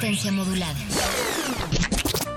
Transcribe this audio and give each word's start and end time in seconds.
Resistencia 0.00 0.32
modulada. 0.32 0.78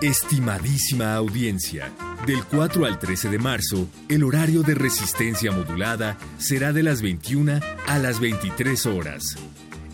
Estimadísima 0.01 1.15
audiencia, 1.15 1.93
del 2.27 2.43
4 2.43 2.85
al 2.85 2.99
13 2.99 3.29
de 3.29 3.39
marzo, 3.39 3.87
el 4.09 4.25
horario 4.25 4.63
de 4.63 4.75
resistencia 4.75 5.49
modulada 5.53 6.17
será 6.37 6.73
de 6.73 6.83
las 6.83 7.01
21 7.01 7.61
a 7.87 7.99
las 7.99 8.19
23 8.19 8.85
horas. 8.87 9.37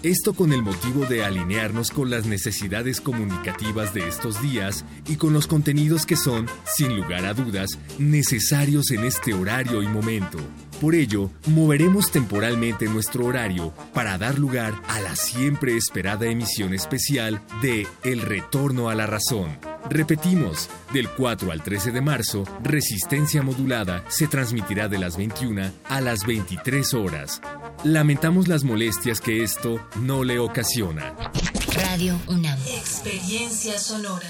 Esto 0.01 0.33
con 0.33 0.51
el 0.51 0.63
motivo 0.63 1.05
de 1.05 1.23
alinearnos 1.23 1.91
con 1.91 2.09
las 2.09 2.25
necesidades 2.25 3.01
comunicativas 3.01 3.93
de 3.93 4.07
estos 4.07 4.41
días 4.41 4.83
y 5.07 5.17
con 5.17 5.33
los 5.33 5.45
contenidos 5.45 6.07
que 6.07 6.15
son, 6.15 6.47
sin 6.75 6.95
lugar 6.95 7.25
a 7.25 7.35
dudas, 7.35 7.77
necesarios 7.99 8.89
en 8.89 9.03
este 9.03 9.35
horario 9.35 9.83
y 9.83 9.87
momento. 9.87 10.39
Por 10.79 10.95
ello, 10.95 11.29
moveremos 11.47 12.09
temporalmente 12.09 12.85
nuestro 12.85 13.25
horario 13.25 13.73
para 13.93 14.17
dar 14.17 14.39
lugar 14.39 14.73
a 14.87 15.01
la 15.01 15.15
siempre 15.17 15.75
esperada 15.75 16.25
emisión 16.27 16.73
especial 16.73 17.41
de 17.61 17.85
El 18.03 18.21
Retorno 18.21 18.89
a 18.89 18.95
la 18.95 19.05
Razón. 19.05 19.57
Repetimos, 19.89 20.69
del 20.93 21.09
4 21.09 21.51
al 21.51 21.63
13 21.63 21.91
de 21.91 21.99
marzo, 21.99 22.45
Resistencia 22.63 23.41
Modulada 23.41 24.05
se 24.07 24.27
transmitirá 24.27 24.87
de 24.87 24.99
las 24.99 25.17
21 25.17 25.69
a 25.89 25.99
las 25.99 26.25
23 26.25 26.93
horas. 26.93 27.41
Lamentamos 27.83 28.47
las 28.47 28.63
molestias 28.63 29.19
que 29.19 29.43
esto 29.43 29.85
no 29.99 30.23
le 30.23 30.39
ocasiona. 30.39 31.13
Radio 31.75 32.17
UNAM. 32.27 32.57
Experiencia 32.67 33.77
sonora. 33.77 34.29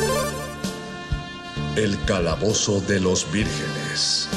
El 1.77 1.97
calabozo 2.03 2.81
de 2.81 2.99
los 2.99 3.31
vírgenes. 3.31 4.29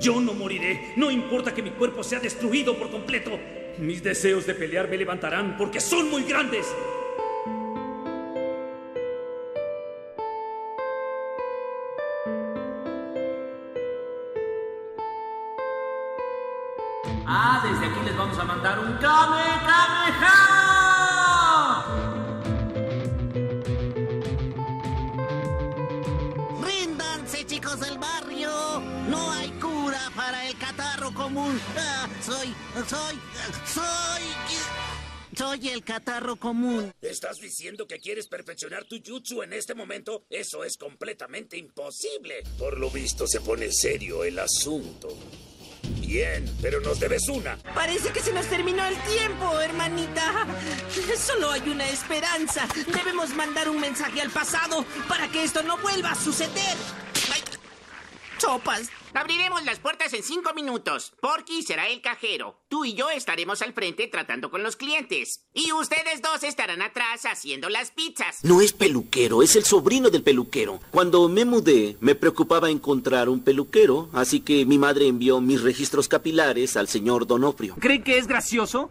Yo 0.00 0.18
no 0.22 0.32
moriré, 0.32 0.94
no 0.96 1.10
importa 1.10 1.52
que 1.52 1.62
mi 1.62 1.72
cuerpo 1.72 2.02
sea 2.02 2.18
destruido 2.18 2.78
por 2.78 2.90
completo. 2.90 3.38
Mis 3.76 4.02
deseos 4.02 4.46
de 4.46 4.54
pelear 4.54 4.88
me 4.88 4.96
levantarán 4.96 5.58
porque 5.58 5.80
son 5.80 6.08
muy 6.10 6.24
grandes. 6.24 6.66
Ah, 17.26 17.62
desde 17.62 17.92
aquí 17.92 18.00
les 18.06 18.16
vamos 18.16 18.38
a 18.38 18.44
mandar 18.44 18.78
un 18.78 18.92
Kame 18.94 19.44
Kameha. 19.66 20.49
Ah, 31.76 32.08
soy, 32.24 32.54
soy, 32.88 33.18
soy. 33.66 34.22
Soy 35.36 35.68
el 35.68 35.84
catarro 35.84 36.36
común. 36.36 36.92
¿Estás 37.00 37.36
diciendo 37.38 37.86
que 37.86 37.98
quieres 37.98 38.26
perfeccionar 38.26 38.84
tu 38.84 39.00
jutsu 39.00 39.42
en 39.42 39.52
este 39.52 39.74
momento? 39.74 40.24
Eso 40.28 40.64
es 40.64 40.76
completamente 40.76 41.56
imposible. 41.56 42.42
Por 42.58 42.78
lo 42.78 42.90
visto 42.90 43.26
se 43.26 43.40
pone 43.40 43.70
serio 43.72 44.24
el 44.24 44.38
asunto. 44.38 45.08
Bien, 46.00 46.44
pero 46.60 46.80
nos 46.80 46.98
debes 46.98 47.28
una. 47.28 47.56
Parece 47.74 48.12
que 48.12 48.20
se 48.20 48.32
nos 48.32 48.46
terminó 48.46 48.84
el 48.84 48.96
tiempo, 49.04 49.60
hermanita. 49.60 50.46
Solo 51.16 51.52
hay 51.52 51.62
una 51.68 51.88
esperanza. 51.88 52.66
Debemos 52.92 53.30
mandar 53.30 53.68
un 53.68 53.80
mensaje 53.80 54.20
al 54.20 54.30
pasado 54.30 54.84
para 55.08 55.28
que 55.28 55.44
esto 55.44 55.62
no 55.62 55.78
vuelva 55.78 56.10
a 56.10 56.14
suceder. 56.16 56.76
Sopas. 58.40 58.88
Abriremos 59.12 59.64
las 59.64 59.80
puertas 59.80 60.14
en 60.14 60.22
cinco 60.22 60.54
minutos. 60.54 61.12
Porky 61.20 61.62
será 61.62 61.88
el 61.88 62.00
cajero. 62.00 62.56
Tú 62.68 62.86
y 62.86 62.94
yo 62.94 63.10
estaremos 63.10 63.60
al 63.60 63.74
frente 63.74 64.08
tratando 64.08 64.50
con 64.50 64.62
los 64.62 64.76
clientes. 64.76 65.46
Y 65.52 65.72
ustedes 65.72 66.22
dos 66.22 66.42
estarán 66.42 66.80
atrás 66.80 67.26
haciendo 67.26 67.68
las 67.68 67.90
pizzas. 67.90 68.42
No 68.42 68.62
es 68.62 68.72
peluquero, 68.72 69.42
es 69.42 69.56
el 69.56 69.64
sobrino 69.64 70.08
del 70.08 70.22
peluquero. 70.22 70.80
Cuando 70.90 71.28
me 71.28 71.44
mudé, 71.44 71.98
me 72.00 72.14
preocupaba 72.14 72.70
encontrar 72.70 73.28
un 73.28 73.40
peluquero, 73.40 74.08
así 74.14 74.40
que 74.40 74.64
mi 74.64 74.78
madre 74.78 75.06
envió 75.06 75.42
mis 75.42 75.60
registros 75.60 76.08
capilares 76.08 76.78
al 76.78 76.88
señor 76.88 77.26
Donofrio. 77.26 77.76
¿Cree 77.78 78.02
que 78.02 78.16
es 78.16 78.26
gracioso? 78.26 78.90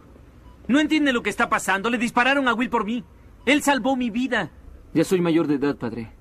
No 0.68 0.78
entiende 0.78 1.12
lo 1.12 1.24
que 1.24 1.30
está 1.30 1.48
pasando. 1.48 1.90
Le 1.90 1.98
dispararon 1.98 2.46
a 2.46 2.54
Will 2.54 2.70
por 2.70 2.84
mí. 2.84 3.02
Él 3.46 3.64
salvó 3.64 3.96
mi 3.96 4.10
vida. 4.10 4.52
Ya 4.94 5.02
soy 5.02 5.20
mayor 5.20 5.48
de 5.48 5.56
edad, 5.56 5.76
padre. 5.76 6.19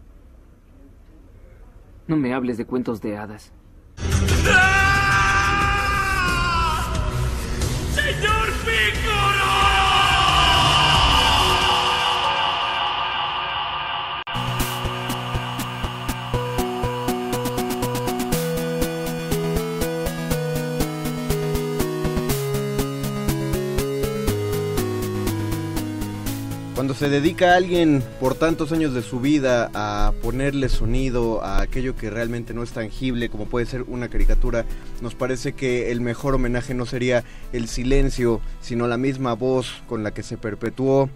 No 2.10 2.18
me 2.18 2.34
hables 2.34 2.58
de 2.58 2.66
cuentos 2.66 3.02
de 3.02 3.18
hadas. 3.18 3.52
¡Señor 3.96 4.89
Cuando 26.90 27.06
se 27.06 27.12
dedica 27.12 27.54
a 27.54 27.58
alguien 27.58 28.02
por 28.20 28.34
tantos 28.34 28.72
años 28.72 28.96
de 28.96 29.04
su 29.04 29.20
vida 29.20 29.70
a 29.76 30.12
ponerle 30.24 30.70
sonido 30.70 31.44
a 31.44 31.62
aquello 31.62 31.96
que 31.96 32.10
realmente 32.10 32.56
no 32.56 32.64
es 32.64 32.72
tangible, 32.72 33.30
como 33.30 33.46
puede 33.46 33.68
ser 33.68 33.84
una 33.84 34.08
caricatura, 34.08 34.66
nos 35.00 35.14
parece 35.14 35.54
que 35.54 35.92
el 35.92 36.02
mejor 36.02 36.34
homenaje 36.34 36.74
no 36.74 36.88
sería 36.88 37.24
el 37.54 37.68
silencio, 37.68 38.42
sino 38.60 38.88
la 38.88 38.98
misma 38.98 39.34
voz 39.34 39.84
con 39.88 40.02
la 40.02 40.16
que 40.16 40.24
se 40.24 40.38
perpetuó. 40.38 41.12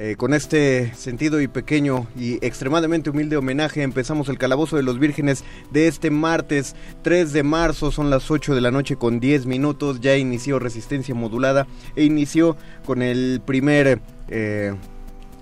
Eh, 0.00 0.14
con 0.16 0.34
este 0.34 0.94
sentido 0.94 1.40
y 1.40 1.48
pequeño 1.48 2.06
y 2.16 2.34
extremadamente 2.34 3.10
humilde 3.10 3.36
homenaje 3.36 3.82
empezamos 3.82 4.28
el 4.28 4.38
Calabozo 4.38 4.76
de 4.76 4.84
los 4.84 5.00
Vírgenes 5.00 5.42
de 5.72 5.88
este 5.88 6.12
martes 6.12 6.76
3 7.02 7.32
de 7.32 7.42
marzo, 7.42 7.90
son 7.90 8.08
las 8.08 8.30
8 8.30 8.54
de 8.54 8.60
la 8.60 8.70
noche 8.70 8.94
con 8.94 9.18
10 9.18 9.46
minutos, 9.46 9.98
ya 9.98 10.16
inició 10.16 10.60
resistencia 10.60 11.16
modulada 11.16 11.66
e 11.96 12.04
inició 12.04 12.56
con 12.86 13.02
el 13.02 13.42
primer... 13.44 14.00
eh, 14.28 14.76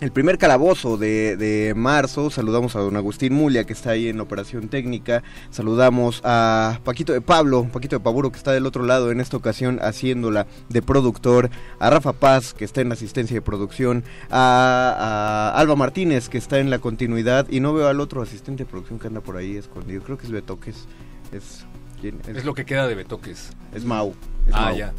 el 0.00 0.12
primer 0.12 0.37
calabozo 0.37 0.98
de, 0.98 1.37
de 1.37 1.75
marzo, 1.75 2.31
saludamos 2.31 2.76
a 2.76 2.81
don 2.81 2.96
Agustín 2.96 3.32
Mulia 3.32 3.64
que 3.64 3.72
está 3.72 3.90
ahí 3.90 4.08
en 4.08 4.20
operación 4.20 4.69
técnica, 4.69 5.22
saludamos 5.50 6.20
a 6.22 6.81
Paquito 6.84 7.12
de 7.12 7.22
Pablo, 7.22 7.69
Paquito 7.72 7.96
de 7.96 8.00
Paburo 8.00 8.31
que 8.31 8.37
está 8.37 8.52
del 8.52 8.66
otro 8.66 8.84
lado 8.84 9.10
en 9.10 9.20
esta 9.20 9.37
ocasión 9.37 9.78
haciéndola 9.81 10.46
de 10.69 10.82
productor, 10.82 11.50
a 11.78 11.88
Rafa 11.88 12.12
Paz 12.12 12.52
que 12.52 12.64
está 12.64 12.82
en 12.82 12.93
asistencia 12.93 13.34
de 13.34 13.43
producción, 13.43 14.04
a, 14.31 15.52
a 15.54 15.58
Alba 15.58 15.76
Martínez 15.76 16.29
que 16.29 16.38
está 16.38 16.58
en 16.58 16.69
la 16.69 16.79
continuidad. 16.79 17.46
Y 17.48 17.60
no 17.60 17.72
veo 17.72 17.88
al 17.88 18.00
otro 18.00 18.22
asistente 18.22 18.65
de 18.65 18.70
producción 18.70 18.98
que 18.98 19.06
anda 19.06 19.20
por 19.20 19.36
ahí 19.36 19.56
escondido, 19.56 20.03
creo 20.03 20.19
que 20.19 20.26
es 20.26 20.32
Betoques, 20.32 20.86
es... 21.32 21.65
¿quién? 22.00 22.20
Es 22.26 22.44
lo 22.44 22.55
que 22.55 22.65
queda 22.65 22.86
de 22.86 22.94
Betoques. 22.94 23.50
Es 23.74 23.84
Mau. 23.84 24.15
es 24.46 24.55
Ah, 24.55 24.67
Mau. 24.67 24.76
ya. 24.76 24.93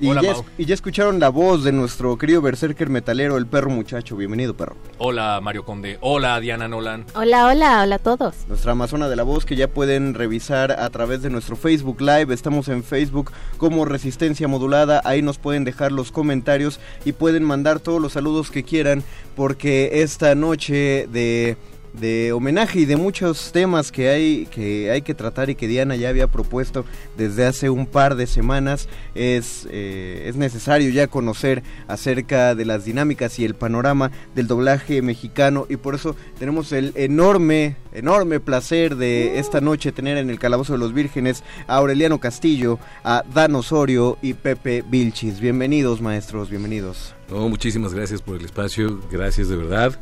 Y, 0.00 0.06
Hola, 0.08 0.22
ya, 0.22 0.32
Mau. 0.34 0.44
y 0.56 0.66
ya 0.66 0.74
escucharon 0.74 1.18
la 1.18 1.30
voz 1.30 1.64
de 1.64 1.72
nuestro 1.72 2.16
querido 2.16 2.40
berserker 2.40 2.88
metalero, 2.90 3.36
el 3.38 3.46
perro 3.46 3.70
muchacho. 3.70 4.16
Bienvenido, 4.16 4.54
perro. 4.56 4.76
Hola 4.98 5.40
Mario 5.42 5.64
Conde. 5.64 5.98
Hola 6.00 6.38
Diana 6.38 6.68
Nolan. 6.68 7.04
Hola, 7.14 7.46
hola, 7.46 7.82
hola 7.82 7.96
a 7.96 7.98
todos. 7.98 8.34
Nuestra 8.48 8.72
Amazona 8.72 9.08
de 9.08 9.16
la 9.16 9.24
Voz 9.24 9.44
que 9.44 9.56
ya 9.56 9.66
pueden 9.68 10.14
revisar 10.14 10.70
a 10.72 10.88
través 10.90 11.22
de 11.22 11.30
nuestro 11.30 11.56
Facebook 11.56 12.00
Live. 12.00 12.32
Estamos 12.32 12.68
en 12.68 12.84
Facebook 12.84 13.32
como 13.56 13.84
Resistencia 13.84 14.46
Modulada. 14.46 15.00
Ahí 15.04 15.22
nos 15.22 15.38
pueden 15.38 15.64
dejar 15.64 15.90
los 15.90 16.12
comentarios 16.12 16.78
y 17.04 17.12
pueden 17.12 17.42
mandar 17.42 17.80
todos 17.80 18.00
los 18.00 18.12
saludos 18.12 18.52
que 18.52 18.62
quieran 18.62 19.02
porque 19.34 20.02
esta 20.02 20.34
noche 20.36 21.08
de 21.10 21.56
de 22.00 22.32
homenaje 22.32 22.80
y 22.80 22.84
de 22.84 22.96
muchos 22.96 23.52
temas 23.52 23.92
que 23.92 24.08
hay 24.08 24.46
que 24.46 24.90
hay 24.90 25.02
que 25.02 25.14
tratar 25.14 25.50
y 25.50 25.54
que 25.54 25.68
Diana 25.68 25.96
ya 25.96 26.08
había 26.08 26.26
propuesto 26.26 26.84
desde 27.16 27.46
hace 27.46 27.70
un 27.70 27.86
par 27.86 28.16
de 28.16 28.26
semanas 28.26 28.88
es 29.14 29.66
eh, 29.70 30.24
es 30.26 30.36
necesario 30.36 30.90
ya 30.90 31.06
conocer 31.06 31.62
acerca 31.86 32.54
de 32.54 32.64
las 32.64 32.84
dinámicas 32.84 33.38
y 33.38 33.44
el 33.44 33.54
panorama 33.54 34.10
del 34.34 34.46
doblaje 34.46 35.02
mexicano 35.02 35.66
y 35.68 35.76
por 35.76 35.94
eso 35.94 36.16
tenemos 36.38 36.72
el 36.72 36.92
enorme 36.94 37.76
enorme 37.92 38.40
placer 38.40 38.96
de 38.96 39.38
esta 39.38 39.60
noche 39.60 39.92
tener 39.92 40.18
en 40.18 40.30
el 40.30 40.38
calabozo 40.38 40.74
de 40.74 40.78
los 40.78 40.92
vírgenes 40.92 41.42
a 41.66 41.76
Aureliano 41.76 42.20
Castillo 42.20 42.78
a 43.04 43.24
Dan 43.34 43.54
Osorio 43.54 44.18
y 44.22 44.34
Pepe 44.34 44.84
Vilchis 44.88 45.40
bienvenidos 45.40 46.00
maestros 46.00 46.50
bienvenidos 46.50 47.14
No, 47.30 47.48
muchísimas 47.48 47.94
gracias 47.94 48.22
por 48.22 48.36
el 48.36 48.44
espacio, 48.44 49.00
gracias 49.10 49.48
de 49.48 49.56
verdad. 49.56 49.98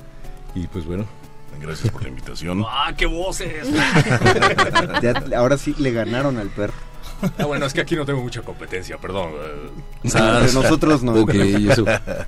Y 0.55 0.67
pues 0.69 0.85
bueno. 0.87 1.07
Gracias 1.61 1.91
por 1.91 2.03
la 2.03 2.09
invitación. 2.09 2.65
¡Ah, 2.67 2.93
qué 2.97 3.07
voces! 3.07 3.69
Ya, 5.03 5.23
ahora 5.37 5.59
sí 5.59 5.75
le 5.79 5.93
ganaron 5.93 6.39
al 6.39 6.49
perro 6.49 6.75
Ah, 7.39 7.47
bueno, 7.47 7.65
es 7.65 7.73
que 7.73 7.81
aquí 7.81 7.97
no 7.97 8.05
tengo 8.05 8.21
mucha 8.23 8.43
competencia, 8.43 8.99
perdón. 8.99 9.31
eh. 9.33 9.71
Entre 10.05 10.53
nosotros 10.53 11.03
no. 11.03 11.15
Ok, 11.15 11.35
eso, 11.35 11.85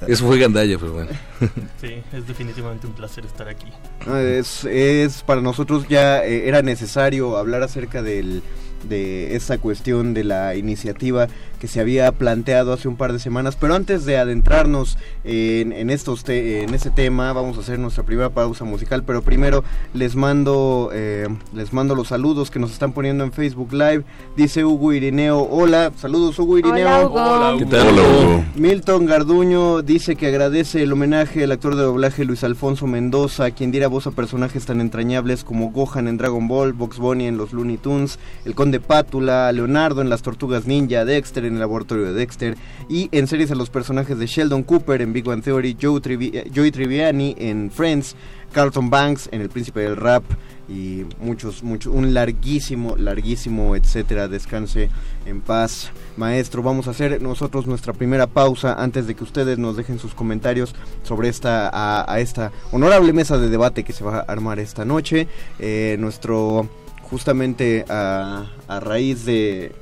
eso 0.06 0.26
fue 0.26 0.38
gandalla, 0.38 0.78
pero 0.78 0.92
bueno. 0.92 1.10
Sí, 1.80 2.02
es 2.12 2.26
definitivamente 2.26 2.86
un 2.86 2.94
placer 2.94 3.26
estar 3.26 3.48
aquí. 3.48 3.66
Es, 4.06 4.64
es 4.64 5.22
para 5.22 5.40
nosotros 5.42 5.86
ya 5.88 6.24
eh, 6.24 6.48
era 6.48 6.62
necesario 6.62 7.36
hablar 7.36 7.62
acerca 7.62 8.00
del, 8.02 8.42
de 8.88 9.34
esta 9.36 9.58
cuestión 9.58 10.14
de 10.14 10.24
la 10.24 10.54
iniciativa 10.56 11.28
que 11.60 11.66
se 11.66 11.80
había 11.80 12.12
planteado 12.12 12.72
hace 12.72 12.86
un 12.86 12.96
par 12.96 13.12
de 13.12 13.18
semanas. 13.18 13.56
Pero 13.56 13.74
antes 13.74 14.04
de 14.04 14.16
adentrarnos 14.16 14.96
en, 15.24 15.72
en 15.72 15.90
estos 15.90 16.22
te- 16.22 16.62
en 16.62 16.72
ese 16.74 16.90
tema, 16.90 17.32
vamos 17.32 17.56
a 17.56 17.60
hacer 17.60 17.78
nuestra 17.78 18.04
primera 18.04 18.28
pausa 18.30 18.64
musical. 18.64 19.02
Pero 19.04 19.22
primero 19.22 19.64
les 19.92 20.14
mando 20.14 20.90
eh, 20.92 21.26
les 21.54 21.72
mando 21.72 21.94
los 21.96 22.08
saludos 22.08 22.50
que 22.50 22.58
nos 22.60 22.70
están 22.72 22.92
poniendo 22.92 23.24
en 23.24 23.32
Facebook 23.32 23.72
Live. 23.72 24.04
Dice 24.36 24.64
Hugo 24.64 24.92
Irineo, 24.92 25.40
hola, 25.50 25.90
saludos 25.96 26.38
Hugo 26.38 26.58
Irineo. 26.58 26.86
Hola, 26.86 27.06
Hugo. 27.06 27.14
Hola, 27.20 27.50
Hugo. 27.54 27.58
¿Qué 27.58 27.66
tal, 27.66 27.88
Hola, 27.88 28.02
Hugo? 28.02 28.44
Milton 28.54 29.06
Garduño 29.06 29.82
dice 29.82 30.14
que 30.14 30.28
agradece 30.28 30.82
el 30.84 30.92
homenaje 30.92 31.42
al 31.44 31.52
actor 31.52 31.74
de 31.74 31.82
doblaje 31.82 32.24
Luis 32.24 32.44
Alfonso 32.44 32.86
Mendoza, 32.86 33.50
quien 33.50 33.72
diera 33.72 33.88
voz 33.88 34.06
a 34.06 34.12
personajes 34.12 34.64
tan 34.64 34.80
entrañables 34.80 35.42
como 35.42 35.70
Gohan 35.72 36.06
en 36.06 36.18
Dragon 36.18 36.46
Ball, 36.46 36.72
Box 36.72 36.98
Bunny 36.98 37.26
en 37.26 37.36
los 37.36 37.52
Looney 37.52 37.78
Tunes, 37.78 38.18
el 38.44 38.54
Conde 38.68 38.80
Pátula, 38.80 39.50
Leonardo 39.50 40.02
en 40.02 40.10
las 40.10 40.20
Tortugas 40.20 40.66
Ninja, 40.66 41.06
Dexter 41.06 41.46
en 41.46 41.54
el 41.54 41.60
laboratorio 41.60 42.04
de 42.04 42.12
Dexter 42.12 42.54
y 42.86 43.08
en 43.12 43.26
series 43.26 43.50
a 43.50 43.54
los 43.54 43.70
personajes 43.70 44.18
de 44.18 44.26
Sheldon 44.26 44.62
Cooper 44.62 45.00
en 45.00 45.14
Big 45.14 45.24
Bang 45.24 45.42
Theory, 45.42 45.74
eh, 45.80 46.50
Joey 46.54 46.70
Triviani 46.70 47.34
en 47.38 47.70
Friends, 47.70 48.14
Carlton 48.52 48.90
Banks 48.90 49.30
en 49.32 49.40
El 49.40 49.48
Príncipe 49.48 49.80
del 49.80 49.96
Rap 49.96 50.22
y 50.68 51.06
muchos, 51.18 51.62
muchos, 51.62 51.94
un 51.94 52.12
larguísimo, 52.12 52.94
larguísimo, 52.98 53.74
etcétera. 53.74 54.28
Descanse 54.28 54.90
en 55.24 55.40
paz, 55.40 55.90
maestro. 56.18 56.62
Vamos 56.62 56.88
a 56.88 56.90
hacer 56.90 57.22
nosotros 57.22 57.66
nuestra 57.66 57.94
primera 57.94 58.26
pausa 58.26 58.74
antes 58.74 59.06
de 59.06 59.14
que 59.14 59.24
ustedes 59.24 59.56
nos 59.56 59.78
dejen 59.78 59.98
sus 59.98 60.12
comentarios 60.12 60.74
sobre 61.04 61.30
esta, 61.30 61.70
a, 61.72 62.04
a 62.12 62.20
esta 62.20 62.52
honorable 62.70 63.14
mesa 63.14 63.38
de 63.38 63.48
debate 63.48 63.82
que 63.82 63.94
se 63.94 64.04
va 64.04 64.18
a 64.18 64.30
armar 64.30 64.58
esta 64.58 64.84
noche. 64.84 65.26
Eh, 65.58 65.96
nuestro, 65.98 66.68
justamente 67.10 67.84
a, 67.88 68.46
a 68.66 68.80
raíz 68.80 69.24
de 69.24 69.72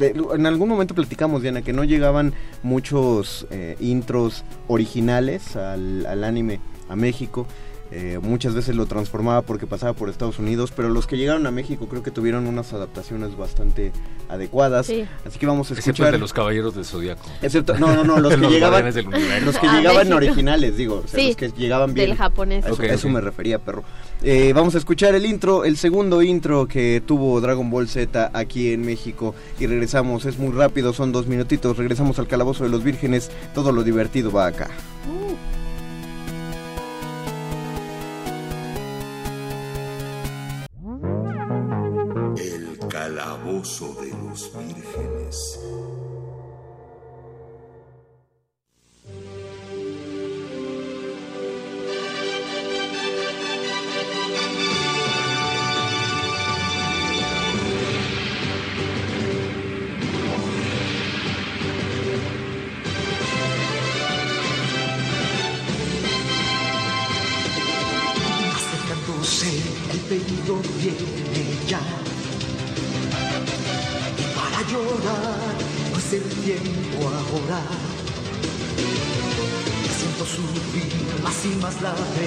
en 0.00 0.46
algún 0.46 0.68
momento 0.68 0.94
platicamos, 0.94 1.42
Diana, 1.42 1.62
que 1.62 1.72
no 1.72 1.84
llegaban 1.84 2.34
muchos 2.62 3.46
eh, 3.50 3.76
intros 3.80 4.44
originales 4.68 5.56
al, 5.56 6.06
al 6.06 6.24
anime 6.24 6.60
a 6.88 6.96
México. 6.96 7.46
Eh, 7.90 8.18
muchas 8.22 8.54
veces 8.54 8.76
lo 8.76 8.84
transformaba 8.84 9.40
porque 9.42 9.66
pasaba 9.66 9.94
por 9.94 10.10
Estados 10.10 10.38
Unidos, 10.38 10.72
pero 10.76 10.90
los 10.90 11.06
que 11.06 11.16
llegaron 11.16 11.46
a 11.46 11.50
México 11.50 11.88
creo 11.88 12.02
que 12.02 12.10
tuvieron 12.10 12.46
unas 12.46 12.72
adaptaciones 12.74 13.34
bastante 13.36 13.92
adecuadas. 14.28 14.86
Sí. 14.86 15.06
Así 15.24 15.38
que 15.38 15.46
vamos 15.46 15.70
a 15.70 15.74
Excepto 15.74 15.90
escuchar. 15.92 16.06
el 16.08 16.12
de 16.12 16.18
los 16.18 16.32
Caballeros 16.34 16.74
del 16.74 16.84
Zodíaco. 16.84 17.24
Excepto, 17.40 17.78
no, 17.78 17.94
no, 17.94 18.04
no, 18.04 18.18
los 18.20 18.34
que 18.34 18.36
Los 18.42 18.52
llegaban, 18.52 18.82
Universo. 18.84 19.10
los 19.44 19.58
que 19.58 19.66
Ah, 19.66 19.76
llegaban 19.78 20.08
México. 20.08 20.16
originales, 20.16 20.76
digo, 20.76 21.02
o 21.04 21.08
sea, 21.08 21.18
Sí, 21.20 21.26
los 21.28 21.36
que 21.36 21.48
llegaban 21.56 21.94
bien. 21.94 22.08
del 22.10 22.16
japonés. 22.18 22.64
A 22.66 22.70
eso, 22.70 22.82
a 22.82 22.86
eso 22.86 23.08
me 23.08 23.20
refería, 23.22 23.58
perro. 23.58 23.84
Eh, 24.22 24.52
vamos 24.54 24.74
a 24.74 24.78
escuchar 24.78 25.14
el 25.14 25.24
intro, 25.24 25.64
el 25.64 25.76
segundo 25.78 26.20
intro 26.22 26.66
que 26.66 27.02
tuvo 27.06 27.40
Dragon 27.40 27.70
Ball 27.70 27.88
Z 27.88 28.30
aquí 28.34 28.72
en 28.72 28.84
México 28.84 29.34
y 29.58 29.66
regresamos. 29.66 30.26
Es 30.26 30.38
muy 30.38 30.52
rápido, 30.52 30.92
son 30.92 31.10
dos 31.12 31.26
minutitos. 31.26 31.76
Regresamos 31.78 32.18
al 32.18 32.26
calabozo 32.26 32.64
de 32.64 32.70
los 32.70 32.84
vírgenes. 32.84 33.30
Todo 33.54 33.72
lo 33.72 33.82
divertido 33.82 34.30
va 34.30 34.46
acá. 34.46 34.68
El 35.06 35.47
calabozo 43.58 43.94
de 44.00 44.10
los 44.10 44.52
vírgenes. 44.56 45.57
Más 81.80 82.17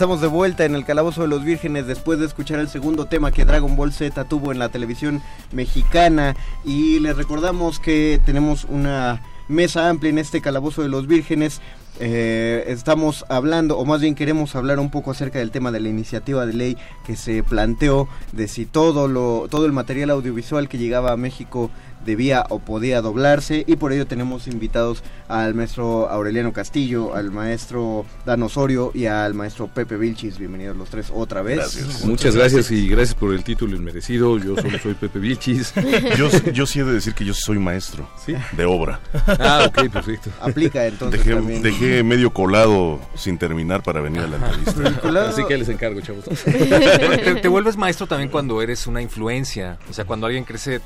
Estamos 0.00 0.22
de 0.22 0.28
vuelta 0.28 0.64
en 0.64 0.74
el 0.74 0.86
Calabozo 0.86 1.20
de 1.20 1.28
los 1.28 1.44
Vírgenes 1.44 1.86
después 1.86 2.18
de 2.18 2.24
escuchar 2.24 2.58
el 2.58 2.70
segundo 2.70 3.04
tema 3.04 3.32
que 3.32 3.44
Dragon 3.44 3.76
Ball 3.76 3.92
Z 3.92 4.24
tuvo 4.24 4.50
en 4.50 4.58
la 4.58 4.70
televisión 4.70 5.20
mexicana 5.52 6.34
y 6.64 7.00
les 7.00 7.18
recordamos 7.18 7.78
que 7.80 8.18
tenemos 8.24 8.64
una 8.64 9.20
mesa 9.48 9.90
amplia 9.90 10.08
en 10.08 10.16
este 10.16 10.40
Calabozo 10.40 10.80
de 10.80 10.88
los 10.88 11.06
Vírgenes. 11.06 11.60
Eh, 12.02 12.64
estamos 12.68 13.26
hablando, 13.28 13.76
o 13.78 13.84
más 13.84 14.00
bien 14.00 14.14
queremos 14.14 14.56
hablar 14.56 14.78
un 14.78 14.90
poco 14.90 15.10
acerca 15.10 15.38
del 15.38 15.50
tema 15.50 15.70
de 15.70 15.80
la 15.80 15.90
iniciativa 15.90 16.46
de 16.46 16.54
ley 16.54 16.76
que 17.06 17.14
se 17.14 17.42
planteó 17.42 18.08
de 18.32 18.48
si 18.48 18.64
todo 18.64 19.06
lo, 19.06 19.48
todo 19.50 19.66
el 19.66 19.72
material 19.72 20.08
audiovisual 20.08 20.66
que 20.70 20.78
llegaba 20.78 21.12
a 21.12 21.16
México 21.18 21.70
debía 22.06 22.46
o 22.48 22.58
podía 22.60 23.02
doblarse 23.02 23.62
y 23.66 23.76
por 23.76 23.92
ello 23.92 24.06
tenemos 24.06 24.46
invitados 24.46 25.02
al 25.28 25.54
maestro 25.54 26.08
Aureliano 26.08 26.50
Castillo, 26.54 27.14
al 27.14 27.30
maestro 27.30 28.06
Dan 28.24 28.42
Osorio 28.42 28.90
y 28.94 29.04
al 29.04 29.34
maestro 29.34 29.68
Pepe 29.68 29.98
Vilchis. 29.98 30.38
Bienvenidos 30.38 30.78
los 30.78 30.88
tres 30.88 31.12
otra 31.14 31.42
vez. 31.42 32.04
Muchas 32.06 32.34
gracias 32.34 32.70
y 32.70 32.88
gracias 32.88 33.14
por 33.14 33.34
el 33.34 33.44
título 33.44 33.76
inmerecido. 33.76 34.38
Yo 34.38 34.56
solo 34.56 34.78
soy 34.78 34.94
Pepe 34.94 35.18
Vilchis. 35.18 35.74
Yo, 36.16 36.30
yo 36.52 36.64
sí 36.66 36.80
he 36.80 36.84
de 36.84 36.92
decir 36.94 37.14
que 37.14 37.24
yo 37.24 37.34
soy 37.34 37.58
maestro 37.58 38.08
de 38.56 38.64
obra. 38.64 39.00
Ah, 39.26 39.66
ok, 39.68 39.90
perfecto. 39.90 40.30
Aplica 40.40 40.86
entonces 40.86 41.20
Dejé, 41.22 41.34
también. 41.36 41.62
dejé 41.62 41.89
medio 42.04 42.32
colado 42.32 43.00
sin 43.14 43.38
terminar 43.38 43.82
para 43.82 44.00
venir 44.00 44.22
a 44.22 44.26
la 44.26 44.36
entrevista. 44.36 45.28
Así 45.28 45.44
que 45.44 45.58
les 45.58 45.68
encargo, 45.68 46.00
chavos. 46.00 46.24
te, 46.44 47.34
te 47.36 47.48
vuelves 47.48 47.76
maestro 47.76 48.06
también 48.06 48.30
cuando 48.30 48.62
eres 48.62 48.86
una 48.86 49.02
influencia. 49.02 49.78
O 49.88 49.92
sea, 49.92 50.04
cuando 50.04 50.26
alguien 50.26 50.44
crece 50.44 50.80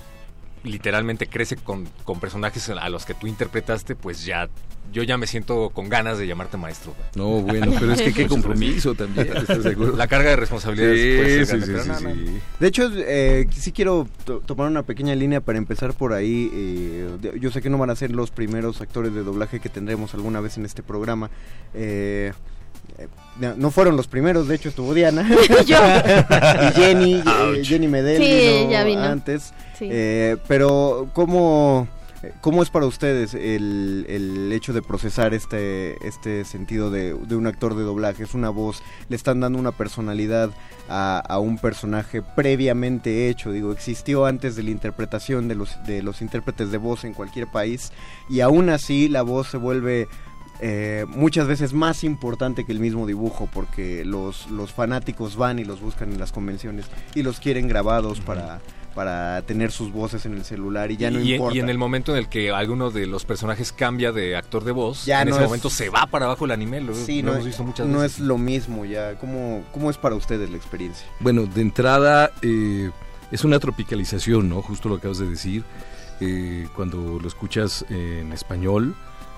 literalmente 0.65 1.27
crece 1.29 1.57
con, 1.57 1.87
con 2.05 2.19
personajes 2.21 2.69
a 2.71 2.89
los 2.89 3.05
que 3.05 3.15
tú 3.15 3.27
interpretaste, 3.27 3.95
pues 3.95 4.25
ya 4.25 4.49
yo 4.93 5.03
ya 5.03 5.17
me 5.17 5.27
siento 5.27 5.71
con 5.71 5.89
ganas 5.89 6.19
de 6.19 6.27
llamarte 6.27 6.57
maestro. 6.57 6.95
No, 7.17 7.41
bueno, 7.41 7.73
pero 7.81 7.93
es 7.93 8.03
que 8.03 8.13
qué 8.13 8.27
compromiso 8.29 8.95
también, 8.95 9.35
¿estás 9.37 9.63
seguro? 9.63 9.97
La 9.97 10.07
carga 10.09 10.31
de 10.31 10.37
responsabilidades 10.37 11.01
Sí, 11.01 11.17
puede 11.17 11.47
ser 11.47 11.63
sí, 11.65 11.73
grande, 11.73 11.95
sí, 11.95 12.05
no, 12.05 12.33
no. 12.33 12.41
De 12.61 12.67
hecho, 12.69 12.91
eh, 12.95 13.47
sí 13.51 13.73
quiero 13.73 14.07
to- 14.25 14.41
tomar 14.41 14.69
una 14.69 14.83
pequeña 14.83 15.15
línea 15.15 15.41
para 15.41 15.59
empezar 15.59 15.95
por 15.95 16.13
ahí. 16.13 16.51
eh, 16.53 17.39
yo 17.41 17.51
sé 17.51 17.61
que 17.63 17.71
no 17.71 17.79
van 17.79 17.91
a 17.91 17.97
ser 17.97 18.11
los 18.13 18.31
primeros 18.31 18.81
actores 18.81 19.15
de 19.15 19.23
doblaje 19.23 19.59
que 19.61 19.69
tendremos 19.69 20.15
alguna 20.15 20.41
vez 20.41 20.59
en 20.59 20.65
este 20.67 20.83
programa. 20.83 21.31
Eh, 21.73 22.33
no- 23.41 23.55
no 23.57 23.71
fueron 23.71 23.97
los 23.97 24.07
primeros, 24.07 24.47
de 24.49 24.55
hecho 24.57 24.69
estuvo 24.69 24.95
Diana. 24.95 25.29
Yo. 25.67 25.77
y 26.69 26.73
Jenny, 26.75 27.15
eh, 27.15 27.25
Ouch. 27.59 27.67
Jenny 27.67 27.89
Medel 27.89 28.17
Sí, 28.19 28.23
vino 28.25 28.69
ella 28.71 28.85
vino. 28.85 29.03
antes. 29.03 29.53
Sí. 29.79 29.89
Eh, 29.91 30.37
pero, 30.47 31.09
¿cómo, 31.15 31.89
¿cómo 32.41 32.63
es 32.63 32.71
para 32.71 32.87
ustedes 32.87 33.35
el, 33.35 34.07
el 34.09 34.53
hecho 34.53 34.73
de 34.73 34.83
procesar 34.83 35.35
este, 35.35 35.97
este 36.07 36.45
sentido 36.45 36.91
de, 36.91 37.15
de 37.15 37.35
un 37.37 37.47
actor 37.49 37.75
de 37.75 37.83
doblaje? 37.83 38.23
Es 38.23 38.35
una 38.35 38.51
voz, 38.51 38.83
le 39.09 39.17
están 39.17 39.41
dando 39.41 39.59
una 39.59 39.73
personalidad 39.73 40.51
a, 40.89 41.19
a 41.19 41.39
un 41.41 41.59
personaje 41.59 42.23
previamente 42.23 43.29
hecho. 43.29 43.51
Digo, 43.51 43.73
existió 43.73 44.27
antes 44.27 44.55
de 44.55 44.63
la 44.63 44.71
interpretación 44.71 45.49
de 45.49 45.57
los, 45.57 45.71
de 45.87 46.03
los 46.03 46.23
intérpretes 46.23 46.71
de 46.71 46.79
voz 46.79 47.05
en 47.05 47.15
cualquier 47.15 47.49
país 47.49 47.91
y 48.31 48.41
aún 48.41 48.69
así 48.69 49.09
la 49.09 49.23
voz 49.23 49.49
se 49.49 49.57
vuelve 49.57 50.07
eh, 50.67 51.05
muchas 51.09 51.47
veces 51.47 51.75
más 51.75 52.05
importante 52.05 52.65
que 52.65 52.73
el 52.73 52.81
mismo 52.81 53.07
dibujo 53.07 53.51
porque 53.53 54.03
los, 54.05 54.51
los 54.51 54.73
fanáticos 54.73 55.37
van 55.37 55.59
y 55.59 55.65
los 55.65 55.81
buscan 55.83 56.11
en 56.11 56.19
las 56.19 56.33
convenciones 56.33 56.87
y 57.15 57.23
los 57.23 57.39
quieren 57.39 57.69
grabados 57.69 58.21
para, 58.21 58.61
para 58.95 59.43
tener 59.43 59.73
sus 59.73 59.93
voces 59.93 60.25
en 60.25 60.33
el 60.33 60.43
celular 60.45 60.91
y 60.91 60.97
ya 60.97 61.11
no 61.11 61.21
y, 61.21 61.35
importa. 61.35 61.55
y 61.55 61.61
en 61.61 61.69
el 61.69 61.77
momento 61.77 62.13
en 62.13 62.19
el 62.19 62.29
que 62.31 62.51
alguno 62.51 62.91
de 62.91 63.07
los 63.07 63.27
personajes 63.27 63.73
cambia 63.73 64.11
de 64.11 64.37
actor 64.37 64.65
de 64.65 64.73
voz, 64.73 65.05
Ya 65.05 65.21
en 65.21 65.29
no 65.29 65.35
ese 65.35 65.43
es- 65.45 65.49
momento 65.51 65.69
se 65.69 65.91
va 65.91 66.07
para 66.07 66.25
abajo 66.25 66.47
el 66.47 66.53
anime. 66.53 66.81
Lo, 66.81 66.95
Sí, 66.95 67.21
lo 67.21 67.27
no, 67.29 67.33
hemos 67.35 67.47
visto 67.47 67.63
muchas 67.63 67.87
no 67.87 67.99
veces. 68.01 68.21
es 68.21 68.25
lo 68.25 68.39
mismo 68.39 68.87
ya. 68.87 69.19
¿Cómo, 69.19 69.65
¿Cómo 69.71 69.91
es 69.91 69.99
para 69.99 70.15
ustedes 70.15 70.49
la 70.49 70.57
experiencia? 70.57 71.07
Bueno, 71.21 71.45
de 71.45 71.61
entrada 71.61 72.31
eh, 72.41 72.91
es 73.31 73.45
una 73.45 73.59
tropicalización, 73.59 74.49
¿no? 74.49 74.63
Justo 74.63 74.89
lo 74.89 74.95
acabas 74.95 75.19
de 75.19 75.29
decir. 75.29 75.63
Eh, 76.21 76.69
cuando 76.77 77.19
lo 77.21 77.27
escuchas 77.29 77.85
en 77.91 78.33
español, 78.33 78.95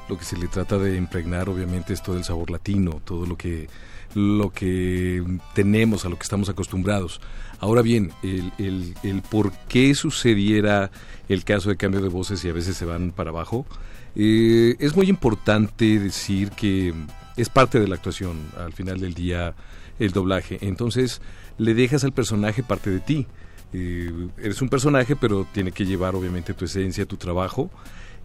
lo 0.08 0.18
que 0.18 0.24
se 0.24 0.36
le 0.36 0.48
trata 0.48 0.78
de 0.78 0.96
impregnar 0.96 1.48
obviamente 1.48 1.92
es 1.92 2.02
todo 2.02 2.16
el 2.16 2.24
sabor 2.24 2.50
latino, 2.50 3.00
todo 3.04 3.26
lo 3.26 3.36
que, 3.36 3.68
lo 4.14 4.50
que 4.50 5.22
tenemos, 5.54 6.04
a 6.04 6.08
lo 6.08 6.16
que 6.16 6.22
estamos 6.22 6.48
acostumbrados. 6.48 7.20
Ahora 7.58 7.82
bien, 7.82 8.12
el, 8.22 8.52
el, 8.58 8.94
el 9.02 9.22
por 9.22 9.52
qué 9.68 9.94
sucediera 9.94 10.90
el 11.28 11.44
caso 11.44 11.70
de 11.70 11.76
cambio 11.76 12.00
de 12.00 12.08
voces 12.08 12.44
y 12.44 12.48
a 12.48 12.52
veces 12.52 12.76
se 12.76 12.84
van 12.84 13.12
para 13.12 13.30
abajo, 13.30 13.66
eh, 14.14 14.76
es 14.78 14.96
muy 14.96 15.08
importante 15.08 15.98
decir 15.98 16.50
que 16.50 16.94
es 17.36 17.50
parte 17.50 17.78
de 17.78 17.86
la 17.86 17.96
actuación, 17.96 18.38
al 18.56 18.72
final 18.72 18.98
del 18.98 19.12
día, 19.12 19.54
el 19.98 20.12
doblaje. 20.12 20.58
Entonces, 20.62 21.20
le 21.58 21.74
dejas 21.74 22.02
al 22.02 22.12
personaje 22.12 22.62
parte 22.62 22.90
de 22.90 23.00
ti. 23.00 23.26
Eh, 23.74 24.10
eres 24.38 24.62
un 24.62 24.70
personaje, 24.70 25.16
pero 25.16 25.46
tiene 25.52 25.70
que 25.70 25.84
llevar 25.84 26.14
obviamente 26.14 26.54
tu 26.54 26.64
esencia, 26.64 27.04
tu 27.04 27.18
trabajo. 27.18 27.70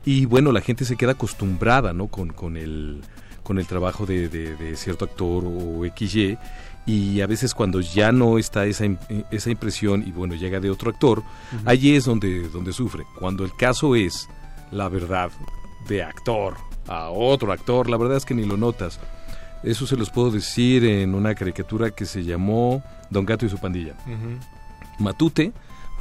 Y 0.05 0.25
bueno, 0.25 0.51
la 0.51 0.62
gente 0.62 0.86
se 0.86 0.96
queda 0.96 1.12
acostumbrada 1.12 1.93
¿no? 1.93 2.08
con, 2.08 2.29
con, 2.29 2.58
el, 2.58 3.01
con 3.43 3.60
el 3.60 3.67
trabajo 3.67 4.05
de, 4.05 4.29
de- 4.29 4.55
de 4.55 4.75
cierto 4.75 5.05
actor 5.05 5.43
o 5.46 5.81
XY. 5.96 6.38
Y 6.88 7.22
a 7.22 7.27
veces 7.27 7.53
cuando 7.53 7.79
ya 7.81 8.12
no 8.12 8.39
está 8.39 8.65
esa, 8.65 8.86
im- 8.86 8.98
esa 9.29 9.51
impresión 9.51 10.03
y 10.05 10.12
bueno, 10.12 10.34
llega 10.34 10.60
de 10.60 10.72
otro 10.72 10.89
actor, 10.89 11.22
allí 11.65 11.96
es 11.96 12.05
donde, 12.05 12.50
donde 12.50 12.74
sufre. 12.74 13.03
Cuando 13.20 13.43
el 13.46 13.55
caso 13.55 13.96
es 13.96 14.27
la 14.72 14.89
verdad 14.89 15.29
de 15.88 16.01
actor 16.01 16.55
a 16.88 17.10
otro 17.10 17.51
actor, 17.53 17.88
la 17.89 17.98
verdad 17.98 18.17
es 18.17 18.25
que 18.25 18.34
ni 18.34 18.46
lo 18.46 18.58
notas. 18.58 19.00
Eso 19.63 19.86
se 19.86 19.96
los 19.96 20.10
puedo 20.10 20.31
decir 20.31 20.84
en 20.84 21.13
una 21.13 21.36
caricatura 21.36 21.91
que 21.91 22.05
se 22.08 22.24
llamó 22.24 22.81
Don 23.12 23.25
Gato 23.27 23.46
y 23.46 23.50
su 23.50 23.60
pandilla. 23.60 23.93
Matute 24.98 25.51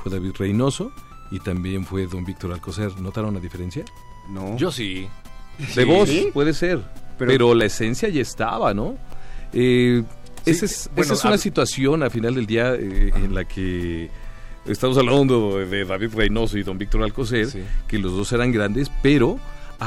fue 0.03 0.11
David 0.11 0.33
Reynoso 0.39 0.91
y 1.31 1.41
también 1.41 1.85
fue 1.85 2.07
Don 2.07 2.25
Víctor 2.25 2.53
Alcocer. 2.53 2.99
¿Notaron 3.01 3.35
la 3.35 3.41
diferencia? 3.41 3.85
No. 4.29 4.57
Yo 4.57 4.71
sí. 4.73 5.09
De 5.77 5.85
voz, 5.85 6.09
¿Sí? 6.09 6.31
puede 6.33 6.53
ser. 6.55 6.81
Pero- 7.19 7.31
Pero, 7.33 7.55
la 7.55 7.67
esencia 7.67 8.09
ya 8.09 8.23
estaba, 8.23 8.73
¿no? 8.75 8.97
Eh, 9.53 10.03
Sí, 10.45 10.51
esa 10.53 10.65
es, 10.65 10.91
bueno, 10.95 11.03
esa 11.13 11.15
es 11.15 11.25
una 11.27 11.37
situación 11.37 12.03
al 12.03 12.11
final 12.11 12.35
del 12.35 12.47
día 12.47 12.75
eh, 12.75 13.13
en 13.15 13.35
la 13.35 13.45
que 13.45 14.09
estamos 14.65 14.97
hablando 14.97 15.59
de, 15.59 15.67
de 15.67 15.85
David 15.85 16.15
Reynoso 16.15 16.57
y 16.57 16.63
Don 16.63 16.79
Víctor 16.79 17.03
Alcocer, 17.03 17.47
que 17.87 17.99
los 17.99 18.13
dos 18.17 18.33
eran 18.33 18.51
grandes, 18.51 18.91
pero 19.03 19.39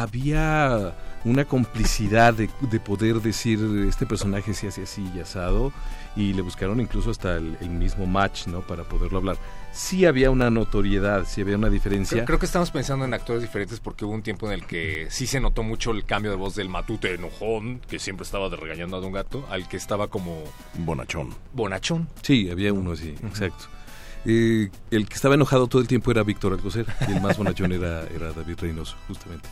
había 0.08 0.94
una 1.26 1.46
complicidad 1.46 2.34
de, 2.34 2.50
de 2.70 2.80
poder 2.80 3.22
decir 3.22 3.58
este 3.88 4.06
personaje 4.06 4.54
se 4.54 4.68
hace 4.68 4.84
así 4.84 5.04
y 5.16 5.20
asado 5.22 5.72
y 6.16 6.34
le 6.34 6.42
buscaron 6.42 6.80
incluso 6.82 7.10
hasta 7.12 7.38
el, 7.38 7.58
el 7.62 7.70
mismo 7.70 8.06
match 8.06 8.46
no 8.48 8.60
para 8.62 8.84
poderlo 8.84 9.20
hablar 9.20 9.38
sí 9.74 10.06
había 10.06 10.30
una 10.32 10.50
notoriedad 10.50 11.26
sí 11.28 11.42
había 11.42 11.58
una 11.58 11.70
diferencia 11.70 12.18
Creo, 12.18 12.26
creo 12.26 12.40
que 12.40 12.46
estamos 12.46 12.70
pensando 12.72 13.06
en 13.06 13.14
actores 13.14 13.42
diferentes 13.42 13.80
porque 13.80 14.06
hubo 14.06 14.14
un 14.14 14.22
tiempo 14.22 14.46
en 14.48 14.54
el 14.54 14.66
que 14.66 15.08
sí 15.10 15.26
se 15.28 15.40
notó 15.40 15.64
mucho 15.64 15.92
el 15.92 16.06
cambio 16.06 16.32
de 16.32 16.38
voz 16.38 16.56
del 16.56 16.70
matute 16.70 17.14
enojón, 17.16 17.80
que 17.90 17.98
siempre 18.00 18.24
estaba 18.24 18.50
de 18.50 18.56
regañando 18.56 18.98
a 18.98 19.00
Don 19.00 19.12
Gato, 19.12 19.46
al 19.50 19.68
que 19.68 19.78
estaba 19.78 20.08
como... 20.08 20.44
Bonachón. 20.76 21.30
Bonachón. 21.54 22.08
Sí, 22.22 22.50
había 22.52 22.72
uno 22.72 22.92
así, 22.92 23.16
exacto. 23.24 23.66
Eh, 24.26 24.70
el 24.92 25.08
que 25.10 25.16
estaba 25.16 25.36
enojado 25.36 25.68
todo 25.68 25.82
el 25.82 25.88
tiempo 25.88 26.12
era 26.12 26.24
Víctor 26.24 26.54
Alcocer 26.54 26.86
y 27.08 27.12
el 27.12 27.22
más 27.22 27.38
bonachón 27.38 27.72
era, 27.74 28.04
era 28.16 28.32
David 28.32 28.58
Reynoso, 28.62 28.96
justamente. 29.08 29.50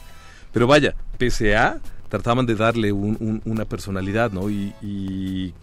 Pero 0.53 0.67
vaya, 0.67 0.95
pese 1.17 1.55
a, 1.57 1.79
trataban 2.09 2.45
de 2.45 2.55
darle 2.55 2.91
un- 2.91 3.17
un- 3.19 3.41
una 3.45 3.65
personalidad, 3.65 4.31
¿no? 4.31 4.49
Y, 4.49 4.73
y 4.81 5.53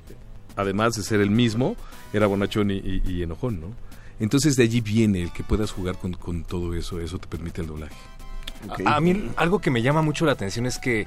además 0.56 0.96
de 0.96 1.02
ser 1.02 1.20
el 1.20 1.30
mismo, 1.30 1.76
era 2.12 2.26
bonachón 2.26 2.70
y, 2.70 2.78
y- 2.78 3.02
y 3.06 3.22
enojón, 3.22 3.60
¿no? 3.60 3.68
Entonces 4.20 4.56
de 4.56 4.64
allí 4.64 4.80
viene 4.80 5.22
el 5.22 5.32
que 5.32 5.44
puedas 5.44 5.70
jugar 5.70 5.96
con, 5.96 6.14
con 6.14 6.44
todo 6.44 6.74
eso, 6.74 7.00
eso 7.00 7.18
te 7.18 7.26
permite 7.26 7.60
el 7.60 7.68
doblaje. 7.68 7.94
A, 8.86 8.96
a 8.96 9.00
mí 9.00 9.30
algo 9.36 9.60
que 9.60 9.70
me 9.70 9.82
llama 9.82 10.02
mucho 10.02 10.26
la 10.26 10.32
atención 10.32 10.66
es 10.66 10.78
que 10.78 11.06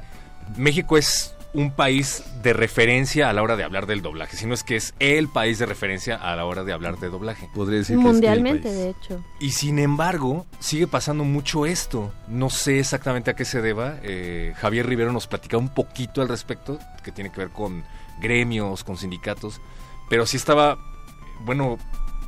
México 0.58 0.98
es 0.98 1.36
un 1.54 1.72
país 1.72 2.24
de 2.44 2.54
referencia 2.54 3.30
a 3.30 3.34
la 3.34 3.44
hora 3.44 3.56
de 3.58 3.64
hablar 3.64 3.86
del 3.86 4.02
doblaje, 4.02 4.38
sino 4.38 4.54
es 4.54 4.64
que 4.64 4.78
es 4.78 4.94
el 5.00 5.28
país 5.28 5.60
de 5.60 5.66
referencia 5.66 6.16
a 6.16 6.36
la 6.36 6.46
hora 6.46 6.64
de 6.64 6.72
hablar 6.72 6.98
de 7.00 7.10
doblaje. 7.10 7.50
Podría 7.54 7.80
decir 7.80 7.98
Mundialmente, 7.98 8.72
de 8.72 8.90
hecho. 8.90 9.24
Y 9.40 9.52
sin 9.52 9.80
embargo, 9.80 10.46
sigue 10.60 10.88
pasando 10.88 11.24
mucho 11.24 11.66
esto. 11.66 12.14
No 12.28 12.50
sé 12.50 12.80
exactamente 12.80 13.32
a 13.32 13.36
qué 13.36 13.44
se 13.44 13.62
deba. 13.62 13.98
Eh, 14.02 14.54
Javier 14.58 14.88
Rivero 14.88 15.12
nos 15.12 15.28
platicaba 15.28 15.62
un 15.62 15.74
poquito 15.74 16.22
al 16.22 16.30
respecto, 16.30 16.80
que 17.04 17.12
tiene 17.12 17.32
que 17.32 17.42
ver 17.42 17.50
con 17.50 17.84
gremios, 18.22 18.84
con 18.84 18.96
sindicatos. 18.98 19.60
Pero 20.10 20.26
sí 20.26 20.38
estaba, 20.38 20.78
bueno, 21.42 21.78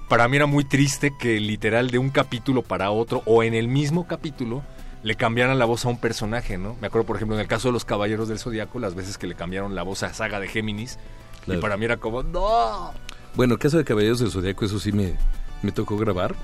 para 0.09 0.27
mí 0.27 0.37
era 0.37 0.45
muy 0.45 0.63
triste 0.63 1.13
que 1.17 1.39
literal 1.39 1.89
de 1.89 1.97
un 1.97 2.09
capítulo 2.09 2.61
para 2.61 2.91
otro, 2.91 3.23
o 3.25 3.43
en 3.43 3.53
el 3.53 3.67
mismo 3.67 4.07
capítulo, 4.07 4.61
le 5.03 5.15
cambiaran 5.15 5.59
la 5.59 5.65
voz 5.65 5.85
a 5.85 5.89
un 5.89 5.97
personaje, 5.97 6.57
¿no? 6.57 6.75
Me 6.79 6.87
acuerdo, 6.87 7.05
por 7.07 7.15
ejemplo, 7.17 7.35
en 7.35 7.41
el 7.41 7.47
caso 7.47 7.67
de 7.69 7.73
los 7.73 7.83
Caballeros 7.85 8.27
del 8.29 8.39
Zodiaco, 8.39 8.79
las 8.79 8.95
veces 8.95 9.17
que 9.17 9.27
le 9.27 9.35
cambiaron 9.35 9.75
la 9.75 9.83
voz 9.83 10.03
a 10.03 10.13
Saga 10.13 10.39
de 10.39 10.47
Géminis. 10.47 10.97
Claro. 11.45 11.59
Y 11.59 11.61
para 11.61 11.75
mí 11.77 11.85
era 11.85 11.97
como, 11.97 12.23
¡no! 12.23 12.91
Bueno, 13.35 13.55
el 13.55 13.59
caso 13.59 13.77
de 13.77 13.83
Caballeros 13.83 14.19
del 14.19 14.31
Zodíaco, 14.31 14.63
eso 14.63 14.79
sí 14.79 14.91
me, 14.91 15.15
me 15.61 15.71
tocó 15.71 15.97
grabar. 15.97 16.35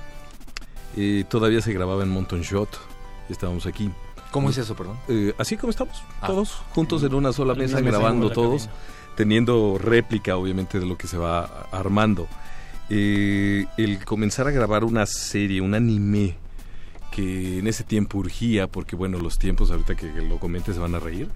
Eh, 0.96 1.24
todavía 1.28 1.60
se 1.62 1.72
grababa 1.72 2.02
en 2.02 2.10
Monton 2.10 2.42
Shot. 2.42 2.68
Estábamos 3.28 3.64
aquí. 3.66 3.90
¿Cómo 4.32 4.50
es 4.50 4.58
eso, 4.58 4.74
perdón? 4.76 4.98
Eh, 5.08 5.32
así 5.38 5.56
como 5.56 5.70
estamos, 5.70 6.02
Ah. 6.20 6.26
todos 6.26 6.50
juntos 6.74 7.02
en 7.02 7.14
una 7.14 7.32
sola 7.32 7.54
mesa, 7.54 7.76
mesa 7.80 7.98
grabando 7.98 8.30
todos, 8.30 8.66
cabina. 8.66 8.80
teniendo 9.16 9.78
réplica, 9.78 10.36
obviamente, 10.36 10.78
de 10.80 10.86
lo 10.86 10.96
que 10.98 11.06
se 11.06 11.16
va 11.16 11.66
armando. 11.72 12.26
Eh, 12.90 13.66
el 13.76 14.04
comenzar 14.04 14.46
a 14.48 14.50
grabar 14.50 14.84
una 14.84 15.06
serie, 15.06 15.60
un 15.60 15.74
anime, 15.74 16.36
que 17.12 17.58
en 17.58 17.66
ese 17.66 17.84
tiempo 17.84 18.18
urgía, 18.18 18.66
porque 18.66 18.96
bueno, 18.96 19.18
los 19.18 19.38
tiempos 19.38 19.70
ahorita 19.70 19.94
que 19.96 20.06
lo 20.22 20.38
comente 20.38 20.72
se 20.72 20.78
van 20.78 20.94
a 20.94 20.98
reír. 20.98 21.28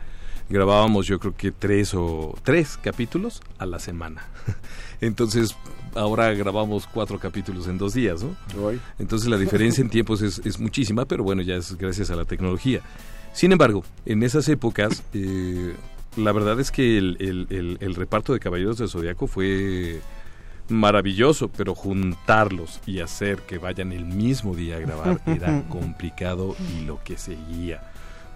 Grabábamos 0.51 1.07
yo 1.07 1.19
creo 1.19 1.35
que 1.35 1.53
tres 1.53 1.95
o 1.95 2.37
tres 2.43 2.77
capítulos 2.83 3.41
a 3.59 3.67
la 3.67 3.79
semana. 3.79 4.25
Entonces 5.01 5.57
ahora 5.95 6.33
grabamos 6.35 6.87
cuatro 6.87 7.19
capítulos 7.19 7.67
en 7.67 7.79
dos 7.79 7.95
días, 7.95 8.23
¿no? 8.23 8.37
Entonces 8.99 9.29
la 9.29 9.39
diferencia 9.39 9.81
en 9.83 9.89
tiempos 9.91 10.23
es, 10.23 10.41
es 10.45 10.59
muchísima, 10.61 11.07
pero 11.07 11.25
bueno, 11.25 11.41
ya 11.43 11.55
es 11.55 11.77
gracias 11.79 12.11
a 12.11 12.17
la 12.17 12.25
tecnología. 12.25 12.81
Sin 13.33 13.53
embargo, 13.53 13.85
en 14.07 14.23
esas 14.23 14.49
épocas, 14.49 15.03
eh, 15.15 15.75
la 16.17 16.31
verdad 16.33 16.61
es 16.61 16.71
que 16.71 16.99
el, 16.99 17.17
el- 17.21 17.47
el- 17.51 17.79
el 17.81 17.95
reparto 17.95 18.33
de 18.33 18.39
Caballeros 18.41 18.79
del 18.79 18.89
Zodiaco 18.89 19.27
fue 19.27 20.01
maravilloso, 20.69 21.49
pero 21.49 21.75
juntarlos 21.75 22.81
y 22.87 23.01
hacer 23.01 23.39
que 23.43 23.59
vayan 23.59 23.93
el 23.93 24.05
mismo 24.05 24.55
día 24.55 24.77
a 24.77 24.81
grabar 24.81 25.21
era 25.27 25.63
complicado 25.69 26.57
y 26.77 26.85
lo 26.85 27.03
que 27.05 27.17
seguía. 27.17 27.83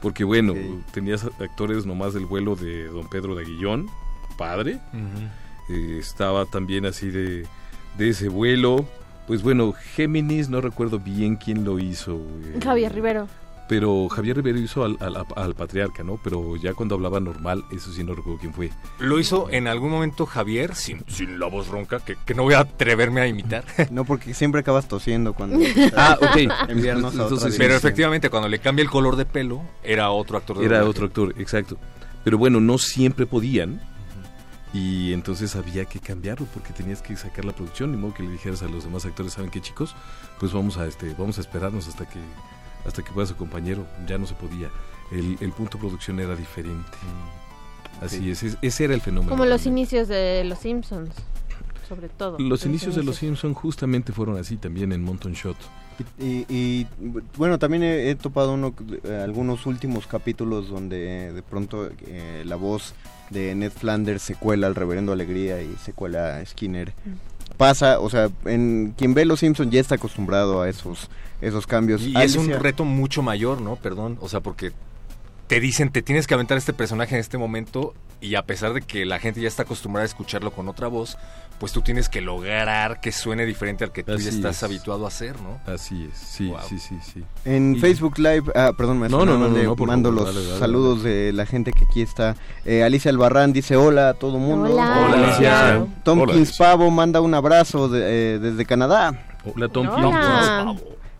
Porque 0.02 0.24
bueno, 0.24 0.54
tenías 0.92 1.24
actores 1.24 1.84
nomás 1.84 2.14
del 2.14 2.26
vuelo 2.26 2.54
de 2.54 2.84
don 2.84 3.08
Pedro 3.08 3.34
de 3.34 3.42
Aguillón, 3.44 3.88
padre. 4.36 4.78
Eh, 5.68 5.96
estaba 5.98 6.44
también 6.46 6.86
así 6.86 7.10
de, 7.10 7.46
de 7.96 8.08
ese 8.08 8.28
vuelo. 8.28 8.86
Pues 9.26 9.42
bueno, 9.42 9.72
Géminis, 9.72 10.48
no 10.48 10.60
recuerdo 10.60 10.98
bien 10.98 11.36
quién 11.36 11.64
lo 11.64 11.78
hizo. 11.78 12.14
eh, 12.44 12.60
Javier 12.62 12.94
Rivero. 12.94 13.26
Pero 13.68 14.08
Javier 14.08 14.36
Rivero 14.36 14.58
hizo 14.58 14.82
al, 14.82 14.96
al- 15.00 15.26
al 15.36 15.54
patriarca, 15.54 16.02
¿no? 16.02 16.18
Pero 16.24 16.56
ya 16.56 16.72
cuando 16.72 16.94
hablaba 16.94 17.20
normal, 17.20 17.64
eso 17.70 17.92
sí 17.92 18.02
no 18.02 18.14
recuerdo 18.14 18.40
quién 18.40 18.54
fue. 18.54 18.70
Lo 18.98 19.18
hizo 19.20 19.48
en 19.50 19.66
algún 19.68 19.90
momento 19.90 20.24
Javier, 20.24 20.74
sin, 20.74 21.04
sin 21.06 21.38
la 21.38 21.48
voz 21.48 21.68
ronca, 21.68 22.00
que, 22.00 22.16
que 22.24 22.32
no 22.34 22.44
voy 22.44 22.54
a 22.54 22.60
atreverme 22.60 23.20
a 23.20 23.26
imitar. 23.26 23.64
No, 23.90 24.04
porque 24.06 24.32
siempre 24.32 24.60
acabas 24.62 24.88
tosiendo 24.88 25.34
cuando... 25.34 25.58
Ah, 25.96 26.16
ok. 26.20 26.36
Enviarnos 26.68 27.12
a 27.18 27.24
otra 27.24 27.34
Entonces, 27.36 27.56
Pero 27.58 27.74
efectivamente, 27.74 28.30
cuando 28.30 28.48
le 28.48 28.58
cambia 28.58 28.82
el 28.82 28.90
color 28.90 29.16
de 29.16 29.26
pelo, 29.26 29.60
era 29.82 30.10
otro 30.10 30.38
actor 30.38 30.58
de 30.58 30.64
Era 30.64 30.78
doblaje. 30.78 30.90
otro 30.90 31.06
actor, 31.06 31.34
exacto. 31.38 31.76
Pero 32.24 32.38
bueno, 32.38 32.60
no 32.60 32.78
siempre 32.78 33.26
podían. 33.26 33.80
Y 34.74 35.12
entonces 35.14 35.56
había 35.56 35.86
que 35.86 35.98
cambiarlo 35.98 36.46
porque 36.52 36.72
tenías 36.74 37.00
que 37.00 37.16
sacar 37.16 37.44
la 37.46 37.52
producción. 37.52 37.90
Ni 37.90 37.96
modo 37.96 38.12
que 38.14 38.22
le 38.22 38.30
dijeras 38.30 38.62
a 38.62 38.66
los 38.68 38.84
demás 38.84 39.04
actores, 39.06 39.32
¿saben 39.32 39.50
qué 39.50 39.60
chicos? 39.62 39.94
Pues 40.38 40.52
vamos 40.52 40.76
a 40.76 40.86
este, 40.86 41.14
vamos 41.18 41.38
a 41.38 41.40
esperarnos 41.40 41.88
hasta 41.88 42.06
que 42.08 42.18
hasta 42.86 43.02
que 43.02 43.12
pueda 43.12 43.26
su 43.26 43.36
compañero. 43.36 43.86
Ya 44.06 44.18
no 44.18 44.26
se 44.26 44.34
podía. 44.34 44.70
El, 45.12 45.36
el 45.40 45.52
punto 45.52 45.78
de 45.78 45.82
producción 45.82 46.20
era 46.20 46.36
diferente. 46.36 46.96
Así 48.02 48.30
es, 48.30 48.42
es- 48.42 48.58
ese 48.62 48.84
era 48.84 48.94
el 48.94 49.00
fenómeno. 49.00 49.30
Como 49.30 49.44
los 49.46 49.66
inicios 49.66 50.06
de 50.08 50.44
Los 50.44 50.60
Simpsons, 50.60 51.10
sobre 51.88 52.08
todo. 52.08 52.38
Los 52.38 52.64
inicios 52.66 52.94
de 52.94 53.02
los 53.02 53.16
Simpson 53.16 53.54
justamente 53.54 54.12
fueron 54.12 54.36
así 54.38 54.56
también 54.56 54.92
en 54.92 55.02
Monton 55.02 55.32
Shot. 55.32 55.56
Y, 56.20 56.44
y, 56.48 56.86
bueno, 57.36 57.58
también 57.58 57.82
he, 57.82 58.10
he 58.10 58.14
topado 58.14 58.52
uno, 58.54 58.72
eh, 59.02 59.20
algunos 59.24 59.66
últimos 59.66 60.06
capítulos 60.06 60.68
donde 60.68 61.32
de 61.32 61.42
pronto 61.42 61.90
eh, 62.06 62.44
la 62.46 62.54
voz 62.54 62.94
de 63.30 63.52
Ned 63.56 63.72
Flanders 63.72 64.22
se 64.22 64.36
cuela 64.36 64.68
al 64.68 64.76
Reverendo 64.76 65.12
Alegría 65.12 65.60
y 65.60 65.74
se 65.82 65.92
cuela 65.92 66.36
a 66.36 66.46
Skinner. 66.46 66.92
Pasa, 67.56 67.98
o 67.98 68.08
sea, 68.10 68.28
en 68.44 68.94
quien 68.96 69.12
ve 69.14 69.24
Los 69.24 69.40
Simpson 69.40 69.70
ya 69.72 69.80
está 69.80 69.96
acostumbrado 69.96 70.62
a 70.62 70.68
esos 70.68 71.08
esos 71.40 71.66
cambios. 71.66 72.02
Y 72.02 72.16
es 72.16 72.36
un 72.36 72.48
reto 72.50 72.84
mucho 72.84 73.22
mayor, 73.22 73.60
¿no? 73.60 73.76
Perdón. 73.76 74.18
O 74.20 74.28
sea, 74.28 74.40
porque 74.40 74.72
te 75.46 75.60
dicen, 75.60 75.90
te 75.90 76.02
tienes 76.02 76.26
que 76.26 76.34
aventar 76.34 76.58
este 76.58 76.72
personaje 76.72 77.14
en 77.14 77.20
este 77.20 77.38
momento 77.38 77.94
y 78.20 78.34
a 78.34 78.42
pesar 78.42 78.72
de 78.74 78.82
que 78.82 79.06
la 79.06 79.18
gente 79.18 79.40
ya 79.40 79.48
está 79.48 79.62
acostumbrada 79.62 80.02
a 80.02 80.06
escucharlo 80.06 80.50
con 80.50 80.68
otra 80.68 80.88
voz, 80.88 81.16
pues 81.60 81.72
tú 81.72 81.80
tienes 81.82 82.08
que 82.08 82.20
lograr 82.20 83.00
que 83.00 83.12
suene 83.12 83.46
diferente 83.46 83.82
al 83.84 83.90
que 83.92 84.02
tú 84.04 84.16
ya 84.16 84.28
estás 84.28 84.56
es. 84.58 84.62
habituado 84.62 85.04
a 85.04 85.08
hacer, 85.08 85.40
¿no? 85.40 85.58
Así 85.72 86.08
es, 86.12 86.18
sí, 86.18 86.48
Wow. 86.48 86.58
sí, 86.68 86.78
sí, 86.78 86.96
sí. 87.02 87.24
En 87.44 87.76
Y- 87.76 87.80
Facebook 87.80 88.18
Live, 88.18 88.44
ah, 88.54 88.72
perdón, 88.76 88.98
maestro, 88.98 89.24
No, 89.24 89.38
no, 89.38 89.48
no, 89.48 89.62
no, 89.62 89.76
mando 89.86 90.10
los 90.12 90.26
dale, 90.26 90.44
dale, 90.46 90.58
saludos 90.58 91.02
de 91.02 91.32
la 91.32 91.46
gente 91.46 91.72
que 91.72 91.84
aquí 91.84 92.02
está. 92.02 92.36
Eh, 92.64 92.82
Alicia 92.84 93.10
Albarrán 93.10 93.52
dice 93.52 93.76
hola 93.76 94.10
a 94.10 94.14
todo 94.14 94.38
mundo. 94.38 94.72
Hola. 94.72 95.06
Hola, 95.08 95.26
Alicia. 95.26 95.86
Tompkins 96.04 96.60
Hola. 96.60 96.70
Pavo 96.70 96.90
manda 96.90 97.20
un 97.20 97.34
abrazo 97.34 97.88
de- 97.88 98.34
eh, 98.34 98.38
desde 98.38 98.66
Canadá. 98.66 99.24
Hola, 99.54 99.68
Tom 99.68 99.88
Hola. 99.88 100.76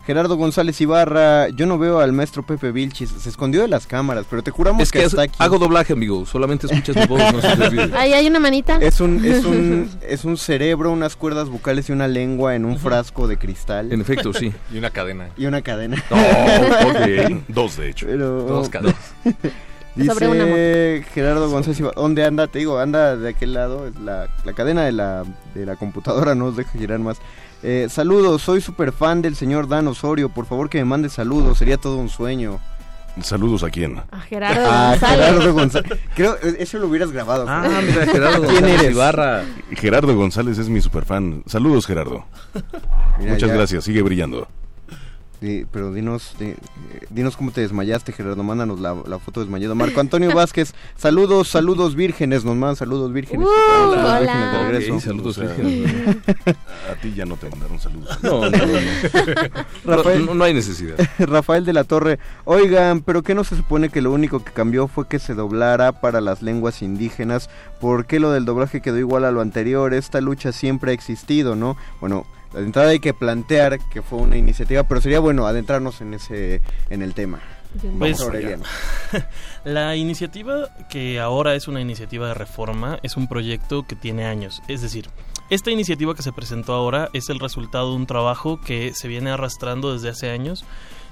Gerardo 0.09 0.37
González 0.37 0.81
Ibarra, 0.81 1.49
yo 1.49 1.67
no 1.67 1.77
veo 1.77 1.99
al 1.99 2.13
maestro 2.13 2.41
Pepe 2.41 2.71
Vilchis, 2.71 3.11
se 3.11 3.29
escondió 3.29 3.61
de 3.61 3.67
las 3.67 3.85
cámaras, 3.85 4.25
pero 4.27 4.41
te 4.41 4.49
juramos 4.49 4.81
Es 4.81 4.91
que 4.91 5.03
está 5.03 5.23
es- 5.23 5.29
aquí. 5.29 5.35
hago 5.37 5.59
doblaje, 5.59 5.93
amigo. 5.93 6.25
Solamente 6.25 6.65
escuchas 6.65 6.95
mi 6.95 7.05
voz, 7.05 7.21
no 7.31 7.39
se. 7.39 7.95
Ahí 7.95 8.13
hay 8.13 8.25
una 8.25 8.39
manita. 8.39 8.77
Es 8.81 9.01
un, 9.01 9.23
es 9.23 9.45
un, 9.45 9.87
es 10.01 10.25
un 10.25 10.35
cerebro, 10.37 10.89
unas 10.91 11.15
cuerdas 11.15 11.47
vocales 11.49 11.89
y 11.89 11.91
una 11.91 12.07
lengua 12.07 12.55
en 12.55 12.65
un 12.65 12.79
frasco 12.79 13.27
de 13.27 13.37
cristal. 13.37 13.93
En 13.93 14.01
efecto, 14.01 14.33
sí. 14.33 14.51
Y 14.73 14.79
una 14.79 14.89
cadena. 14.89 15.29
Y 15.37 15.45
una 15.45 15.61
cadena. 15.61 16.03
No, 16.09 16.17
ok. 16.89 17.43
Dos, 17.47 17.77
de 17.77 17.89
hecho. 17.91 18.07
Pero- 18.07 18.41
Dos 18.45 18.67
cadenas. 18.69 18.95
Dice 19.95 20.11
Sobre 20.13 20.27
una 20.29 21.05
Gerardo 21.13 21.49
González 21.51 21.79
Ibarra, 21.81 22.01
¿dónde 22.01 22.23
anda? 22.25 22.47
Te 22.47 22.57
digo, 22.59 22.79
anda 22.79 23.15
de 23.15 23.29
aquel 23.29 23.53
lado, 23.53 23.91
la, 24.03 24.27
la 24.43 24.53
cadena 24.53 24.85
de 24.85 24.91
la, 24.91 25.23
de 25.53 25.65
la 25.67 25.75
computadora 25.75 26.33
no 26.33 26.45
nos 26.45 26.55
deja 26.57 26.71
girar 26.79 26.97
más. 26.99 27.17
Eh, 27.61 27.87
saludos, 27.89 28.41
soy 28.41 28.61
súper 28.61 28.91
fan 28.93 29.21
del 29.21 29.35
señor 29.35 29.67
Dan 29.67 29.87
Osorio, 29.87 30.29
por 30.29 30.45
favor 30.45 30.69
que 30.69 30.77
me 30.77 30.85
mande 30.85 31.09
saludos, 31.09 31.57
sería 31.57 31.77
todo 31.77 31.97
un 31.97 32.09
sueño. 32.09 32.59
Saludos 33.21 33.63
a 33.63 33.69
quién. 33.69 34.01
A 34.11 34.19
Gerardo 34.21 34.61
Ah, 34.69 34.91
González. 34.91 35.25
Gerardo 35.27 35.53
González. 35.53 35.99
Creo, 36.15 36.35
eh, 36.41 36.55
eso 36.59 36.77
lo 36.77 36.87
hubieras 36.87 37.11
grabado. 37.11 37.45
Ah, 37.49 37.67
mira, 37.85 38.05
Gerardo 38.05 38.41
¿Quién 38.43 38.53
González 38.61 38.79
eres? 38.81 38.91
Ibarra. 38.95 39.43
Gerardo 39.71 40.15
González 40.15 40.57
es 40.57 40.69
mi 40.69 40.79
superfan. 40.79 41.43
Saludos, 41.47 41.85
Gerardo. 41.85 42.25
Mira, 43.19 43.33
Muchas 43.33 43.49
ya. 43.49 43.55
gracias, 43.55 43.83
sigue 43.83 44.01
brillando. 44.03 44.47
Di- 45.41 45.65
pero 45.71 45.93
dinos, 45.93 46.35
di- 46.37 46.47
eh, 46.47 46.57
dinos 47.09 47.37
cómo 47.37 47.51
te 47.51 47.61
desmayaste, 47.61 48.11
Gerardo. 48.11 48.43
Mándanos 48.43 48.81
la, 48.81 48.93
la 49.07 49.19
foto 49.19 49.39
desmayada. 49.39 49.73
Marco 49.73 49.99
Antonio 50.01 50.33
Vázquez, 50.33 50.73
saludos, 50.97 51.47
saludos 51.47 51.95
vírgenes. 51.95 52.43
Nos 52.43 52.57
mandan 52.57 52.75
saludos 52.75 53.13
vírgenes. 53.13 53.47
Uh, 53.47 53.49
Saludos 53.49 53.97
hola. 53.99 54.19
vírgenes 54.19 54.51
de 54.51 54.57
regreso. 54.63 54.99
Saludos, 54.99 55.37
O 55.37 55.41
sea, 55.41 55.53
vírgenes. 55.55 56.17
A 56.91 56.95
ti 57.01 57.13
ya 57.15 57.25
no 57.25 57.37
te 57.37 57.49
mandaron 57.49 57.79
saludos. 57.79 58.19
No, 58.21 58.41
no, 58.41 58.49
no. 58.49 58.57
no. 58.65 58.75
Rafael- 59.85 60.25
No, 60.25 60.33
no 60.33 60.43
hay 60.43 60.53
necesidad. 60.53 60.95
Rafael 61.19 61.63
de 61.65 61.71
la 61.73 61.85
Torre, 61.85 62.19
oigan, 62.45 62.99
pero 63.01 63.21
¿qué 63.23 63.33
no 63.33 63.43
se 63.45 63.55
supone 63.55 63.87
que 63.89 64.01
lo 64.01 64.11
único 64.11 64.43
que 64.43 64.51
cambió 64.51 64.87
fue 64.89 65.07
que 65.07 65.19
se 65.19 65.35
doblara 65.35 66.01
para 66.01 66.19
las 66.19 66.41
lenguas 66.41 66.81
indígenas? 66.81 67.49
¿Por 67.79 68.05
qué 68.07 68.19
lo 68.19 68.31
del 68.31 68.43
doblaje 68.43 68.81
quedó 68.81 68.97
igual 68.97 69.23
a 69.23 69.31
lo 69.31 69.39
anterior? 69.39 69.93
Esta 69.93 70.19
lucha 70.19 70.51
siempre 70.51 70.91
ha 70.91 70.93
existido, 70.93 71.55
¿no? 71.55 71.77
Bueno, 72.01 72.25
de 72.53 72.63
entrada 72.63 72.89
hay 72.89 72.99
que 72.99 73.13
plantear 73.13 73.79
que 73.89 74.01
fue 74.01 74.19
una 74.19 74.37
iniciativa, 74.37 74.83
pero 74.83 75.01
sería 75.01 75.19
bueno 75.19 75.45
adentrarnos 75.45 76.01
en 76.01 76.13
ese, 76.13 76.61
en 76.89 77.01
el 77.01 77.13
tema. 77.13 77.41
Pues. 77.99 78.19
La 79.63 79.95
iniciativa 79.95 80.69
que 80.89 81.19
ahora 81.19 81.53
es 81.53 81.67
una 81.67 81.81
iniciativa 81.81 82.27
de 82.29 82.33
reforma 82.33 82.99
es 83.03 83.15
un 83.15 83.27
proyecto 83.27 83.85
que 83.85 83.95
tiene 83.95 84.25
años. 84.25 84.63
Es 84.67 84.81
decir, 84.81 85.09
esta 85.49 85.69
iniciativa 85.69 86.15
que 86.15 86.23
se 86.23 86.31
presentó 86.31 86.73
ahora 86.73 87.09
es 87.13 87.29
el 87.29 87.39
resultado 87.39 87.91
de 87.91 87.97
un 87.97 88.07
trabajo 88.07 88.59
que 88.59 88.93
se 88.95 89.07
viene 89.07 89.29
arrastrando 89.29 89.93
desde 89.93 90.09
hace 90.09 90.31
años, 90.31 90.65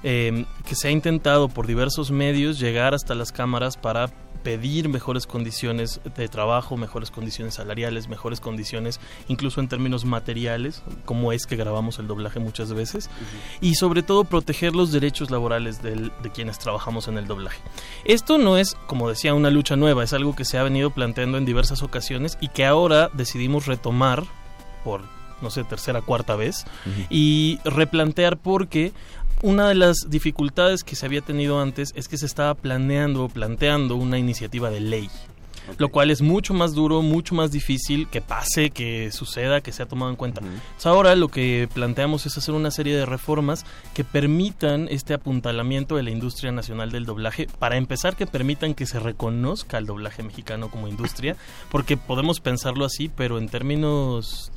eh, 0.03 0.45
que 0.65 0.75
se 0.75 0.87
ha 0.87 0.91
intentado 0.91 1.47
por 1.47 1.67
diversos 1.67 2.09
medios 2.11 2.59
llegar 2.59 2.95
hasta 2.95 3.13
las 3.13 3.31
cámaras 3.31 3.77
para 3.77 4.09
pedir 4.47 4.87
mejores 4.87 5.27
condiciones 5.27 5.99
de 6.15 6.29
trabajo, 6.29 6.77
mejores 6.77 7.11
condiciones 7.11 7.55
salariales, 7.55 8.07
mejores 8.07 8.39
condiciones 8.39 9.01
incluso 9.27 9.59
en 9.59 9.67
términos 9.67 10.05
materiales, 10.05 10.83
como 11.03 11.33
es 11.33 11.45
que 11.45 11.57
grabamos 11.57 11.99
el 11.99 12.07
doblaje 12.07 12.39
muchas 12.39 12.71
veces, 12.71 13.09
y 13.59 13.75
sobre 13.75 14.03
todo 14.03 14.23
proteger 14.23 14.73
los 14.73 14.93
derechos 14.93 15.31
laborales 15.31 15.81
del- 15.83 16.13
de 16.23 16.31
quienes 16.31 16.59
trabajamos 16.59 17.09
en 17.09 17.17
el 17.17 17.27
doblaje. 17.27 17.59
Esto 18.05 18.37
no 18.37 18.55
es, 18.57 18.75
como 18.87 19.09
decía, 19.09 19.33
una 19.33 19.49
lucha 19.49 19.75
nueva, 19.75 20.05
es 20.05 20.13
algo 20.13 20.33
que 20.33 20.45
se 20.45 20.57
ha 20.57 20.63
venido 20.63 20.91
planteando 20.91 21.37
en 21.37 21.43
diversas 21.43 21.83
ocasiones 21.83 22.37
y 22.39 22.47
que 22.47 22.65
ahora 22.65 23.09
decidimos 23.13 23.65
retomar 23.65 24.23
por, 24.85 25.01
no 25.41 25.49
sé, 25.49 25.65
tercera, 25.65 26.01
cuarta 26.01 26.37
vez 26.37 26.63
y 27.09 27.59
replantear 27.65 28.37
porque 28.37 28.93
una 29.41 29.67
de 29.67 29.75
las 29.75 30.09
dificultades 30.09 30.83
que 30.83 30.95
se 30.95 31.05
había 31.05 31.21
tenido 31.21 31.59
antes 31.59 31.93
es 31.95 32.07
que 32.07 32.17
se 32.17 32.25
estaba 32.25 32.55
planeando 32.55 33.23
o 33.23 33.29
planteando 33.29 33.95
una 33.95 34.17
iniciativa 34.17 34.69
de 34.69 34.79
ley. 34.79 35.09
Lo 35.77 35.89
cual 35.89 36.11
es 36.11 36.21
mucho 36.21 36.53
más 36.53 36.73
duro, 36.73 37.01
mucho 37.01 37.35
más 37.35 37.51
difícil 37.51 38.07
que 38.07 38.21
pase, 38.21 38.69
que 38.69 39.11
suceda, 39.11 39.59
que 39.59 39.73
sea 39.73 39.85
tomado 39.85 40.09
en 40.09 40.15
cuenta. 40.15 40.39
Entonces 40.39 40.85
ahora 40.85 41.13
lo 41.15 41.27
que 41.27 41.67
planteamos 41.73 42.25
es 42.25 42.37
hacer 42.37 42.55
una 42.55 42.71
serie 42.71 42.95
de 42.95 43.05
reformas 43.05 43.65
que 43.93 44.05
permitan 44.05 44.87
este 44.89 45.13
apuntalamiento 45.13 45.97
de 45.97 46.03
la 46.03 46.11
industria 46.11 46.53
nacional 46.53 46.91
del 46.91 47.05
doblaje. 47.05 47.47
Para 47.59 47.75
empezar, 47.75 48.15
que 48.15 48.25
permitan 48.25 48.75
que 48.75 48.85
se 48.85 48.99
reconozca 48.99 49.77
el 49.77 49.85
doblaje 49.85 50.23
mexicano 50.23 50.71
como 50.71 50.87
industria, 50.87 51.35
porque 51.69 51.97
podemos 51.97 52.39
pensarlo 52.39 52.85
así, 52.85 53.09
pero 53.09 53.37
en 53.37 53.49
términos 53.49 54.51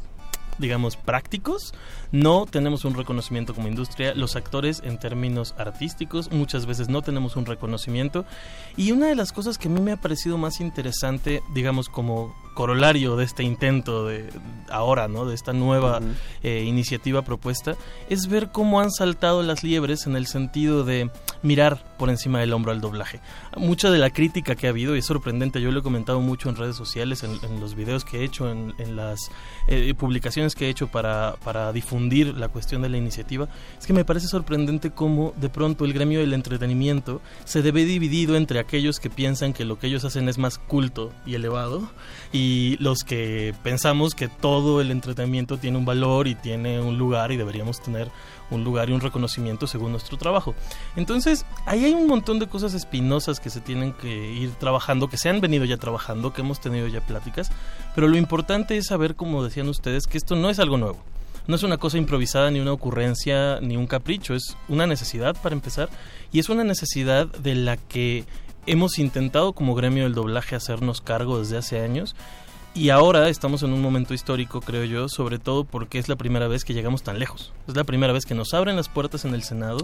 digamos, 0.58 0.96
prácticos, 0.96 1.74
no 2.12 2.46
tenemos 2.46 2.84
un 2.84 2.94
reconocimiento 2.94 3.54
como 3.54 3.68
industria. 3.68 4.14
Los 4.14 4.36
actores, 4.36 4.82
en 4.84 4.98
términos 4.98 5.54
artísticos, 5.58 6.30
muchas 6.30 6.66
veces 6.66 6.88
no 6.88 7.02
tenemos 7.02 7.36
un 7.36 7.46
reconocimiento. 7.46 8.24
Y 8.76 8.92
una 8.92 9.06
de 9.06 9.14
las 9.14 9.32
cosas 9.32 9.58
que 9.58 9.68
a 9.68 9.70
mí 9.70 9.80
me 9.80 9.92
ha 9.92 9.96
parecido 9.96 10.38
más 10.38 10.60
interesante, 10.60 11.42
digamos, 11.54 11.88
como 11.88 12.34
corolario 12.54 13.16
de 13.16 13.24
este 13.24 13.42
intento 13.42 14.06
de 14.06 14.28
ahora, 14.70 15.08
¿no? 15.08 15.24
De 15.24 15.34
esta 15.34 15.52
nueva 15.52 16.00
eh, 16.42 16.64
iniciativa 16.66 17.22
propuesta, 17.22 17.76
es 18.08 18.26
ver 18.26 18.50
cómo 18.50 18.80
han 18.80 18.90
saltado 18.90 19.42
las 19.42 19.62
liebres 19.62 20.06
en 20.06 20.16
el 20.16 20.26
sentido 20.26 20.84
de 20.84 21.10
mirar 21.42 21.96
por 21.96 22.10
encima 22.10 22.40
del 22.40 22.52
hombro 22.52 22.72
al 22.72 22.80
doblaje. 22.80 23.20
Mucha 23.56 23.90
de 23.90 23.98
la 23.98 24.10
crítica 24.10 24.56
que 24.56 24.66
ha 24.66 24.70
habido, 24.70 24.94
y 24.94 24.98
es 24.98 25.06
sorprendente, 25.06 25.60
yo 25.60 25.70
lo 25.70 25.80
he 25.80 25.82
comentado 25.82 26.20
mucho 26.20 26.48
en 26.48 26.56
redes 26.56 26.76
sociales, 26.76 27.22
en, 27.22 27.38
en 27.42 27.60
los 27.60 27.74
videos 27.74 28.04
que 28.04 28.18
he 28.18 28.24
hecho, 28.24 28.50
en, 28.50 28.74
en 28.78 28.96
las 28.96 29.20
eh, 29.70 29.94
publicaciones 29.94 30.54
que 30.54 30.66
he 30.66 30.68
hecho 30.68 30.88
para, 30.88 31.36
para 31.44 31.72
difundir 31.72 32.36
la 32.36 32.48
cuestión 32.48 32.82
de 32.82 32.88
la 32.88 32.96
iniciativa, 32.96 33.48
es 33.78 33.86
que 33.86 33.92
me 33.92 34.04
parece 34.04 34.26
sorprendente 34.26 34.90
cómo 34.90 35.32
de 35.36 35.48
pronto 35.48 35.84
el 35.84 35.92
gremio 35.92 36.20
del 36.20 36.32
entretenimiento 36.32 37.22
se 37.44 37.62
debe 37.62 37.84
dividido 37.84 38.36
entre 38.36 38.58
aquellos 38.58 38.98
que 38.98 39.10
piensan 39.10 39.52
que 39.52 39.64
lo 39.64 39.78
que 39.78 39.86
ellos 39.86 40.04
hacen 40.04 40.28
es 40.28 40.38
más 40.38 40.58
culto 40.58 41.12
y 41.24 41.34
elevado 41.34 41.88
y 42.32 42.76
los 42.80 43.04
que 43.04 43.54
pensamos 43.62 44.14
que 44.14 44.28
todo 44.28 44.80
el 44.80 44.90
entretenimiento 44.90 45.56
tiene 45.56 45.78
un 45.78 45.84
valor 45.84 46.26
y 46.26 46.34
tiene 46.34 46.80
un 46.80 46.98
lugar 46.98 47.32
y 47.32 47.36
deberíamos 47.36 47.80
tener 47.80 48.10
un 48.50 48.64
lugar 48.64 48.90
y 48.90 48.92
un 48.92 49.00
reconocimiento 49.00 49.66
según 49.66 49.92
nuestro 49.92 50.16
trabajo. 50.18 50.54
Entonces, 50.96 51.46
ahí 51.66 51.84
hay 51.84 51.92
un 51.92 52.06
montón 52.06 52.38
de 52.38 52.48
cosas 52.48 52.74
espinosas 52.74 53.40
que 53.40 53.50
se 53.50 53.60
tienen 53.60 53.92
que 53.92 54.32
ir 54.32 54.50
trabajando, 54.52 55.08
que 55.08 55.16
se 55.16 55.28
han 55.28 55.40
venido 55.40 55.64
ya 55.64 55.76
trabajando, 55.76 56.32
que 56.32 56.42
hemos 56.42 56.60
tenido 56.60 56.86
ya 56.88 57.00
pláticas, 57.00 57.50
pero 57.94 58.08
lo 58.08 58.16
importante 58.16 58.76
es 58.76 58.86
saber, 58.86 59.14
como 59.14 59.44
decían 59.44 59.68
ustedes, 59.68 60.06
que 60.06 60.18
esto 60.18 60.36
no 60.36 60.50
es 60.50 60.58
algo 60.58 60.76
nuevo. 60.76 60.98
no 61.46 61.56
es 61.56 61.62
una 61.64 61.78
cosa 61.78 61.98
improvisada 61.98 62.50
ni 62.50 62.60
una 62.60 62.72
ocurrencia 62.72 63.60
ni 63.60 63.76
un 63.76 63.86
capricho, 63.86 64.34
es 64.34 64.56
una 64.68 64.86
necesidad 64.86 65.34
para 65.42 65.54
empezar 65.54 65.88
y 66.32 66.38
es 66.38 66.48
una 66.48 66.62
necesidad 66.62 67.26
de 67.26 67.54
la 67.56 67.76
que 67.76 68.24
hemos 68.66 68.98
intentado 68.98 69.52
como 69.52 69.74
gremio 69.74 70.04
del 70.04 70.14
doblaje 70.14 70.54
hacernos 70.54 71.00
cargo 71.00 71.38
desde 71.38 71.56
hace 71.56 71.80
años 71.80 72.14
y 72.74 72.90
ahora 72.90 73.28
estamos 73.28 73.62
en 73.62 73.72
un 73.72 73.82
momento 73.82 74.14
histórico, 74.14 74.60
creo 74.60 74.84
yo, 74.84 75.08
sobre 75.08 75.38
todo 75.38 75.64
porque 75.64 75.98
es 75.98 76.08
la 76.08 76.16
primera 76.16 76.46
vez 76.48 76.64
que 76.64 76.72
llegamos 76.74 77.02
tan 77.02 77.18
lejos. 77.18 77.52
Es 77.66 77.74
la 77.76 77.84
primera 77.84 78.12
vez 78.12 78.24
que 78.24 78.34
nos 78.34 78.54
abren 78.54 78.76
las 78.76 78.88
puertas 78.88 79.24
en 79.24 79.34
el 79.34 79.42
Senado, 79.42 79.78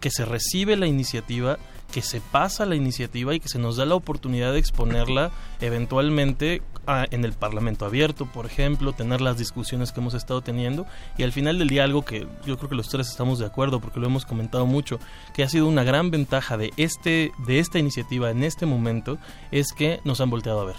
que 0.00 0.10
se 0.10 0.24
recibe 0.24 0.76
la 0.76 0.86
iniciativa, 0.86 1.58
que 1.92 2.02
se 2.02 2.20
pasa 2.20 2.66
la 2.66 2.74
iniciativa 2.74 3.34
y 3.34 3.40
que 3.40 3.48
se 3.48 3.58
nos 3.60 3.76
da 3.76 3.84
la 3.86 3.94
oportunidad 3.94 4.52
de 4.52 4.58
exponerla 4.58 5.30
eventualmente 5.60 6.62
a- 6.86 7.06
en 7.10 7.24
el 7.24 7.32
Parlamento 7.32 7.86
abierto, 7.86 8.26
por 8.26 8.46
ejemplo, 8.46 8.92
tener 8.92 9.20
las 9.20 9.38
discusiones 9.38 9.92
que 9.92 10.00
hemos 10.00 10.14
estado 10.14 10.40
teniendo. 10.42 10.86
Y 11.16 11.22
al 11.22 11.32
final 11.32 11.58
del 11.58 11.68
día 11.68 11.84
algo 11.84 12.04
que 12.04 12.26
yo 12.44 12.56
creo 12.58 12.68
que 12.68 12.74
los 12.76 12.88
tres 12.88 13.08
estamos 13.08 13.38
de 13.38 13.46
acuerdo 13.46 13.80
porque 13.80 14.00
lo 14.00 14.06
hemos 14.06 14.26
comentado 14.26 14.66
mucho, 14.66 14.98
que 15.34 15.44
ha 15.44 15.48
sido 15.48 15.66
una 15.66 15.84
gran 15.84 16.10
ventaja 16.10 16.56
de 16.56 16.72
este 16.76 17.32
de 17.46 17.58
esta 17.58 17.78
iniciativa 17.78 18.30
en 18.30 18.42
este 18.42 18.66
momento 18.66 19.18
es 19.50 19.72
que 19.72 20.00
nos 20.04 20.20
han 20.20 20.30
volteado 20.30 20.60
a 20.60 20.64
ver 20.64 20.76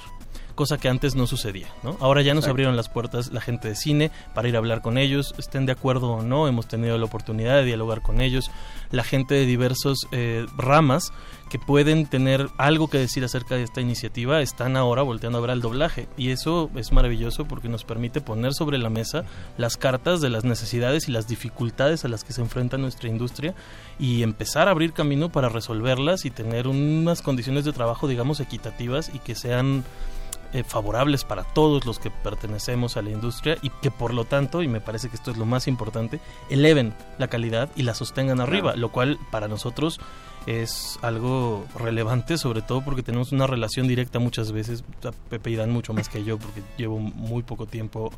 cosa 0.56 0.78
que 0.78 0.90
antes 0.90 1.16
no 1.16 1.28
sucedía, 1.28 1.68
¿no? 1.84 1.98
Ahora 2.00 2.22
ya 2.22 2.34
nos 2.34 2.44
Exacto. 2.44 2.52
abrieron 2.52 2.76
las 2.76 2.90
puertas 2.90 3.32
la 3.32 3.42
gente 3.42 3.68
de 3.68 3.76
cine 3.76 4.12
para 4.34 4.48
ir 4.48 4.56
a 4.56 4.60
hablar 4.60 4.82
con 4.82 4.98
ellos, 4.98 5.36
estén 5.38 5.66
de 5.66 5.74
acuerdo 5.74 6.12
o 6.12 6.24
no, 6.24 6.48
hemos 6.48 6.68
tenido 6.68 6.98
la 6.98 7.06
oportunidad 7.06 7.56
de 7.56 7.66
dialogar 7.66 8.02
con 8.02 8.22
ellos, 8.22 8.50
la 8.92 9.04
gente 9.04 9.36
de 9.36 9.46
diversos 9.46 10.08
eh, 10.12 10.46
ramas 10.58 11.12
que 11.50 11.60
pueden 11.60 12.08
tener 12.08 12.50
algo 12.58 12.90
que 12.90 12.98
decir 12.98 13.24
acerca 13.24 13.56
de 13.56 13.64
esta 13.64 13.82
iniciativa 13.82 14.42
están 14.42 14.76
ahora 14.78 15.04
volteando 15.04 15.38
a 15.38 15.42
ver 15.42 15.52
al 15.52 15.62
doblaje 15.62 16.08
y 16.18 16.30
eso 16.30 16.72
es 16.76 16.92
maravilloso 16.92 17.46
porque 17.46 17.70
nos 17.70 17.84
permite 17.84 18.22
poner 18.22 18.54
sobre 18.54 18.78
la 18.78 18.90
mesa 18.90 19.26
las 19.58 19.78
cartas 19.78 20.22
de 20.22 20.30
las 20.30 20.44
necesidades 20.44 21.08
y 21.08 21.12
las 21.12 21.28
dificultades 21.28 22.04
a 22.04 22.08
las 22.08 22.24
que 22.24 22.34
se 22.34 22.42
enfrenta 22.42 22.78
nuestra 22.78 23.10
industria 23.10 23.54
y 24.00 24.24
empezar 24.24 24.68
a 24.68 24.72
abrir 24.72 24.94
camino 24.94 25.32
para 25.32 25.50
resolverlas 25.50 26.26
y 26.26 26.32
tener 26.32 26.68
unas 26.68 27.22
condiciones 27.22 27.64
de 27.66 27.74
trabajo 27.74 28.08
digamos 28.08 28.40
equitativas 28.40 29.12
y 29.14 29.20
que 29.20 29.36
sean 29.36 29.84
eh, 30.54 30.64
favorables 30.64 31.24
para 31.24 31.44
todos 31.44 31.86
los 31.86 32.00
que 32.00 32.10
pertenecemos 32.12 32.98
a 32.98 33.02
la 33.02 33.10
industria 33.12 33.58
y 33.62 33.70
que 33.70 33.92
por 33.92 34.14
lo 34.14 34.26
tanto, 34.26 34.62
y 34.64 34.68
me 34.68 34.82
parece 34.82 35.10
que 35.10 35.16
esto 35.16 35.32
es 35.32 35.38
lo 35.38 35.46
más 35.46 35.68
importante, 35.68 36.20
eleven 36.50 36.94
la 37.18 37.28
calidad 37.28 37.70
y 37.76 37.84
la 37.84 37.94
sostengan 37.94 38.40
arriba, 38.42 38.72
Claro. 38.72 38.78
lo 38.80 38.90
cual 38.92 39.20
para 39.32 39.48
nosotros 39.48 40.00
es 40.48 41.00
algo 41.02 41.66
relevante, 41.78 42.38
sobre 42.38 42.62
todo 42.62 42.84
porque 42.84 43.02
tenemos 43.04 43.32
una 43.32 43.48
relación 43.48 43.88
directa 43.88 44.20
muchas 44.20 44.52
veces, 44.52 44.84
Pepe 45.30 45.50
y 45.52 45.56
Dan 45.56 45.72
mucho 45.72 45.94
más 45.94 46.08
que 46.10 46.24
yo, 46.24 46.38
porque 46.38 46.62
llevo 46.78 47.00
muy 47.00 47.42
poco 47.44 47.66
tiempo 47.66 48.12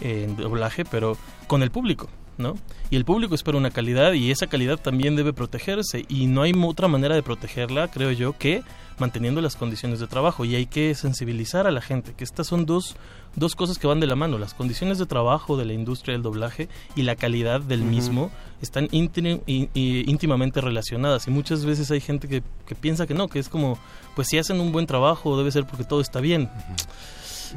en 0.00 0.36
doblaje, 0.36 0.84
pero 0.84 1.16
con 1.46 1.62
el 1.62 1.70
público. 1.70 2.08
¿No? 2.38 2.56
Y 2.90 2.96
el 2.96 3.04
público 3.04 3.34
espera 3.34 3.58
una 3.58 3.70
calidad 3.70 4.12
y 4.12 4.30
esa 4.30 4.46
calidad 4.46 4.78
también 4.78 5.16
debe 5.16 5.32
protegerse. 5.32 6.04
Y 6.08 6.26
no 6.26 6.42
hay 6.42 6.52
otra 6.64 6.88
manera 6.88 7.14
de 7.14 7.22
protegerla, 7.22 7.88
creo 7.88 8.12
yo, 8.12 8.36
que 8.36 8.62
manteniendo 8.98 9.40
las 9.42 9.56
condiciones 9.56 10.00
de 10.00 10.06
trabajo. 10.06 10.44
Y 10.44 10.54
hay 10.54 10.66
que 10.66 10.94
sensibilizar 10.94 11.66
a 11.66 11.70
la 11.70 11.80
gente, 11.82 12.14
que 12.16 12.24
estas 12.24 12.46
son 12.46 12.64
dos, 12.64 12.96
dos 13.34 13.54
cosas 13.54 13.78
que 13.78 13.86
van 13.86 14.00
de 14.00 14.06
la 14.06 14.16
mano, 14.16 14.38
las 14.38 14.54
condiciones 14.54 14.98
de 14.98 15.06
trabajo 15.06 15.56
de 15.56 15.64
la 15.66 15.72
industria 15.74 16.12
del 16.12 16.22
doblaje 16.22 16.68
y 16.94 17.02
la 17.02 17.16
calidad 17.16 17.60
del 17.60 17.82
mismo 17.82 18.30
están 18.62 18.88
í- 18.88 19.70
íntimamente 20.06 20.60
relacionadas. 20.60 21.26
Y 21.26 21.30
muchas 21.30 21.64
veces 21.64 21.90
hay 21.90 22.00
gente 22.00 22.28
que, 22.28 22.42
que 22.66 22.74
piensa 22.74 23.06
que 23.06 23.12
no, 23.14 23.28
que 23.28 23.38
es 23.38 23.48
como, 23.50 23.78
pues 24.14 24.28
si 24.28 24.38
hacen 24.38 24.60
un 24.60 24.72
buen 24.72 24.86
trabajo 24.86 25.36
debe 25.36 25.50
ser 25.50 25.66
porque 25.66 25.84
todo 25.84 26.00
está 26.00 26.20
bien. 26.20 26.48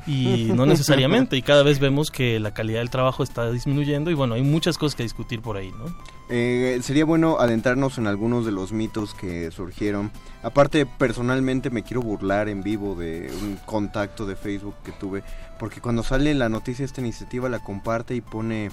Y 0.07 0.49
no 0.53 0.65
necesariamente, 0.65 1.37
y 1.37 1.41
cada 1.41 1.63
vez 1.63 1.79
vemos 1.79 2.11
que 2.11 2.39
la 2.39 2.53
calidad 2.53 2.79
del 2.79 2.89
trabajo 2.89 3.23
está 3.23 3.51
disminuyendo 3.51 4.11
y 4.11 4.13
bueno, 4.13 4.35
hay 4.35 4.41
muchas 4.41 4.77
cosas 4.77 4.95
que 4.95 5.03
discutir 5.03 5.41
por 5.41 5.57
ahí, 5.57 5.71
¿no? 5.71 5.85
Eh, 6.29 6.79
sería 6.83 7.05
bueno 7.05 7.39
adentrarnos 7.39 7.97
en 7.97 8.05
algunos 8.05 8.45
de 8.45 8.51
los 8.51 8.71
mitos 8.71 9.13
que 9.13 9.49
surgieron. 9.51 10.11
Aparte, 10.43 10.85
personalmente 10.85 11.69
me 11.69 11.83
quiero 11.83 12.01
burlar 12.01 12.49
en 12.49 12.61
vivo 12.61 12.95
de 12.95 13.31
un 13.41 13.57
contacto 13.65 14.25
de 14.25 14.35
Facebook 14.35 14.75
que 14.83 14.91
tuve, 14.91 15.23
porque 15.57 15.81
cuando 15.81 16.03
sale 16.03 16.33
la 16.35 16.49
noticia 16.49 16.85
esta 16.85 17.01
iniciativa 17.01 17.49
la 17.49 17.59
comparte 17.59 18.15
y 18.15 18.21
pone 18.21 18.69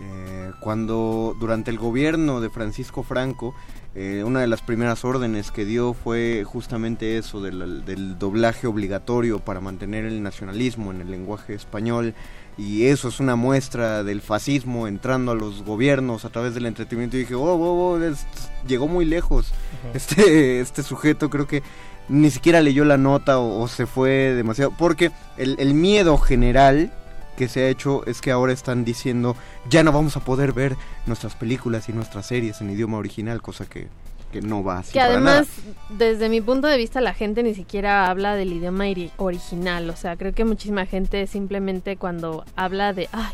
eh, 0.00 0.50
cuando 0.60 1.36
durante 1.38 1.70
el 1.70 1.78
gobierno 1.78 2.40
de 2.40 2.50
Francisco 2.50 3.02
Franco, 3.02 3.54
eh, 3.94 4.22
una 4.24 4.40
de 4.40 4.46
las 4.46 4.62
primeras 4.62 5.04
órdenes 5.04 5.50
que 5.50 5.64
dio 5.64 5.94
fue 5.94 6.44
justamente 6.46 7.18
eso 7.18 7.40
del, 7.42 7.84
del 7.84 8.18
doblaje 8.18 8.66
obligatorio 8.66 9.40
para 9.40 9.60
mantener 9.60 10.04
el 10.04 10.22
nacionalismo 10.22 10.90
en 10.92 11.00
el 11.00 11.10
lenguaje 11.10 11.54
español. 11.54 12.14
Y 12.58 12.86
eso 12.86 13.08
es 13.08 13.20
una 13.20 13.36
muestra 13.36 14.04
del 14.04 14.20
fascismo 14.20 14.86
entrando 14.86 15.32
a 15.32 15.34
los 15.34 15.62
gobiernos 15.64 16.24
a 16.24 16.28
través 16.30 16.54
del 16.54 16.66
entretenimiento. 16.66 17.16
Y 17.16 17.20
dije, 17.20 17.34
oh, 17.34 17.42
oh, 17.42 17.92
oh, 17.94 18.02
es- 18.02 18.26
llegó 18.66 18.86
muy 18.88 19.04
lejos 19.06 19.52
este, 19.94 20.60
este 20.60 20.82
sujeto 20.82 21.30
creo 21.30 21.46
que 21.46 21.62
ni 22.10 22.30
siquiera 22.30 22.60
leyó 22.60 22.84
la 22.84 22.98
nota 22.98 23.38
o, 23.38 23.62
o 23.62 23.68
se 23.68 23.86
fue 23.86 24.34
demasiado 24.34 24.72
porque 24.76 25.10
el, 25.38 25.56
el 25.58 25.72
miedo 25.74 26.18
general 26.18 26.92
que 27.40 27.48
se 27.48 27.64
ha 27.64 27.68
hecho 27.68 28.04
es 28.06 28.20
que 28.20 28.30
ahora 28.30 28.52
están 28.52 28.84
diciendo 28.84 29.34
ya 29.68 29.82
no 29.82 29.92
vamos 29.92 30.14
a 30.16 30.20
poder 30.20 30.52
ver 30.52 30.76
nuestras 31.06 31.34
películas 31.34 31.88
y 31.88 31.92
nuestras 31.94 32.26
series 32.26 32.60
en 32.60 32.68
idioma 32.70 32.98
original, 32.98 33.40
cosa 33.40 33.64
que, 33.64 33.88
que 34.30 34.42
no 34.42 34.62
va 34.62 34.80
así. 34.80 34.92
Que 34.92 34.98
para 34.98 35.12
además, 35.12 35.48
nada. 35.64 35.76
desde 35.98 36.28
mi 36.28 36.42
punto 36.42 36.68
de 36.68 36.76
vista, 36.76 37.00
la 37.00 37.14
gente 37.14 37.42
ni 37.42 37.54
siquiera 37.54 38.10
habla 38.10 38.36
del 38.36 38.52
idioma 38.52 38.86
iri- 38.88 39.10
original. 39.16 39.88
O 39.88 39.96
sea, 39.96 40.16
creo 40.16 40.34
que 40.34 40.44
muchísima 40.44 40.84
gente 40.84 41.26
simplemente 41.26 41.96
cuando 41.96 42.44
habla 42.56 42.92
de... 42.92 43.08
Ay, 43.12 43.32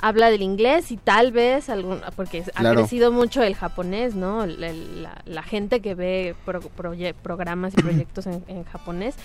habla 0.00 0.30
del 0.30 0.42
inglés 0.42 0.92
y 0.92 0.96
tal 0.96 1.32
vez 1.32 1.68
algún 1.68 2.00
porque 2.14 2.44
ha 2.54 2.60
Claro. 2.60 2.82
crecido 2.82 3.10
mucho 3.10 3.42
el 3.42 3.56
japonés, 3.56 4.14
¿no? 4.14 4.44
El- 4.44 5.02
la, 5.02 5.22
la 5.24 5.42
gente 5.42 5.80
que 5.80 5.94
ve 5.96 6.36
pro- 6.44 6.60
proye- 6.76 7.14
programas 7.14 7.72
y 7.76 7.76
proyectos 7.82 8.26
en, 8.28 8.44
en 8.46 8.62
japonés, 8.64 9.16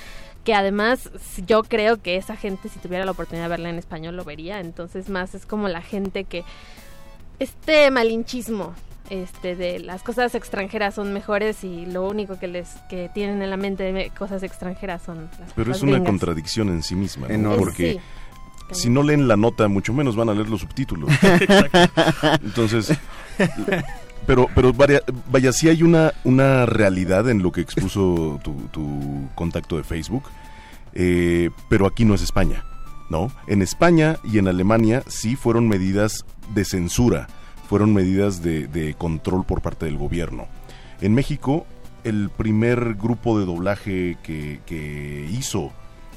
que 0.44 0.54
además 0.54 1.10
yo 1.48 1.64
creo 1.64 2.02
que 2.02 2.18
esa 2.18 2.36
gente 2.36 2.70
si 2.70 2.80
tuviera 2.80 3.06
la 3.06 3.12
oportunidad 3.12 3.46
de 3.46 3.50
verla 3.50 3.70
en 3.70 3.78
español 3.78 4.16
lo 4.18 4.24
vería, 4.26 4.60
entonces 4.60 5.10
más 5.10 5.34
es 5.36 5.46
como 5.46 5.68
la 5.70 5.82
gente 5.82 6.24
que 6.26 6.44
este 7.40 7.90
malinchismo 7.92 8.74
este 9.10 9.56
de 9.56 9.80
las 9.80 10.02
cosas 10.02 10.34
extranjeras 10.34 10.96
son 10.96 11.14
mejores 11.14 11.64
y 11.64 11.86
lo 11.86 12.08
único 12.08 12.40
que 12.40 12.48
les 12.48 12.70
que 12.90 13.10
tienen 13.14 13.42
en 13.42 13.50
la 13.50 13.58
mente 13.58 13.84
de 13.92 14.10
cosas 14.18 14.44
extranjeras 14.44 15.02
son 15.04 15.30
las 15.40 15.52
Pero 15.54 15.68
cosas 15.68 15.78
es 15.78 15.84
una 15.84 15.92
gringas. 15.94 16.10
contradicción 16.10 16.70
en 16.70 16.84
sí 16.84 16.96
misma, 16.96 17.28
¿no? 17.28 17.34
Enorme. 17.34 17.58
Porque 17.60 18.00
Sí. 18.72 18.84
si 18.84 18.90
no 18.90 19.04
leen 19.04 19.28
la 19.28 19.36
nota, 19.36 19.68
mucho 19.68 19.94
menos 19.94 20.16
van 20.16 20.30
a 20.30 20.34
leer 20.34 20.50
los 20.50 20.62
subtítulos. 20.62 21.10
Entonces, 22.44 22.98
pero, 24.26 24.48
pero 24.56 24.74
vaya, 24.74 25.52
sí 25.54 25.70
hay 25.70 25.84
una, 25.84 26.14
una 26.24 26.66
realidad 26.66 27.30
en 27.30 27.42
lo 27.44 27.52
que 27.52 27.62
expuso 27.62 28.40
tu, 28.44 28.54
tu 28.72 29.28
contacto 29.36 29.78
de 29.78 29.84
Facebook, 29.84 30.24
eh, 30.94 31.50
pero 31.70 31.86
aquí 31.88 32.06
no 32.06 32.14
es 32.16 32.22
España, 32.22 32.64
¿no? 33.10 33.32
En 33.48 33.62
España 33.62 34.18
y 34.24 34.38
en 34.38 34.48
Alemania 34.48 35.04
sí 35.08 35.36
fueron 35.36 35.68
medidas 35.68 36.26
de 36.54 36.66
censura, 36.66 37.28
fueron 37.68 37.94
medidas 37.94 38.42
de, 38.44 38.68
de 38.68 38.94
control 38.94 39.46
por 39.46 39.62
parte 39.62 39.86
del 39.86 39.98
gobierno. 39.98 40.48
En 41.02 41.14
México, 41.14 41.66
el 42.04 42.30
primer 42.30 42.96
grupo 42.96 43.40
de 43.40 43.46
doblaje 43.46 44.18
que, 44.24 44.60
que 44.66 45.28
hizo 45.32 45.72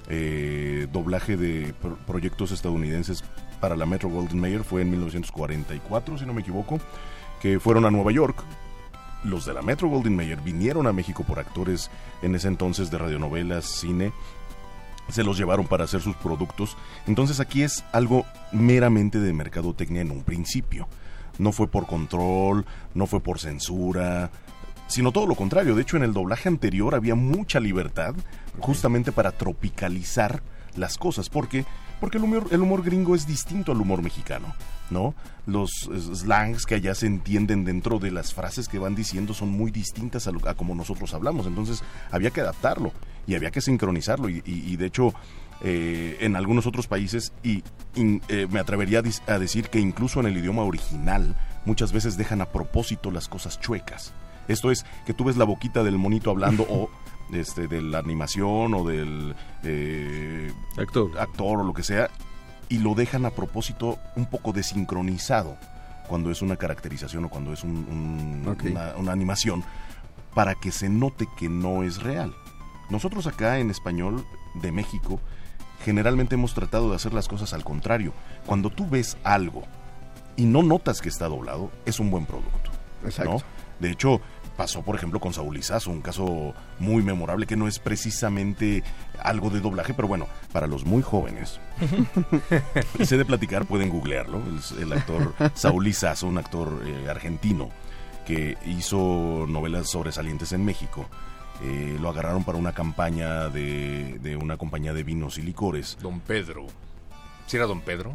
eh, 0.09 0.87
doblaje 0.93 1.37
de 1.37 1.75
pro- 1.81 1.97
proyectos 2.07 2.53
estadounidenses 2.53 3.25
para 3.61 3.75
la 3.77 3.87
Metro 3.87 4.09
Golden 4.11 4.39
Mayer 4.41 4.63
fue 4.65 4.83
en 4.83 4.91
1944, 4.91 6.19
si 6.19 6.27
no 6.27 6.35
me 6.35 6.43
equivoco, 6.43 6.79
que 7.47 7.61
fueron 7.61 7.85
a 7.85 7.93
Nueva 7.93 8.11
York. 8.11 8.43
Los 9.23 9.47
de 9.47 9.55
la 9.55 9.63
Metro 9.63 9.89
Golden 9.89 10.17
Mayer 10.17 10.41
vinieron 10.41 10.89
a 10.89 10.93
México 10.93 11.23
por 11.23 11.39
actores 11.39 11.91
en 12.21 12.35
ese 12.35 12.49
entonces 12.49 12.91
de 12.91 12.99
radionovelas, 12.99 13.65
cine, 13.67 14.13
se 15.09 15.23
los 15.23 15.39
llevaron 15.39 15.69
para 15.69 15.85
hacer 15.85 16.01
sus 16.01 16.17
productos. 16.17 16.77
Entonces 17.07 17.39
aquí 17.39 17.63
es 17.63 17.85
algo 17.93 18.27
meramente 18.51 19.21
de 19.21 19.33
mercadotecnia 19.33 20.03
en 20.03 20.11
un 20.11 20.25
principio. 20.25 20.89
No 21.39 21.53
fue 21.53 21.69
por 21.69 21.87
control, 21.87 22.67
no 22.95 23.07
fue 23.07 23.21
por 23.21 23.39
censura, 23.39 24.33
sino 24.89 25.13
todo 25.13 25.29
lo 25.29 25.37
contrario. 25.37 25.77
De 25.77 25.83
hecho, 25.83 25.97
en 25.97 26.03
el 26.03 26.15
doblaje 26.15 26.49
anterior 26.49 26.97
había 26.97 27.15
mucha 27.15 27.61
libertad 27.61 28.17
justamente 28.59 29.13
para 29.13 29.31
tropicalizar 29.31 30.43
las 30.75 30.99
cosas, 30.99 31.31
porque 31.31 31.65
porque 32.01 32.19
el 32.19 32.25
humor, 32.25 32.47
el 32.51 32.61
humor 32.61 32.83
gringo 32.83 33.15
es 33.15 33.27
distinto 33.27 33.73
al 33.73 33.81
humor 33.81 34.03
mexicano, 34.03 34.55
¿no? 34.91 35.15
Los 35.47 35.71
slangs 36.15 36.67
que 36.67 36.75
allá 36.77 36.95
se 36.95 37.07
entienden 37.07 37.65
dentro 37.65 37.99
de 37.99 38.11
las 38.11 38.35
frases 38.35 38.69
que 38.69 38.79
van 38.79 38.95
diciendo 38.95 39.33
son 39.35 39.51
muy 39.51 39.71
distintas 39.71 40.27
a, 40.27 40.33
lo- 40.33 40.47
a 40.49 40.55
como 40.55 40.75
nosotros 40.75 41.15
hablamos, 41.15 41.47
entonces 41.47 41.83
había 42.11 42.31
que 42.31 42.41
adaptarlo 42.41 42.93
y 43.27 43.35
había 43.35 43.51
que 43.51 43.61
sincronizarlo 43.61 44.29
y, 44.29 44.43
y- 44.45 44.73
y 44.73 44.77
de 44.77 44.87
hecho 44.87 45.13
eh, 45.63 46.19
en 46.21 46.37
algunos 46.37 46.67
otros 46.67 46.87
países 46.87 47.33
y 47.43 47.63
in- 47.95 48.21
eh, 48.29 48.47
me 48.51 48.61
atrevería 48.61 49.03
a 49.27 49.39
decir 49.39 49.69
que 49.71 49.81
incluso 49.81 50.21
en 50.21 50.27
el 50.27 50.37
idioma 50.37 50.63
original 50.63 51.35
muchas 51.65 51.93
veces 51.93 52.17
dejan 52.19 52.41
a 52.43 52.47
propósito 52.47 53.11
las 53.11 53.27
cosas 53.29 53.59
chuecas. 53.59 54.13
Esto 54.49 54.71
es 54.71 54.85
que 55.07 55.15
tú 55.15 55.25
ves 55.25 55.37
la 55.37 55.45
boquita 55.45 55.83
del 55.83 55.97
monito 55.99 56.31
hablando 56.31 56.65
o 56.69 56.91
este 57.33 57.67
de 57.69 57.83
la 57.83 57.99
animación 57.99 58.75
o 58.75 58.85
del 58.87 59.35
eh, 59.65 60.53
actor. 60.79 61.19
actor 61.19 61.61
o 61.61 61.65
lo 61.65 61.75
que 61.75 61.83
sea 61.83 62.09
y 62.69 62.79
lo 62.79 62.95
dejan 62.95 63.25
a 63.27 63.31
propósito 63.31 63.99
un 64.17 64.27
poco 64.27 64.53
desincronizado 64.53 65.57
cuando 66.09 66.31
es 66.31 66.43
una 66.43 66.57
caracterización 66.57 67.25
o 67.25 67.29
cuando 67.29 67.53
es 67.53 67.65
un- 67.65 68.45
una, 68.71 68.95
una 68.97 69.13
animación 69.13 69.65
para 70.35 70.55
que 70.55 70.71
se 70.71 70.89
note 70.89 71.27
que 71.39 71.49
no 71.49 71.83
es 71.83 72.03
real. 72.03 72.33
Nosotros 72.91 73.27
acá 73.27 73.59
en 73.59 73.71
español 73.71 74.25
de 74.55 74.71
México 74.71 75.21
generalmente 75.85 76.35
hemos 76.37 76.55
tratado 76.55 76.91
de 76.91 76.97
hacer 76.97 77.13
las 77.13 77.27
cosas 77.29 77.53
al 77.53 77.65
contrario. 77.65 78.13
Cuando 78.47 78.71
tú 78.71 78.89
ves 78.89 79.17
algo 79.25 79.63
y 80.37 80.45
no 80.45 80.63
notas 80.63 81.01
que 81.01 81.09
está 81.09 81.29
doblado, 81.29 81.71
es 81.87 81.99
un 82.01 82.11
buen 82.11 82.27
producto. 82.27 82.71
Exacto. 83.05 83.33
¿no? 83.33 83.39
De 83.81 83.91
hecho, 83.91 84.21
pasó 84.57 84.83
por 84.83 84.97
ejemplo 84.97 85.21
con 85.21 85.33
Saúl 85.33 85.57
Izazo, 85.57 85.91
un 85.91 86.03
caso 86.03 86.55
muy 86.79 87.03
memorable 87.03 87.47
que 87.47 87.57
no 87.57 87.69
es 87.69 87.79
precisamente 87.79 88.83
algo 89.23 89.51
de 89.51 89.61
doblaje, 89.61 89.95
pero 89.95 90.09
bueno, 90.09 90.27
para 90.53 90.67
los 90.67 90.85
muy 90.85 91.03
jóvenes, 91.03 91.61
sé 93.05 93.17
de 93.17 93.25
platicar, 93.25 93.67
pueden 93.67 93.91
googlearlo, 93.91 94.39
el, 94.39 94.83
el 94.83 94.93
actor 94.93 95.35
Saúl 95.55 95.87
Izazo, 95.87 96.27
un 96.27 96.39
actor 96.39 96.83
eh, 96.85 97.09
argentino 97.09 97.71
que 98.27 98.59
hizo 98.67 99.47
novelas 99.49 99.89
sobresalientes 99.89 100.53
en 100.53 100.65
México. 100.65 101.07
Eh, 101.63 101.97
lo 102.01 102.11
agarraron 102.11 102.45
para 102.45 102.59
una 102.59 102.73
campaña 102.73 103.49
de, 103.49 104.19
de 104.21 104.37
una 104.37 104.59
compañía 104.59 104.93
de 104.93 105.05
vinos 105.05 105.39
y 105.39 105.43
licores. 105.43 105.97
Don 106.03 106.21
Pedro. 106.21 106.67
¿Sí 107.47 107.57
era 107.57 107.67
Don 107.67 107.81
Pedro? 107.81 108.15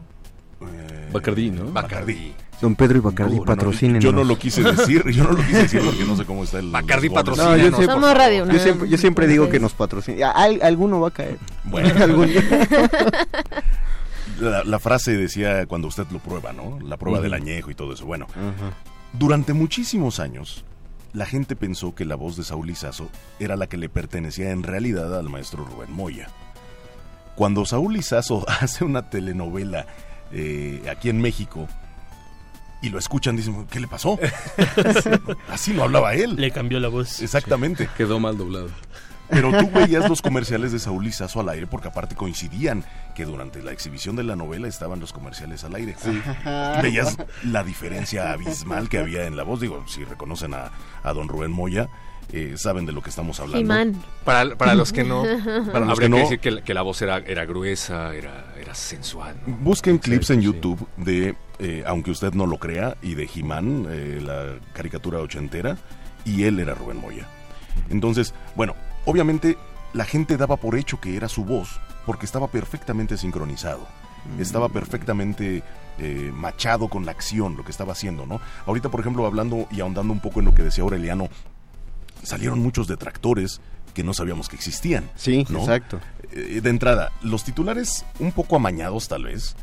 Bacardí, 1.11 1.51
¿no? 1.51 1.71
Bacardí. 1.71 2.33
Don 2.61 2.75
Pedro 2.75 2.99
y 2.99 3.01
Bacardi 3.01 3.33
No, 3.33 3.39
no, 3.39 3.45
patrocínenos. 3.45 4.03
yo 4.03 4.11
no 4.11 4.23
lo 4.23 4.37
quise 4.37 4.61
decir, 4.61 5.03
yo 5.09 5.23
no 5.23 5.31
lo 5.31 5.37
quise 5.37 5.63
decir 5.63 5.81
porque 5.83 6.05
no 6.05 6.15
sé 6.15 6.25
cómo 6.25 6.43
está 6.43 6.59
el. 6.59 6.69
Bacardí 6.69 7.07
goles. 7.07 7.35
No, 7.37 7.57
yo, 7.57 7.63
siempre, 7.69 7.85
Somos 7.87 8.13
Radio 8.13 8.45
yo 8.45 8.59
siempre, 8.59 8.87
yo 8.89 8.97
siempre 8.99 9.27
digo 9.27 9.49
que 9.49 9.59
nos 9.59 9.73
patrocina. 9.73 10.29
Al- 10.29 10.61
alguno 10.61 10.99
va 10.99 11.07
a 11.07 11.11
caer. 11.11 11.37
Bueno. 11.63 11.89
Algún. 12.03 12.29
La, 14.39 14.63
la 14.63 14.79
frase 14.79 15.17
decía 15.17 15.65
cuando 15.65 15.87
usted 15.87 16.05
lo 16.11 16.19
prueba, 16.19 16.53
¿no? 16.53 16.79
La 16.83 16.97
prueba 16.97 17.19
del 17.19 17.33
añejo 17.33 17.71
y 17.71 17.75
todo 17.75 17.93
eso. 17.93 18.05
Bueno, 18.05 18.27
durante 19.13 19.53
muchísimos 19.53 20.19
años, 20.19 20.63
la 21.13 21.25
gente 21.25 21.55
pensó 21.55 21.93
que 21.95 22.05
la 22.05 22.15
voz 22.15 22.37
de 22.37 22.43
Saúl 22.43 22.69
Izazo 22.69 23.09
era 23.39 23.55
la 23.55 23.67
que 23.67 23.77
le 23.77 23.89
pertenecía 23.89 24.51
en 24.51 24.63
realidad 24.63 25.17
al 25.17 25.29
maestro 25.29 25.65
Rubén 25.65 25.91
Moya. 25.91 26.29
Cuando 27.35 27.65
Saúl 27.65 27.97
Izazo 27.97 28.45
hace 28.61 28.83
una 28.83 29.09
telenovela 29.09 29.85
eh, 30.33 30.81
aquí 30.89 31.09
en 31.09 31.21
México 31.21 31.67
y 32.81 32.89
lo 32.89 32.97
escuchan, 32.97 33.35
dicen, 33.35 33.67
¿qué 33.67 33.79
le 33.79 33.87
pasó? 33.87 34.17
Así 35.49 35.71
no 35.73 35.83
hablaba 35.83 36.15
él. 36.15 36.35
Le 36.35 36.51
cambió 36.51 36.79
la 36.79 36.87
voz. 36.87 37.21
Exactamente. 37.21 37.87
Quedó 37.95 38.19
mal 38.19 38.37
doblado. 38.37 38.69
Pero 39.29 39.51
tú 39.57 39.69
veías 39.71 40.09
los 40.09 40.21
comerciales 40.21 40.73
de 40.73 40.79
Saúl 40.79 41.05
Lizazo 41.05 41.39
al 41.39 41.47
aire 41.49 41.65
porque 41.65 41.87
aparte 41.87 42.15
coincidían 42.15 42.83
que 43.15 43.23
durante 43.23 43.63
la 43.63 43.71
exhibición 43.71 44.17
de 44.17 44.23
la 44.23 44.35
novela 44.35 44.67
estaban 44.67 44.99
los 44.99 45.13
comerciales 45.13 45.63
al 45.63 45.75
aire. 45.75 45.95
Y 46.05 46.81
veías 46.81 47.17
la 47.43 47.63
diferencia 47.63 48.33
abismal 48.33 48.89
que 48.89 48.97
había 48.97 49.25
en 49.25 49.37
la 49.37 49.43
voz. 49.43 49.61
Digo, 49.61 49.85
si 49.87 50.03
reconocen 50.03 50.53
a, 50.53 50.71
a 51.03 51.13
don 51.13 51.29
Rubén 51.29 51.51
Moya, 51.51 51.87
eh, 52.33 52.53
saben 52.57 52.85
de 52.85 52.91
lo 52.93 53.01
que 53.01 53.09
estamos 53.09 53.39
hablando. 53.39 53.59
He-Man. 53.59 54.01
Para, 54.23 54.55
para 54.55 54.73
los 54.75 54.91
que 54.93 55.03
no, 55.03 55.23
Para 55.71 55.85
los 55.85 55.89
habría 55.91 55.95
que 55.95 55.99
que, 55.99 56.09
no- 56.09 56.17
decir 56.17 56.39
que, 56.39 56.51
la- 56.51 56.61
que 56.63 56.73
la 56.73 56.81
voz 56.81 57.01
era, 57.01 57.17
era 57.17 57.45
gruesa, 57.45 58.15
era, 58.15 58.53
era 58.59 58.73
sensual. 58.75 59.35
¿no? 59.45 59.55
Busquen 59.57 59.97
clips 59.97 60.29
en 60.29 60.41
YouTube 60.41 60.87
de, 60.97 61.35
eh, 61.59 61.83
aunque 61.85 62.11
usted 62.11 62.33
no 62.33 62.45
lo 62.45 62.57
crea, 62.57 62.95
y 63.01 63.15
de 63.15 63.29
He-Man, 63.33 63.87
eh, 63.89 64.19
la 64.23 64.55
caricatura 64.73 65.19
ochentera, 65.19 65.77
y 66.25 66.43
él 66.43 66.59
era 66.59 66.73
Rubén 66.75 66.97
Moya. 67.01 67.27
Entonces, 67.89 68.33
bueno, 68.55 68.75
obviamente 69.05 69.57
la 69.93 70.05
gente 70.05 70.37
daba 70.37 70.55
por 70.57 70.75
hecho 70.77 70.99
que 71.01 71.15
era 71.17 71.27
su 71.27 71.43
voz, 71.43 71.79
porque 72.05 72.25
estaba 72.25 72.47
perfectamente 72.47 73.17
sincronizado. 73.17 73.85
Estaba 74.39 74.69
perfectamente 74.69 75.63
eh, 75.97 76.31
machado 76.33 76.87
con 76.89 77.05
la 77.07 77.11
acción, 77.11 77.57
lo 77.57 77.65
que 77.65 77.71
estaba 77.71 77.93
haciendo, 77.93 78.27
¿no? 78.27 78.39
Ahorita, 78.67 78.89
por 78.89 78.99
ejemplo, 78.99 79.25
hablando 79.25 79.67
y 79.71 79.81
ahondando 79.81 80.13
un 80.13 80.19
poco 80.19 80.39
en 80.39 80.45
lo 80.45 80.53
que 80.53 80.61
decía 80.61 80.83
Aureliano, 80.83 81.27
salieron 82.23 82.59
muchos 82.59 82.87
detractores 82.87 83.61
que 83.93 84.03
no 84.03 84.13
sabíamos 84.13 84.47
que 84.49 84.55
existían. 84.55 85.09
Sí, 85.15 85.45
¿no? 85.49 85.59
exacto. 85.59 85.99
Eh, 86.31 86.61
de 86.61 86.69
entrada, 86.69 87.11
los 87.21 87.43
titulares 87.43 88.05
un 88.19 88.31
poco 88.31 88.55
amañados 88.55 89.07
tal 89.07 89.25
vez 89.25 89.55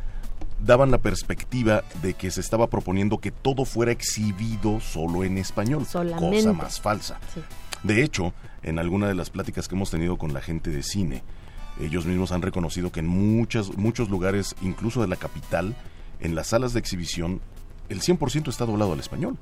daban 0.65 0.91
la 0.91 0.99
perspectiva 0.99 1.85
de 2.03 2.15
que 2.15 2.31
se 2.31 2.41
estaba 2.41 2.69
proponiendo 2.69 3.19
que 3.19 3.31
todo 3.31 3.65
fuera 3.65 3.93
exhibido 3.93 4.81
solo 4.81 5.25
en 5.25 5.39
español, 5.39 5.87
Solamente. 5.87 6.37
cosa 6.37 6.53
más 6.53 6.81
falsa. 6.81 7.19
Sí. 7.33 7.41
De 7.85 8.03
hecho, 8.03 8.35
en 8.63 8.79
alguna 8.79 9.07
de 9.07 9.15
las 9.15 9.31
pláticas 9.31 9.69
que 9.69 9.77
hemos 9.77 9.91
tenido 9.91 10.19
con 10.19 10.35
la 10.35 10.41
gente 10.41 10.71
de 10.71 10.83
cine, 10.83 11.23
ellos 11.81 12.07
mismos 12.07 12.33
han 12.33 12.43
reconocido 12.43 12.91
que 12.91 13.01
en 13.01 13.07
muchas, 13.07 13.77
muchos 13.77 14.09
lugares, 14.11 14.57
incluso 14.63 15.01
de 15.01 15.07
la 15.07 15.17
capital, 15.17 15.77
en 16.21 16.35
las 16.35 16.49
salas 16.49 16.73
de 16.73 16.81
exhibición, 16.81 17.41
el 17.89 18.01
100% 18.01 18.49
está 18.49 18.67
doblado 18.67 18.93
al 18.93 19.01
español, 19.01 19.39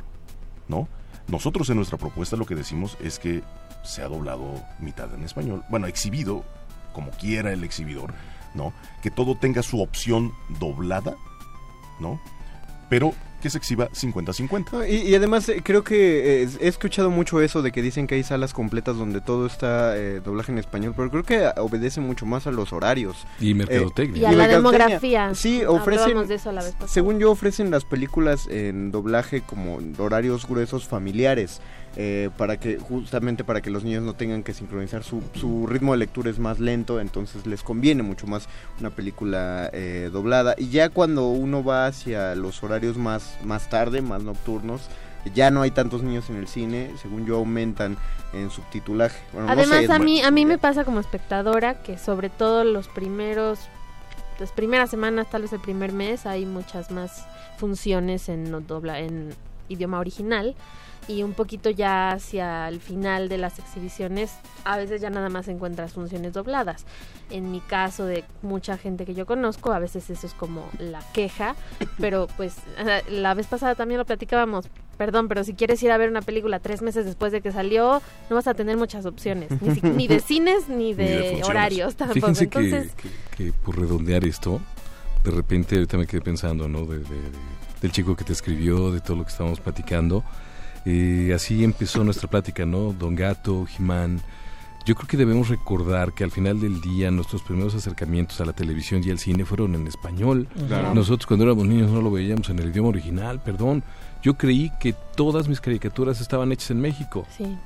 ¿no? 0.68 0.87
Nosotros 1.28 1.68
en 1.70 1.76
nuestra 1.76 1.98
propuesta 1.98 2.36
lo 2.36 2.46
que 2.46 2.54
decimos 2.54 2.96
es 3.00 3.18
que 3.18 3.42
se 3.82 4.02
ha 4.02 4.08
doblado 4.08 4.62
mitad 4.78 5.12
en 5.14 5.24
español, 5.24 5.64
bueno, 5.68 5.86
exhibido 5.86 6.44
como 6.92 7.10
quiera 7.10 7.52
el 7.52 7.64
exhibidor, 7.64 8.14
¿no? 8.54 8.72
Que 9.02 9.10
todo 9.10 9.36
tenga 9.36 9.62
su 9.62 9.80
opción 9.82 10.32
doblada, 10.60 11.16
¿no? 12.00 12.20
Pero 12.88 13.12
que 13.46 13.50
se 13.50 13.59
exhiba 13.59 13.88
50-50. 13.90 14.72
No, 14.72 14.85
y, 14.85 14.96
y 14.96 15.14
además 15.14 15.48
eh, 15.48 15.61
creo 15.62 15.85
que 15.85 16.42
eh, 16.42 16.48
he 16.61 16.68
escuchado 16.68 17.11
mucho 17.11 17.40
eso 17.40 17.62
de 17.62 17.70
que 17.70 17.80
dicen 17.80 18.09
que 18.09 18.16
hay 18.16 18.24
salas 18.24 18.52
completas 18.52 18.96
donde 18.96 19.20
todo 19.20 19.46
está 19.46 19.96
eh, 19.96 20.20
doblaje 20.24 20.50
en 20.50 20.59
español, 20.59 20.94
pero 20.96 21.11
creo 21.11 21.22
que 21.22 21.61
obedece 21.61 22.00
mucho 22.00 22.26
más 22.26 22.46
a 22.46 22.50
los 22.50 22.72
horarios. 22.72 23.26
Y 23.40 23.54
mercadotecnia. 23.54 24.22
Y 24.22 24.24
a 24.24 24.32
la 24.32 24.37
mercadotecnia. 24.38 24.87
demografía. 24.87 25.35
Sí, 25.35 25.64
ofrecen, 25.64 26.26
de 26.26 26.35
eso 26.35 26.50
la 26.50 26.62
vez 26.62 26.74
según 26.87 27.18
yo, 27.18 27.30
ofrecen 27.30 27.70
las 27.70 27.85
películas 27.85 28.48
en 28.48 28.90
doblaje 28.90 29.42
como 29.42 29.78
horarios 29.98 30.46
gruesos 30.48 30.88
familiares. 30.88 31.61
Eh, 31.96 32.30
para 32.37 32.59
que 32.59 32.78
justamente 32.78 33.42
para 33.42 33.62
que 33.62 33.70
los 33.70 33.82
niños 33.82 34.02
no 34.02 34.14
tengan 34.14 34.42
que 34.42 34.52
sincronizar 34.52 35.02
su, 35.02 35.22
su 35.35 35.66
ritmo 35.66 35.92
de 35.92 35.98
lectura 35.98 36.28
es 36.28 36.38
más 36.38 36.61
lento 36.61 37.00
entonces 37.00 37.46
les 37.46 37.62
conviene 37.62 38.02
mucho 38.02 38.26
más 38.26 38.48
una 38.78 38.90
película 38.90 39.70
eh, 39.72 40.11
doblada. 40.12 40.54
Y 40.59 40.68
ya 40.68 40.90
cuando 40.90 41.28
uno 41.30 41.64
va 41.64 41.87
hacia 41.87 42.35
los 42.35 42.62
horarios 42.62 42.98
más 42.98 43.38
más 43.44 43.70
tarde 43.70 44.02
más 44.02 44.22
nocturnos 44.22 44.82
ya 45.35 45.50
no 45.50 45.62
hay 45.62 45.70
tantos 45.70 46.02
niños 46.02 46.28
en 46.30 46.37
el 46.37 46.48
cine 46.48 46.92
según 47.00 47.24
yo 47.24 47.37
aumentan 47.37 47.96
en 48.32 48.50
subtitulaje. 48.50 49.18
Bueno, 49.32 49.46
no 49.46 49.52
Además, 49.52 49.87
sé, 49.87 49.92
a 49.92 49.98
mí, 49.98 50.20
a 50.22 50.30
mí 50.30 50.44
me 50.44 50.59
pasa 50.59 50.85
como 50.85 51.00
espectadora 51.00 51.82
que 51.82 51.98
sobre 51.98 52.28
todo 52.28 52.64
los 52.64 52.88
primeros, 52.88 53.59
las 54.38 54.52
primeras 54.52 54.90
semanas, 54.90 55.28
tal 55.30 55.42
vez 55.42 55.52
el 55.52 55.61
primer 55.61 55.92
mes, 55.92 56.26
hay 56.26 56.44
muchas 56.44 56.90
más 56.90 57.24
funciones 57.56 58.28
en, 58.28 58.50
no 58.50 58.61
dobla, 58.61 59.00
en 59.00 59.30
idioma 59.68 59.98
original 59.98 60.54
y 61.09 61.23
un 61.23 61.33
poquito 61.35 61.71
ya 61.71 62.11
hacia 62.11 62.69
el 62.69 62.81
final 62.81 63.29
de 63.29 63.38
las 63.38 63.59
exhibiciones 63.59 64.33
a 64.64 64.77
veces 64.77 65.01
ya 65.01 65.09
nada 65.11 65.29
más 65.29 65.47
encuentras 65.49 65.92
funciones 65.92 66.33
dobladas. 66.33 66.85
En 67.31 67.51
mi 67.53 67.61
caso 67.61 68.05
de 68.07 68.25
mucha 68.42 68.77
gente 68.77 69.05
que 69.05 69.14
yo 69.14 69.25
conozco, 69.27 69.73
a 69.73 69.79
veces 69.79 70.11
eso 70.11 70.27
es 70.27 70.35
como 70.35 70.69
la 70.79 71.01
queja, 71.12 71.55
pero 72.01 72.27
pues 72.37 72.57
la 73.11 73.35
vez 73.35 73.47
pasada 73.47 73.75
también 73.75 73.99
lo 73.99 74.05
platicábamos. 74.05 74.66
Perdón, 74.97 75.29
pero 75.29 75.45
si 75.45 75.53
quieres 75.53 75.83
ir 75.83 75.90
a 75.92 75.99
ver 75.99 76.09
una 76.09 76.23
película 76.23 76.59
tres 76.59 76.81
meses 76.81 77.05
después 77.05 77.31
de 77.31 77.42
que 77.42 77.53
salió, 77.53 78.01
no 78.31 78.37
vas 78.37 78.47
a 78.47 78.55
tener 78.55 78.77
muchas 78.79 79.05
opciones, 79.05 79.51
ni, 79.61 79.75
si- 79.75 79.83
ni 79.83 80.09
de 80.09 80.21
cines 80.27 80.69
ni 80.71 80.95
de, 80.95 81.05
Ni 81.35 81.37
de 81.40 81.45
horarios 81.45 81.97
tampoco. 81.97 82.14
Fíjense 82.21 82.49
que- 82.49 82.59
Entonces, 82.61 82.95
que, 82.95 83.11
que 83.45 83.53
por 83.53 83.79
redondear 83.79 84.25
esto, 84.25 84.59
de 85.23 85.31
repente 85.33 85.75
ahorita 85.75 85.99
me 85.99 86.07
quedé 86.07 86.23
pensando, 86.23 86.66
¿no? 86.66 86.87
De, 86.87 86.99
de- 86.99 87.05
de- 87.05 87.57
del 87.83 87.92
chico 87.92 88.16
que 88.16 88.25
te 88.25 88.33
escribió, 88.33 88.90
de 88.90 89.01
todo 89.03 89.19
lo 89.19 89.25
que 89.25 89.31
estábamos 89.33 89.61
platicando. 89.61 90.25
Eh, 90.87 91.33
así 91.35 91.64
empezó 91.64 92.05
nuestra 92.05 92.31
plática, 92.31 92.64
¿no? 92.64 92.92
Don 92.92 93.16
Gato, 93.16 93.66
Jimán. 93.66 94.20
Yo 94.87 94.94
creo 94.94 95.09
que 95.09 95.16
debemos 95.16 95.49
recordar 95.49 96.12
que 96.12 96.22
al 96.22 96.31
final 96.31 96.61
del 96.61 96.81
día 96.81 97.11
nuestros 97.11 97.42
primeros 97.42 97.75
acercamientos 97.75 98.40
a 98.40 98.44
la 98.44 98.53
televisión 98.53 99.03
y 99.05 99.11
al 99.11 99.18
cine 99.18 99.44
fueron 99.44 99.75
en 99.75 99.88
español. 99.88 100.46
Claro. 100.68 100.94
Nosotros 100.94 101.27
cuando 101.27 101.44
éramos 101.44 101.66
niños 101.66 101.90
no 101.90 102.01
lo 102.01 102.12
veíamos 102.12 102.49
en 102.51 102.61
el 102.61 102.68
idioma 102.68 102.90
original, 102.90 103.42
perdón. 103.42 103.83
Yo 104.22 104.35
creí 104.35 104.70
que 104.79 104.94
todas 105.16 105.49
mis 105.49 105.61
caricaturas 105.61 106.20
estaban 106.20 106.53
hechas 106.53 106.70
en 106.70 106.81
México. 106.81 107.27
sí, 107.37 107.57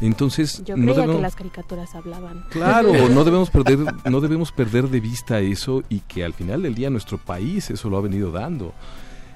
Entonces, 0.00 0.64
yo 0.64 0.76
no 0.78 0.84
creía 0.84 0.94
debemos... 0.94 1.16
que 1.16 1.22
las 1.22 1.36
caricaturas 1.36 1.94
hablaban. 1.94 2.44
Claro, 2.48 3.08
no 3.10 3.24
debemos 3.24 3.50
perder, 3.50 3.78
no 4.10 4.20
debemos 4.22 4.50
perder 4.50 4.88
de 4.88 5.00
vista 5.00 5.40
eso 5.40 5.82
y 5.90 6.00
que 6.00 6.24
al 6.24 6.32
final 6.32 6.62
del 6.62 6.74
día 6.74 6.88
nuestro 6.88 7.18
país 7.18 7.68
eso 7.68 7.90
lo 7.90 7.98
ha 7.98 8.00
venido 8.00 8.30
dando. 8.30 8.72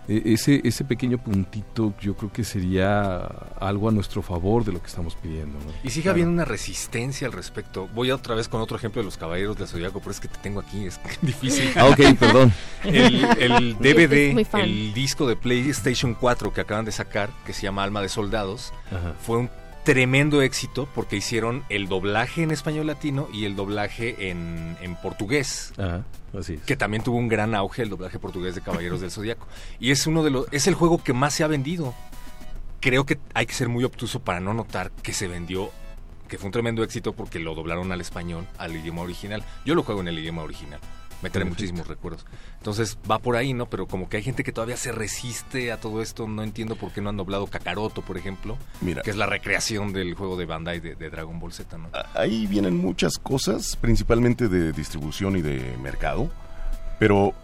E- 0.09 0.23
Ese, 0.33 0.61
ese 0.65 0.85
pequeño 0.85 1.19
puntito 1.19 1.95
yo 2.01 2.17
creo 2.17 2.33
que 2.33 2.43
sería 2.45 3.19
algo 3.61 3.89
a 3.89 3.93
nuestro 3.93 4.23
favor 4.23 4.65
de 4.65 4.73
lo 4.73 4.81
que 4.81 4.89
estamos 4.89 5.15
pidiendo. 5.15 5.59
¿no? 5.59 5.73
Y 5.85 5.91
sigue 5.91 6.11
habiendo 6.11 6.33
una 6.33 6.45
resistencia 6.45 7.27
al 7.27 7.33
respecto. 7.33 7.89
Voy 7.95 8.11
otra 8.11 8.35
vez 8.35 8.49
con 8.49 8.61
otro 8.61 8.77
ejemplo 8.77 9.01
de 9.03 9.05
los 9.07 9.17
Caballeros 9.17 9.57
del 9.57 9.69
Zodiaco, 9.69 10.01
pero 10.01 10.11
es 10.13 10.21
que 10.21 10.29
te 10.29 10.39
tengo 10.39 10.61
aquí, 10.61 10.85
es 10.87 11.01
difícil. 11.23 11.71
Ah, 11.77 11.87
ok, 11.87 12.17
perdón. 12.19 12.53
El, 12.85 13.77
DVD, 13.79 14.45
el 14.61 14.93
disco 14.93 15.27
de 15.27 15.37
PlayStation 15.37 16.15
4 16.15 16.53
que 16.53 16.61
acaban 16.61 16.85
de 16.85 16.93
sacar, 16.93 17.31
que 17.47 17.53
se 17.53 17.63
llama 17.63 17.83
Alma 17.85 18.03
de 18.03 18.09
Soldados, 18.09 18.73
Ajá. 18.91 19.15
fue 19.21 19.39
un 19.39 19.51
tremendo 19.91 20.41
éxito 20.41 20.89
porque 20.95 21.17
hicieron 21.17 21.65
el 21.69 21.89
doblaje 21.89 22.45
en 22.45 22.53
español 22.53 22.87
latino 22.87 23.29
y 23.33 23.45
el 23.45 23.57
doblaje 23.57 24.31
en, 24.31 24.77
en 24.81 24.95
portugués. 24.95 25.73
Ajá, 25.79 26.05
así 26.39 26.55
es. 26.55 26.63
Que 26.63 26.77
también 26.77 27.03
tuvo 27.03 27.17
un 27.17 27.27
gran 27.27 27.57
auge 27.57 27.83
el 27.83 27.89
doblaje 27.89 28.21
portugués 28.21 28.55
de 28.55 28.61
Caballeros 28.61 29.01
del 29.01 29.11
Zodíaco. 29.11 29.49
Y 29.81 29.91
es 29.91 30.07
uno 30.07 30.23
de 30.23 30.31
los, 30.31 30.47
es 30.53 30.69
el 30.69 30.75
juego 30.75 31.03
que 31.03 31.13
más 31.13 31.35
se 31.35 31.43
ha 31.43 31.49
vendido. 31.49 31.93
Creo 32.79 33.05
que 33.05 33.19
hay 33.35 33.47
que 33.47 33.53
ser 33.53 33.69
muy 33.69 33.83
obtuso 33.83 34.21
para 34.21 34.39
no 34.39 34.55
notar 34.55 34.93
que 34.93 35.13
se 35.13 35.27
vendió, 35.27 35.73
que 36.29 36.39
fue 36.39 36.47
un 36.47 36.53
tremendo 36.53 36.85
éxito 36.85 37.13
porque 37.13 37.41
lo 37.41 37.57
doblaron 37.57 37.91
al 37.91 38.01
español, 38.01 38.47
al 38.59 38.77
idioma 38.77 39.03
original. 39.03 39.43
Yo 39.67 39.75
lo 39.75 39.83
juego 39.83 40.03
en 40.03 40.09
el 40.09 40.21
idioma 40.21 40.45
original. 40.45 40.79
Me 41.23 41.29
trae 41.29 41.45
Perfecto. 41.45 41.49
muchísimos 41.49 41.87
recuerdos. 41.87 42.25
Entonces 42.59 42.97
va 43.11 43.19
por 43.19 43.37
ahí, 43.37 43.53
¿no? 43.53 43.67
Pero 43.67 43.87
como 43.87 44.09
que 44.09 44.17
hay 44.17 44.23
gente 44.23 44.43
que 44.43 44.53
todavía 44.53 44.77
se 44.79 44.91
resiste 44.93 45.71
a 45.73 45.79
todo 45.79 46.01
esto. 46.01 46.27
No 46.27 46.43
entiendo 46.43 46.77
por 46.77 46.93
qué 46.93 47.01
no 47.03 47.11
han 47.11 47.17
doblado 47.19 47.47
Kakaroto, 47.47 48.03
por 48.03 48.17
ejemplo. 48.17 48.57
Mira. 48.81 49.03
Que 49.03 49.11
es 49.11 49.17
la 49.17 49.27
recreación 49.27 49.93
del 49.93 50.15
juego 50.15 50.37
de 50.37 50.47
Bandai 50.47 50.81
de, 50.81 50.95
de 50.95 51.11
Dragon 51.11 51.39
Ball 51.39 51.53
Z, 51.53 51.77
¿no? 51.77 51.89
Ahí 52.15 52.47
vienen 52.47 52.77
muchas 52.79 53.19
cosas, 53.19 53.77
principalmente 53.77 54.49
de 54.49 54.73
distribución 54.73 55.37
y 55.37 55.43
de 55.43 55.77
mercado, 55.83 56.31
pero 56.99 57.35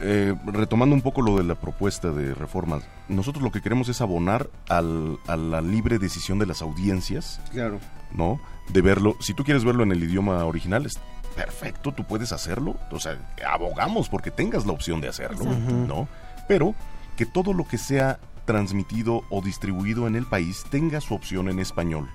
eh, 0.00 0.34
retomando 0.46 0.94
un 0.94 1.02
poco 1.02 1.22
lo 1.22 1.36
de 1.36 1.44
la 1.44 1.56
propuesta 1.56 2.10
de 2.12 2.32
reformas, 2.34 2.84
nosotros 3.08 3.42
lo 3.42 3.50
que 3.50 3.60
queremos 3.60 3.88
es 3.88 4.00
abonar 4.00 4.48
al- 4.68 5.18
a 5.26 5.36
la 5.36 5.60
libre 5.60 5.98
decisión 5.98 6.38
de 6.38 6.46
las 6.46 6.62
audiencias, 6.62 7.40
Claro. 7.50 7.80
¿no? 8.12 8.40
De 8.68 8.80
verlo, 8.80 9.16
si 9.20 9.34
tú 9.34 9.42
quieres 9.44 9.64
verlo 9.64 9.82
en 9.82 9.90
el 9.92 10.02
idioma 10.04 10.44
original, 10.44 10.86
es 10.86 11.00
perfecto, 11.36 11.92
tú 11.92 12.04
puedes 12.04 12.32
hacerlo, 12.32 12.76
o 12.90 12.98
sea, 13.00 13.16
abogamos 13.48 14.08
porque 14.08 14.30
tengas 14.30 14.66
la 14.66 14.72
opción 14.72 15.00
de 15.00 15.08
hacerlo, 15.08 15.44
Exacto. 15.44 15.74
¿no? 15.86 16.08
Pero 16.48 16.74
que 17.16 17.26
todo 17.26 17.52
lo 17.52 17.66
que 17.66 17.78
sea 17.78 18.18
transmitido 18.44 19.22
o 19.30 19.42
distribuido 19.42 20.06
en 20.06 20.16
el 20.16 20.24
país 20.26 20.64
tenga 20.70 21.00
su 21.00 21.14
opción 21.14 21.48
en 21.48 21.58
español 21.58 22.08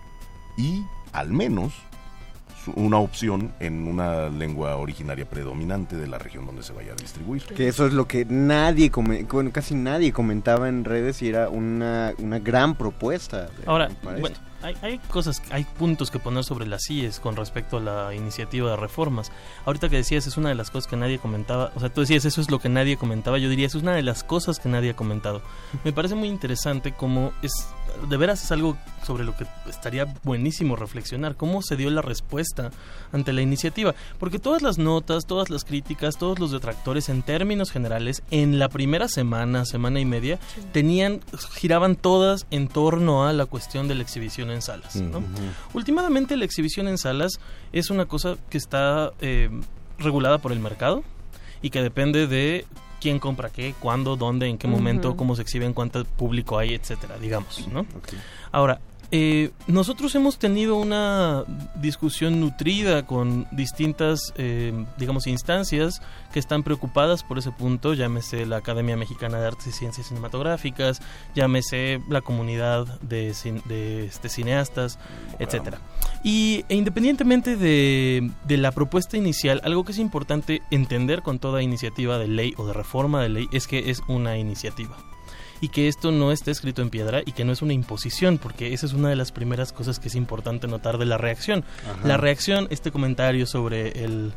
y 0.58 0.84
al 1.12 1.32
menos 1.32 1.74
su- 2.66 2.72
una 2.72 2.98
opción 2.98 3.54
en 3.60 3.88
una 3.88 4.30
lengua 4.30 4.78
originaria 4.78 5.30
predominante 5.30 5.96
de 5.96 6.08
la 6.08 6.18
región 6.18 6.46
donde 6.46 6.64
se 6.64 6.74
vaya 6.74 6.94
a 6.94 6.96
distribuir. 6.96 7.44
Que 7.44 7.68
eso 7.68 7.86
es 7.86 7.94
lo 7.94 8.08
que 8.08 8.26
nadie, 8.26 8.90
bueno, 9.30 9.52
casi 9.52 9.76
nadie 9.76 10.12
comentaba 10.12 10.70
en 10.70 10.86
redes 10.86 11.22
y 11.22 11.28
era 11.30 11.50
una, 11.50 12.14
una 12.18 12.40
gran 12.40 12.76
propuesta. 12.76 13.50
Ahora, 13.68 13.90
bueno, 14.02 14.30
hay, 14.64 14.78
hay 14.82 14.98
cosas, 14.98 15.42
hay 15.52 15.66
puntos 15.66 16.10
que 16.10 16.20
poner 16.20 16.44
sobre 16.44 16.66
las 16.66 16.84
CIES 16.88 17.20
con 17.20 17.36
respecto 17.36 17.78
a 17.78 17.82
la 17.82 18.16
iniciativa 18.16 18.72
de 18.72 18.78
reformas. 18.78 19.32
Ahorita 19.66 19.90
que 19.90 19.98
decías, 19.98 20.26
es 20.26 20.38
una 20.38 20.50
de 20.50 20.56
las 20.56 20.72
cosas 20.72 20.90
que 20.90 20.96
nadie 20.96 21.20
comentaba. 21.20 21.72
O 21.76 21.80
sea, 21.80 21.90
tú 21.90 22.02
decías, 22.02 22.26
eso 22.26 22.42
es 22.42 22.50
lo 22.50 22.60
que 22.60 22.70
nadie 22.70 22.98
comentaba. 22.98 23.38
Yo 23.38 23.50
diría, 23.50 23.68
es 23.68 23.76
una 23.76 23.94
de 23.94 24.02
las 24.02 24.24
cosas 24.24 24.60
que 24.60 24.70
nadie 24.70 24.92
ha 24.92 24.96
comentado. 24.96 25.42
Me 25.84 25.92
parece 25.92 26.16
muy 26.16 26.30
interesante 26.30 26.94
cómo 26.94 27.34
es, 27.42 27.52
de 28.10 28.18
veras 28.18 28.44
es 28.44 28.52
algo 28.52 28.78
sobre 29.06 29.24
lo 29.24 29.36
que 29.36 29.46
estaría 29.68 30.06
buenísimo 30.24 30.76
reflexionar. 30.76 31.36
Cómo 31.36 31.62
se 31.62 31.76
dio 31.76 31.90
la 31.90 32.02
respuesta 32.02 32.72
ante 33.12 33.34
la 33.34 33.42
iniciativa. 33.42 33.96
Porque 34.20 34.40
todas 34.40 34.62
las 34.62 34.78
notas, 34.78 35.26
todas 35.26 35.50
las 35.50 35.64
críticas, 35.66 36.18
todos 36.18 36.40
los 36.40 36.52
detractores, 36.52 37.10
en 37.10 37.22
términos 37.22 37.72
generales, 37.72 38.24
en 38.32 38.60
la 38.60 38.70
primera 38.70 39.08
semana, 39.08 39.66
semana 39.66 40.00
y 40.00 40.06
media, 40.06 40.40
tenían, 40.72 41.22
giraban 41.54 41.96
todas 41.96 42.46
en 42.52 42.68
torno 42.68 43.26
a 43.26 43.34
la 43.34 43.46
cuestión 43.46 43.88
de 43.88 43.96
la 43.96 44.04
exhibición 44.04 44.52
en 44.52 44.62
salas. 44.62 45.02
Últimamente 45.74 46.38
la 46.38 46.46
exhibición 46.46 46.88
en 46.88 46.98
salas 46.98 47.40
es 47.72 47.90
una 47.90 48.06
cosa 48.06 48.38
que 48.50 48.58
está 48.58 49.12
eh, 49.22 49.50
regulada 50.00 50.38
por 50.38 50.52
el 50.52 50.60
mercado 50.60 51.04
y 51.62 51.70
que 51.70 51.82
depende 51.82 52.28
de 52.28 52.66
quién 53.04 53.20
compra 53.20 53.50
qué, 53.50 53.76
cuándo, 53.82 54.16
dónde, 54.16 54.48
en 54.48 54.58
qué 54.58 54.66
momento, 54.66 55.10
Ujú. 55.10 55.18
cómo 55.18 55.36
se 55.36 55.42
exhiben, 55.42 55.74
cuánto 55.74 56.06
público 56.06 56.58
hay, 56.58 56.74
etcétera, 56.74 57.18
digamos, 57.18 57.68
¿no? 57.68 57.86
Ahora, 58.54 58.80
eh, 59.16 59.52
nosotros 59.68 60.16
hemos 60.16 60.40
tenido 60.40 60.76
una 60.76 61.44
discusión 61.76 62.40
nutrida 62.40 63.06
con 63.06 63.46
distintas, 63.52 64.34
eh, 64.38 64.74
digamos, 64.98 65.28
instancias 65.28 66.02
que 66.34 66.40
están 66.40 66.64
preocupadas 66.64 67.24
por 67.24 67.38
ese 67.38 67.52
punto, 67.52 67.94
llámese 67.94 68.48
la 68.48 68.58
Academia 68.58 68.98
Mexicana 68.98 69.40
de 69.40 69.46
Artes 69.46 69.68
y 69.68 69.72
Ciencias 69.72 70.08
Cinematográficas, 70.08 71.00
llámese 71.36 72.02
la 72.10 72.22
comunidad 72.22 72.88
de, 73.02 73.30
este, 73.30 74.30
cineastas, 74.30 74.98
etcétera. 75.38 75.80
Y 76.24 76.66
e 76.68 76.74
independientemente 76.74 77.56
de, 77.56 78.32
de 78.48 78.58
la 78.58 78.72
propuesta 78.72 79.16
inicial, 79.16 79.62
algo 79.64 79.86
que 79.86 79.92
es 79.92 80.00
importante 80.00 80.64
entender 80.72 81.22
con 81.22 81.38
toda 81.38 81.62
iniciativa 81.62 82.18
de 82.18 82.30
ley 82.30 82.56
o 82.58 82.66
de 82.66 82.74
reforma 82.74 83.22
de 83.22 83.30
ley 83.30 83.48
es 83.52 83.68
que 83.68 83.92
es 83.92 84.02
una 84.08 84.40
iniciativa 84.40 85.13
y 85.64 85.70
que 85.70 85.88
esto 85.88 86.12
no 86.12 86.34
está 86.34 86.52
escrito 86.52 86.82
en 86.82 86.90
piedra 86.90 87.22
y 87.26 87.32
que 87.32 87.46
no 87.46 87.54
es 87.54 87.62
una 87.62 87.72
imposición, 87.72 88.38
porque 88.38 88.74
esa 88.74 88.86
es 88.86 88.92
una 88.92 89.08
de 89.08 89.16
las 89.16 89.32
primeras 89.32 89.72
cosas 89.72 89.98
que 89.98 90.10
es 90.10 90.16
importante 90.16 90.68
notar 90.68 90.98
de 90.98 91.06
la 91.06 91.18
reacción. 91.18 91.64
Ajá. 91.90 92.06
La 92.06 92.18
reacción, 92.18 92.68
este 92.70 92.92
comentario 92.92 93.48
sobre 93.48 94.04
el, 94.04 94.34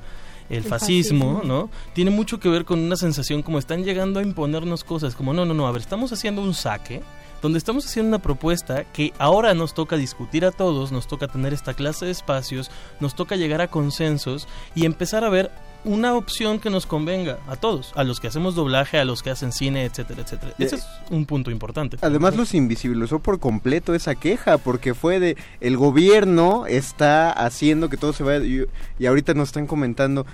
el 0.49 0.63
fascismo. 0.63 1.43
¿no? 1.45 1.69
Tiene 1.95 2.13
mucho 2.13 2.39
que 2.39 2.49
ver 2.49 2.65
con 2.65 2.79
una 2.79 2.95
sensación 2.95 3.43
como 3.43 3.59
están 3.59 3.83
llegando 3.83 4.21
a 4.21 4.23
imponernos 4.23 4.85
cosas, 4.85 5.17
como 5.17 5.33
no, 5.33 5.45
no, 5.45 5.53
no, 5.53 5.67
a 5.67 5.73
ver, 5.73 5.81
estamos 5.81 6.13
haciendo 6.13 6.43
un 6.43 6.55
saque 6.55 7.03
donde 7.43 7.59
estamos 7.59 7.85
haciendo 7.87 8.09
una 8.09 8.23
propuesta 8.23 8.85
que 8.85 9.13
ahora 9.19 9.53
nos 9.53 9.75
toca 9.75 9.97
discutir 9.97 10.45
a 10.45 10.53
todos, 10.53 10.93
nos 10.93 11.09
toca 11.09 11.27
tener 11.27 11.53
esta 11.53 11.75
clase 11.75 12.07
de 12.07 12.13
espacios, 12.13 12.71
nos 13.01 13.17
toca 13.17 13.35
llegar 13.35 13.61
a 13.61 13.69
consensos 13.69 14.47
y 14.77 14.87
empezar 14.87 15.25
a 15.25 15.29
ver 15.29 15.51
una 15.87 16.15
opción 16.15 16.59
que 16.59 16.69
nos 16.69 16.85
convenga 16.85 17.39
a 17.49 17.57
todos, 17.57 17.93
a 17.97 18.05
los 18.05 18.21
que 18.21 18.27
hacemos 18.29 18.55
doblaje, 18.55 18.99
a 18.99 19.05
los 19.05 19.23
que 19.23 19.31
hacen 19.31 19.53
cine, 19.53 19.85
etcétera, 19.85 20.23
etcétera. 20.23 20.53
Eh, 20.59 20.65
Ese 20.65 20.77
es 20.77 20.87
un 21.11 21.25
punto 21.25 21.51
importante. 21.51 21.97
Además 22.03 22.37
los 22.37 22.53
invisibilizó 22.55 23.21
por 23.21 23.41
completo 23.41 23.95
esa 23.95 24.15
queja, 24.15 24.59
porque 24.59 24.93
fue 24.95 25.19
de 25.21 25.37
el 25.61 25.77
gobierno 25.77 26.67
está 26.67 27.31
haciendo 27.33 27.89
que 27.89 27.97
todo 27.97 28.13
se 28.13 28.23
vaya 28.25 28.45
y, 28.45 28.65
y 28.99 29.07
ahorita 29.07 29.33
nos 29.35 29.49
están 29.49 29.67
comentando 29.67 30.27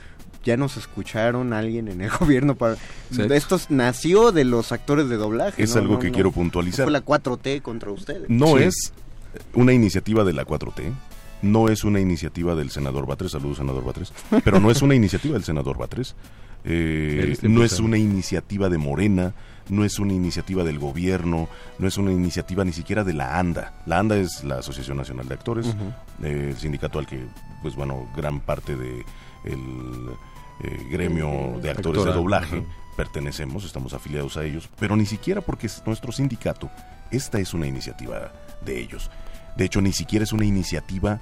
ya 0.45 0.57
nos 0.57 0.77
escucharon 0.77 1.53
alguien 1.53 1.87
en 1.87 2.01
el 2.01 2.11
gobierno 2.19 2.57
para 2.57 2.77
Exacto. 3.13 3.35
esto 3.35 3.61
nació 3.69 4.33
de 4.33 4.45
los 4.45 4.73
actores 4.73 5.09
de 5.09 5.17
doblaje. 5.17 5.63
Es 5.63 5.77
¿no? 5.77 5.83
algo 5.83 5.95
No, 5.95 5.99
que 6.01 6.09
no. 6.09 6.15
quiero 6.15 6.33
puntualizar. 6.33 6.85
Fue 6.85 6.93
la 6.93 7.05
4T 7.05 7.63
contra 7.63 7.93
ustedes. 7.93 8.29
No 8.29 8.57
Sí. 8.57 8.65
es 8.65 8.93
una 9.55 9.73
iniciativa 9.73 10.25
de 10.25 10.33
la 10.33 10.45
4T, 10.45 10.93
no 11.43 11.69
es 11.69 11.85
una 11.85 12.01
iniciativa 12.01 12.55
del 12.55 12.71
senador 12.71 13.07
Batres, 13.07 13.33
saludos 13.33 13.59
senador 13.59 13.85
Batres, 13.85 14.13
pero 14.45 14.61
no 14.61 14.71
es 14.71 14.83
una 14.83 14.95
iniciativa 14.95 15.35
del 15.35 15.45
senador 15.45 15.77
Batres, 15.77 16.15
eh, 16.65 17.37
no 17.43 17.65
es 17.65 17.81
una 17.81 17.99
iniciativa 17.99 18.69
de 18.69 18.79
Morena, 18.79 19.35
no 19.69 19.85
es 19.85 19.99
una 19.99 20.13
iniciativa 20.13 20.65
del 20.65 20.79
gobierno, 20.79 21.49
no 21.79 21.89
es 21.89 21.99
una 21.99 22.13
iniciativa 22.13 22.65
ni 22.65 22.73
siquiera 22.73 23.05
de 23.05 23.15
la 23.15 23.39
ANDA. 23.39 23.83
La 23.87 23.99
ANDA 23.99 24.17
es 24.17 24.45
la 24.45 24.59
Asociación 24.59 24.97
Nacional 24.97 25.29
de 25.29 25.35
Actores, 25.35 25.75
eh, 26.23 26.49
el 26.51 26.57
sindicato 26.57 26.99
al 26.99 27.07
que, 27.07 27.25
pues 27.63 27.75
bueno, 27.75 28.09
gran 28.17 28.41
parte 28.41 28.77
de 28.77 29.05
el 29.45 30.11
eh, 30.63 30.87
gremio 30.91 31.59
de 31.61 31.71
actores 31.71 32.05
de 32.05 32.13
doblaje 32.13 32.65
pertenecemos, 32.97 33.65
estamos 33.65 33.95
afiliados 33.95 34.37
a 34.37 34.45
ellos, 34.45 34.69
pero 34.79 34.97
ni 34.97 35.07
siquiera 35.07 35.41
porque 35.41 35.67
es 35.67 35.83
nuestro 35.87 36.13
sindicato, 36.13 36.71
esta 37.11 37.41
es 37.41 37.55
una 37.55 37.67
iniciativa 37.67 38.33
de 38.65 38.81
ellos. 38.81 39.11
De 39.57 39.65
hecho, 39.65 39.81
ni 39.81 39.93
siquiera 39.93 40.23
es 40.23 40.33
una 40.33 40.45
iniciativa 40.45 41.21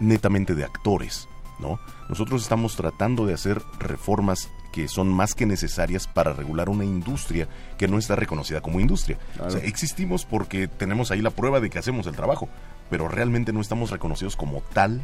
netamente 0.00 0.54
de 0.54 0.64
actores, 0.64 1.28
¿no? 1.58 1.78
Nosotros 2.08 2.42
estamos 2.42 2.76
tratando 2.76 3.26
de 3.26 3.34
hacer 3.34 3.60
reformas 3.78 4.48
que 4.72 4.86
son 4.88 5.08
más 5.08 5.34
que 5.34 5.46
necesarias 5.46 6.06
para 6.06 6.32
regular 6.32 6.68
una 6.68 6.84
industria 6.84 7.48
que 7.78 7.88
no 7.88 7.98
está 7.98 8.16
reconocida 8.16 8.60
como 8.60 8.80
industria. 8.80 9.18
O 9.40 9.50
sea, 9.50 9.60
existimos 9.62 10.24
porque 10.24 10.68
tenemos 10.68 11.10
ahí 11.10 11.20
la 11.22 11.30
prueba 11.30 11.58
de 11.60 11.70
que 11.70 11.78
hacemos 11.78 12.06
el 12.06 12.14
trabajo, 12.14 12.48
pero 12.90 13.08
realmente 13.08 13.52
no 13.52 13.60
estamos 13.60 13.90
reconocidos 13.90 14.36
como 14.36 14.60
tal 14.72 15.00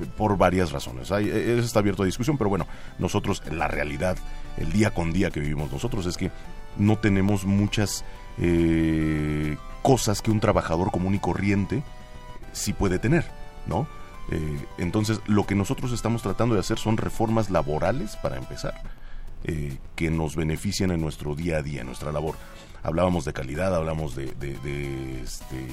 eh, 0.00 0.06
por 0.18 0.36
varias 0.36 0.72
razones. 0.72 1.10
Hay- 1.12 1.28
eh, 1.28 1.54
eso 1.56 1.64
está 1.66 1.78
abierto 1.78 2.02
a 2.02 2.06
discusión, 2.06 2.36
pero 2.36 2.50
bueno, 2.50 2.66
nosotros, 2.98 3.42
la 3.50 3.68
realidad, 3.68 4.16
el 4.58 4.72
día 4.72 4.90
con 4.92 5.12
día 5.12 5.30
que 5.30 5.40
vivimos 5.40 5.72
nosotros 5.72 6.06
es 6.06 6.16
que 6.16 6.30
no 6.76 6.98
tenemos 6.98 7.44
muchas 7.44 8.04
eh, 8.38 9.56
cosas 9.82 10.22
que 10.22 10.30
un 10.30 10.40
trabajador 10.40 10.90
común 10.90 11.14
y 11.14 11.18
corriente 11.18 11.82
sí 12.52 12.72
puede 12.72 12.98
tener, 12.98 13.24
¿no? 13.66 13.86
Eh, 14.30 14.66
entonces, 14.78 15.20
lo 15.26 15.46
que 15.46 15.54
nosotros 15.54 15.92
estamos 15.92 16.22
tratando 16.22 16.54
de 16.54 16.60
hacer 16.60 16.78
son 16.78 16.96
reformas 16.96 17.50
laborales, 17.50 18.16
para 18.16 18.36
empezar, 18.36 18.82
eh, 19.44 19.76
que 19.96 20.10
nos 20.10 20.36
benefician 20.36 20.90
en 20.90 21.00
nuestro 21.00 21.34
día 21.34 21.58
a 21.58 21.62
día, 21.62 21.80
en 21.82 21.86
nuestra 21.86 22.12
labor. 22.12 22.36
Hablábamos 22.82 23.24
de 23.24 23.32
calidad, 23.32 23.74
hablamos 23.74 24.14
de, 24.14 24.26
de, 24.34 24.58
de, 24.58 25.20
este, 25.22 25.66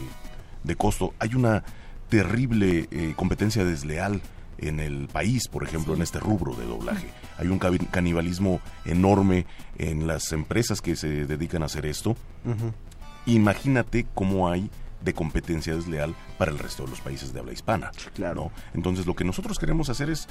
de 0.63 0.75
costo. 0.75 1.13
Hay 1.19 1.35
una 1.35 1.63
terrible 2.09 2.87
eh, 2.91 3.13
competencia 3.15 3.63
desleal 3.63 4.21
en 4.57 4.79
el 4.79 5.07
país, 5.07 5.47
por 5.47 5.63
ejemplo, 5.63 5.93
en 5.95 6.01
este 6.01 6.19
rubro 6.19 6.53
de 6.53 6.65
doblaje. 6.65 7.07
Hay 7.37 7.47
un 7.47 7.57
canibalismo 7.57 8.59
enorme 8.85 9.45
en 9.77 10.05
las 10.05 10.31
empresas 10.33 10.81
que 10.81 10.95
se 10.95 11.25
dedican 11.25 11.63
a 11.63 11.65
hacer 11.65 11.85
esto. 11.85 12.15
Imagínate 13.25 14.05
cómo 14.13 14.49
hay 14.49 14.69
de 15.01 15.13
competencia 15.13 15.75
desleal 15.75 16.15
para 16.37 16.51
el 16.51 16.59
resto 16.59 16.83
de 16.83 16.89
los 16.89 17.01
países 17.01 17.33
de 17.33 17.39
habla 17.39 17.53
hispana. 17.53 17.91
Claro. 18.13 18.51
Entonces, 18.73 19.05
lo 19.05 19.15
que 19.15 19.23
nosotros 19.23 19.59
queremos 19.59 19.89
hacer 19.89 20.09
es 20.09 20.27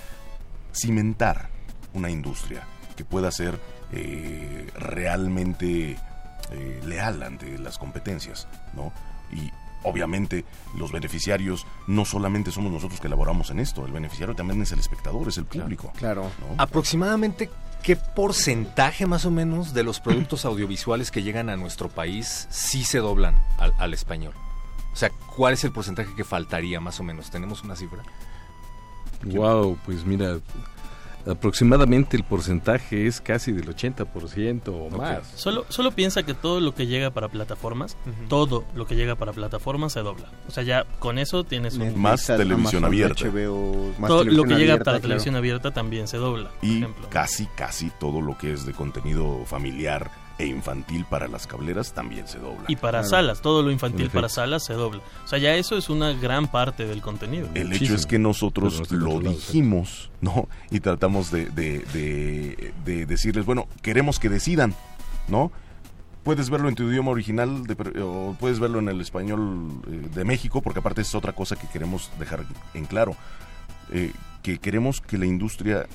cimentar 0.73 1.49
una 1.95 2.11
industria 2.11 2.63
que 2.97 3.05
pueda 3.05 3.31
ser 3.31 3.59
eh, 3.93 4.69
realmente 4.79 5.97
eh, 6.51 6.81
leal 6.85 7.23
ante 7.23 7.59
las 7.59 7.79
competencias, 7.79 8.47
¿no? 8.75 8.93
Y 9.33 9.51
obviamente 9.83 10.45
los 10.77 10.93
beneficiarios 10.93 11.67
no 11.87 12.05
solamente 12.05 12.51
somos 12.51 12.73
nosotros 12.73 13.01
que 13.01 13.07
elaboramos 13.07 13.51
en 13.51 13.61
esto, 13.61 13.87
el 13.87 13.93
beneficiario 13.93 14.35
también 14.35 14.61
es 14.63 14.73
el 14.73 14.79
espectador, 14.79 15.29
es 15.29 15.39
el 15.39 15.47
público. 15.47 15.93
Claro. 15.97 16.25
¿no? 16.41 16.63
Aproximadamente, 16.63 17.51
¿qué 17.83 17.97
porcentaje 17.97 19.07
más 19.07 19.25
o 19.25 19.31
menos 19.31 19.73
de 19.73 19.83
los 19.83 20.01
productos 20.01 20.45
audiovisuales 20.45 21.11
que 21.11 21.23
llegan 21.23 21.49
a 21.49 21.57
nuestro 21.57 21.89
país 21.89 22.47
sí 22.51 22.85
se 22.85 22.99
doblan 22.99 23.37
al, 23.59 23.73
al 23.79 23.95
español? 23.95 24.35
O 25.01 25.07
sea, 25.09 25.11
¿cuál 25.35 25.55
es 25.55 25.65
el 25.65 25.73
porcentaje 25.73 26.15
que 26.15 26.25
faltaría 26.25 26.79
más 26.79 27.01
o 27.01 27.03
menos? 27.03 27.31
¿Tenemos 27.31 27.65
una 27.65 27.75
cifra? 27.75 28.03
Wow, 29.25 29.79
pues 29.87 30.05
mira, 30.05 30.41
aproximadamente 31.27 32.19
el 32.19 32.23
porcentaje 32.23 33.07
es 33.07 33.23
casi 33.23 33.51
del 33.53 33.75
80% 33.75 34.69
o 34.69 34.95
más. 34.95 35.27
Solo, 35.37 35.65
solo 35.71 35.93
piensa 35.93 36.23
que 36.23 36.35
todo 36.35 36.61
lo 36.61 36.75
que 36.75 36.87
llega 36.87 37.13
para 37.13 37.29
plataformas, 37.29 37.97
todo 38.29 38.67
lo 38.75 38.87
que 38.87 38.95
llega 38.95 39.17
para 39.17 39.33
plataformas 39.33 39.95
se 39.95 40.01
dobla. 40.01 40.31
O 40.49 40.51
sea, 40.51 40.65
ya 40.65 40.85
con 40.99 41.17
eso 41.17 41.45
tienes 41.45 41.79
un... 41.79 41.99
Más 41.99 42.27
televisión 42.27 42.85
abierta. 42.85 43.25
HBO, 43.25 43.95
más 43.99 44.07
todo 44.07 44.25
lo 44.25 44.25
televisión 44.25 44.49
que 44.49 44.55
llega 44.55 44.73
abierta, 44.73 44.85
para 44.85 44.99
claro. 44.99 45.01
televisión 45.01 45.37
abierta 45.37 45.71
también 45.71 46.09
se 46.09 46.19
dobla. 46.19 46.51
por 46.51 46.69
Y 46.69 46.77
ejemplo. 46.77 47.09
casi, 47.09 47.47
casi 47.57 47.91
todo 47.99 48.21
lo 48.21 48.37
que 48.37 48.53
es 48.53 48.67
de 48.67 48.75
contenido 48.75 49.47
familiar 49.47 50.11
e 50.41 50.47
infantil 50.47 51.05
para 51.09 51.29
las 51.29 51.47
cableras 51.47 51.93
también 51.93 52.27
se 52.27 52.39
dobla. 52.39 52.65
Y 52.69 52.77
para 52.77 53.05
salas, 53.05 53.43
todo 53.43 53.63
lo 53.63 53.71
infantil 53.71 54.09
para 54.11 54.29
salas 54.29 54.65
se 54.65 54.73
dobla. 54.73 55.03
O 55.25 55.29
sea, 55.29 55.39
ya 55.39 55.55
eso 55.55 55.77
es 55.77 55.91
una 55.91 56.13
gran 56.13 56.49
parte 56.51 56.87
del 56.87 57.03
contenido. 57.03 57.49
El 57.55 57.73
hecho 57.73 57.95
es 57.95 58.07
que 58.07 58.19
nosotros 58.19 58.91
no 58.91 59.21
lo 59.21 59.21
dijimos, 59.31 60.11
¿no? 60.21 60.49
Y 60.71 60.81
tratamos 60.81 61.31
de, 61.31 61.47
de- 61.51 61.81
de- 61.93 62.73
de 62.85 63.07
decirles, 63.07 63.45
bueno, 63.45 63.69
queremos 63.83 64.19
que 64.19 64.29
decidan, 64.29 64.75
¿no? 65.29 65.53
Puedes 66.25 66.51
verlo 66.51 66.69
en 66.69 66.75
tu 66.75 66.83
idioma 66.91 67.11
original 67.11 67.63
o 68.03 68.37
puedes 68.39 68.59
verlo 68.61 68.79
en 68.79 68.89
el 68.89 69.01
español 69.01 69.83
eh, 69.89 70.09
de 70.15 70.25
México, 70.25 70.61
porque 70.63 70.81
aparte 70.81 71.01
es 71.03 71.15
otra 71.15 71.33
cosa 71.33 71.57
que 71.57 71.67
queremos 71.69 72.11
dejar 72.19 72.45
en 72.75 72.85
claro. 72.87 73.17
Eh, 73.93 74.13
que 74.43 74.59
queremos 74.59 75.01
que 75.01 75.19
la 75.19 75.27
industria, 75.27 75.87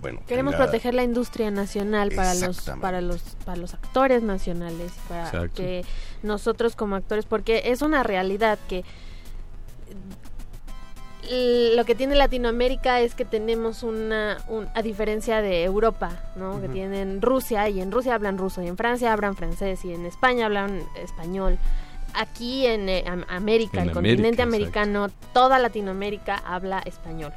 bueno, 0.00 0.20
Queremos 0.26 0.54
tenga- 0.54 0.64
proteger 0.66 0.94
la 0.94 1.02
industria 1.02 1.50
nacional 1.50 2.12
para 2.14 2.34
los 2.34 2.60
para 2.80 3.00
los 3.00 3.20
para 3.44 3.56
los 3.56 3.74
actores 3.74 4.22
nacionales, 4.22 4.92
para 5.08 5.24
Exacto. 5.26 5.56
que 5.56 5.84
nosotros 6.22 6.76
como 6.76 6.96
actores, 6.96 7.24
porque 7.26 7.62
es 7.66 7.82
una 7.82 8.02
realidad 8.02 8.58
que 8.68 8.84
lo 11.74 11.84
que 11.84 11.94
tiene 11.94 12.14
Latinoamérica 12.14 13.00
es 13.00 13.14
que 13.14 13.26
tenemos 13.26 13.82
una, 13.82 14.38
un- 14.48 14.66
a 14.74 14.80
diferencia 14.80 15.42
de 15.42 15.62
Europa, 15.64 16.22
¿no? 16.36 16.58
Que 16.60 16.68
tienen 16.68 17.20
Rusia 17.20 17.68
y 17.68 17.80
en 17.82 17.92
Rusia 17.92 18.14
hablan 18.14 18.38
ruso 18.38 18.62
y 18.62 18.66
en 18.68 18.78
Francia 18.78 19.12
hablan 19.12 19.36
francés 19.36 19.84
y 19.84 19.92
en 19.92 20.06
España 20.06 20.46
hablan 20.46 20.82
español. 21.02 21.58
Aquí 22.14 22.64
en 22.66 22.88
eh, 22.88 23.04
Am- 23.06 23.26
América, 23.28 23.82
En 23.82 23.90
el 23.90 23.90
América, 23.90 23.92
continente 23.94 24.28
exacto. 24.42 24.42
americano, 24.56 25.08
toda 25.34 25.58
Latinoamérica 25.58 26.36
habla 26.46 26.78
español. 26.86 27.32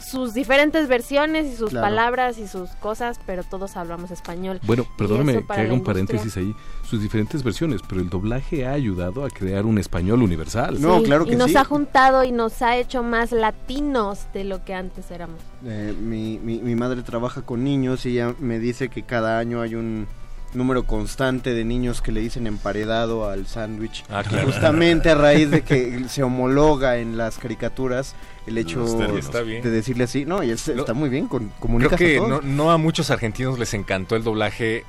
Sus 0.00 0.34
diferentes 0.34 0.88
versiones 0.88 1.46
y 1.52 1.56
sus 1.56 1.70
Claro. 1.70 1.86
palabras 1.86 2.38
y 2.38 2.46
sus 2.48 2.70
cosas, 2.72 3.20
pero 3.26 3.42
todos 3.44 3.76
hablamos 3.76 4.10
español. 4.10 4.60
Bueno, 4.64 4.86
perdóname 4.96 5.44
que 5.46 5.52
haga 5.52 5.72
un 5.72 5.82
paréntesis 5.84 6.36
ahí. 6.36 6.54
Sus 6.84 7.00
diferentes 7.00 7.42
versiones, 7.42 7.80
pero 7.88 8.00
el 8.00 8.10
doblaje 8.10 8.66
ha 8.66 8.72
ayudado 8.72 9.24
a 9.24 9.30
crear 9.30 9.64
un 9.66 9.78
español 9.78 10.22
universal. 10.22 10.78
Sí, 10.78 11.32
y 11.32 11.36
nos 11.36 11.54
ha 11.56 11.64
juntado 11.64 12.24
y 12.24 12.32
nos 12.32 12.62
ha 12.62 12.76
hecho 12.76 13.02
más 13.02 13.32
latinos 13.32 14.26
de 14.34 14.44
lo 14.44 14.64
que 14.64 14.74
antes 14.74 15.10
éramos. 15.10 15.40
Eh, 15.64 15.94
mi, 16.00 16.38
mi, 16.38 16.58
mi 16.58 16.74
madre 16.74 17.02
trabaja 17.02 17.42
con 17.42 17.62
niños 17.62 18.06
y 18.06 18.10
ella 18.10 18.34
me 18.38 18.58
dice 18.58 18.88
que 18.88 19.02
cada 19.02 19.38
año 19.38 19.60
hay 19.60 19.74
un 19.74 20.06
número 20.54 20.84
constante 20.84 21.54
de 21.54 21.64
niños 21.64 22.02
que 22.02 22.12
le 22.12 22.20
dicen 22.20 22.46
emparedado 22.46 23.28
al 23.28 23.46
sándwich. 23.46 24.04
Ah, 24.10 24.22
claro. 24.26 24.46
Justamente 24.46 25.10
a 25.10 25.14
raíz 25.14 25.50
de 25.50 25.62
que 25.62 26.04
se 26.08 26.22
homologa 26.22 26.98
en 26.98 27.16
las 27.16 27.38
caricaturas 27.38 28.14
el 28.46 28.58
hecho 28.58 28.84
de 28.84 29.60
decirle 29.70 30.04
así. 30.04 30.24
No, 30.24 30.42
y 30.42 30.50
es- 30.50 30.68
está 30.68 30.94
muy 30.94 31.08
bien, 31.08 31.28
con, 31.28 31.50
Creo 31.78 31.90
que 31.90 32.16
a 32.16 32.18
todos. 32.18 32.28
no, 32.28 32.40
no 32.42 32.70
a 32.72 32.78
muchos 32.78 33.10
argentinos 33.10 33.58
les 33.58 33.74
encantó 33.74 34.16
el 34.16 34.24
doblaje 34.24 34.84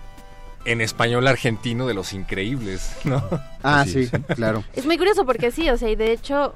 en 0.66 0.80
español 0.82 1.28
argentino 1.28 1.88
de 1.88 1.94
Los 1.96 2.14
Increíbles, 2.14 2.92
¿no? 3.04 3.24
Ah, 3.64 3.84
sí, 3.88 4.10
claro. 4.36 4.64
Es 4.74 4.86
muy 4.86 4.98
curioso 4.98 5.26
porque 5.26 5.52
sí, 5.52 5.70
o 5.70 5.78
sea, 5.78 5.90
y 5.90 5.96
de 5.96 6.12
hecho 6.12 6.54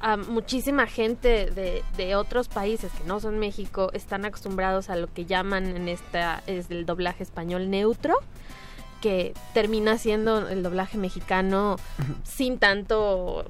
a, 0.00 0.16
muchísima 0.16 0.86
gente 0.86 1.50
de, 1.50 1.82
de 1.96 2.16
otros 2.16 2.48
países 2.48 2.90
que 2.92 3.04
no 3.04 3.20
son 3.20 3.38
México 3.38 3.90
están 3.92 4.24
acostumbrados 4.24 4.90
a 4.90 4.96
lo 4.96 5.12
que 5.12 5.24
llaman 5.24 5.76
en 5.76 5.88
esta 5.88 6.42
es 6.46 6.70
el 6.70 6.86
doblaje 6.86 7.22
español 7.22 7.70
neutro 7.70 8.14
que 9.00 9.34
termina 9.54 9.98
siendo 9.98 10.48
el 10.48 10.62
doblaje 10.62 10.98
mexicano 10.98 11.76
sin 12.24 12.58
tanto 12.58 13.44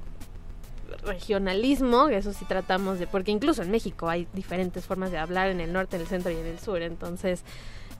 regionalismo, 1.05 2.09
eso 2.09 2.33
sí 2.33 2.45
tratamos 2.45 2.99
de, 2.99 3.07
porque 3.07 3.31
incluso 3.31 3.63
en 3.63 3.71
México 3.71 4.09
hay 4.09 4.27
diferentes 4.33 4.85
formas 4.85 5.11
de 5.11 5.19
hablar 5.19 5.49
en 5.49 5.61
el 5.61 5.73
norte, 5.73 5.97
en 5.97 6.03
el 6.03 6.09
centro 6.09 6.31
y 6.31 6.37
en 6.37 6.47
el 6.47 6.59
sur, 6.59 6.83
entonces 6.83 7.43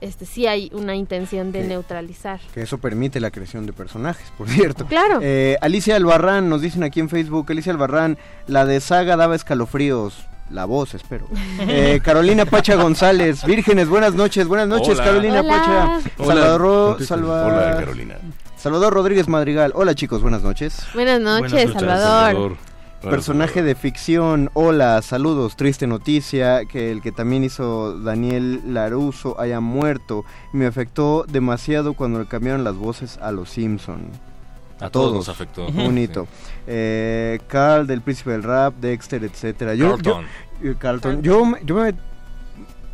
este 0.01 0.25
sí 0.25 0.45
hay 0.47 0.69
una 0.73 0.95
intención 0.95 1.51
de 1.51 1.63
neutralizar. 1.63 2.39
Que 2.53 2.61
eso 2.61 2.77
permite 2.77 3.19
la 3.19 3.31
creación 3.31 3.65
de 3.65 3.73
personajes, 3.73 4.27
por 4.37 4.47
cierto. 4.49 4.85
Claro. 4.85 5.19
Eh, 5.21 5.57
Alicia 5.61 5.95
Albarrán, 5.95 6.49
nos 6.49 6.61
dicen 6.61 6.83
aquí 6.83 6.99
en 6.99 7.09
Facebook, 7.09 7.45
Alicia 7.49 7.71
Albarrán, 7.71 8.17
la 8.47 8.65
de 8.65 8.79
Saga 8.79 9.15
daba 9.17 9.35
escalofríos. 9.35 10.15
La 10.49 10.63
voz, 10.65 10.93
espero. 10.93 11.27
Eh, 11.59 11.99
Carolina 12.03 12.45
Pacha 12.45 12.75
González, 12.75 13.43
vírgenes, 13.45 13.89
buenas 13.89 14.13
noches, 14.13 14.47
buenas 14.47 14.67
noches, 14.69 14.95
Hola. 14.95 15.03
Carolina 15.03 15.39
Hola. 15.41 15.49
Pacha. 15.49 16.09
Hola. 16.19 16.33
Salvador, 16.33 16.89
Contéstale. 16.91 17.21
Salva- 17.21 17.45
Hola, 17.47 17.75
Carolina. 17.77 18.15
Salvador 18.55 18.93
Rodríguez 18.93 19.27
Madrigal. 19.27 19.71
Hola 19.75 19.93
chicos, 19.93 20.21
buenas 20.21 20.41
noches. 20.43 20.79
Buenas 20.93 21.19
noches, 21.19 21.71
Salvador. 21.73 22.55
Personaje 23.09 23.63
de 23.63 23.75
ficción, 23.75 24.49
hola, 24.53 25.01
saludos, 25.01 25.55
triste 25.55 25.87
noticia, 25.87 26.65
que 26.65 26.91
el 26.91 27.01
que 27.01 27.11
también 27.11 27.43
hizo 27.43 27.99
Daniel 27.99 28.61
Laruso 28.73 29.39
haya 29.39 29.59
muerto. 29.59 30.25
Me 30.53 30.65
afectó 30.65 31.25
demasiado 31.27 31.93
cuando 31.93 32.19
le 32.19 32.25
cambiaron 32.27 32.63
las 32.63 32.75
voces 32.75 33.17
a 33.21 33.31
los 33.31 33.49
Simpson. 33.49 34.01
A 34.79 34.89
todos 34.91 35.13
nos 35.13 35.29
afectó. 35.29 35.71
Bonito. 35.71 36.27
Eh, 36.67 37.39
Carl 37.47 37.87
del 37.87 38.01
Príncipe 38.01 38.31
del 38.31 38.43
Rap, 38.43 38.75
Dexter, 38.79 39.23
etcétera. 39.23 39.73
Yo, 39.73 39.89
Carlton. 39.91 40.25
yo- 40.61 40.69
eh, 40.71 40.75
Carlton. 40.77 41.21
Yo, 41.23 41.45
me- 41.45 41.59
yo 41.65 41.75
me 41.75 41.93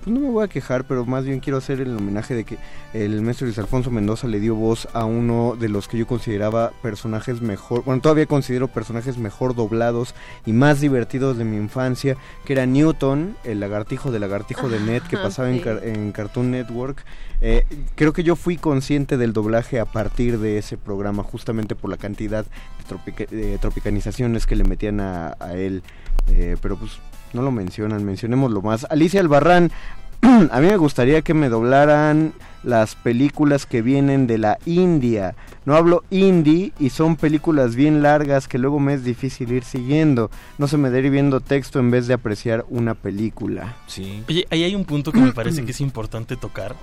pues 0.04 0.14
no 0.14 0.20
me 0.20 0.30
voy 0.30 0.43
a 0.43 0.47
quejar, 0.47 0.84
pero 0.86 1.06
más 1.06 1.24
bien 1.26 1.39
quiero 1.39 1.58
hacer 1.58 1.80
el 1.82 1.95
homenaje 1.95 2.36
de 2.36 2.43
que 2.43 2.58
el 2.93 3.22
maestro 3.22 3.45
Luis 3.47 3.58
Alfonso 3.58 3.89
Mendoza 3.89 4.28
le 4.28 4.39
dio 4.39 4.56
voz 4.56 4.88
a 4.93 5.06
uno 5.06 5.56
de 5.60 5.70
los 5.70 5.88
que 5.88 5.97
yo 5.97 6.06
consideraba 6.08 6.72
personajes 6.82 7.41
mejor, 7.41 7.84
bueno, 7.84 8.01
todavía 8.01 8.26
considero 8.26 8.68
personajes 8.68 9.18
mejor 9.18 9.56
doblados 9.56 10.14
y 10.45 10.54
más 10.54 10.82
divertidos 10.82 11.38
de 11.38 11.45
mi 11.45 11.58
infancia, 11.58 12.18
que 12.45 12.54
era 12.54 12.66
Newton, 12.66 13.36
el 13.43 13.60
lagartijo 13.60 14.12
de 14.12 14.20
lagartijo 14.20 14.70
de 14.70 14.80
Net 14.80 15.04
que 15.04 15.16
Ah, 15.16 15.24
pasaba 15.24 15.49
en. 15.49 15.60
Car- 15.60 15.82
en 15.84 16.12
Cartoon 16.12 16.51
Network. 16.51 17.04
Eh, 17.41 17.66
creo 17.95 18.14
que 18.14 18.24
yo 18.24 18.36
fui 18.36 18.58
consciente 18.58 19.18
del 19.18 19.34
doblaje 19.34 19.80
a 19.80 19.86
partir 19.86 20.39
de 20.39 20.58
ese 20.58 20.78
programa, 20.78 21.24
justamente 21.24 21.76
por 21.76 21.89
la 21.89 21.97
cantidad 21.97 22.45
de, 22.45 22.84
tropica- 22.88 23.30
de 23.30 23.58
tropicanizaciones 23.58 24.45
que 24.45 24.56
le 24.56 24.64
metían 24.64 24.99
a, 24.99 25.36
a 25.39 25.54
él. 25.56 25.84
Eh, 26.30 26.56
pero 26.62 26.78
pues 26.78 26.91
no 27.34 27.42
lo 27.42 27.52
mencionan, 27.52 28.04
mencionémoslo 28.04 28.62
más. 28.62 28.86
Alicia 28.90 29.22
Albarrán, 29.22 29.72
a 30.22 30.60
mí 30.60 30.68
me 30.68 30.78
gustaría 30.78 31.22
que 31.22 31.34
me 31.34 31.50
doblaran 31.50 32.34
las 32.64 32.96
películas 32.96 33.66
que 33.66 33.82
vienen 33.82 34.26
de 34.26 34.38
la 34.38 34.58
India. 34.66 35.36
No 35.66 35.76
hablo 35.76 36.04
indie 36.10 36.72
y 36.80 36.90
son 36.90 37.16
películas 37.16 37.76
bien 37.76 38.02
largas 38.02 38.48
que 38.48 38.58
luego 38.58 38.80
me 38.80 38.94
es 38.94 39.04
difícil 39.04 39.52
ir 39.52 39.64
siguiendo. 39.64 40.30
No 40.58 40.68
se 40.68 40.78
me 40.78 40.90
dé 40.90 41.02
viendo 41.10 41.40
texto 41.42 41.80
en 41.80 41.92
vez 41.92 42.08
de 42.08 42.14
apreciar 42.14 42.66
una 42.70 42.96
película. 42.96 43.76
Sí. 43.88 44.24
Oye, 44.30 44.46
ahí 44.50 44.64
hay 44.64 44.76
un 44.76 44.86
punto 44.86 45.12
que 45.12 45.20
me 45.20 45.34
parece 45.34 45.66
que 45.66 45.72
es 45.72 45.82
importante 45.82 46.36
tocar. 46.38 46.76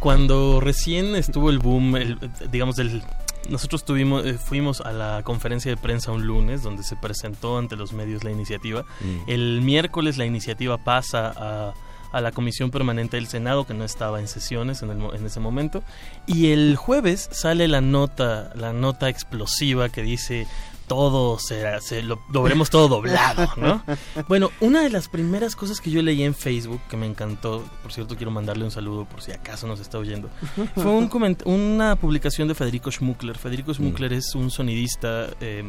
Cuando 0.00 0.60
recién 0.60 1.14
estuvo 1.14 1.50
el 1.50 1.58
boom, 1.58 1.96
el, 1.96 2.18
digamos, 2.50 2.76
del, 2.76 3.02
nosotros 3.48 3.84
tuvimos, 3.84 4.24
eh, 4.24 4.34
fuimos 4.34 4.80
a 4.80 4.92
la 4.92 5.22
conferencia 5.24 5.70
de 5.70 5.76
prensa 5.76 6.12
un 6.12 6.26
lunes 6.26 6.62
donde 6.62 6.82
se 6.82 6.96
presentó 6.96 7.58
ante 7.58 7.76
los 7.76 7.92
medios 7.92 8.24
la 8.24 8.30
iniciativa. 8.30 8.84
Mm. 9.00 9.30
El 9.30 9.60
miércoles 9.62 10.18
la 10.18 10.26
iniciativa 10.26 10.78
pasa 10.78 11.32
a, 11.36 11.74
a 12.12 12.20
la 12.20 12.32
Comisión 12.32 12.70
Permanente 12.70 13.16
del 13.16 13.26
Senado, 13.26 13.66
que 13.66 13.74
no 13.74 13.84
estaba 13.84 14.20
en 14.20 14.28
sesiones 14.28 14.82
en, 14.82 14.90
el 14.90 15.14
en 15.14 15.26
ese 15.26 15.40
momento. 15.40 15.82
Y 16.26 16.52
el 16.52 16.76
jueves 16.76 17.28
sale 17.32 17.68
la 17.68 17.80
nota, 17.80 18.52
la 18.54 18.72
nota 18.72 19.08
explosiva 19.08 19.88
que 19.88 20.02
dice 20.02 20.46
todo 20.88 21.38
será, 21.38 21.80
se 21.80 22.02
lo, 22.02 22.20
lo 22.32 22.42
veremos 22.42 22.70
todo 22.70 22.88
doblado, 22.88 23.48
¿no? 23.56 23.84
Bueno, 24.26 24.50
una 24.60 24.82
de 24.82 24.90
las 24.90 25.08
primeras 25.08 25.54
cosas 25.54 25.80
que 25.80 25.90
yo 25.90 26.02
leí 26.02 26.22
en 26.22 26.34
Facebook 26.34 26.80
que 26.88 26.96
me 26.96 27.06
encantó, 27.06 27.64
por 27.82 27.92
cierto 27.92 28.16
quiero 28.16 28.30
mandarle 28.30 28.64
un 28.64 28.70
saludo 28.70 29.04
por 29.04 29.22
si 29.22 29.32
acaso 29.32 29.66
nos 29.66 29.80
está 29.80 29.98
oyendo, 29.98 30.30
fue 30.74 30.86
un 30.86 31.08
una 31.44 31.96
publicación 31.96 32.48
de 32.48 32.54
Federico 32.54 32.90
Schmuckler. 32.90 33.36
Federico 33.36 33.74
Schmuckler 33.74 34.12
es 34.12 34.34
un 34.34 34.50
sonidista, 34.50 35.28
eh, 35.40 35.64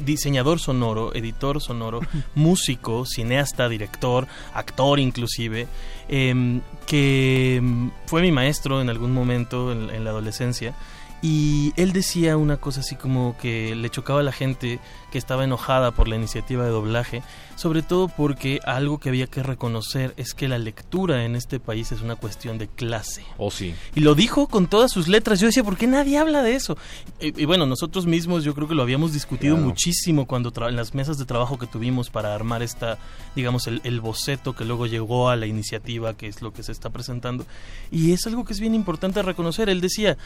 diseñador 0.00 0.58
sonoro, 0.58 1.14
editor 1.14 1.60
sonoro, 1.60 2.00
músico, 2.34 3.04
cineasta, 3.04 3.68
director, 3.68 4.26
actor 4.54 5.00
inclusive, 5.00 5.66
eh, 6.08 6.60
que 6.86 7.60
mm, 7.62 7.88
fue 8.06 8.22
mi 8.22 8.32
maestro 8.32 8.80
en 8.80 8.88
algún 8.88 9.12
momento 9.12 9.72
en, 9.72 9.90
en 9.90 10.04
la 10.04 10.10
adolescencia 10.10 10.74
Y 11.22 11.72
él 11.76 11.92
decía 11.92 12.36
una 12.36 12.56
cosa 12.56 12.80
así 12.80 12.96
como 12.96 13.36
que 13.38 13.76
le 13.76 13.88
chocaba 13.90 14.20
a 14.20 14.24
la 14.24 14.32
gente 14.32 14.80
que 15.12 15.18
estaba 15.18 15.44
enojada 15.44 15.92
por 15.92 16.08
la 16.08 16.16
iniciativa 16.16 16.64
de 16.64 16.70
doblaje, 16.70 17.22
sobre 17.54 17.82
todo 17.82 18.08
porque 18.08 18.58
algo 18.64 18.98
que 18.98 19.10
había 19.10 19.26
que 19.28 19.42
reconocer 19.42 20.14
es 20.16 20.32
que 20.34 20.48
la 20.48 20.58
lectura 20.58 21.24
en 21.24 21.36
este 21.36 21.60
país 21.60 21.92
es 21.92 22.00
una 22.00 22.16
cuestión 22.16 22.56
de 22.58 22.66
clase. 22.66 23.24
Oh, 23.38 23.50
sí. 23.50 23.74
Y 23.94 24.00
lo 24.00 24.14
dijo 24.14 24.48
con 24.48 24.66
todas 24.66 24.90
sus 24.90 25.06
letras. 25.06 25.38
Yo 25.38 25.46
decía, 25.46 25.62
¿por 25.62 25.76
qué 25.76 25.86
nadie 25.86 26.16
habla 26.18 26.42
de 26.42 26.54
eso? 26.54 26.76
Y, 27.20 27.42
y 27.42 27.44
bueno, 27.44 27.66
nosotros 27.66 28.06
mismos 28.06 28.42
yo 28.42 28.54
creo 28.54 28.66
que 28.66 28.74
lo 28.74 28.82
habíamos 28.82 29.12
discutido 29.12 29.54
Claro. 29.54 29.68
muchísimo 29.68 30.26
cuando 30.26 30.50
en 30.68 30.76
las 30.76 30.94
mesas 30.94 31.18
de 31.18 31.24
trabajo 31.26 31.58
que 31.58 31.66
tuvimos 31.66 32.08
para 32.08 32.34
armar 32.34 32.62
esta, 32.62 32.98
digamos, 33.36 33.66
el, 33.66 33.80
el 33.84 34.00
boceto 34.00 34.54
que 34.54 34.64
luego 34.64 34.86
llegó 34.86 35.28
a 35.28 35.36
la 35.36 35.46
iniciativa, 35.46 36.14
que 36.14 36.28
es 36.28 36.40
lo 36.40 36.52
que 36.52 36.62
se 36.62 36.72
está 36.72 36.88
presentando. 36.90 37.44
Y 37.90 38.12
es 38.12 38.26
algo 38.26 38.44
que 38.44 38.52
es 38.54 38.60
bien 38.60 38.74
importante 38.74 39.20
reconocer. 39.22 39.68
Él 39.68 39.80
decía, 39.80 40.16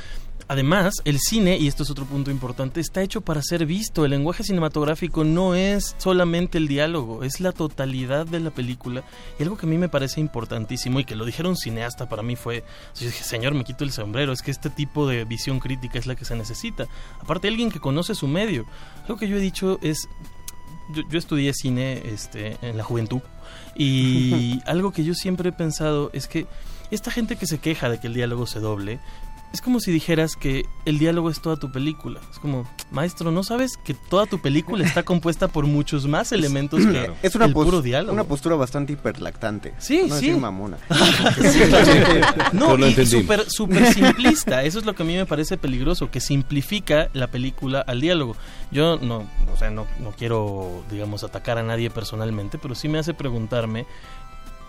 además, 0.49 0.95
el 1.05 1.18
cine, 1.18 1.57
y 1.59 1.66
esto 1.66 1.82
es 1.82 1.91
otro 1.91 2.05
punto 2.05 2.30
importante, 2.30 2.80
está 2.80 3.03
hecho 3.03 3.20
para 3.20 3.43
ser 3.43 3.66
visto. 3.66 4.05
El 4.05 4.12
lenguaje 4.12 4.45
cinematográfico 4.45 4.76
no 5.24 5.55
es 5.55 5.95
solamente 5.99 6.59
el 6.59 6.68
diálogo, 6.68 7.24
es 7.24 7.41
la 7.41 7.53
totalidad 7.53 8.27
de 8.27 8.41
la 8.41 8.51
película. 8.51 9.05
Y 9.39 9.43
algo 9.43 9.57
que 9.57 9.66
a 9.66 9.68
mí 9.68 9.79
me 9.79 9.89
parece 9.89 10.20
importantísimo 10.20 11.01
y 11.01 11.05
que 11.05 11.16
lo 11.16 11.24
dijera 11.24 11.49
un 11.49 11.57
cineasta 11.57 12.09
para 12.09 12.22
mí 12.22 12.37
fue, 12.37 12.64
yo 12.99 13.07
dije, 13.07 13.24
señor, 13.24 13.55
me 13.55 13.64
quito 13.64 13.85
el 13.85 13.93
sombrero, 13.93 14.33
es 14.33 14.43
que 14.43 14.51
este 14.51 14.70
tipo 14.70 15.07
de 15.07 15.24
visión 15.24 15.61
crítica 15.61 15.99
es 15.99 16.07
la 16.07 16.14
que 16.14 16.24
se 16.24 16.37
necesita. 16.37 16.87
Aparte, 17.20 17.49
alguien 17.49 17.70
que 17.70 17.81
conoce 17.81 18.14
su 18.14 18.29
medio. 18.29 18.66
Algo 19.03 19.16
que 19.16 19.29
yo 19.29 19.37
he 19.37 19.41
dicho 19.41 19.79
es, 19.83 20.09
yo, 20.91 21.03
yo 21.09 21.18
estudié 21.18 21.53
cine 21.55 22.03
este, 22.07 22.57
en 22.62 22.77
la 22.77 22.85
juventud 22.85 23.20
y 23.74 24.61
algo 24.66 24.93
que 24.93 25.05
yo 25.05 25.14
siempre 25.14 25.51
he 25.51 25.53
pensado 25.53 26.11
es 26.12 26.29
que 26.29 26.47
esta 26.91 27.11
gente 27.11 27.37
que 27.37 27.47
se 27.47 27.59
queja 27.59 27.89
de 27.89 27.99
que 27.99 28.07
el 28.07 28.14
diálogo 28.14 28.47
se 28.47 28.61
doble, 28.61 29.01
es 29.53 29.61
como 29.62 29.80
si 29.80 29.90
dijeras 29.90 30.36
que 30.36 30.66
el 30.84 30.99
diálogo 30.99 31.30
es 31.30 31.40
toda 31.40 31.57
tu 31.57 31.72
película. 31.72 32.20
Es 32.30 32.38
como, 32.38 32.68
maestro, 32.90 33.30
¿no 33.30 33.42
sabes 33.42 33.76
que 33.76 33.94
toda 33.94 34.26
tu 34.26 34.38
película 34.40 34.84
está 34.84 35.03
compuesta 35.03 35.49
por 35.49 35.66
muchos 35.66 36.07
más 36.07 36.32
elementos 36.32 36.84
que 36.84 37.11
Es 37.22 37.34
una, 37.34 37.47
el 37.47 37.53
puro 37.53 37.80
diálogo? 37.80 38.12
una 38.12 38.24
postura 38.24 38.57
bastante 38.57 38.92
hiperlactante. 38.92 39.72
Sí, 39.78 40.03
no 40.09 40.16
sí. 40.16 40.26
decir 40.26 40.40
mamona. 40.40 40.78
No, 42.53 42.76
lo 42.76 42.86
y 42.86 42.90
entendí. 42.90 43.11
súper 43.11 43.51
súper 43.51 43.92
simplista. 43.92 44.62
Eso 44.64 44.78
es 44.78 44.84
lo 44.84 44.94
que 44.94 45.03
a 45.03 45.07
mí 45.07 45.14
me 45.16 45.26
parece 45.26 45.57
peligroso, 45.57 46.11
que 46.11 46.20
simplifica 46.20 47.09
la 47.12 47.28
película 47.28 47.80
al 47.80 48.01
diálogo. 48.01 48.36
Yo 48.70 48.99
no, 48.99 49.26
o 49.53 49.57
sea, 49.59 49.70
no, 49.70 49.86
no 50.01 50.12
quiero, 50.12 50.84
digamos, 50.90 51.24
atacar 51.24 51.59
a 51.59 51.62
nadie 51.62 51.90
personalmente, 51.90 52.59
pero 52.59 52.74
sí 52.74 52.88
me 52.88 52.99
hace 52.99 53.14
preguntarme, 53.14 53.86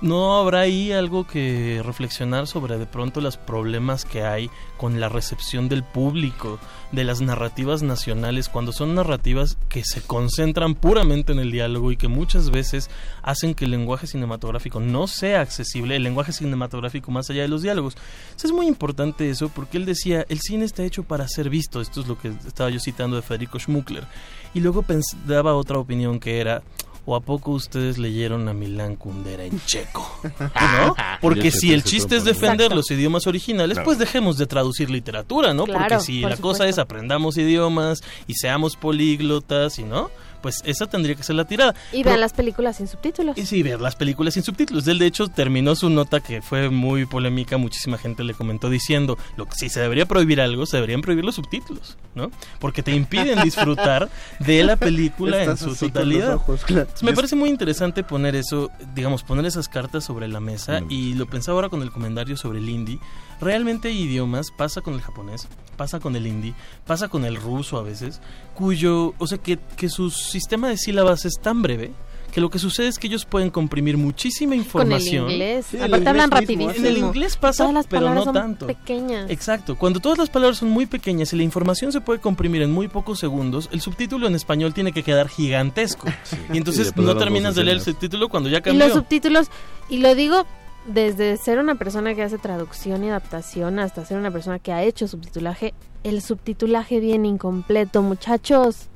¿no 0.01 0.37
habrá 0.37 0.61
ahí 0.61 0.91
algo 0.91 1.25
que 1.25 1.81
reflexionar 1.83 2.47
sobre 2.47 2.77
de 2.77 2.85
pronto 2.85 3.21
los 3.21 3.37
problemas 3.37 4.05
que 4.05 4.23
hay 4.23 4.49
con 4.77 4.99
la 4.99 5.09
recepción 5.09 5.69
del 5.69 5.83
público 5.83 6.59
de 6.91 7.03
las 7.03 7.21
narrativas 7.21 7.83
nacionales 7.83 8.47
cuando 8.47 8.71
son 8.71 8.95
narrativas 8.95 9.57
que 9.69 9.83
se 9.83 10.01
concentran 10.01 10.75
puramente 10.75 11.33
en 11.33 11.39
el 11.39 11.51
diálogo 11.51 11.91
y 11.91 11.97
que 11.97 12.07
muchas 12.07 12.49
veces 12.49 12.89
hacen 13.23 13.55
que 13.55 13.65
el 13.65 13.71
lenguaje 13.71 14.07
cinematográfico 14.07 14.79
no 14.79 15.07
sea 15.07 15.41
accesible, 15.41 15.95
el 15.95 16.03
lenguaje 16.03 16.31
cinematográfico 16.31 17.11
más 17.11 17.29
allá 17.29 17.41
de 17.41 17.47
los 17.47 17.61
diálogos. 17.61 17.97
Es 18.41 18.51
muy 18.51 18.67
importante 18.67 19.29
eso 19.29 19.49
porque 19.49 19.77
él 19.77 19.85
decía, 19.85 20.25
el 20.29 20.39
cine 20.39 20.63
está 20.63 20.83
hecho 20.83 21.03
para 21.03 21.27
ser 21.27 21.49
visto, 21.49 21.81
esto 21.81 22.01
es 22.01 22.07
lo 22.07 22.17
que 22.17 22.29
estaba 22.47 22.69
yo 22.69 22.79
citando 22.79 23.15
de 23.15 23.21
Federico 23.21 23.59
Schmuckler. 23.59 24.07
Y 24.53 24.61
luego 24.61 24.85
daba 25.25 25.55
otra 25.55 25.77
opinión 25.77 26.19
que 26.19 26.39
era, 26.39 26.63
¿o 27.07 27.15
a 27.15 27.21
poco 27.21 27.51
ustedes 27.51 27.97
leyeron 27.97 28.47
a 28.49 28.53
Milán 28.53 28.97
Kundera 28.97 29.45
en 29.45 29.59
checo? 29.65 30.07
¿No? 30.39 30.95
Porque 31.21 31.49
si 31.51 31.73
el 31.73 31.83
chiste 31.83 32.17
es 32.17 32.25
defender 32.25 32.75
los 32.75 32.91
idiomas 32.91 33.25
originales, 33.25 33.75
Claro. 33.77 33.85
pues 33.85 33.97
dejemos 33.97 34.37
de 34.37 34.45
traducir 34.45 34.89
literatura, 34.91 35.53
¿no? 35.53 35.63
Claro, 35.63 35.79
Porque 35.87 35.99
si 36.03 36.21
por 36.21 36.31
la 36.31 36.37
cosa 36.37 36.67
es 36.67 36.77
aprendamos 36.77 37.37
idiomas 37.37 38.01
y 38.27 38.33
seamos 38.35 38.75
políglotas 38.75 39.79
y 39.79 39.83
no, 39.83 40.11
pues 40.41 40.61
esa 40.65 40.87
tendría 40.87 41.15
que 41.15 41.23
ser 41.23 41.35
la 41.35 41.45
tirada. 41.45 41.75
Y 41.91 42.03
vean 42.03 42.19
las 42.19 42.33
películas 42.33 42.77
sin 42.77 42.87
subtítulos. 42.87 43.37
y 43.37 43.45
sí, 43.45 43.63
ver 43.63 43.81
las 43.81 43.95
películas 43.95 44.33
sin 44.33 44.43
subtítulos. 44.43 44.87
Él, 44.87 44.99
de 44.99 45.05
hecho, 45.05 45.27
terminó 45.27 45.75
su 45.75 45.89
nota 45.89 46.19
que 46.19 46.41
fue 46.41 46.69
muy 46.69 47.05
polémica. 47.05 47.57
Muchísima 47.57 47.97
gente 47.97 48.23
le 48.23 48.33
comentó 48.33 48.69
diciendo: 48.69 49.17
lo 49.35 49.45
que 49.45 49.55
si 49.55 49.69
se 49.69 49.79
debería 49.79 50.05
prohibir 50.05 50.41
algo, 50.41 50.65
se 50.65 50.77
deberían 50.77 51.01
prohibir 51.01 51.25
los 51.25 51.35
subtítulos, 51.35 51.97
¿no? 52.15 52.31
Porque 52.59 52.83
te 52.83 52.91
impiden 52.91 53.41
disfrutar 53.43 54.09
de 54.39 54.63
la 54.63 54.75
película 54.75 55.43
en 55.43 55.57
su 55.57 55.75
totalidad. 55.75 56.31
los 56.31 56.35
ojos, 56.41 56.65
claro. 56.65 56.81
Entonces, 56.83 57.03
me 57.03 57.13
parece 57.13 57.35
muy 57.35 57.49
interesante 57.49 58.03
poner 58.03 58.35
eso, 58.35 58.69
digamos, 58.95 59.23
poner 59.23 59.45
esas 59.45 59.67
cartas 59.67 60.03
sobre 60.03 60.27
la 60.27 60.39
mesa. 60.39 60.81
Y 60.89 61.13
lo 61.13 61.25
pensaba 61.25 61.55
ahora 61.55 61.69
con 61.69 61.81
el 61.81 61.91
comentario 61.91 62.37
sobre 62.37 62.59
el 62.59 62.69
hindi. 62.69 62.99
Realmente 63.39 63.89
hay 63.89 64.01
idiomas, 64.01 64.47
pasa 64.51 64.81
con 64.81 64.93
el 64.95 65.01
japonés, 65.01 65.47
pasa 65.75 65.99
con 65.99 66.15
el 66.15 66.25
hindi, 66.25 66.53
pasa 66.85 67.07
con 67.07 67.23
el 67.25 67.35
ruso 67.35 67.77
a 67.77 67.83
veces, 67.83 68.19
cuyo, 68.55 69.13
o 69.19 69.27
sea, 69.27 69.37
que, 69.37 69.59
que 69.75 69.89
su 69.89 70.09
sistema 70.09 70.69
de 70.69 70.77
sílabas 70.77 71.25
es 71.25 71.33
tan 71.41 71.61
breve 71.61 71.91
que 72.31 72.41
lo 72.41 72.49
que 72.49 72.59
sucede 72.59 72.87
es 72.87 72.99
que 72.99 73.07
ellos 73.07 73.25
pueden 73.25 73.49
comprimir 73.49 73.97
muchísima 73.97 74.49
Con 74.51 74.59
el 74.59 74.65
información. 74.65 75.31
inglés. 75.31 75.67
Aparte 75.81 76.09
hablan 76.09 76.29
rapidísimo. 76.29 76.71
En 76.71 76.85
el 76.85 76.97
inglés 76.97 77.37
pasa, 77.37 77.63
Todas 77.63 77.73
las 77.73 77.87
pero 77.87 78.01
palabras 78.01 78.19
no 78.19 78.23
son 78.25 78.33
tanto. 78.33 78.67
pequeñas. 78.67 79.31
Exacto. 79.31 79.75
Cuando 79.77 79.99
todas 80.01 80.17
las 80.19 80.29
palabras 80.29 80.57
son 80.57 80.69
muy 80.69 80.85
pequeñas 80.85 81.31
y 81.33 81.37
la 81.37 81.43
información 81.43 81.91
se 81.91 82.01
puede 82.01 82.19
comprimir 82.19 82.61
en 82.61 82.71
muy 82.71 82.89
pocos 82.89 83.17
segundos, 83.19 83.69
el 83.71 83.81
subtítulo 83.81 84.27
en 84.27 84.35
español 84.35 84.73
tiene 84.73 84.91
que 84.91 85.03
quedar 85.03 85.29
gigantesco. 85.29 86.09
Y 86.51 86.55
Y 86.55 86.57
entonces 86.57 86.95
no 86.97 87.15
terminas 87.17 87.55
de 87.55 87.63
leer 87.63 87.77
el 87.77 87.83
subtítulo 87.83 88.27
cuando 88.29 88.49
ya 88.49 88.57
Y 88.57 88.61
cambió. 88.61 88.85
los 88.85 88.93
subtítulos, 88.93 89.47
y 89.89 89.97
lo 89.99 90.13
digo 90.13 90.45
desde 90.87 91.37
ser 91.37 91.59
una 91.59 91.75
persona 91.75 92.15
que 92.15 92.23
hace 92.23 92.37
traducción 92.37 93.03
y 93.03 93.09
adaptación 93.09 93.79
hasta 93.79 94.05
ser 94.05 94.17
una 94.17 94.31
persona 94.31 94.59
que 94.59 94.71
ha 94.71 94.83
hecho 94.83 95.07
subtitulaje, 95.07 95.73
el 96.03 96.21
subtitulaje 96.21 96.99
viene 96.99 97.27
incompleto, 97.27 98.01
muchachos. 98.01 98.87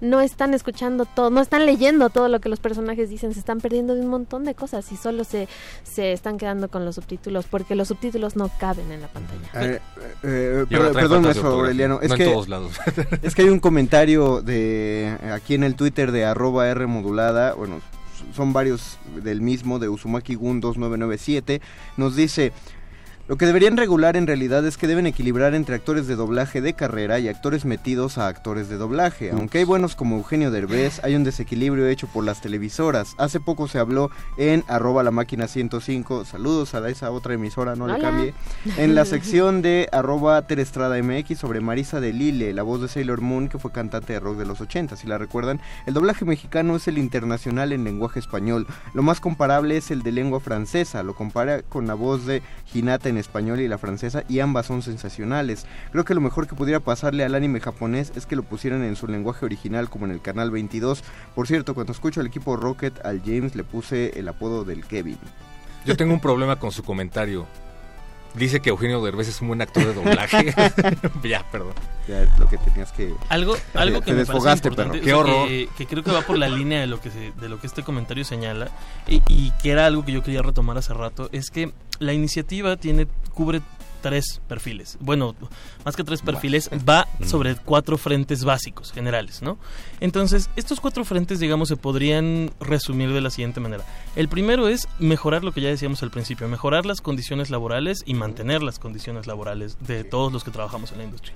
No 0.00 0.20
están 0.20 0.54
escuchando 0.54 1.06
todo, 1.06 1.28
no 1.30 1.40
están 1.40 1.66
leyendo 1.66 2.08
todo 2.08 2.28
lo 2.28 2.38
que 2.38 2.48
los 2.48 2.60
personajes 2.60 3.10
dicen, 3.10 3.34
se 3.34 3.40
están 3.40 3.58
perdiendo 3.60 3.96
de 3.96 4.02
un 4.02 4.06
montón 4.06 4.44
de 4.44 4.54
cosas 4.54 4.92
y 4.92 4.96
solo 4.96 5.24
se, 5.24 5.48
se 5.82 6.12
están 6.12 6.38
quedando 6.38 6.68
con 6.68 6.84
los 6.84 6.94
subtítulos 6.94 7.46
porque 7.46 7.74
los 7.74 7.88
subtítulos 7.88 8.36
no 8.36 8.48
caben 8.60 8.92
en 8.92 9.00
la 9.00 9.08
pantalla. 9.08 9.48
Eh, 9.54 9.80
eh, 10.22 10.66
ahora 10.72 10.92
perdón, 10.92 11.24
ortografía. 11.26 11.50
Aureliano. 11.50 11.98
Es 12.00 12.10
No 12.10 12.14
en 12.14 12.18
que, 12.18 12.30
todos 12.30 12.48
lados. 12.48 12.72
es 13.22 13.34
que 13.34 13.42
hay 13.42 13.48
un 13.48 13.58
comentario 13.58 14.40
de 14.40 15.16
aquí 15.34 15.54
en 15.54 15.64
el 15.64 15.74
Twitter 15.74 16.12
de 16.12 16.24
arroba 16.24 16.68
R 16.68 16.86
modulada, 16.86 17.54
bueno, 17.54 17.80
son 18.34 18.52
varios 18.52 18.98
del 19.22 19.40
mismo, 19.40 19.78
de 19.78 19.88
Uzumaki 19.88 20.34
Gun 20.34 20.60
2997, 20.60 21.60
nos 21.96 22.16
dice... 22.16 22.52
Lo 23.28 23.36
que 23.36 23.44
deberían 23.44 23.76
regular 23.76 24.16
en 24.16 24.26
realidad 24.26 24.64
es 24.64 24.78
que 24.78 24.86
deben 24.86 25.06
equilibrar 25.06 25.54
entre 25.54 25.74
actores 25.74 26.06
de 26.06 26.16
doblaje 26.16 26.62
de 26.62 26.72
carrera 26.72 27.18
y 27.18 27.28
actores 27.28 27.66
metidos 27.66 28.16
a 28.16 28.26
actores 28.26 28.70
de 28.70 28.78
doblaje. 28.78 29.32
Aunque 29.32 29.58
hay 29.58 29.64
buenos 29.64 29.94
como 29.94 30.16
Eugenio 30.16 30.50
Derbez, 30.50 31.04
hay 31.04 31.14
un 31.14 31.24
desequilibrio 31.24 31.86
hecho 31.88 32.06
por 32.06 32.24
las 32.24 32.40
televisoras. 32.40 33.14
Hace 33.18 33.38
poco 33.38 33.68
se 33.68 33.78
habló 33.78 34.10
en 34.38 34.64
arroba 34.66 35.02
la 35.02 35.10
máquina 35.10 35.46
105, 35.46 36.24
saludos 36.24 36.74
a 36.74 36.88
esa 36.88 37.10
otra 37.10 37.34
emisora, 37.34 37.76
no 37.76 37.86
le 37.86 38.00
cambie, 38.00 38.32
en 38.78 38.94
la 38.94 39.04
sección 39.04 39.60
de 39.60 39.90
arroba 39.92 40.46
Terestrada 40.46 40.96
MX 41.02 41.38
sobre 41.38 41.60
Marisa 41.60 42.00
de 42.00 42.14
Lille, 42.14 42.54
la 42.54 42.62
voz 42.62 42.80
de 42.80 42.88
Sailor 42.88 43.20
Moon 43.20 43.50
que 43.50 43.58
fue 43.58 43.72
cantante 43.72 44.14
de 44.14 44.20
rock 44.20 44.38
de 44.38 44.46
los 44.46 44.62
80, 44.62 44.96
si 44.96 45.06
la 45.06 45.18
recuerdan. 45.18 45.60
El 45.84 45.92
doblaje 45.92 46.24
mexicano 46.24 46.76
es 46.76 46.88
el 46.88 46.96
internacional 46.96 47.72
en 47.72 47.84
lenguaje 47.84 48.20
español. 48.20 48.66
Lo 48.94 49.02
más 49.02 49.20
comparable 49.20 49.76
es 49.76 49.90
el 49.90 50.02
de 50.02 50.12
lengua 50.12 50.40
francesa, 50.40 51.02
lo 51.02 51.14
compara 51.14 51.60
con 51.60 51.86
la 51.86 51.92
voz 51.92 52.24
de 52.24 52.40
Hinata 52.72 53.10
en 53.10 53.17
español 53.18 53.60
y 53.60 53.68
la 53.68 53.78
francesa 53.78 54.24
y 54.28 54.40
ambas 54.40 54.66
son 54.66 54.82
sensacionales. 54.82 55.66
Creo 55.92 56.04
que 56.04 56.14
lo 56.14 56.20
mejor 56.20 56.46
que 56.46 56.54
pudiera 56.54 56.80
pasarle 56.80 57.24
al 57.24 57.34
anime 57.34 57.60
japonés 57.60 58.12
es 58.16 58.26
que 58.26 58.36
lo 58.36 58.42
pusieran 58.42 58.82
en 58.82 58.96
su 58.96 59.06
lenguaje 59.06 59.44
original 59.44 59.90
como 59.90 60.06
en 60.06 60.12
el 60.12 60.22
canal 60.22 60.50
22. 60.50 61.04
Por 61.34 61.46
cierto, 61.46 61.74
cuando 61.74 61.92
escucho 61.92 62.20
al 62.20 62.26
equipo 62.26 62.56
Rocket, 62.56 63.04
al 63.04 63.20
James 63.20 63.54
le 63.54 63.64
puse 63.64 64.18
el 64.18 64.28
apodo 64.28 64.64
del 64.64 64.84
Kevin. 64.84 65.18
Yo 65.84 65.96
tengo 65.96 66.12
un 66.14 66.20
problema 66.20 66.56
con 66.56 66.72
su 66.72 66.82
comentario. 66.82 67.46
Dice 68.34 68.60
que 68.60 68.68
Eugenio 68.70 69.02
Derbez 69.02 69.28
es 69.28 69.40
un 69.40 69.48
buen 69.48 69.60
actor 69.62 69.84
de 69.84 69.94
doblaje. 69.94 70.54
ya, 71.24 71.44
perdón. 71.50 71.72
Ya 72.06 72.22
es 72.22 72.38
lo 72.38 72.48
que 72.48 72.58
tenías 72.58 72.92
que... 72.92 73.12
Algo, 73.28 73.56
algo 73.74 73.98
te 74.00 74.04
que 74.06 74.12
me 74.12 74.16
parece 74.24 74.32
desfogaste, 74.32 74.68
importante, 74.68 74.98
perro. 74.98 75.00
o 75.00 75.04
Qué 75.04 75.10
sea, 75.10 75.18
horror. 75.18 75.48
Que, 75.48 75.68
que 75.76 75.86
creo 75.86 76.04
que 76.04 76.10
va 76.12 76.20
por 76.22 76.38
la 76.38 76.48
línea 76.48 76.80
de 76.80 76.86
lo 76.86 77.00
que 77.00 77.10
se- 77.10 77.32
de 77.32 77.48
lo 77.48 77.58
que 77.60 77.66
este 77.66 77.82
comentario 77.82 78.24
señala 78.24 78.68
y, 79.08 79.22
y 79.28 79.50
que 79.62 79.70
era 79.70 79.86
algo 79.86 80.04
que 80.04 80.12
yo 80.12 80.22
quería 80.22 80.42
retomar 80.42 80.78
hace 80.78 80.94
rato 80.94 81.28
es 81.32 81.50
que 81.50 81.72
la 81.98 82.12
iniciativa 82.12 82.76
tiene 82.76 83.06
cubre 83.34 83.60
tres 84.00 84.40
perfiles. 84.48 84.96
Bueno, 85.00 85.34
más 85.84 85.96
que 85.96 86.04
tres 86.04 86.22
perfiles, 86.22 86.70
va 86.88 87.06
sobre 87.24 87.56
cuatro 87.56 87.98
frentes 87.98 88.44
básicos, 88.44 88.92
generales, 88.92 89.42
¿no? 89.42 89.58
Entonces, 90.00 90.50
estos 90.56 90.80
cuatro 90.80 91.04
frentes, 91.04 91.40
digamos, 91.40 91.68
se 91.68 91.76
podrían 91.76 92.50
resumir 92.60 93.12
de 93.12 93.20
la 93.20 93.30
siguiente 93.30 93.60
manera. 93.60 93.84
El 94.16 94.28
primero 94.28 94.68
es 94.68 94.88
mejorar 94.98 95.44
lo 95.44 95.52
que 95.52 95.60
ya 95.60 95.68
decíamos 95.68 96.02
al 96.02 96.10
principio, 96.10 96.48
mejorar 96.48 96.86
las 96.86 97.00
condiciones 97.00 97.50
laborales 97.50 98.02
y 98.06 98.14
mantener 98.14 98.62
las 98.62 98.78
condiciones 98.78 99.26
laborales 99.26 99.76
de 99.80 100.04
todos 100.04 100.32
los 100.32 100.44
que 100.44 100.50
trabajamos 100.50 100.92
en 100.92 100.98
la 100.98 101.04
industria. 101.04 101.34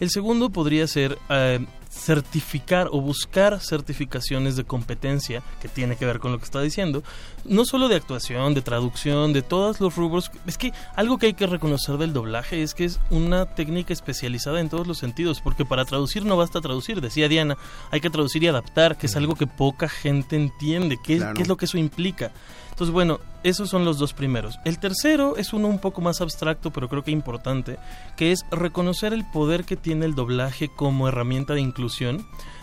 El 0.00 0.10
segundo 0.10 0.50
podría 0.50 0.86
ser 0.86 1.18
eh, 1.28 1.64
certificar 1.90 2.88
o 2.92 3.00
buscar 3.00 3.60
certificaciones 3.60 4.56
de 4.56 4.64
competencia 4.64 5.42
que 5.60 5.68
tiene 5.68 5.96
que 5.96 6.06
ver 6.06 6.20
con 6.20 6.32
lo 6.32 6.38
que 6.38 6.44
está 6.44 6.60
diciendo, 6.60 7.02
no 7.44 7.64
solo 7.64 7.88
de 7.88 7.96
actuación, 7.96 8.54
de 8.54 8.62
traducción, 8.62 9.32
de 9.32 9.42
todos 9.42 9.80
los 9.80 9.96
rubros. 9.96 10.30
Es 10.46 10.56
que 10.56 10.72
algo 10.94 11.18
que 11.18 11.26
hay 11.26 11.34
que 11.34 11.46
reconocer 11.46 11.98
del 11.98 12.12
doblaje 12.12 12.62
es 12.62 12.74
que 12.74 12.84
es 12.84 13.00
una 13.10 13.46
técnica 13.46 13.92
especializada 13.92 14.60
en 14.60 14.68
todos 14.68 14.86
los 14.86 14.98
sentidos, 14.98 15.40
porque 15.40 15.64
para 15.64 15.84
traducir 15.84 16.24
no 16.24 16.36
basta 16.36 16.60
traducir, 16.60 17.00
decía 17.00 17.28
Diana, 17.28 17.56
hay 17.90 18.00
que 18.00 18.10
traducir 18.10 18.42
y 18.44 18.46
adaptar, 18.48 18.96
que 18.96 19.06
es 19.06 19.16
algo 19.16 19.34
que 19.34 19.46
poca 19.46 19.88
gente 19.88 20.36
entiende, 20.36 20.96
qué, 21.02 21.18
Claro. 21.18 21.34
qué 21.34 21.42
es 21.42 21.48
lo 21.48 21.56
que 21.56 21.64
eso 21.64 21.76
implica. 21.76 22.30
Entonces, 22.70 22.94
bueno, 22.94 23.20
esos 23.42 23.68
son 23.68 23.84
los 23.84 23.98
dos 23.98 24.14
primeros. 24.14 24.58
El 24.64 24.78
tercero 24.78 25.36
es 25.36 25.52
uno 25.52 25.68
un 25.68 25.80
poco 25.80 26.00
más 26.00 26.22
abstracto, 26.22 26.70
pero 26.70 26.88
creo 26.88 27.04
que 27.04 27.10
importante, 27.10 27.78
que 28.16 28.32
es 28.32 28.40
reconocer 28.50 29.12
el 29.12 29.26
poder 29.30 29.64
que 29.64 29.76
tiene 29.76 30.06
el 30.06 30.14
doblaje 30.14 30.68
como 30.74 31.06
herramienta 31.06 31.52
de 31.52 31.60
inclusión, 31.60 31.79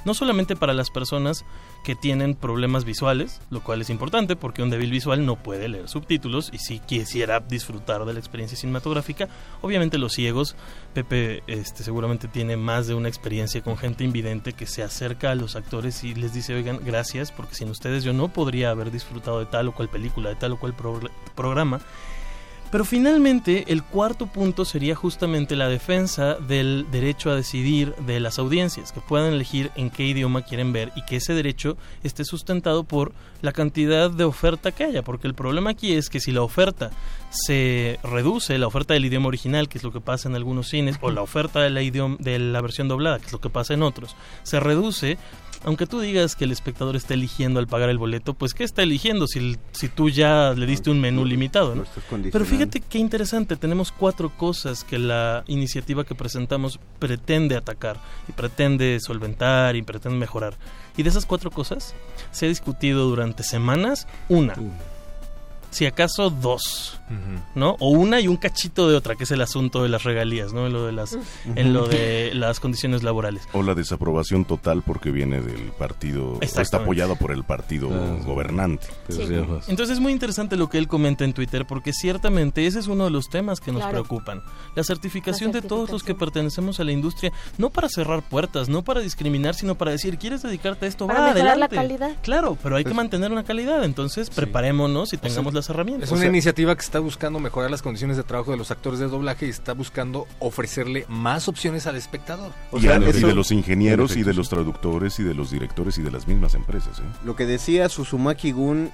no 0.05 0.13
solamente 0.13 0.55
para 0.55 0.73
las 0.73 0.89
personas 0.89 1.43
que 1.83 1.95
tienen 1.95 2.35
problemas 2.35 2.83
visuales, 2.85 3.41
lo 3.49 3.61
cual 3.63 3.81
es 3.81 3.89
importante 3.89 4.35
porque 4.35 4.61
un 4.61 4.69
débil 4.69 4.91
visual 4.91 5.25
no 5.25 5.35
puede 5.37 5.67
leer 5.69 5.87
subtítulos 5.87 6.49
y 6.53 6.57
si 6.59 6.79
quisiera 6.79 7.39
disfrutar 7.39 8.03
de 8.05 8.13
la 8.13 8.19
experiencia 8.19 8.57
cinematográfica, 8.57 9.29
obviamente 9.61 9.97
los 9.97 10.13
ciegos, 10.13 10.55
Pepe 10.93 11.43
este, 11.47 11.83
seguramente 11.83 12.27
tiene 12.27 12.57
más 12.57 12.87
de 12.87 12.93
una 12.93 13.07
experiencia 13.07 13.61
con 13.61 13.77
gente 13.77 14.03
invidente 14.03 14.53
que 14.53 14.65
se 14.65 14.83
acerca 14.83 15.31
a 15.31 15.35
los 15.35 15.55
actores 15.55 16.03
y 16.03 16.13
les 16.15 16.33
dice, 16.33 16.55
oigan, 16.55 16.79
gracias, 16.83 17.31
porque 17.31 17.55
sin 17.55 17.69
ustedes 17.69 18.03
yo 18.03 18.13
no 18.13 18.27
podría 18.29 18.71
haber 18.71 18.91
disfrutado 18.91 19.39
de 19.39 19.45
tal 19.45 19.67
o 19.69 19.73
cual 19.73 19.89
película, 19.89 20.29
de 20.29 20.35
tal 20.35 20.53
o 20.53 20.57
cual 20.59 20.73
pro- 20.75 20.99
programa. 21.35 21.79
Pero 22.69 22.83
finalmente 22.83 23.65
el 23.71 23.81
cuarto 23.81 24.27
punto 24.27 24.65
sería 24.65 24.93
justamente 24.93 25.55
la 25.55 25.69
defensa 25.69 26.35
del 26.35 26.85
derecho 26.91 27.31
a 27.31 27.35
decidir 27.35 27.95
de 27.95 28.19
las 28.19 28.39
audiencias, 28.39 28.91
que 28.91 28.99
puedan 28.99 29.31
elegir 29.31 29.71
en 29.75 29.89
qué 29.89 30.03
idioma 30.03 30.41
quieren 30.41 30.73
ver 30.73 30.91
y 30.95 31.05
que 31.05 31.15
ese 31.15 31.33
derecho 31.33 31.77
esté 32.03 32.25
sustentado 32.25 32.83
por 32.83 33.13
la 33.41 33.53
cantidad 33.53 34.11
de 34.11 34.25
oferta 34.25 34.73
que 34.73 34.83
haya, 34.83 35.01
porque 35.01 35.27
el 35.27 35.33
problema 35.33 35.69
aquí 35.69 35.93
es 35.93 36.09
que 36.09 36.19
si 36.19 36.33
la 36.33 36.41
oferta 36.41 36.91
se 37.29 37.99
reduce, 38.03 38.57
la 38.57 38.67
oferta 38.67 38.93
del 38.93 39.05
idioma 39.05 39.27
original, 39.27 39.69
que 39.69 39.77
es 39.77 39.83
lo 39.83 39.93
que 39.93 40.01
pasa 40.01 40.27
en 40.27 40.35
algunos 40.35 40.67
cines, 40.67 40.97
o 40.99 41.11
la 41.11 41.21
oferta 41.21 41.61
de 41.61 41.69
la, 41.69 41.81
idioma, 41.81 42.17
de 42.19 42.37
la 42.37 42.59
versión 42.59 42.89
doblada, 42.89 43.19
que 43.19 43.27
es 43.27 43.33
lo 43.33 43.39
que 43.39 43.49
pasa 43.49 43.75
en 43.75 43.83
otros, 43.83 44.15
se 44.43 44.59
reduce, 44.59 45.17
aunque 45.63 45.85
tú 45.85 45.99
digas 45.99 46.35
que 46.35 46.45
el 46.45 46.51
espectador 46.51 46.95
está 46.95 47.13
eligiendo 47.13 47.59
al 47.59 47.67
pagar 47.67 47.89
el 47.89 47.97
boleto, 47.97 48.33
pues 48.33 48.53
¿qué 48.53 48.63
está 48.63 48.83
eligiendo 48.83 49.27
si, 49.27 49.57
si 49.71 49.89
tú 49.89 50.09
ya 50.09 50.53
le 50.55 50.65
diste 50.65 50.89
un 50.89 50.99
menú 50.99 51.25
limitado? 51.25 51.75
¿no? 51.75 51.83
Pero 52.31 52.45
fíjate 52.45 52.81
qué 52.81 52.97
interesante, 52.97 53.55
tenemos 53.55 53.91
cuatro 53.91 54.29
cosas 54.29 54.83
que 54.83 54.99
la 54.99 55.43
iniciativa 55.47 56.03
que 56.03 56.15
presentamos 56.15 56.79
pretende 56.99 57.55
atacar 57.55 57.99
y 58.27 58.31
pretende 58.31 58.99
solventar 58.99 59.75
y 59.75 59.81
pretende 59.81 60.17
mejorar. 60.17 60.55
Y 60.95 61.03
de 61.03 61.09
esas 61.09 61.25
cuatro 61.25 61.51
cosas 61.51 61.93
se 62.31 62.45
ha 62.45 62.49
discutido 62.49 63.07
durante 63.07 63.43
semanas 63.43 64.07
una. 64.29 64.55
Si 65.69 65.85
acaso 65.85 66.29
dos, 66.29 66.99
¿no? 67.55 67.75
O 67.79 67.89
una 67.89 68.19
y 68.21 68.27
un 68.27 68.37
cachito 68.37 68.89
de 68.89 68.95
otra, 68.95 69.15
que 69.15 69.25
es 69.25 69.31
el 69.31 69.41
asunto 69.41 69.83
de 69.83 69.89
las 69.89 70.03
regalías, 70.03 70.53
¿no? 70.53 70.65
En 70.65 70.73
lo 70.73 70.85
de 70.85 70.91
las, 70.93 71.17
en 71.55 71.73
lo 71.73 71.87
de 71.87 72.31
las 72.33 72.59
condiciones 72.59 73.03
laborales. 73.03 73.43
O 73.53 73.61
la 73.63 73.75
desaprobación 73.75 74.45
total 74.45 74.81
porque 74.81 75.11
viene 75.11 75.41
del 75.41 75.71
partido, 75.77 76.33
o 76.33 76.41
está 76.41 76.77
apoyado 76.77 77.15
por 77.15 77.31
el 77.31 77.43
partido 77.43 77.89
gobernante. 78.25 78.87
Entonces 79.09 79.89
es 79.91 79.99
muy 79.99 80.11
interesante 80.11 80.55
lo 80.55 80.69
que 80.69 80.77
él 80.77 80.87
comenta 80.87 81.23
en 81.25 81.33
Twitter 81.33 81.65
porque 81.65 81.93
ciertamente 81.93 82.65
ese 82.65 82.79
es 82.79 82.87
uno 82.87 83.05
de 83.05 83.09
los 83.11 83.29
temas 83.29 83.59
que 83.59 83.71
nos 83.71 83.81
Claro. 83.81 84.03
preocupan. 84.03 84.41
La 84.75 84.83
certificación 84.83 85.51
de 85.51 85.61
todos 85.61 85.89
los 85.91 86.03
que 86.03 86.15
pertenecemos 86.15 86.79
a 86.79 86.83
la 86.83 86.91
industria, 86.91 87.31
no 87.57 87.69
para 87.69 87.87
cerrar 87.89 88.21
puertas, 88.23 88.67
no 88.69 88.83
para 88.83 89.01
discriminar, 89.01 89.53
sino 89.55 89.75
para 89.75 89.91
decir, 89.91 90.17
¿quieres 90.17 90.41
dedicarte 90.41 90.85
a 90.85 90.89
esto? 90.89 91.07
Para 91.07 91.19
Va, 91.19 91.25
mejorar 91.27 91.45
la 91.57 91.65
adelante. 91.65 91.75
calidad. 91.75 92.15
Claro, 92.21 92.57
pero 92.63 92.75
hay 92.75 92.83
que 92.83 92.93
mantener 92.93 93.31
una 93.31 93.43
calidad, 93.43 93.83
entonces 93.83 94.29
preparémonos 94.29 95.13
y 95.13 95.17
tengamos 95.17 95.53
las 95.57 95.69
herramientas. 95.69 96.09
Es 96.09 96.17
una 96.17 96.25
iniciativa 96.25 96.75
que 96.75 96.81
está 96.81 96.99
buscando 96.99 97.39
mejorar 97.39 97.69
las 97.69 97.81
condiciones 97.81 98.17
de 98.17 98.23
trabajo 98.23 98.51
de 98.51 98.57
los 98.57 98.71
actores 98.71 98.99
de 98.99 99.07
doblaje 99.07 99.47
y 99.47 99.49
está 99.49 99.73
buscando 99.73 100.27
ofrecerle 100.39 101.05
más 101.09 101.47
opciones 101.47 101.87
al 101.87 101.95
espectador. 101.95 102.51
y, 102.73 102.87
de 102.87 103.35
los 103.35 103.51
ingenieros 103.51 104.15
y 104.15 104.23
de 104.23 104.33
los 104.33 104.49
traductores 104.49 105.19
y 105.19 105.23
de 105.23 105.33
los 105.33 105.51
directores 105.51 105.97
y 105.97 106.01
de 106.01 106.11
las 106.11 106.27
mismas 106.27 106.53
empresas. 106.53 106.99
¿eh? 106.99 107.03
Lo 107.25 107.35
que 107.35 107.45
decía 107.45 107.89
Susumaki 107.89 108.51
Gun 108.51 108.91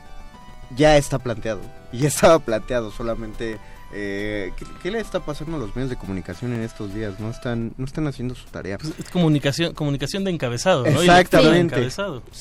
ya 0.76 0.98
está 0.98 1.20
planteado. 1.20 1.62
Y 1.92 2.00
ya 2.00 2.08
estaba 2.08 2.40
planteado, 2.40 2.92
solamente... 2.92 3.60
eh, 3.94 4.52
¿qué, 4.58 4.66
qué 4.82 4.92
le 4.92 5.00
está 5.00 5.20
pasando 5.20 5.58
a 5.58 5.60
los 5.60 5.76
medios 5.76 5.90
de 5.90 5.96
comunicación 5.96 6.54
en 6.54 6.62
estos 6.64 6.94
días? 6.94 7.20
No 7.20 7.30
están, 7.30 7.74
no 7.78 7.86
están 7.86 8.08
haciendo 8.08 8.36
su 8.36 8.46
tarea. 8.46 8.78
Es 9.00 9.10
comunicación, 9.10 9.74
comunicación 9.74 10.24
de 10.24 10.32
encabezado, 10.32 10.86
Exactamente. 10.86 11.88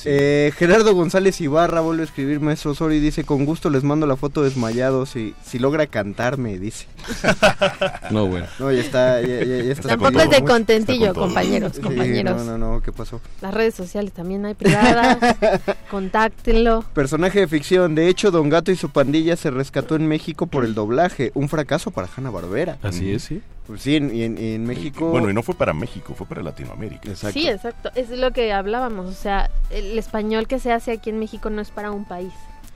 Eh, 0.05 0.53
Gerardo 0.57 0.95
González 0.95 1.41
Ibarra 1.41 1.81
vuelve 1.81 2.03
a 2.03 2.07
escribir 2.07 2.41
Maestro 2.41 2.73
Osorio 2.73 2.99
y 2.99 3.01
dice, 3.01 3.25
con 3.25 3.45
gusto 3.45 3.71
les 3.71 3.85
mando 3.85 4.07
la 4.07 4.17
foto 4.17 4.43
desmayado 4.43 5.07
si, 5.07 5.35
si 5.45 5.59
logra 5.59 5.87
cantarme, 5.87 6.59
dice. 6.59 6.87
No, 8.11 8.27
bueno. 8.27 8.47
No, 8.59 8.71
ya 8.71 8.81
está, 8.81 9.21
ya, 9.23 9.43
ya- 9.45 9.45
ya 9.63 9.73
está 9.73 9.89
Tampoco 9.91 10.21
es 10.21 10.31
de 10.31 10.43
contentillo, 10.45 11.13
todo. 11.13 11.25
compañeros, 11.27 11.73
Sí, 11.77 11.81
compañeros. 11.81 12.45
No, 12.45 12.59
no, 12.59 12.75
no, 12.75 12.83
¿qué 12.83 12.93
pasó? 12.93 13.21
Las 13.41 13.55
redes 13.55 13.75
sociales 13.75 14.13
también 14.13 14.45
hay 14.45 14.55
privadas. 14.55 15.19
Contáctenlo. 15.91 16.85
Personaje 16.95 17.41
de 17.41 17.49
ficción, 17.49 17.95
de 17.95 18.09
hecho, 18.09 18.31
Don 18.31 18.49
Gato 18.49 18.71
y 18.71 18.77
su 18.77 18.91
pandilla 18.91 19.37
se 19.37 19.51
rescató 19.51 19.97
en 19.97 20.07
México 20.07 20.47
por 20.47 20.65
el 20.65 20.75
doblaje, 20.75 21.31
un 21.43 21.49
fracaso 21.49 21.91
para 21.91 22.09
Hanna 22.15 22.31
Barbera. 22.31 22.79
Así 22.83 23.13
es, 23.13 23.25
sí. 23.25 23.43
Pues 23.67 23.83
sí, 23.83 23.97
en- 23.97 24.15
y 24.15 24.23
en, 24.25 24.65
México... 24.65 25.11
Bueno, 25.11 25.31
y 25.31 25.35
no 25.35 25.43
fue 25.43 25.55
para 25.55 25.73
México, 25.73 26.15
fue 26.15 26.27
para 26.27 26.43
Latinoamérica. 26.43 27.15
Sí, 27.15 27.49
exacto. 27.49 27.91
Es 27.95 28.11
lo 28.11 28.33
que 28.33 28.53
hablábamos. 28.53 29.07
O 29.07 29.13
sea, 29.13 29.51
el 29.71 29.99
español 29.99 30.47
que 30.49 30.59
se 30.59 30.73
hace 30.73 30.93
aquí 30.93 31.11
en 31.11 31.19
México 31.19 31.51
no 31.51 31.61
es 31.61 31.71
para 31.71 31.91
un 31.91 32.05
país. 32.05 32.33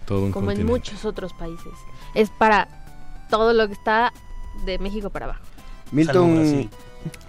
Todo 0.06 0.26
un 0.26 0.32
como 0.32 0.52
en 0.52 0.64
muchos 0.64 1.04
otros 1.04 1.32
países. 1.32 1.72
Es 2.14 2.30
para 2.30 2.68
todo 3.30 3.52
lo 3.52 3.66
que 3.66 3.72
está 3.72 4.12
de 4.64 4.78
México 4.78 5.10
para 5.10 5.26
abajo. 5.26 5.44
Milton... 5.90 6.70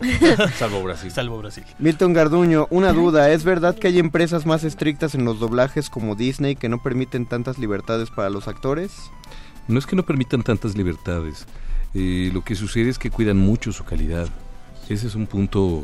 Salvo 0.57 0.81
Brasil. 0.81 1.11
Salvo 1.11 1.37
Brasil. 1.37 1.63
Milton 1.79 2.13
Garduño, 2.13 2.67
una 2.71 2.93
duda, 2.93 3.29
¿es 3.31 3.43
verdad 3.43 3.75
que 3.75 3.87
hay 3.87 3.99
empresas 3.99 4.45
más 4.45 4.63
estrictas 4.63 5.13
en 5.15 5.25
los 5.25 5.39
doblajes 5.39 5.89
como 5.89 6.15
Disney 6.15 6.55
que 6.55 6.69
no 6.69 6.81
permiten 6.81 7.27
tantas 7.27 7.57
libertades 7.59 8.09
para 8.09 8.29
los 8.29 8.47
actores? 8.47 9.11
No 9.67 9.79
es 9.79 9.85
que 9.85 9.95
no 9.95 10.03
permitan 10.03 10.43
tantas 10.43 10.75
libertades. 10.77 11.45
Eh, 11.93 12.29
lo 12.33 12.43
que 12.43 12.55
sucede 12.55 12.89
es 12.89 12.97
que 12.99 13.09
cuidan 13.09 13.37
mucho 13.37 13.71
su 13.71 13.83
calidad. 13.83 14.27
Ese 14.89 15.07
es 15.07 15.15
un 15.15 15.27
punto 15.27 15.83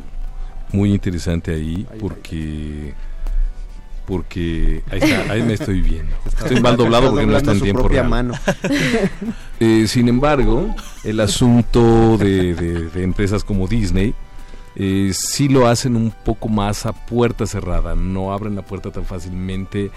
muy 0.71 0.91
interesante 0.93 1.53
ahí 1.53 1.85
porque 1.99 2.93
porque 4.05 4.83
ahí 4.91 4.99
está, 5.01 5.31
ahí 5.31 5.41
me 5.43 5.53
estoy 5.53 5.81
viendo. 5.81 6.13
Estoy 6.25 6.59
mal 6.61 6.75
doblado 6.75 7.11
porque 7.11 7.25
no 7.25 7.37
está 7.37 7.53
en 7.53 7.61
tiempo 7.61 7.87
real. 7.87 8.09
mano. 8.09 8.33
Eh, 9.59 9.87
sin 9.87 10.09
embargo, 10.09 10.75
el 11.05 11.21
asunto 11.21 12.17
de, 12.17 12.53
de- 12.53 12.89
de 12.89 13.03
empresas 13.03 13.45
como 13.45 13.65
Disney 13.67 14.13
eh, 14.75 15.11
sí 15.13 15.49
lo 15.49 15.67
hacen 15.67 15.95
un 15.95 16.11
poco 16.11 16.49
más 16.49 16.85
a 16.85 16.93
puerta 16.93 17.45
cerrada, 17.45 17.95
no 17.95 18.33
abren 18.33 18.55
la 18.55 18.63
puerta 18.63 18.91
tan 18.91 19.05
fácilmente 19.05 19.91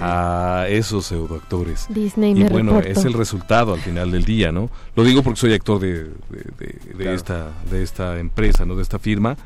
a 0.00 0.66
esos 0.68 1.06
pseudoactores. 1.06 1.86
Disney, 1.90 2.32
y 2.32 2.34
me 2.44 2.48
bueno, 2.48 2.80
reporto. 2.80 3.00
es 3.00 3.04
el 3.04 3.12
resultado 3.12 3.74
al 3.74 3.80
final 3.80 4.10
del 4.10 4.24
día, 4.24 4.52
¿no? 4.52 4.70
Lo 4.96 5.04
digo 5.04 5.22
porque 5.22 5.40
soy 5.40 5.52
actor 5.54 5.78
de, 5.80 6.04
de- 6.04 6.10
de- 6.58 6.66
de 6.66 6.94
Claro. 6.96 7.12
esta 7.16 7.50
de 7.70 7.82
esta 7.82 8.18
empresa, 8.18 8.64
¿no? 8.64 8.74
De 8.76 8.82
esta 8.82 8.98
firma. 8.98 9.36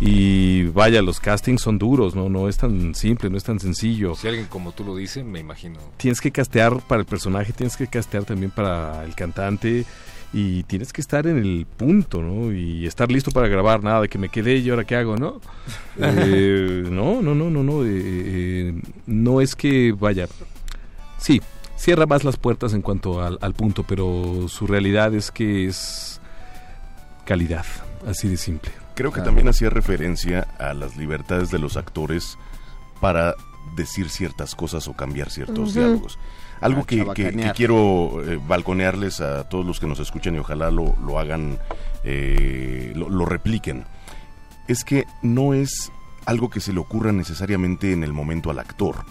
Y 0.00 0.64
vaya, 0.64 1.00
los 1.00 1.20
castings 1.20 1.62
son 1.62 1.78
duros, 1.78 2.16
¿no? 2.16 2.28
No 2.28 2.48
es 2.48 2.56
tan 2.56 2.92
simple, 2.94 3.30
no 3.30 3.36
es 3.36 3.44
tan 3.44 3.60
sencillo. 3.60 4.16
Si 4.16 4.26
alguien 4.26 4.46
como 4.46 4.72
tú 4.72 4.82
lo 4.84 4.96
dice, 4.96 5.22
me 5.22 5.38
imagino. 5.38 5.78
Tienes 5.96 6.20
que 6.20 6.32
castear 6.32 6.80
para 6.88 7.00
el 7.00 7.06
personaje, 7.06 7.52
tienes 7.52 7.76
que 7.76 7.86
castear 7.86 8.24
también 8.24 8.50
para 8.50 9.04
el 9.04 9.14
cantante 9.14 9.84
y 10.32 10.62
tienes 10.64 10.92
que 10.92 11.00
estar 11.00 11.26
en 11.26 11.36
el 11.36 11.66
punto, 11.76 12.22
¿no? 12.22 12.52
Y 12.52 12.86
estar 12.86 13.10
listo 13.10 13.30
para 13.30 13.48
grabar, 13.48 13.82
nada 13.82 14.00
de 14.00 14.08
que 14.08 14.18
me 14.18 14.28
quedé 14.30 14.56
y 14.56 14.70
ahora 14.70 14.84
qué 14.84 14.96
hago, 14.96 15.16
¿no? 15.16 15.40
Eh, 15.98 16.84
no, 16.90 17.20
no, 17.20 17.34
no, 17.34 17.50
no, 17.50 17.62
no. 17.62 17.84
eh, 17.84 17.88
eh, 17.92 18.82
no 19.06 19.42
es 19.42 19.54
que 19.54 19.92
vaya. 19.92 20.26
Sí, 21.18 21.40
cierra 21.76 22.06
más 22.06 22.24
las 22.24 22.38
puertas 22.38 22.72
en 22.72 22.80
cuanto 22.80 23.22
al, 23.22 23.38
al 23.42 23.52
punto, 23.52 23.84
pero 23.86 24.48
su 24.48 24.66
realidad 24.66 25.14
es 25.14 25.30
que 25.30 25.66
es 25.66 26.20
calidad, 27.26 27.66
así 28.06 28.28
de 28.28 28.38
simple. 28.38 28.72
Creo 28.94 29.12
que 29.12 29.20
también 29.20 29.48
hacía 29.48 29.68
referencia 29.70 30.48
a 30.58 30.72
las 30.74 30.96
libertades 30.96 31.50
de 31.50 31.58
los 31.58 31.76
actores 31.76 32.38
para 33.00 33.34
decir 33.76 34.08
ciertas 34.08 34.54
cosas 34.54 34.88
o 34.88 34.94
cambiar 34.94 35.30
ciertos 35.30 35.74
diálogos. 35.74 36.18
Algo 36.62 36.84
que, 36.84 37.04
que- 37.14 37.52
quiero 37.54 38.22
eh, 38.24 38.38
balconearles 38.46 39.20
a 39.20 39.48
todos 39.48 39.64
los 39.66 39.78
que 39.80 39.86
nos 39.86 39.98
escuchan 40.00 40.34
y 40.34 40.38
ojalá 40.38 40.70
lo, 40.70 40.96
lo 41.04 41.18
hagan, 41.18 41.58
eh, 42.04 42.92
lo, 42.94 43.08
lo 43.10 43.24
repliquen. 43.24 43.84
Es 44.68 44.84
que 44.84 45.04
no 45.22 45.54
es 45.54 45.90
algo 46.24 46.48
que 46.50 46.60
se 46.60 46.72
le 46.72 46.78
ocurra 46.80 47.12
necesariamente 47.12 47.92
en 47.92 48.04
el 48.04 48.12
momento 48.12 48.50
al 48.50 48.58
actor. 48.60 49.04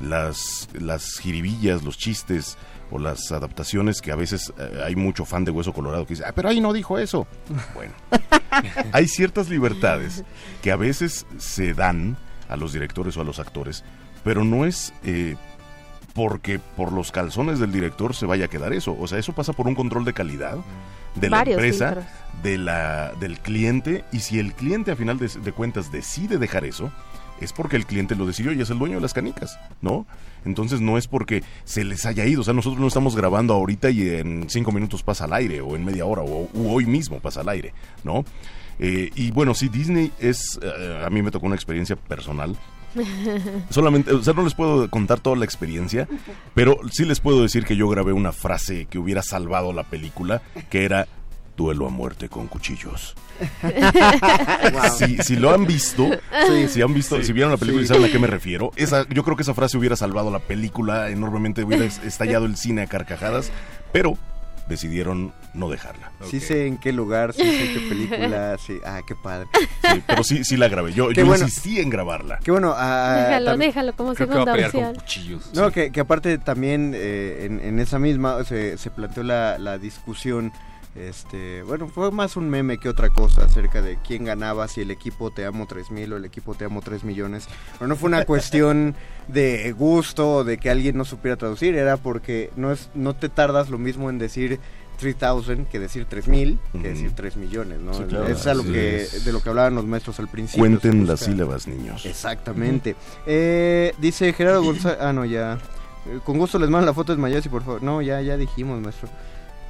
las, 0.00 0.68
las 0.72 1.18
jiribillas, 1.20 1.82
los 1.84 1.96
chistes 1.96 2.58
o 2.90 2.98
las 2.98 3.30
adaptaciones 3.32 4.00
que 4.00 4.12
a 4.12 4.16
veces 4.16 4.52
eh, 4.58 4.82
hay 4.84 4.96
mucho 4.96 5.24
fan 5.24 5.44
de 5.44 5.50
Hueso 5.52 5.72
Colorado 5.72 6.04
que 6.06 6.14
dice, 6.14 6.24
ah, 6.26 6.32
pero 6.34 6.48
ahí 6.48 6.60
no 6.60 6.72
dijo 6.72 6.98
eso. 6.98 7.26
Bueno, 7.74 7.92
hay 8.92 9.08
ciertas 9.08 9.48
libertades 9.48 10.24
que 10.62 10.70
a 10.70 10.76
veces 10.76 11.26
se 11.38 11.74
dan 11.74 12.16
a 12.48 12.56
los 12.56 12.72
directores 12.72 13.16
o 13.16 13.20
a 13.20 13.24
los 13.24 13.38
actores, 13.38 13.84
pero 14.22 14.44
no 14.44 14.64
es 14.64 14.92
eh, 15.04 15.36
porque 16.14 16.58
por 16.58 16.92
los 16.92 17.12
calzones 17.12 17.58
del 17.58 17.72
director 17.72 18.14
se 18.14 18.24
vaya 18.24 18.46
a 18.46 18.48
quedar 18.48 18.72
eso. 18.72 18.96
O 18.98 19.06
sea, 19.06 19.18
eso 19.18 19.32
pasa 19.34 19.52
por 19.52 19.66
un 19.66 19.74
control 19.74 20.04
de 20.04 20.12
calidad 20.14 20.56
de 21.16 21.28
la 21.28 21.38
Varios 21.38 21.56
empresa, 21.58 21.86
filtros. 21.94 22.42
de 22.42 22.58
la, 22.58 23.12
del 23.20 23.38
cliente, 23.40 24.04
y 24.12 24.20
si 24.20 24.38
el 24.38 24.54
cliente 24.54 24.90
a 24.92 24.96
final 24.96 25.18
de, 25.18 25.28
de 25.28 25.52
cuentas 25.52 25.92
decide 25.92 26.38
dejar 26.38 26.64
eso, 26.64 26.90
es 27.40 27.52
porque 27.52 27.76
el 27.76 27.84
cliente 27.84 28.14
lo 28.14 28.26
decidió 28.26 28.52
y 28.52 28.60
es 28.60 28.70
el 28.70 28.78
dueño 28.78 28.96
de 28.96 29.00
las 29.02 29.12
canicas, 29.12 29.58
¿no? 29.82 30.06
Entonces 30.44 30.80
no 30.80 30.98
es 30.98 31.08
porque 31.08 31.42
se 31.64 31.84
les 31.84 32.06
haya 32.06 32.24
ido, 32.26 32.42
o 32.42 32.44
sea, 32.44 32.54
nosotros 32.54 32.80
no 32.80 32.86
estamos 32.86 33.16
grabando 33.16 33.54
ahorita 33.54 33.90
y 33.90 34.08
en 34.08 34.48
cinco 34.48 34.70
minutos 34.72 35.02
pasa 35.02 35.24
al 35.24 35.32
aire, 35.32 35.60
o 35.60 35.74
en 35.74 35.84
media 35.84 36.04
hora, 36.04 36.22
o 36.22 36.48
hoy 36.54 36.86
mismo 36.86 37.18
pasa 37.20 37.40
al 37.40 37.48
aire, 37.48 37.74
¿no? 38.04 38.24
Eh, 38.78 39.10
y 39.14 39.30
bueno, 39.30 39.54
sí, 39.54 39.68
Disney 39.68 40.10
es, 40.18 40.58
eh, 40.62 41.02
a 41.04 41.10
mí 41.10 41.22
me 41.22 41.30
tocó 41.30 41.46
una 41.46 41.54
experiencia 41.54 41.96
personal. 41.96 42.56
Solamente, 43.70 44.12
o 44.12 44.22
sea, 44.22 44.34
no 44.34 44.42
les 44.44 44.54
puedo 44.54 44.88
contar 44.90 45.20
toda 45.20 45.36
la 45.36 45.44
experiencia, 45.44 46.08
pero 46.54 46.78
sí 46.90 47.04
les 47.04 47.20
puedo 47.20 47.42
decir 47.42 47.64
que 47.64 47.76
yo 47.76 47.88
grabé 47.88 48.12
una 48.12 48.32
frase 48.32 48.86
que 48.86 48.98
hubiera 48.98 49.22
salvado 49.22 49.72
la 49.72 49.82
película, 49.84 50.42
que 50.70 50.84
era 50.84 51.06
duelo 51.56 51.86
a 51.86 51.90
muerte 51.90 52.28
con 52.28 52.46
cuchillos. 52.48 53.14
si, 54.98 55.18
si 55.18 55.36
lo 55.36 55.52
han 55.52 55.66
visto, 55.66 56.08
Sí. 56.48 56.68
si 56.68 56.82
han 56.82 56.94
visto, 56.94 57.16
Sí. 57.18 57.24
si 57.24 57.32
vieron 57.32 57.52
la 57.52 57.58
película 57.58 57.84
y 57.84 57.86
saben 57.86 58.04
a 58.04 58.08
qué 58.08 58.18
me 58.18 58.26
refiero, 58.26 58.70
esa, 58.76 59.06
yo 59.08 59.22
creo 59.24 59.36
que 59.36 59.42
esa 59.42 59.54
frase 59.54 59.76
hubiera 59.78 59.96
salvado 59.96 60.30
la 60.30 60.38
película 60.40 61.10
enormemente, 61.10 61.62
hubiera 61.64 61.84
es- 61.84 62.00
estallado 62.04 62.46
el 62.46 62.56
cine 62.56 62.82
a 62.82 62.86
carcajadas, 62.86 63.50
pero 63.92 64.16
decidieron 64.68 65.32
no 65.52 65.68
dejarla. 65.68 66.10
Sí 66.30 66.40
sé 66.40 66.66
en 66.66 66.78
qué 66.78 66.92
lugar, 66.92 67.32
sí 67.34 67.42
sé 67.42 67.74
qué 67.74 67.80
película, 67.88 68.56
sí. 68.66 68.78
Ah, 68.84 69.00
qué 69.06 69.14
padre. 69.14 69.46
Sí, 69.82 70.02
pero 70.06 70.24
sí, 70.24 70.42
sí 70.44 70.56
la 70.56 70.68
grabé. 70.68 70.92
Yo, 70.92 71.08
Qué 71.08 71.20
yo 71.20 71.26
bueno. 71.26 71.44
insistí 71.44 71.78
en 71.80 71.90
grabarla. 71.90 72.38
Qué 72.42 72.50
bueno. 72.50 72.74
ah, 72.76 73.24
déjalo, 73.28 73.50
tam- 73.52 73.58
déjalo 73.58 73.92
como 73.94 74.14
segunda 74.14 74.52
opción. 74.54 74.96
No, 75.54 75.70
que, 75.70 75.90
que 75.92 76.00
aparte 76.00 76.38
también 76.38 76.92
eh, 76.94 77.44
en, 77.46 77.60
en 77.60 77.78
esa 77.78 77.98
misma 77.98 78.42
se, 78.44 78.78
se 78.78 78.90
planteó 78.90 79.22
la, 79.22 79.58
la 79.58 79.78
discusión. 79.78 80.52
Este, 80.94 81.62
bueno, 81.64 81.88
fue 81.88 82.12
más 82.12 82.36
un 82.36 82.48
meme 82.48 82.78
que 82.78 82.88
otra 82.88 83.10
cosa 83.10 83.44
acerca 83.44 83.82
de 83.82 83.98
quién 84.06 84.24
ganaba, 84.24 84.68
si 84.68 84.80
el 84.80 84.90
equipo 84.92 85.30
Te 85.32 85.44
Amo 85.44 85.66
3000 85.66 86.12
o 86.12 86.16
el 86.16 86.24
equipo 86.24 86.54
Te 86.54 86.64
Amo 86.64 86.82
3 86.82 87.02
millones. 87.04 87.48
Pero 87.78 87.88
no 87.88 87.96
fue 87.96 88.08
una 88.08 88.24
cuestión 88.26 88.94
de 89.28 89.72
gusto 89.72 90.30
o 90.36 90.44
de 90.44 90.58
que 90.58 90.70
alguien 90.70 90.96
no 90.96 91.04
supiera 91.04 91.36
traducir, 91.36 91.74
era 91.74 91.96
porque 91.96 92.50
no, 92.56 92.70
es, 92.70 92.90
no 92.94 93.14
te 93.14 93.28
tardas 93.28 93.70
lo 93.70 93.78
mismo 93.78 94.08
en 94.08 94.18
decir 94.18 94.60
3000 94.98 95.66
que 95.66 95.80
decir 95.80 96.04
3000 96.04 96.58
que 96.80 96.88
decir 96.88 97.12
3 97.12 97.36
millones, 97.36 97.80
¿no? 97.80 97.94
Sí, 97.94 98.04
claro. 98.04 98.28
es 98.28 98.46
a 98.46 98.54
lo 98.54 98.62
Así 98.62 98.72
que, 98.72 99.02
es. 99.02 99.24
de 99.24 99.32
lo 99.32 99.40
que 99.40 99.48
hablaban 99.48 99.74
los 99.74 99.84
maestros 99.84 100.20
al 100.20 100.28
principio. 100.28 100.60
Cuenten 100.60 101.06
las 101.06 101.20
sílabas, 101.20 101.66
niños. 101.66 102.06
Exactamente. 102.06 102.94
Eh, 103.26 103.92
dice 103.98 104.32
Gerardo 104.32 104.62
González. 104.62 104.98
Ah, 105.00 105.12
no, 105.12 105.24
ya. 105.24 105.58
Eh, 106.06 106.20
Con 106.24 106.38
gusto 106.38 106.58
les 106.60 106.70
mando 106.70 106.86
la 106.86 106.94
foto 106.94 107.14
de 107.14 107.20
Mayasi, 107.20 107.48
por 107.48 107.64
favor. 107.64 107.82
No, 107.82 108.00
ya, 108.00 108.20
ya 108.20 108.36
dijimos, 108.36 108.80
maestro. 108.80 109.08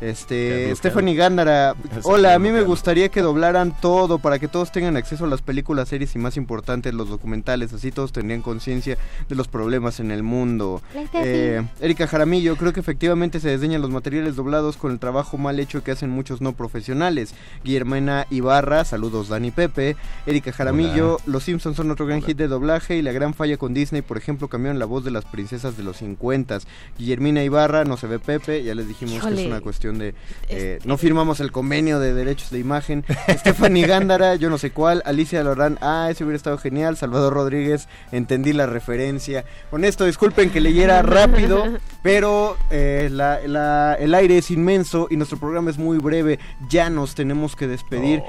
Este, 0.01 0.75
Stephanie 0.75 1.15
Gándara. 1.15 1.75
Hola, 2.03 2.35
a 2.35 2.39
mí 2.39 2.51
me 2.51 2.63
gustaría 2.63 3.09
que 3.09 3.23
doblaran 3.23 3.75
todo 3.81 4.19
para 4.19 4.39
que 4.39 4.49
todos 4.49 4.73
tengan 4.73 4.97
acceso 4.97 5.25
a 5.25 5.29
las 5.29 5.43
películas, 5.43 5.89
series 5.89 6.15
y 6.15 6.19
más 6.19 6.37
importantes, 6.37 6.93
los 6.95 7.09
documentales. 7.09 7.73
Así 7.73 7.93
todos 7.93 8.13
tendrían 8.13 8.43
conciencia 8.43 8.99
de 9.29 9.35
los 9.35 9.49
problemas 9.49 10.01
en 10.01 10.11
el 10.11 10.23
mundo. 10.23 10.83
Eh, 11.15 11.63
Erika 11.81 12.07
Jaramillo, 12.07 12.57
creo 12.57 12.73
que 12.73 12.81
efectivamente 12.81 13.41
se 13.41 13.51
desdeñan 13.51 13.83
los 13.83 13.91
materiales 13.91 14.37
doblados 14.37 14.77
con 14.77 14.93
el 14.93 14.99
trabajo 14.99 15.39
mal 15.39 15.61
hecho 15.61 15.83
que 15.83 15.93
hacen 15.93 16.11
muchos 16.11 16.41
no 16.41 16.53
profesionales. 16.55 17.35
Guillermena 17.63 18.27
Ibarra, 18.31 18.85
saludos 18.85 19.29
Dani 19.29 19.51
Pepe. 19.51 19.97
Erika 20.27 20.53
Jaramillo, 20.53 21.19
Los 21.27 21.45
Simpsons 21.45 21.77
son 21.77 21.91
otro 21.91 22.07
gran 22.07 22.23
hit 22.23 22.37
de 22.37 22.49
doblaje 22.49 22.97
y 22.97 23.03
la 23.03 23.13
gran 23.13 23.35
falla 23.35 23.57
con 23.57 23.75
Disney, 23.75 24.03
por 24.03 24.19
ejemplo, 24.19 24.49
cambiaron 24.49 24.79
la 24.79 24.87
voz 24.87 25.05
de 25.05 25.11
las 25.11 25.25
princesas 25.25 25.77
de 25.77 25.83
los 25.83 25.99
50. 25.99 26.59
Guillermina 26.99 27.43
Ibarra, 27.43 27.85
no 27.85 27.97
se 27.97 28.07
ve 28.07 28.19
Pepe, 28.19 28.63
ya 28.63 28.75
les 28.75 28.89
dijimos 28.89 29.25
que 29.25 29.35
es 29.35 29.47
una 29.47 29.61
cuestión 29.61 29.84
de... 29.93 30.15
eh, 30.49 30.79
no 30.85 30.97
firmamos 30.99 31.41
el 31.41 31.53
convenio 31.53 32.01
de 32.01 32.15
derechos 32.15 32.51
de 32.51 32.59
imagen. 32.59 33.05
Stephanie 33.39 33.87
Gándara, 33.87 34.35
yo 34.37 34.51
no 34.51 34.59
sé 34.59 34.71
cuál. 34.71 35.03
Alicia 35.05 35.43
Lorán, 35.45 35.79
ah, 35.81 36.09
ese 36.11 36.25
hubiera 36.25 36.37
estado 36.37 36.59
genial. 36.59 36.97
Salvador 36.97 37.35
Rodríguez, 37.35 37.89
entendí 38.13 38.53
la 38.53 38.67
referencia. 38.67 39.45
Con 39.71 39.85
esto, 39.85 40.05
disculpen 40.07 40.51
que 40.51 40.61
leyera 40.61 41.03
rápido, 41.03 41.65
pero 42.03 42.57
eh, 42.71 43.09
la- 43.13 43.41
la- 43.47 43.95
el 43.95 44.15
aire 44.15 44.39
es 44.39 44.51
inmenso 44.51 45.09
y 45.11 45.17
nuestro 45.17 45.39
programa 45.39 45.71
es 45.71 45.79
muy 45.79 45.99
breve. 45.99 46.39
Ya 46.69 46.89
nos 46.91 47.15
tenemos 47.15 47.57
que 47.57 47.67
despedir. 47.67 48.23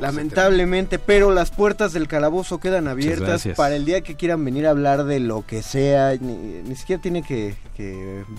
Lamentablemente, 0.00 0.98
pero 0.98 1.32
las 1.32 1.50
puertas 1.50 1.92
del 1.92 2.08
calabozo 2.08 2.58
quedan 2.60 2.88
abiertas 2.88 3.46
para 3.56 3.76
el 3.76 3.84
día 3.84 4.00
que 4.02 4.14
quieran 4.16 4.44
venir 4.44 4.66
a 4.66 4.70
hablar 4.70 5.04
de 5.04 5.20
lo 5.20 5.44
que 5.46 5.62
sea. 5.62 6.14
Ni, 6.20 6.34
ni 6.62 6.76
siquiera 6.76 7.00
tiene 7.02 7.22
que, 7.22 7.54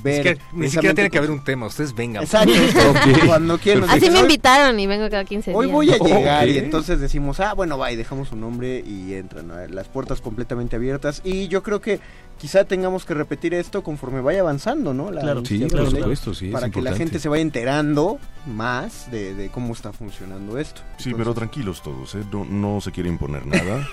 ver. 0.04 0.38
ni 0.54 0.70
siquiera 0.70 0.94
tiene 0.96 1.10
que 1.10 1.18
haber 1.18 1.32
un 1.32 1.44
tema, 1.44 1.68
ustedes 1.68 1.94
vengan. 1.96 2.24
Exacto, 2.24 2.54
cuando 3.26 3.58
quieran. 3.58 3.86
Así 3.90 3.96
dicen, 4.00 4.14
me 4.14 4.20
"Hoy- 4.20 4.26
invitaron 4.26 4.80
y 4.80 4.88
vengo 4.88 5.10
cada 5.10 5.26
15 5.26 5.54
Hoy 5.54 5.66
días. 5.68 5.74
voy 5.74 5.92
a 5.92 5.98
llegar 5.98 6.48
y 6.50 6.58
entonces 6.58 7.00
decimos, 7.00 7.40
ah, 7.40 7.54
bueno, 7.54 7.78
va 7.78 7.92
y 7.92 7.96
dejamos 7.96 8.30
su 8.30 8.36
nombre 8.36 8.84
y 8.86 9.14
entran. 9.14 9.50
Las 9.74 9.88
puertas 9.88 10.22
completamente 10.22 10.76
abiertas. 10.76 11.22
Y 11.24 11.48
yo 11.48 11.64
creo 11.64 11.82
que 11.82 12.00
quizá 12.38 12.64
tengamos 12.64 13.04
que 13.06 13.14
repetir 13.14 13.54
esto 13.54 13.84
conforme 13.84 14.22
vaya 14.22 14.40
avanzando, 14.42 14.94
¿no? 14.94 15.12
La 15.12 15.22
Claro, 15.22 15.44
sí, 15.46 15.60
por 15.66 15.90
supuesto, 15.90 16.34
sí, 16.34 16.48
es 16.48 16.52
Para 16.54 16.70
que 16.70 16.82
la 16.82 16.94
gente 16.94 17.20
se 17.20 17.28
vaya 17.28 17.42
enterando 17.42 18.18
más 18.46 19.12
de, 19.12 19.34
de 19.34 19.50
cómo 19.50 19.74
está 19.74 19.92
funcionando 19.92 20.58
esto. 20.58 20.82
Sí, 20.98 21.14
pero 21.16 21.34
tranquilos 21.50 21.82
todos, 21.82 22.14
¿eh? 22.14 22.24
no, 22.32 22.46
no 22.46 22.80
se 22.80 22.92
quiere 22.92 23.10
imponer 23.10 23.46
nada. 23.48 23.88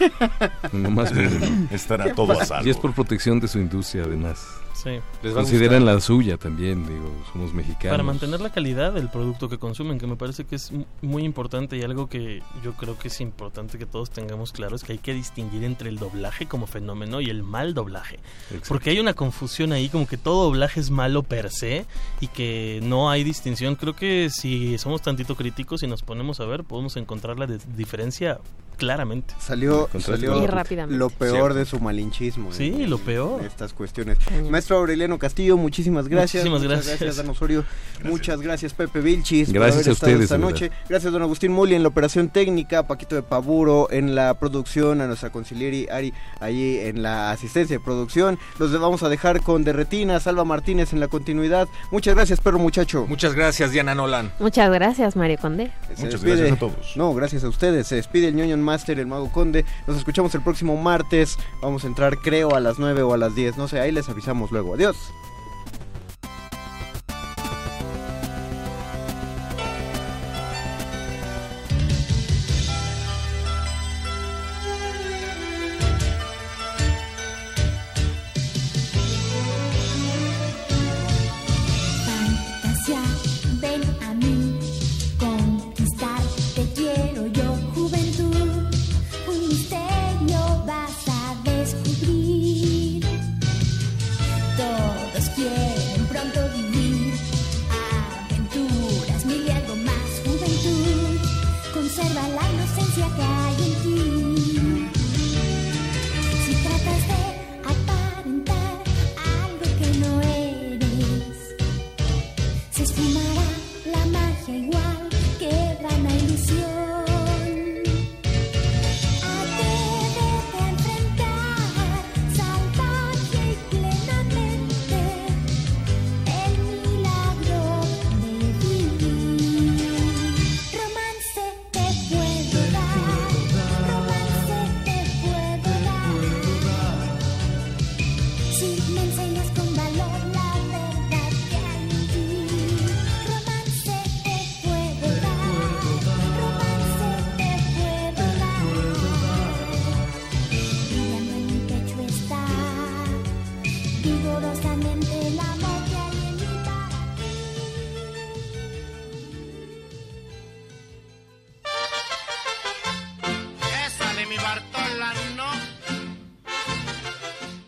No 0.73 0.91
más 0.91 1.13
bien. 1.13 1.69
Estará 1.71 2.13
todo 2.13 2.39
a 2.39 2.45
salvo. 2.45 2.67
Y 2.67 2.71
es 2.71 2.77
por 2.77 2.93
protección 2.93 3.41
de 3.41 3.49
su 3.49 3.59
industria, 3.59 4.05
además. 4.05 4.47
Sí. 4.77 4.91
Les 5.23 5.33
va 5.35 5.41
a 5.41 5.43
Consideran 5.43 5.85
la 5.87 5.99
suya 6.01 6.37
también, 6.37 6.87
digo, 6.87 7.11
somos 7.33 7.55
mexicanos. 7.55 7.93
Para 7.93 8.03
mantener 8.03 8.41
la 8.41 8.51
calidad 8.51 8.93
del 8.93 9.09
producto 9.09 9.49
que 9.49 9.57
consumen, 9.59 9.99
que 9.99 10.07
me 10.07 10.17
parece 10.17 10.45
que 10.45 10.57
es 10.57 10.71
mu- 10.71 10.85
muy 11.01 11.25
importante 11.25 11.77
y 11.79 11.83
algo 11.83 12.09
que 12.09 12.43
yo 12.63 12.75
creo 12.75 12.99
que 12.99 13.09
es 13.09 13.21
importante 13.23 13.79
que 13.79 13.87
todos 13.87 14.11
tengamos 14.11 14.53
claro 14.53 14.77
es 14.77 14.85
que 14.85 14.93
hay 14.93 14.99
que 14.99 15.15
distinguir 15.15 15.65
entre 15.65 15.89
el 15.89 15.99
doblaje 15.99 16.47
como 16.47 16.67
fenómeno 16.67 17.21
y 17.23 17.31
el 17.31 17.43
mal 17.43 17.73
doblaje. 17.73 18.17
Exacto. 18.51 18.67
Porque 18.69 18.91
hay 18.91 18.99
una 19.01 19.15
confusión 19.15 19.73
ahí, 19.73 19.89
como 19.89 20.07
que 20.07 20.19
todo 20.19 20.45
doblaje 20.45 20.79
es 20.81 20.91
malo 20.91 21.23
per 21.23 21.51
se 21.51 21.87
y 22.21 22.29
que 22.29 22.81
no 22.83 23.09
hay 23.11 23.25
distinción. 23.25 23.77
Creo 23.77 23.97
que 23.97 24.29
si 24.31 24.77
somos 24.79 25.01
tantito 25.01 25.37
críticos 25.37 25.83
y 25.83 25.87
nos 25.87 26.03
ponemos 26.03 26.39
a 26.41 26.45
ver, 26.45 26.65
podemos 26.65 26.97
encontrar 26.97 27.39
la 27.39 27.47
diferencia 27.47 28.39
claramente. 28.77 29.35
Salió, 29.39 29.89
salió 29.99 30.43
Y 30.43 30.47
rápidamente. 30.47 30.99
lo 30.99 31.09
peor 31.09 31.55
de 31.55 31.65
su 31.65 31.81
malinchismo. 31.81 32.53
Sí, 32.53 32.75
en- 32.77 32.91
lo 32.91 32.99
peor. 32.99 33.43
Estas 33.43 33.73
cuestiones. 33.73 34.19
Maestro 34.67 34.79
Aureliano 34.79 35.17
Castillo, 35.17 35.57
muchísimas 35.57 36.09
gracias. 36.09 36.43
Muchísimas 36.45 36.61
Muchas 36.63 36.77
gracias. 36.87 36.99
gracias, 37.01 37.17
Dan 37.25 37.31
Osorio. 37.31 37.65
Muchas 38.03 38.41
gracias, 38.41 38.75
Pepe 38.75 39.01
Vilchis. 39.01 39.47
por 39.47 39.55
Gracias 39.55 39.75
haber 39.77 39.89
a 39.89 39.93
estado 39.93 40.11
ustedes, 40.13 40.25
esta 40.25 40.39
noche. 40.39 40.71
Gracias, 40.89 41.13
don 41.13 41.23
Agustín 41.23 41.53
Muli, 41.53 41.77
en 41.77 41.83
la 41.85 41.89
operación 41.89 42.31
técnica. 42.31 42.85
Paquito 42.89 43.15
de 43.15 43.23
Paburo 43.23 43.87
en 43.93 44.17
la 44.17 44.35
producción. 44.35 45.01
A 45.01 45.07
nuestra 45.07 45.31
concilieri 45.31 45.87
Ari, 45.89 46.13
allí 46.41 46.79
en 46.81 47.01
la 47.05 47.31
asistencia 47.31 47.77
de 47.79 47.85
producción. 47.85 48.41
Los 48.59 48.73
vamos 48.81 49.05
a 49.05 49.09
dejar 49.09 49.41
con 49.41 49.63
Derretina. 49.63 50.19
Salva 50.19 50.45
Martínez 50.45 50.93
en 50.93 50.99
la 50.99 51.07
continuidad. 51.07 51.69
Muchas 51.93 52.17
gracias, 52.17 52.41
perro 52.41 52.59
muchacho. 52.59 53.07
Muchas 53.09 53.35
gracias, 53.35 53.71
Diana 53.71 53.95
Nolan. 53.95 54.33
Muchas 54.41 54.69
gracias, 54.73 55.15
Mario 55.15 55.39
Conde. 55.41 55.71
Se 55.95 56.05
Muchas 56.07 56.23
despide- 56.25 56.39
gracias 56.39 56.57
a 56.57 56.59
todos. 56.59 56.97
No, 56.97 57.15
gracias 57.15 57.45
a 57.45 57.49
ustedes. 57.49 57.87
Se 57.87 57.95
despide 57.95 58.27
el 58.29 58.35
ñoño 58.35 58.57
Master, 58.57 58.99
el 58.99 59.07
Mago 59.07 59.31
Conde. 59.31 59.65
Nos 59.87 59.97
escuchamos 59.97 60.35
el 60.35 60.41
próximo 60.43 60.77
martes. 60.77 61.37
Vamos 61.63 61.85
a 61.85 61.87
entrar, 61.87 62.19
creo, 62.19 62.57
a 62.57 62.61
las 62.61 62.81
9 62.81 63.03
o 63.03 63.15
a 63.15 63.17
las 63.17 63.37
10. 63.37 63.57
No 63.57 63.69
sé, 63.69 63.79
ahí 63.79 63.93
les 63.93 64.09
avisamos 64.09 64.51
luego. 64.57 64.75
Adiós. 64.75 64.97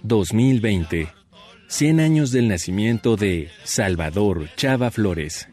2020. 0.08 1.08
100 1.68 2.00
años 2.00 2.32
del 2.32 2.48
nacimiento 2.48 3.16
de 3.16 3.50
Salvador 3.62 4.48
Chava 4.56 4.90
Flores. 4.90 5.48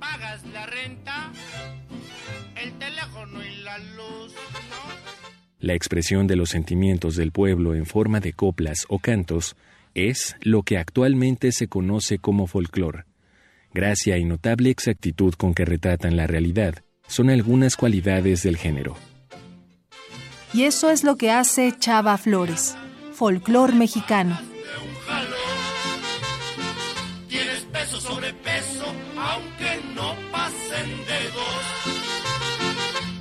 Pagas 0.00 0.42
la 0.46 0.66
renta, 0.66 1.30
el 2.56 2.72
teléfono 2.72 3.44
y 3.44 3.62
la 3.62 3.78
luz. 3.78 4.34
La 5.58 5.74
expresión 5.74 6.26
de 6.26 6.36
los 6.36 6.48
sentimientos 6.48 7.16
del 7.16 7.32
pueblo 7.32 7.74
en 7.74 7.84
forma 7.84 8.20
de 8.20 8.32
coplas 8.32 8.86
o 8.88 8.98
cantos 8.98 9.56
es 9.94 10.36
lo 10.40 10.62
que 10.62 10.78
actualmente 10.78 11.52
se 11.52 11.68
conoce 11.68 12.18
como 12.18 12.46
folclore. 12.46 13.04
Gracia 13.74 14.16
y 14.16 14.24
notable 14.24 14.70
exactitud 14.70 15.34
con 15.34 15.52
que 15.54 15.66
retratan 15.66 16.16
la 16.16 16.26
realidad 16.26 16.82
son 17.06 17.28
algunas 17.28 17.76
cualidades 17.76 18.42
del 18.42 18.56
género. 18.56 18.96
Y 20.52 20.62
eso 20.62 20.90
es 20.90 21.04
lo 21.04 21.16
que 21.16 21.30
hace 21.30 21.72
Chava 21.78 22.16
Flores, 22.18 22.76
folclor 23.20 23.74
mexicano. 23.74 24.34
Tienes 27.28 27.60
peso 27.70 28.00
sobre 28.00 28.32
peso, 28.32 28.86
aunque 29.18 29.82
no 29.94 30.14
pasen 30.32 30.88
dedos. 31.04 31.62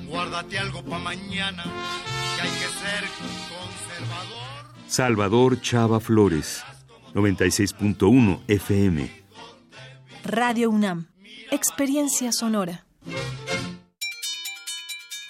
Guárdate 0.07 0.57
algo 0.57 0.81
para 0.85 1.03
mañana, 1.03 1.63
que 1.65 2.41
hay 2.41 2.49
que 2.49 2.69
ser 2.79 3.03
conservador. 3.49 4.87
Salvador 4.87 5.59
Chava 5.59 5.99
Flores, 5.99 6.63
96.1 7.13 8.39
FM. 8.47 9.11
Radio 10.23 10.69
UNAM, 10.69 11.09
experiencia 11.51 12.31
sonora. 12.31 12.85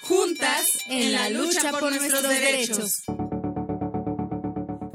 Juntas 0.02 0.64
en 0.86 1.10
la 1.10 1.28
lucha 1.28 1.72
por 1.72 1.90
nuestros 1.90 2.22
derechos. 2.22 3.02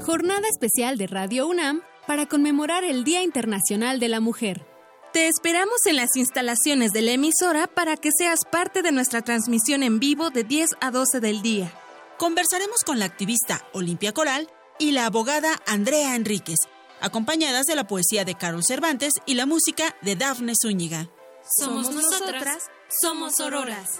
Jornada 0.06 0.46
especial 0.48 0.98
de 0.98 1.08
Radio 1.08 1.48
UNAM 1.48 1.82
para 2.06 2.26
conmemorar 2.26 2.84
el 2.84 3.02
Día 3.02 3.24
Internacional 3.24 3.98
de 3.98 4.08
la 4.08 4.20
Mujer. 4.20 4.64
Te 5.12 5.26
esperamos 5.26 5.84
en 5.84 5.96
las 5.96 6.14
instalaciones 6.14 6.92
de 6.92 7.02
la 7.02 7.10
emisora 7.10 7.66
para 7.66 7.96
que 7.96 8.10
seas 8.16 8.38
parte 8.48 8.82
de 8.82 8.92
nuestra 8.92 9.22
transmisión 9.22 9.82
en 9.82 9.98
vivo 9.98 10.30
de 10.30 10.44
10 10.44 10.70
a 10.80 10.92
12 10.92 11.18
del 11.18 11.42
día. 11.42 11.72
Conversaremos 12.18 12.84
con 12.86 13.00
la 13.00 13.04
activista 13.04 13.66
Olimpia 13.72 14.12
Coral 14.12 14.48
y 14.78 14.92
la 14.92 15.06
abogada 15.06 15.60
Andrea 15.66 16.14
Enríquez, 16.14 16.58
acompañadas 17.00 17.66
de 17.66 17.74
la 17.74 17.88
poesía 17.88 18.24
de 18.24 18.36
Carol 18.36 18.62
Cervantes 18.62 19.12
y 19.26 19.34
la 19.34 19.44
música 19.44 19.96
de 20.02 20.14
Dafne 20.14 20.52
Zúñiga. 20.54 21.10
Somos 21.58 21.90
nosotras, 21.90 22.70
somos 23.02 23.40
auroras. 23.40 23.98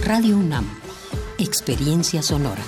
Radio 0.00 0.36
UNAM, 0.36 0.68
experiencia 1.38 2.20
sonora. 2.20 2.64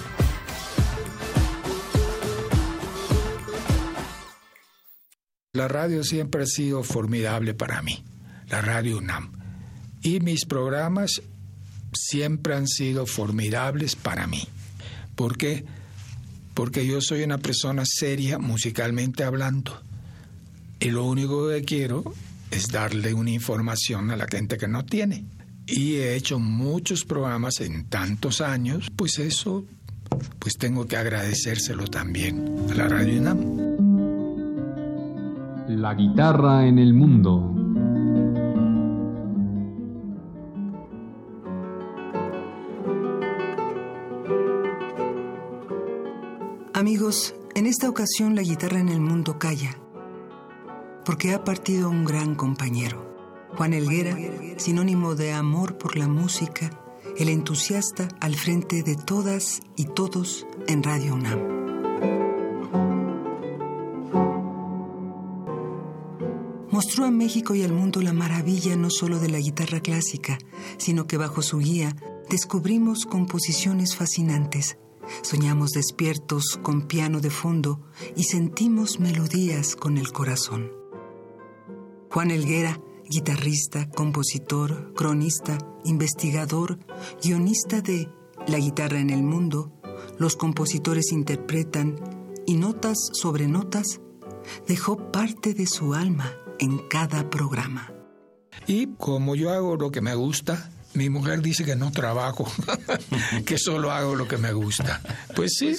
La 5.54 5.66
radio 5.66 6.04
siempre 6.04 6.42
ha 6.42 6.46
sido 6.46 6.82
formidable 6.82 7.54
para 7.54 7.80
mí, 7.80 8.04
la 8.50 8.60
radio 8.60 8.98
UNAM. 8.98 9.32
Y 10.02 10.20
mis 10.20 10.44
programas 10.44 11.22
siempre 11.94 12.54
han 12.54 12.68
sido 12.68 13.06
formidables 13.06 13.96
para 13.96 14.26
mí. 14.26 14.46
¿Por 15.16 15.38
qué? 15.38 15.64
Porque 16.52 16.86
yo 16.86 17.00
soy 17.00 17.22
una 17.22 17.38
persona 17.38 17.84
seria 17.86 18.38
musicalmente 18.38 19.24
hablando. 19.24 19.80
Y 20.80 20.90
lo 20.90 21.06
único 21.06 21.48
que 21.48 21.62
quiero 21.62 22.04
es 22.50 22.68
darle 22.68 23.14
una 23.14 23.30
información 23.30 24.10
a 24.10 24.18
la 24.18 24.26
gente 24.26 24.58
que 24.58 24.68
no 24.68 24.84
tiene. 24.84 25.24
Y 25.66 25.94
he 25.94 26.14
hecho 26.14 26.38
muchos 26.38 27.06
programas 27.06 27.60
en 27.62 27.86
tantos 27.86 28.42
años, 28.42 28.90
pues 28.94 29.18
eso, 29.18 29.64
pues 30.38 30.58
tengo 30.58 30.86
que 30.86 30.98
agradecérselo 30.98 31.86
también 31.86 32.66
a 32.70 32.74
la 32.74 32.86
Radio 32.86 33.18
UNAM. 33.18 33.77
La 35.80 35.94
guitarra 35.94 36.66
en 36.66 36.80
el 36.80 36.92
mundo. 36.92 37.54
Amigos, 46.74 47.36
en 47.54 47.66
esta 47.66 47.88
ocasión 47.88 48.34
la 48.34 48.42
guitarra 48.42 48.80
en 48.80 48.88
el 48.88 48.98
mundo 48.98 49.38
calla, 49.38 49.78
porque 51.04 51.32
ha 51.32 51.44
partido 51.44 51.88
un 51.90 52.04
gran 52.04 52.34
compañero. 52.34 53.46
Juan 53.56 53.72
Elguera, 53.72 54.16
sinónimo 54.56 55.14
de 55.14 55.32
amor 55.32 55.78
por 55.78 55.96
la 55.96 56.08
música, 56.08 56.70
el 57.16 57.28
entusiasta 57.28 58.08
al 58.20 58.34
frente 58.34 58.82
de 58.82 58.96
todas 58.96 59.60
y 59.76 59.84
todos 59.84 60.44
en 60.66 60.82
Radio 60.82 61.14
UNAM. 61.14 61.67
Mostró 66.78 67.06
a 67.06 67.10
México 67.10 67.56
y 67.56 67.64
al 67.64 67.72
mundo 67.72 68.00
la 68.02 68.12
maravilla 68.12 68.76
no 68.76 68.88
solo 68.88 69.18
de 69.18 69.28
la 69.28 69.40
guitarra 69.40 69.80
clásica, 69.80 70.38
sino 70.76 71.08
que 71.08 71.16
bajo 71.16 71.42
su 71.42 71.58
guía 71.58 71.96
descubrimos 72.30 73.04
composiciones 73.04 73.96
fascinantes. 73.96 74.78
Soñamos 75.22 75.72
despiertos 75.72 76.56
con 76.62 76.86
piano 76.86 77.18
de 77.18 77.30
fondo 77.30 77.80
y 78.14 78.22
sentimos 78.22 79.00
melodías 79.00 79.74
con 79.74 79.98
el 79.98 80.12
corazón. 80.12 80.70
Juan 82.12 82.30
Elguera, 82.30 82.80
guitarrista, 83.08 83.90
compositor, 83.90 84.94
cronista, 84.94 85.58
investigador, 85.84 86.78
guionista 87.20 87.80
de 87.80 88.08
La 88.46 88.58
guitarra 88.58 89.00
en 89.00 89.10
el 89.10 89.24
mundo, 89.24 89.72
los 90.16 90.36
compositores 90.36 91.10
interpretan 91.10 91.98
y 92.46 92.54
notas 92.54 92.98
sobre 93.14 93.48
notas, 93.48 94.00
dejó 94.68 95.10
parte 95.10 95.54
de 95.54 95.66
su 95.66 95.94
alma 95.94 96.37
en 96.58 96.78
cada 96.88 97.30
programa. 97.30 97.92
Y 98.66 98.88
como 98.96 99.34
yo 99.34 99.50
hago 99.50 99.76
lo 99.76 99.90
que 99.90 100.00
me 100.00 100.14
gusta, 100.14 100.70
mi 100.94 101.10
mujer 101.10 101.42
dice 101.42 101.64
que 101.64 101.76
no 101.76 101.90
trabajo, 101.92 102.50
que 103.46 103.58
solo 103.58 103.92
hago 103.92 104.14
lo 104.14 104.26
que 104.26 104.36
me 104.36 104.52
gusta. 104.52 105.00
Pues 105.34 105.52
sí. 105.58 105.74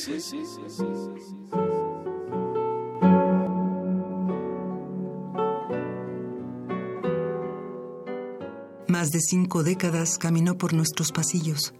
Más 8.87 9.11
de 9.11 9.19
cinco 9.21 9.63
décadas 9.63 10.17
caminó 10.17 10.57
por 10.57 10.73
nuestros 10.73 11.11
pasillos. 11.11 11.73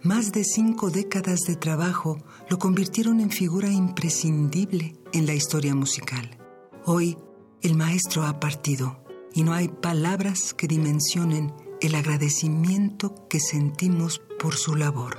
Más 0.00 0.32
de 0.32 0.42
cinco 0.42 0.90
décadas 0.90 1.40
de 1.40 1.54
trabajo 1.54 2.18
lo 2.48 2.58
convirtieron 2.58 3.20
en 3.20 3.30
figura 3.30 3.70
imprescindible 3.70 4.96
en 5.12 5.26
la 5.26 5.34
historia 5.34 5.74
musical. 5.74 6.38
Hoy, 6.84 7.16
el 7.62 7.76
maestro 7.76 8.24
ha 8.24 8.40
partido 8.40 8.98
y 9.32 9.44
no 9.44 9.54
hay 9.54 9.68
palabras 9.68 10.52
que 10.52 10.66
dimensionen 10.66 11.54
el 11.80 11.94
agradecimiento 11.94 13.28
que 13.28 13.38
sentimos 13.38 14.20
por 14.40 14.56
su 14.56 14.74
labor. 14.74 15.18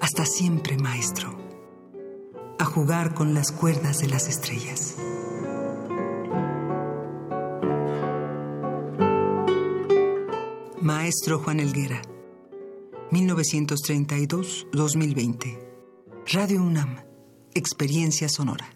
Hasta 0.00 0.26
siempre, 0.26 0.76
maestro. 0.78 1.34
A 2.58 2.66
jugar 2.66 3.14
con 3.14 3.32
las 3.34 3.52
cuerdas 3.52 4.00
de 4.00 4.08
las 4.08 4.28
estrellas. 4.28 4.96
Maestro 10.80 11.38
Juan 11.38 11.60
Elguera, 11.60 12.02
1932-2020. 13.10 15.58
Radio 16.32 16.62
UNAM, 16.62 17.04
Experiencia 17.54 18.28
Sonora. 18.28 18.75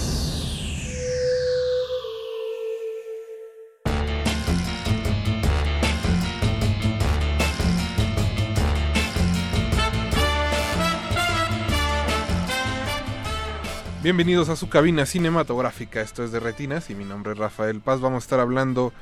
Bienvenidos 14.03 14.49
a 14.49 14.55
su 14.55 14.67
cabina 14.67 15.05
cinematográfica. 15.05 16.01
Esto 16.01 16.23
es 16.23 16.31
de 16.31 16.39
Retinas 16.39 16.89
y 16.89 16.95
mi 16.95 17.05
nombre 17.05 17.33
es 17.33 17.37
Rafael 17.37 17.81
Paz. 17.81 18.01
Vamos 18.01 18.23
a 18.23 18.25
estar 18.25 18.39
hablando 18.39 18.93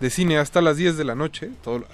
de 0.00 0.08
cine 0.08 0.38
hasta 0.38 0.62
las 0.62 0.78
10 0.78 0.96
de 0.96 1.04
la 1.04 1.14
noche. 1.14 1.50
Todo, 1.62 1.84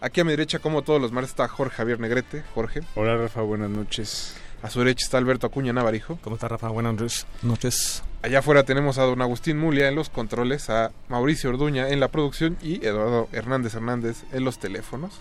Aquí 0.00 0.20
a 0.20 0.24
mi 0.24 0.30
derecha, 0.30 0.60
como 0.60 0.82
todos 0.82 1.02
los 1.02 1.10
martes, 1.10 1.30
está 1.30 1.48
Jorge 1.48 1.74
Javier 1.74 1.98
Negrete. 1.98 2.44
Jorge. 2.54 2.82
Hola 2.94 3.16
Rafa, 3.16 3.40
buenas 3.42 3.68
noches. 3.70 4.36
A 4.62 4.70
su 4.70 4.78
derecha 4.78 5.04
está 5.04 5.18
Alberto 5.18 5.48
Acuña 5.48 5.72
Navarijo. 5.72 6.20
¿Cómo 6.22 6.36
está 6.36 6.46
Rafa? 6.46 6.68
Buenas 6.68 7.26
noches. 7.42 8.04
Allá 8.22 8.38
afuera 8.38 8.62
tenemos 8.62 8.98
a 8.98 9.02
don 9.02 9.20
Agustín 9.20 9.58
Mulia 9.58 9.88
en 9.88 9.96
los 9.96 10.08
controles, 10.08 10.70
a 10.70 10.92
Mauricio 11.08 11.50
Orduña 11.50 11.88
en 11.88 11.98
la 11.98 12.06
producción 12.08 12.56
y 12.62 12.76
Eduardo 12.86 13.28
Hernández 13.32 13.74
Hernández 13.74 14.22
en 14.32 14.44
los 14.44 14.60
teléfonos. 14.60 15.20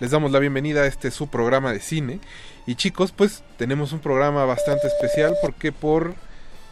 Les 0.00 0.10
damos 0.10 0.32
la 0.32 0.38
bienvenida 0.38 0.80
a 0.80 0.86
este 0.86 1.10
su 1.10 1.28
programa 1.28 1.74
de 1.74 1.80
cine. 1.80 2.20
Y 2.66 2.74
chicos, 2.74 3.12
pues 3.12 3.44
tenemos 3.58 3.92
un 3.92 3.98
programa 3.98 4.46
bastante 4.46 4.86
especial 4.86 5.36
porque 5.42 5.72
por 5.72 6.14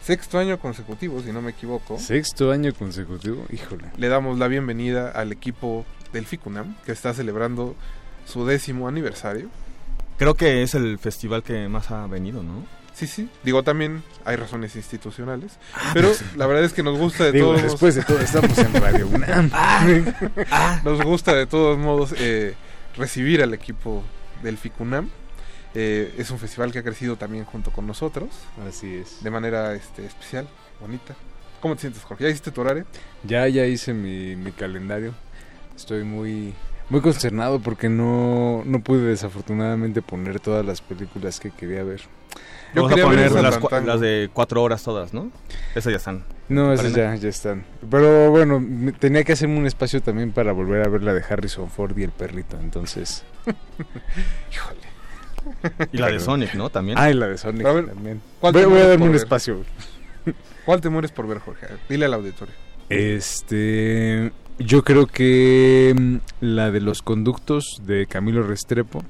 sexto 0.03 0.39
año 0.39 0.59
consecutivo, 0.59 1.21
si 1.21 1.31
no 1.31 1.39
me 1.39 1.51
equivoco, 1.51 1.99
Sexto 1.99 2.51
año 2.51 2.73
consecutivo, 2.73 3.45
híjole. 3.51 3.83
le 3.97 4.07
damos 4.07 4.39
la 4.39 4.47
bienvenida 4.47 5.11
al 5.11 5.31
equipo 5.31 5.85
del 6.11 6.25
FICUNAM 6.25 6.75
que 6.85 6.91
está 6.91 7.13
celebrando 7.13 7.75
su 8.25 8.47
décimo 8.47 8.87
aniversario. 8.87 9.49
Creo 10.17 10.33
que 10.33 10.63
es 10.63 10.73
el 10.73 10.97
festival 10.97 11.43
que 11.43 11.67
más 11.67 11.91
ha 11.91 12.07
venido, 12.07 12.41
¿no? 12.41 12.65
Sí, 12.95 13.05
sí. 13.05 13.29
Digo, 13.43 13.61
también 13.61 14.01
hay 14.25 14.37
razones 14.37 14.75
institucionales. 14.75 15.59
pero 15.93 16.11
la 16.35 16.47
verdad 16.47 16.63
es 16.63 16.73
que 16.73 16.81
nos 16.81 16.97
gusta 16.97 17.25
de 17.25 17.33
Digo, 17.33 17.49
todos 17.49 17.61
después 17.61 17.93
de 17.93 18.03
todo, 18.03 18.19
estamos 18.19 18.57
en 18.57 18.73
Radio 18.73 19.07
UNAM. 19.07 19.51
Ah. 19.53 20.81
nos 20.83 20.99
gusta 21.03 21.35
de 21.35 21.45
todos 21.45 21.77
modos 21.77 22.15
eh, 22.17 22.55
recibir 22.99 23.41
al 23.41 23.53
equipo 23.53 24.03
del 24.43 24.57
FICUNAM. 24.57 25.09
Eh, 25.73 26.13
es 26.17 26.29
un 26.31 26.39
festival 26.39 26.71
que 26.71 26.79
ha 26.79 26.83
crecido 26.83 27.15
también 27.15 27.45
junto 27.45 27.71
con 27.71 27.87
nosotros. 27.87 28.29
Así 28.67 28.95
es. 28.95 29.23
De 29.23 29.31
manera 29.31 29.73
este, 29.73 30.05
especial, 30.05 30.47
bonita. 30.79 31.15
¿Cómo 31.61 31.75
te 31.75 31.81
sientes, 31.81 32.03
Jorge? 32.03 32.23
¿Ya 32.23 32.29
hiciste 32.29 32.51
tu 32.51 32.61
horario? 32.61 32.85
Ya, 33.23 33.47
ya 33.47 33.65
hice 33.65 33.93
mi, 33.93 34.35
mi 34.35 34.51
calendario. 34.51 35.13
Estoy 35.75 36.03
muy, 36.03 36.53
muy 36.89 37.01
consternado 37.01 37.59
porque 37.59 37.89
no, 37.89 38.63
no 38.65 38.81
pude 38.81 39.01
desafortunadamente 39.01 40.01
poner 40.01 40.39
todas 40.39 40.65
las 40.65 40.81
películas 40.81 41.39
que 41.39 41.51
quería 41.51 41.83
ver. 41.83 42.01
Yo 42.75 42.87
quería 42.87 43.03
poner 43.05 43.31
las, 43.31 43.99
de 43.99 44.29
cuatro 44.31 44.61
horas 44.61 44.83
todas, 44.83 45.11
¿no? 45.13 45.31
Esas 45.73 45.91
ya 45.91 45.97
están. 45.97 46.23
No, 46.49 46.71
esas 46.71 46.93
ya, 46.93 47.15
ya 47.15 47.29
están. 47.29 47.65
Pero 47.89 48.29
bueno, 48.29 48.59
me- 48.59 48.91
tenía 48.91 49.23
que 49.23 49.31
hacerme 49.33 49.57
un 49.57 49.65
espacio 49.65 50.01
también 50.01 50.31
para 50.31 50.51
volver 50.51 50.85
a 50.85 50.89
ver 50.89 51.01
la 51.01 51.13
de 51.13 51.23
Harrison 51.27 51.69
Ford 51.71 51.97
y 51.97 52.03
el 52.03 52.11
perrito, 52.11 52.57
entonces... 52.61 53.23
Y 55.91 55.97
la 55.97 56.11
de 56.11 56.19
Sonic, 56.19 56.53
¿no? 56.53 56.69
También. 56.69 56.97
Ah, 56.99 57.09
y 57.09 57.13
la 57.13 57.27
de 57.27 57.37
Sonic 57.37 57.65
A 57.65 57.71
ver, 57.71 57.87
también. 57.87 58.21
¿cuál 58.39 58.53
Voy, 58.53 58.63
a 58.79 58.87
darme 58.87 59.05
un 59.05 59.11
ver? 59.13 59.21
espacio. 59.21 59.63
¿Cuál 60.65 60.81
te 60.81 60.89
mueres 60.89 61.11
por 61.11 61.27
ver, 61.27 61.39
Jorge? 61.39 61.65
A 61.65 61.69
Dile 61.87 62.05
al 62.05 62.13
auditorio. 62.13 62.53
Este, 62.89 64.31
yo 64.59 64.83
creo 64.83 65.07
que 65.07 65.95
mm, 65.97 66.15
la 66.41 66.71
de 66.71 66.81
los 66.81 67.01
conductos 67.01 67.81
de 67.83 68.05
Camilo 68.07 68.43
Restrepo, 68.43 69.03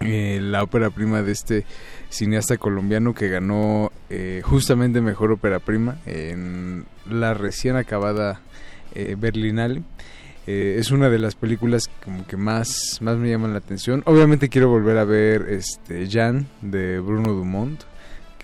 eh, 0.00 0.38
la 0.42 0.62
ópera 0.62 0.90
prima 0.90 1.22
de 1.22 1.32
este 1.32 1.64
cineasta 2.08 2.56
colombiano 2.56 3.14
que 3.14 3.28
ganó 3.28 3.92
eh, 4.10 4.40
justamente 4.44 5.00
mejor 5.00 5.32
ópera 5.32 5.58
prima 5.58 5.98
en 6.06 6.86
la 7.08 7.34
recién 7.34 7.76
acabada 7.76 8.40
eh, 8.94 9.16
Berlinale. 9.18 9.82
Eh, 10.46 10.76
es 10.78 10.90
una 10.90 11.10
de 11.10 11.18
las 11.18 11.34
películas 11.34 11.90
como 12.02 12.26
que 12.26 12.38
más, 12.38 12.98
más 13.02 13.18
me 13.18 13.28
llaman 13.28 13.52
la 13.52 13.58
atención. 13.58 14.02
Obviamente 14.06 14.48
quiero 14.48 14.70
volver 14.70 14.96
a 14.96 15.04
ver 15.04 15.46
este 15.50 16.08
Jan 16.10 16.46
de 16.62 17.00
Bruno 17.00 17.34
Dumont, 17.34 17.82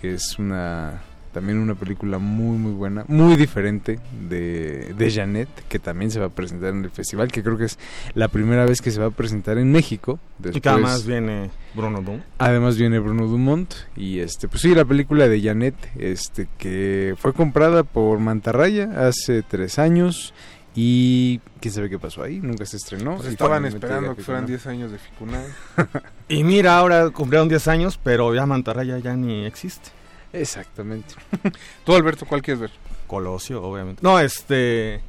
que 0.00 0.14
es 0.14 0.38
una 0.38 1.02
también 1.34 1.58
una 1.58 1.74
película 1.74 2.18
muy 2.18 2.56
muy 2.56 2.72
buena, 2.72 3.04
muy 3.08 3.36
diferente 3.36 3.98
de, 4.28 4.94
de 4.96 5.10
Janet, 5.10 5.48
que 5.68 5.80
también 5.80 6.12
se 6.12 6.20
va 6.20 6.26
a 6.26 6.30
presentar 6.30 6.70
en 6.70 6.84
el 6.84 6.90
festival, 6.90 7.30
que 7.30 7.42
creo 7.42 7.58
que 7.58 7.64
es 7.64 7.78
la 8.14 8.28
primera 8.28 8.64
vez 8.64 8.80
que 8.80 8.92
se 8.92 9.00
va 9.00 9.06
a 9.06 9.10
presentar 9.10 9.58
en 9.58 9.72
México. 9.72 10.20
Y 10.42 10.60
que 10.60 10.68
además 10.68 11.04
viene 11.04 11.50
Bruno 11.74 12.00
Dum. 12.00 12.20
Además 12.38 12.78
viene 12.78 13.00
Bruno 13.00 13.26
Dumont 13.26 13.74
y 13.96 14.20
este 14.20 14.46
pues 14.48 14.62
sí 14.62 14.74
la 14.74 14.84
película 14.84 15.28
de 15.28 15.42
Janet 15.42 15.74
este 15.98 16.46
que 16.56 17.14
fue 17.18 17.32
comprada 17.32 17.82
por 17.82 18.20
Mantarraya 18.20 19.08
hace 19.08 19.42
tres 19.42 19.78
años 19.80 20.32
y 20.76 21.40
quién 21.60 21.74
sabe 21.74 21.90
qué 21.90 21.98
pasó 21.98 22.22
ahí 22.22 22.40
nunca 22.40 22.64
se 22.64 22.76
estrenó 22.76 23.16
Pues 23.16 23.28
y 23.28 23.32
estaban 23.32 23.64
esperando 23.64 24.14
que 24.14 24.22
fueran 24.22 24.44
ficunó. 24.44 24.58
10 24.58 24.66
años 24.66 24.92
de 24.92 24.98
FICUNAM. 24.98 25.42
Y 26.28 26.42
mira, 26.42 26.78
ahora 26.78 27.10
cumplieron 27.10 27.48
10 27.48 27.68
años, 27.68 28.00
pero 28.02 28.34
ya 28.34 28.46
Mantarraya 28.46 28.98
ya 28.98 29.14
ni 29.14 29.44
existe. 29.44 29.90
Exactamente 30.34 31.14
Tú, 31.84 31.94
Alberto, 31.94 32.26
¿cuál 32.26 32.42
quieres 32.42 32.60
ver? 32.60 32.70
Colosio, 33.06 33.62
obviamente. 33.62 34.00
No, 34.02 34.18
este... 34.18 35.00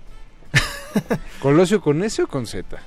Colosio 1.41 1.82
con 1.82 2.03
S 2.03 2.21
o 2.21 2.28
con 2.28 2.45
Z 2.47 2.78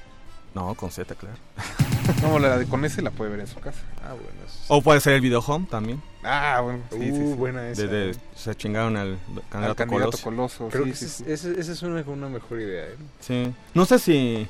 No, 0.54 0.74
con 0.74 0.90
Z, 0.90 1.14
claro. 1.14 1.36
No, 2.22 2.38
la 2.38 2.56
de 2.56 2.64
con 2.66 2.84
ese 2.86 3.02
la 3.02 3.10
puede 3.10 3.30
ver 3.32 3.40
en 3.40 3.46
su 3.46 3.60
casa. 3.60 3.80
ah 4.02 4.14
bueno 4.14 4.30
O 4.68 4.80
puede 4.80 4.98
ser 5.00 5.12
el 5.12 5.20
video 5.20 5.40
home 5.40 5.66
también. 5.70 6.02
Ah, 6.24 6.60
bueno, 6.62 6.80
sí, 6.90 6.96
sí, 6.98 7.10
Uh, 7.10 7.30
sí. 7.32 7.34
buena 7.34 7.68
esa 7.68 7.82
De, 7.82 7.88
de- 7.88 8.16
se 8.34 8.54
chingaron 8.54 8.96
al 8.96 9.18
candidato, 9.50 9.66
Al 9.70 9.76
candidato 9.76 10.18
Colosio. 10.18 10.24
Coloso. 10.24 10.68
creo 10.70 10.84
sí, 10.84 10.90
que 10.90 10.96
sí, 10.96 11.04
esa, 11.04 11.16
sí. 11.16 11.24
esa- 11.50 11.60
esa 11.60 11.72
es 11.72 11.82
una, 11.82 12.00
una 12.02 12.28
mejor 12.30 12.60
idea 12.62 12.84
¿eh? 12.86 12.96
Sí. 13.20 13.52
No 13.74 13.84
sé 13.84 13.98
si, 13.98 14.48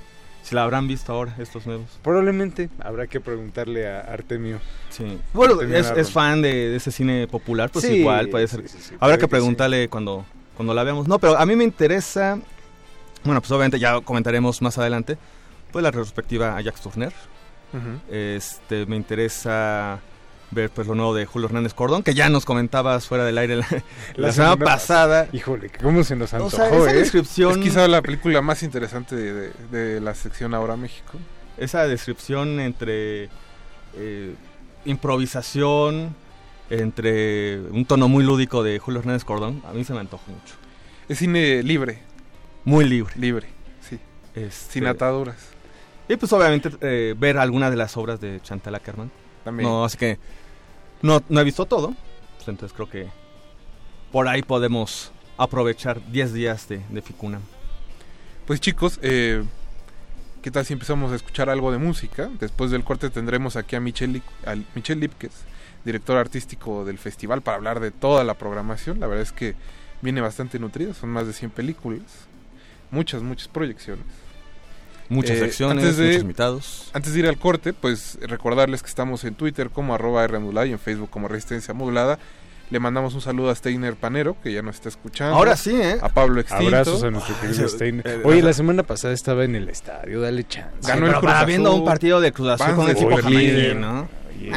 si 0.49 0.55
la 0.55 0.63
habrán 0.65 0.89
visto 0.89 1.13
ahora, 1.13 1.35
estos 1.39 1.67
nuevos. 1.67 1.87
probablemente 2.03 2.71
habrá 2.81 3.07
que 3.07 3.21
preguntarle 3.21 3.87
a 3.89 4.01
Artemio 4.01 4.59
Sí. 4.91 5.19
Bueno, 5.35 5.55
Artemio 5.55 5.77
es, 5.77 5.91
es 5.91 6.11
fan 6.11 6.41
de, 6.43 6.53
de 6.71 6.77
ese 6.77 6.91
cine 6.91 7.27
popular, 7.29 7.71
pues 7.71 7.85
Sí, 7.85 7.99
igual 7.99 8.29
puede 8.29 8.49
ser. 8.49 8.63
sí, 8.63 8.69
sí, 8.69 8.79
sí, 8.91 8.95
Habrá 9.01 9.17
que 9.17 9.23
que 9.23 9.29
preguntarle 9.29 9.89
cuando, 9.89 10.25
cuando 10.57 10.73
la 10.75 10.83
veamos. 10.85 11.07
No, 11.07 11.19
pero 11.19 11.37
a 11.39 11.45
mí 11.47 11.55
me 11.57 11.65
interesa, 11.65 12.39
bueno, 13.25 13.41
pues 13.41 13.51
obviamente 13.51 13.79
ya 13.79 14.01
comentaremos 14.01 14.61
más 14.63 14.79
adelante, 14.79 15.19
pues 15.71 15.83
la 15.83 15.91
retrospectiva 15.91 16.57
a 16.57 16.61
Jacques 16.63 16.83
Tourner. 16.83 17.13
Ujú. 17.73 18.01
Este, 18.15 18.87
me 18.87 18.97
interesa 18.97 20.01
ver 20.51 20.71
pues 20.71 20.87
lo 20.87 20.95
nuevo 20.95 21.15
de 21.15 21.27
Julio 21.27 21.49
Hernández 21.49 21.75
Cordón, 21.75 22.03
que 22.03 22.15
ya 22.15 22.29
nos 22.31 22.45
comentabas 22.45 23.07
fuera 23.07 23.25
del 23.25 23.37
aire 23.39 23.57
la, 23.57 23.67
la 24.17 24.33
semana 24.33 24.57
pasada. 24.57 25.29
híjole 25.33 25.71
cómo 25.83 26.03
se 26.05 26.17
nos 26.17 26.33
O 26.33 26.37
antojó 26.37 26.57
sea, 26.57 26.69
esa 26.69 26.91
¿eh? 26.93 26.95
descripción, 26.95 27.53
Es 27.53 27.59
quizá 27.59 27.87
la 27.89 28.01
película 28.03 28.41
más 28.41 28.63
interesante 28.63 29.15
de, 29.17 29.33
de- 29.33 29.53
de 29.71 30.01
la 30.01 30.15
sección 30.15 30.55
Ahora 30.55 30.77
México. 30.77 31.19
esa 31.59 31.87
descripción 31.87 32.61
entre 32.61 33.29
eh, 33.97 34.35
improvisación, 34.85 36.15
entre 36.71 37.61
un 37.71 37.85
tono 37.87 38.09
muy 38.09 38.25
lúdico 38.25 38.63
de 38.63 38.79
Julio 38.79 39.01
Hernández 39.01 39.25
Cordón, 39.25 39.63
a 39.69 39.73
mí 39.73 39.85
se 39.85 39.93
me 39.95 40.01
antojó 40.01 40.31
mucho. 40.31 40.55
Es 41.09 41.19
cine 41.19 41.63
libre, 41.63 42.01
Muy 42.65 42.85
libre. 42.85 43.13
libre, 43.17 43.49
sí. 43.89 43.99
Este, 44.35 44.73
Sin 44.75 44.87
ataduras. 44.87 45.37
Y 46.09 46.17
pues 46.17 46.33
obviamente 46.33 46.71
eh, 46.83 47.15
ver 47.19 47.39
alguna 47.39 47.71
de 47.71 47.77
las 47.77 47.97
obras 47.97 48.21
de 48.21 48.41
Chantal 48.43 48.75
Ackerman. 48.75 49.11
También. 49.45 49.69
No, 49.69 49.85
así 49.85 49.97
que 49.97 50.19
no, 51.03 51.23
no 51.29 51.41
he 51.41 51.45
visto 51.45 51.67
todo. 51.67 51.95
pues 52.37 52.49
entonces 52.49 52.75
creo 52.75 52.89
que 52.89 53.09
por 54.13 54.29
ahí 54.29 54.43
podemos 54.43 55.13
aprovechar 55.37 56.01
10 56.11 56.33
días 56.33 56.69
de, 56.69 56.81
de 56.89 57.03
Ficuna. 57.03 57.41
Pues 58.47 58.61
chicos, 58.61 58.99
eh, 59.03 59.45
¿qué 60.43 60.51
tal 60.51 60.65
si 60.65 60.73
empezamos 60.73 61.13
a 61.13 61.17
escuchar 61.17 61.51
algo 61.51 61.71
de 61.71 61.79
música? 61.79 62.31
Después 62.41 62.71
del 62.71 62.85
corte 62.85 63.11
tendremos 63.11 63.57
aquí 63.57 63.77
a 63.77 63.81
Michel, 63.81 64.15
Lip- 64.15 64.47
a 64.47 64.55
Lipkes, 64.55 65.33
director 65.85 66.17
artístico 66.17 66.85
del 66.85 66.99
festival, 66.99 67.43
para 67.43 67.57
hablar 67.59 67.81
de 67.81 67.91
toda 67.91 68.25
la 68.25 68.35
programación. 68.35 68.99
La 69.01 69.07
verdad 69.07 69.23
es 69.23 69.33
que 69.33 69.55
viene 70.01 70.21
bastante 70.23 70.59
nutrida, 70.59 70.95
son 70.95 71.11
más 71.11 71.27
de 71.27 71.33
100 71.35 71.51
películas, 71.51 72.03
muchas, 72.91 73.23
muchas 73.23 73.49
proyecciones. 73.49 74.05
Muchas 75.09 75.39
Eh, 75.39 75.65
antes 75.65 75.97
de- 75.97 76.07
muchos 76.07 76.23
invitados. 76.23 76.91
Antes 76.93 77.13
de 77.15 77.19
ir 77.21 77.27
al 77.27 77.39
corte, 77.39 77.73
pues 77.73 78.19
recordarles 78.23 78.83
que 78.83 78.89
estamos 78.89 79.25
en 79.25 79.35
Twitter 79.35 79.71
como 79.71 79.95
arroba 79.95 80.25
R 80.25 80.39
modulada 80.39 80.67
y 80.67 80.73
en 80.73 80.79
Facebook 80.79 81.11
como 81.11 81.29
Resistencia 81.29 81.73
Modulada. 81.75 82.19
Le 82.71 82.79
mandamos 82.81 83.15
un 83.15 83.23
saludo 83.23 83.49
a 83.49 83.55
Steiner 83.55 83.95
Panero, 83.95 84.37
que 84.43 84.53
ya 84.53 84.61
nos 84.61 84.75
está 84.75 84.91
escuchando. 84.91 85.35
Ahora 85.35 85.57
sí, 85.57 85.75
¿eh? 85.75 85.97
A 86.03 86.11
Pablo 86.11 86.39
Extinto. 86.43 86.67
Abrazos 86.67 87.03
a 87.03 87.11
nuestro 87.11 87.35
querido 87.41 87.65
ese- 87.65 87.75
Steiner. 87.77 88.07
eh, 88.07 88.21
Oye, 88.25 88.41
ajá. 88.41 88.47
la 88.49 88.53
semana 88.53 88.83
pasada 88.83 89.15
estaba 89.15 89.45
en 89.45 89.55
el 89.55 89.71
estadio, 89.71 90.21
dale 90.21 90.47
chance. 90.47 90.87
Ganó 90.87 91.07
Sí, 91.07 91.13
el 91.15 91.19
Cruz 91.21 91.47
viendo 91.47 91.75
un 91.75 91.87
partido 91.87 92.21
de 92.21 92.31
Cruz 92.33 92.49
Azul 92.51 92.75
con 92.77 92.85
de 92.87 92.93
equipo 92.93 93.19
líder. 93.21 93.77
¿no? 93.77 94.07
Oye, 94.37 94.53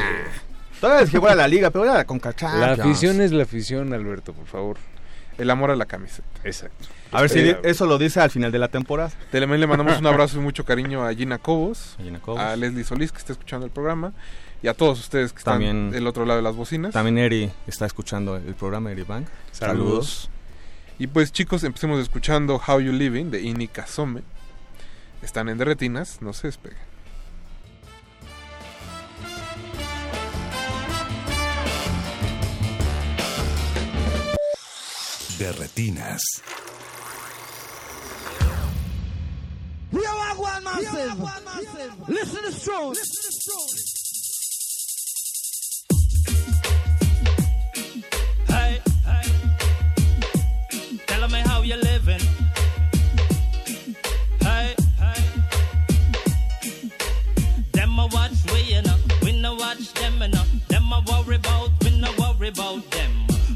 Todavía 0.81 1.03
es 1.05 1.09
que 1.11 1.19
fuera 1.19 1.35
la 1.35 1.47
liga, 1.47 1.69
pero 1.69 1.85
era 1.85 2.03
con 2.03 2.19
Cachá. 2.19 2.53
La 2.57 2.71
afición 2.73 3.21
es 3.21 3.31
la 3.31 3.43
afición, 3.43 3.93
Alberto, 3.93 4.33
por 4.33 4.45
favor. 4.47 4.77
El 5.37 5.49
amor 5.49 5.71
a 5.71 5.75
la 5.77 5.85
camiseta. 5.85 6.27
Exacto. 6.43 6.87
A 7.11 7.21
ver 7.21 7.29
si 7.29 7.41
di- 7.41 7.55
eso 7.63 7.85
lo 7.85 7.97
dice 7.97 8.19
al 8.21 8.31
final 8.31 8.51
de 8.51 8.59
la 8.59 8.67
temporada. 8.69 9.11
También 9.31 9.59
le 9.59 9.67
mandamos 9.67 9.99
un 9.99 10.07
abrazo 10.07 10.37
y 10.37 10.41
mucho 10.41 10.63
cariño 10.63 11.05
a 11.05 11.13
Gina 11.13 11.37
Cobos, 11.37 11.95
A 11.99 12.03
Gina 12.03 12.19
Cobos. 12.19 12.39
a 12.39 12.55
Leslie 12.55 12.83
Solís, 12.83 13.11
que 13.11 13.17
está 13.17 13.33
escuchando 13.33 13.65
el 13.65 13.71
programa, 13.71 14.13
y 14.63 14.67
a 14.67 14.73
todos 14.73 14.99
ustedes 14.99 15.33
que 15.33 15.39
están 15.39 15.55
También- 15.55 15.91
del 15.91 16.07
otro 16.07 16.25
lado 16.25 16.37
de 16.37 16.43
las 16.43 16.55
bocinas. 16.55 16.93
También 16.93 17.17
Eri 17.17 17.51
está 17.67 17.85
escuchando 17.85 18.37
el 18.37 18.55
programa, 18.55 18.91
Eri 18.91 19.03
Bank. 19.03 19.27
Saludos. 19.51 20.29
Y 20.99 21.07
pues 21.07 21.31
chicos, 21.31 21.63
empecemos 21.63 21.99
escuchando 21.99 22.61
How 22.65 22.79
You 22.79 22.93
Living 22.93 23.31
de 23.31 23.41
Ini 23.41 23.67
Kazome. 23.67 24.21
Están 25.21 25.49
en 25.49 25.57
Derretinas, 25.57 26.21
no 26.21 26.31
se 26.33 26.47
despeguen. 26.47 26.79
De 35.37 35.51
retinas. 35.53 36.21
Here 39.91 40.01
I 40.05 40.33
go 40.37 40.45
on 40.45 40.63
myself. 40.63 42.07
Listen 42.07 42.43
to 42.43 42.51
Strong. 42.51 42.89
Listen 42.91 43.31
Strong. 43.31 43.67
Hey, 48.47 48.79
hey. 49.05 49.27
Tell 51.07 51.27
me 51.27 51.39
how 51.39 51.61
you're 51.61 51.77
living. 51.77 52.21
Hey, 54.39 54.75
hey. 54.97 55.23
Them 57.73 57.99
I 57.99 58.05
watch 58.13 58.31
we 58.53 58.73
enough. 58.73 59.01
We 59.23 59.41
no 59.41 59.55
watch 59.55 59.93
them 59.93 60.21
enough. 60.21 60.49
Them 60.69 60.93
I 60.93 61.03
worry 61.05 61.35
about. 61.35 61.69
We 61.83 61.99
no 61.99 62.13
worry 62.17 62.47
about 62.47 62.89
them. 62.91 63.11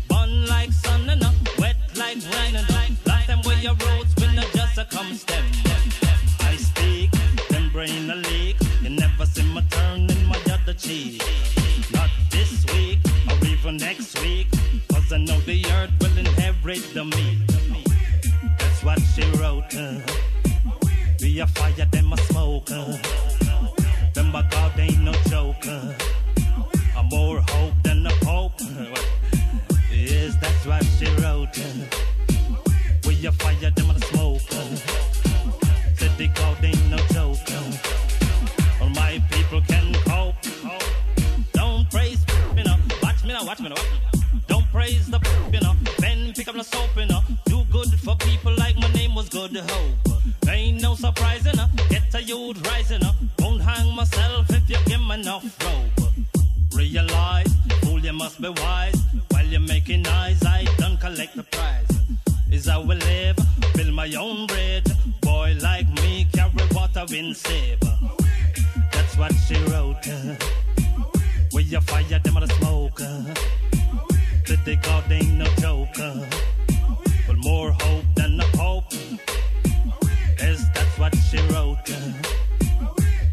Burn 0.10 0.48
like 0.48 0.74
sun 0.74 1.10
enough. 1.10 1.36
Wet 1.60 1.78
like 1.95 2.18
rain 2.34 2.56
enough. 2.56 3.06
Like 3.07 3.28
them 3.28 3.41
where 3.44 3.57
you 3.60 3.70
roll. 3.70 4.05
See 9.26 9.43
my 9.53 9.61
turn 9.69 10.10
in 10.10 10.26
my 10.26 10.39
other 10.53 10.73
cheek. 10.73 11.22
Not 11.93 12.10
this 12.30 12.65
week 12.73 12.99
or 13.30 13.47
even 13.47 13.77
next 13.77 14.19
week. 14.22 14.47
Cause 14.89 15.11
I 15.11 15.18
know 15.18 15.39
the 15.41 15.65
earth 15.77 15.91
will 15.99 16.18
inherit 16.18 16.84
the 16.93 17.06
meat. 17.06 17.38
That's 18.60 18.84
what 18.84 18.99
she 19.14 19.23
wrote. 19.38 19.73
Uh. 19.76 19.99
Be 21.19 21.39
a 21.39 21.47
fire, 21.47 21.85
them 21.91 22.14
a 22.14 22.18
smoke. 22.18 22.69
Uh. 22.72 22.97
Them 24.14 24.35
a 24.35 24.43
God 24.49 24.80
ain't 24.80 25.02
no 25.02 25.14
joker. 25.30 25.95
I'm 26.97 27.07
more 27.10 27.41
hope 27.49 27.73
than 27.84 28.03
the 28.03 28.14
Pope. 28.22 28.60
yes, 29.91 30.35
that's 30.41 30.65
what 30.65 30.84
she 30.97 31.07
wrote. 31.22 31.57
Uh. 31.57 31.85
We 33.07 33.26
a 33.26 33.31
fire, 33.31 33.72
them 33.72 33.89
a 33.91 33.99
smoke. 33.99 34.41
Uh. 34.52 34.76
Said 35.95 36.18
the 36.18 36.27
God 36.27 36.64
ain't 36.64 36.85
Watch 43.46 43.60
me 43.60 43.70
now. 43.70 43.76
Don't 44.48 44.66
praise 44.72 45.08
the, 45.08 45.20
you 45.54 45.60
know. 45.60 45.76
Then 46.00 46.34
pick 46.34 46.48
up 46.48 46.56
the 46.56 46.64
soap, 46.64 46.90
you 46.98 47.06
know. 47.06 47.22
Do 47.46 47.64
good 47.72 47.92
for 48.00 48.16
people 48.16 48.56
like 48.58 48.76
my 48.78 48.92
name 48.94 49.14
was 49.14 49.30
Good 49.30 49.56
Hope. 49.56 50.20
Ain't 50.50 50.82
no 50.82 50.96
surprise, 50.96 51.46
you 51.46 51.54
know. 51.54 51.68
Get 51.90 52.16
a 52.16 52.24
youth 52.24 52.60
rising 52.68 53.04
up. 53.04 53.14
Won't 53.38 53.62
hang 53.62 53.96
myself 53.96 54.50
if 54.50 54.68
you 54.68 54.78
give 54.88 55.00
me 55.00 55.14
enough 55.14 55.46
rope. 55.64 56.10
Realize, 56.74 57.54
fool, 57.84 58.00
you 58.00 58.14
must 58.14 58.42
be 58.42 58.50
wise. 58.50 59.00
While 59.30 59.46
you're 59.46 59.60
making 59.60 60.08
eyes, 60.08 60.44
I 60.44 60.66
don't 60.80 61.00
collect 61.00 61.36
the 61.36 61.44
prize. 61.44 61.88
Is 62.52 62.68
how 62.68 62.82
we 62.82 62.96
live, 62.96 63.38
build 63.76 63.94
my 63.94 64.12
own 64.16 64.48
bridge. 64.48 64.88
Boy 65.22 65.56
like 65.62 65.88
me, 66.02 66.28
carry 66.34 66.52
water 66.72 67.06
in 67.14 67.36
save. 67.36 67.80
That's 68.92 69.16
what 69.18 69.34
she 69.48 69.56
wrote. 69.66 70.02
Where 71.56 71.64
you 71.64 71.80
fire 71.80 72.19
them 72.19 72.36
on 72.36 72.45
the 72.45 72.53
smoke. 72.56 72.98
That 72.98 74.60
they 74.65 74.76
God 74.76 75.10
ain't 75.10 75.36
no 75.36 75.45
joker. 75.64 76.27
But 77.26 77.38
more 77.38 77.72
hope 77.72 78.03
than 78.14 78.36
the 78.36 78.44
Pope. 78.57 78.91
Yes, 80.38 80.65
that's 80.73 80.99
what 80.99 81.15
she 81.15 81.38
wrote. 81.53 81.77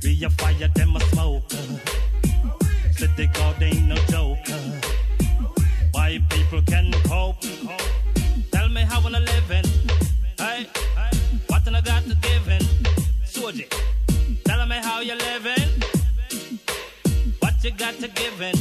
Be 0.02 0.22
a 0.22 0.30
fire 0.30 0.68
them 0.68 0.94
a 0.94 1.00
smoke. 1.00 1.50
Said 2.92 3.10
they 3.16 3.26
God 3.26 3.60
ain't 3.60 3.88
no 3.88 3.96
joker. 4.06 4.60
My 5.92 6.22
people 6.30 6.62
can 6.62 6.92
cope. 7.02 7.42
Tell 8.52 8.68
me 8.68 8.82
how 8.82 9.02
wanna 9.02 9.18
living. 9.18 9.64
Hey, 10.38 10.68
what 11.48 11.66
I 11.66 11.80
got 11.80 12.04
to 12.04 12.14
give 12.22 12.48
in? 12.48 12.62
Soji, 13.26 13.66
you 17.64 17.70
got 17.70 17.94
to 17.94 18.08
give 18.08 18.40
in? 18.40 18.56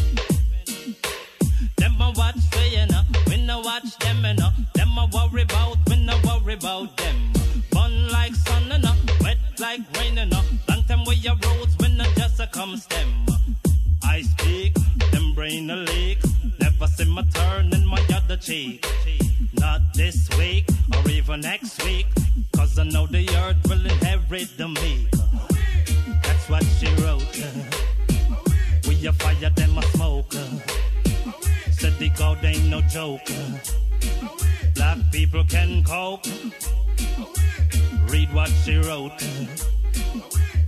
Them 1.78 2.00
a 2.00 2.14
watch 2.16 2.38
for 2.52 2.66
you 2.66 2.86
know, 2.86 3.02
we 3.28 3.44
no 3.44 3.60
watch 3.62 3.98
them 3.98 4.24
you 4.24 4.34
know. 4.36 4.50
Them 4.76 4.96
a 4.98 5.10
worry 5.12 5.42
about, 5.42 5.78
we 5.90 6.06
no 6.06 6.20
worry 6.24 6.54
about 6.54 6.96
them. 6.98 7.16
Fun 7.72 8.10
like 8.10 8.36
sun 8.36 8.64
you 8.70 8.78
know, 8.78 8.94
wet 9.22 9.38
like 9.60 9.82
rain 9.98 10.18
you 10.18 10.26
know. 10.26 10.42
Long 10.70 10.84
time 10.84 11.04
where 11.06 11.16
your 11.16 11.36
roads, 11.36 11.76
we 11.80 11.88
no 11.96 12.04
just 12.16 12.40
a 12.42 12.48
come 12.48 12.78
stem. 12.78 13.26
I 14.04 14.22
speak, 14.22 14.76
them 15.12 15.34
brain 15.34 15.72
a 15.72 15.78
leak. 15.78 16.20
Never 16.60 16.86
see 16.86 17.06
my 17.06 17.24
turn 17.34 17.74
in 17.74 17.88
my 17.88 18.06
other 18.14 18.38
cheek. 18.38 18.86
Not 19.54 19.82
this 19.96 20.30
week 20.38 20.66
or 20.96 21.10
even 21.10 21.42
next 21.42 21.84
week. 21.84 22.06
Cause 22.56 22.78
I 22.78 22.84
know 22.84 23.08
the 23.08 23.28
earth 23.38 23.58
will 23.68 23.84
inherit 23.84 24.58
the 24.58 24.68
meek. 24.68 25.10
That's 26.22 26.50
what 26.50 26.64
she 26.80 26.88
wrote. 27.02 27.71
We 29.02 29.08
a 29.08 29.14
fire, 29.14 29.50
them 29.50 29.78
a 29.80 29.82
smoke. 29.82 30.32
Said 31.72 31.98
the 31.98 32.10
God 32.16 32.46
ain't 32.46 32.66
no 32.68 32.82
joker. 32.82 33.62
Black 34.76 35.00
people 35.12 35.44
can 35.46 35.84
cope. 35.84 36.28
Read 38.12 38.32
what 38.32 38.52
she 38.64 38.78
wrote. 38.78 39.20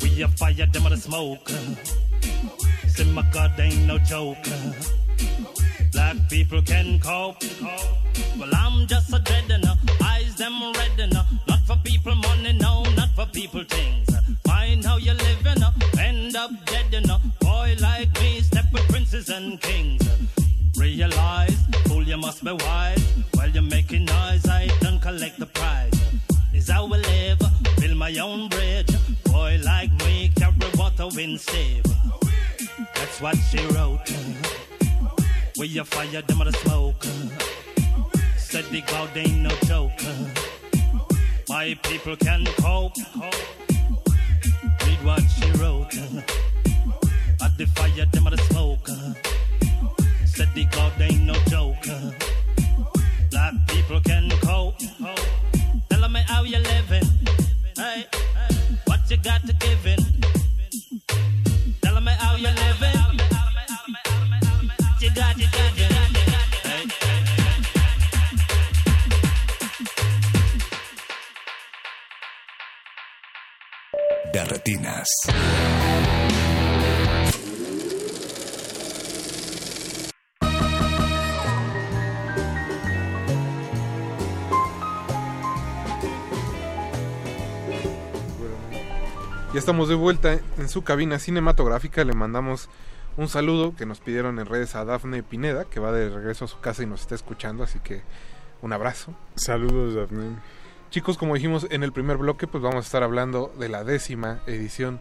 We 0.02 0.24
a 0.24 0.28
fire, 0.30 0.66
them 0.66 0.88
a 0.88 0.98
smoke. 0.98 1.48
Say 2.88 3.04
my 3.12 3.22
God 3.32 3.52
ain't 3.60 3.86
no 3.86 4.00
joker. 4.00 4.74
Black 5.92 6.18
people 6.28 6.64
can 6.64 7.00
cope. 7.00 7.38
Well, 8.40 8.50
I'm 8.56 8.88
just 8.88 9.14
a 9.14 9.20
dread 9.20 9.52
enough. 9.52 9.78
Eyes 10.02 10.36
them 10.38 10.74
red 10.74 11.00
enough. 11.00 11.28
Not 11.48 11.60
for 11.68 11.78
people 11.84 12.16
money, 12.16 12.54
no, 12.54 12.82
not 12.96 13.10
for 13.16 13.28
people 13.28 13.64
things. 13.64 14.10
Find 14.44 14.84
how 14.84 14.98
you 14.98 15.14
live 15.14 15.46
enough. 15.46 15.76
End 16.00 16.36
up 16.36 16.50
dead 16.94 17.04
enough. 17.06 17.22
Boy 17.40 17.76
like 17.80 18.12
me, 18.20 18.42
step 18.42 18.66
with 18.72 18.88
princes 18.90 19.30
and 19.30 19.60
kings. 19.62 20.08
Realize, 20.78 21.58
fool, 21.86 22.04
you 22.04 22.18
must 22.18 22.44
be 22.44 22.52
wise. 22.52 23.04
While 23.34 23.50
you're 23.50 23.64
making 23.64 24.06
noise, 24.06 24.46
I 24.48 24.68
don't 24.82 25.02
collect 25.02 25.40
the 25.40 25.46
prize. 25.46 25.94
Is 26.54 26.70
how 26.70 26.86
we 26.86 26.98
live, 26.98 27.40
build 27.80 27.98
my 27.98 28.16
own 28.18 28.50
bridge. 28.50 28.92
Boy 29.26 29.60
like 29.64 29.92
me, 30.06 30.32
carry 30.36 30.54
water 30.76 31.08
wind 31.16 31.40
save. 31.40 31.84
That's 32.96 33.22
what 33.22 33.38
she 33.50 33.66
wrote. 33.74 34.10
Where 35.56 35.68
you 35.68 35.84
fire 35.84 36.22
them 36.22 36.42
on 36.42 36.48
the 36.48 36.58
smoke. 36.64 37.04
Said 38.38 38.66
the 38.66 38.82
God 38.82 39.10
ain't 39.16 39.40
no 39.40 39.52
joker. 39.66 40.16
My 41.50 41.78
people 41.84 42.16
can 42.16 42.46
cope. 42.62 42.98
Read 44.86 45.02
what 45.04 45.24
she 45.36 45.52
wrote. 45.60 46.43
The 47.56 47.68
fire 47.68 48.06
them 48.12 48.26
on 48.28 48.32
the 48.32 48.42
smoke. 48.50 48.88
Said 50.26 50.50
the 50.56 50.66
God 50.66 51.00
ain't 51.00 51.22
no 51.22 51.34
joker. 51.48 52.16
Black 53.30 53.54
people 53.68 54.02
can 54.02 54.30
cope. 54.42 54.80
Tell 55.90 56.10
me 56.10 56.22
how 56.26 56.44
you 56.44 56.58
living. 56.58 57.08
Hey, 57.78 58.06
what 58.86 59.00
you 59.10 59.18
got 59.18 59.46
to 59.46 59.54
give 59.54 59.86
in. 59.86 60.00
Tell 61.82 62.02
me 62.02 62.12
how 62.18 62.36
you 62.38 62.50
living. 62.50 63.20
What 64.82 65.02
you 65.02 65.12
got 65.14 65.36
to 65.36 65.48
give 65.56 65.80
in. 65.80 65.92
Hey, 66.64 66.84
de 74.34 74.44
retinas. 74.46 75.73
Ya 89.54 89.60
estamos 89.60 89.88
de 89.88 89.94
vuelta 89.94 90.40
en 90.58 90.68
su 90.68 90.84
cabina 90.84 91.20
cinematográfica. 91.20 92.04
Le 92.04 92.14
mandamos 92.14 92.70
un 93.18 93.30
saludo 93.30 93.76
que 93.76 93.86
nos 93.86 94.00
pidieron 94.00 94.40
en 94.40 94.48
redes 94.48 94.74
a 94.74 94.84
Dafne 94.84 95.22
Pineda, 95.22 95.66
que 95.66 95.80
va 95.80 95.92
de 95.92 96.10
regreso 96.10 96.46
a 96.46 96.48
su 96.48 96.60
casa 96.60 96.82
y 96.82 96.88
nos 96.88 97.02
está 97.02 97.14
escuchando. 97.14 97.64
Así 97.64 97.78
que 97.78 98.02
un 98.64 98.74
abrazo. 98.74 99.14
Saludos, 99.36 99.94
Dafne. 99.94 100.40
Chicos, 100.90 101.20
como 101.20 101.36
dijimos 101.36 101.68
en 101.70 101.84
el 101.84 101.92
primer 101.92 102.18
bloque, 102.18 102.48
pues 102.48 102.64
vamos 102.64 102.78
a 102.78 102.88
estar 102.88 103.04
hablando 103.04 103.54
de 103.60 103.70
la 103.70 103.84
décima 103.84 104.40
edición 104.48 105.00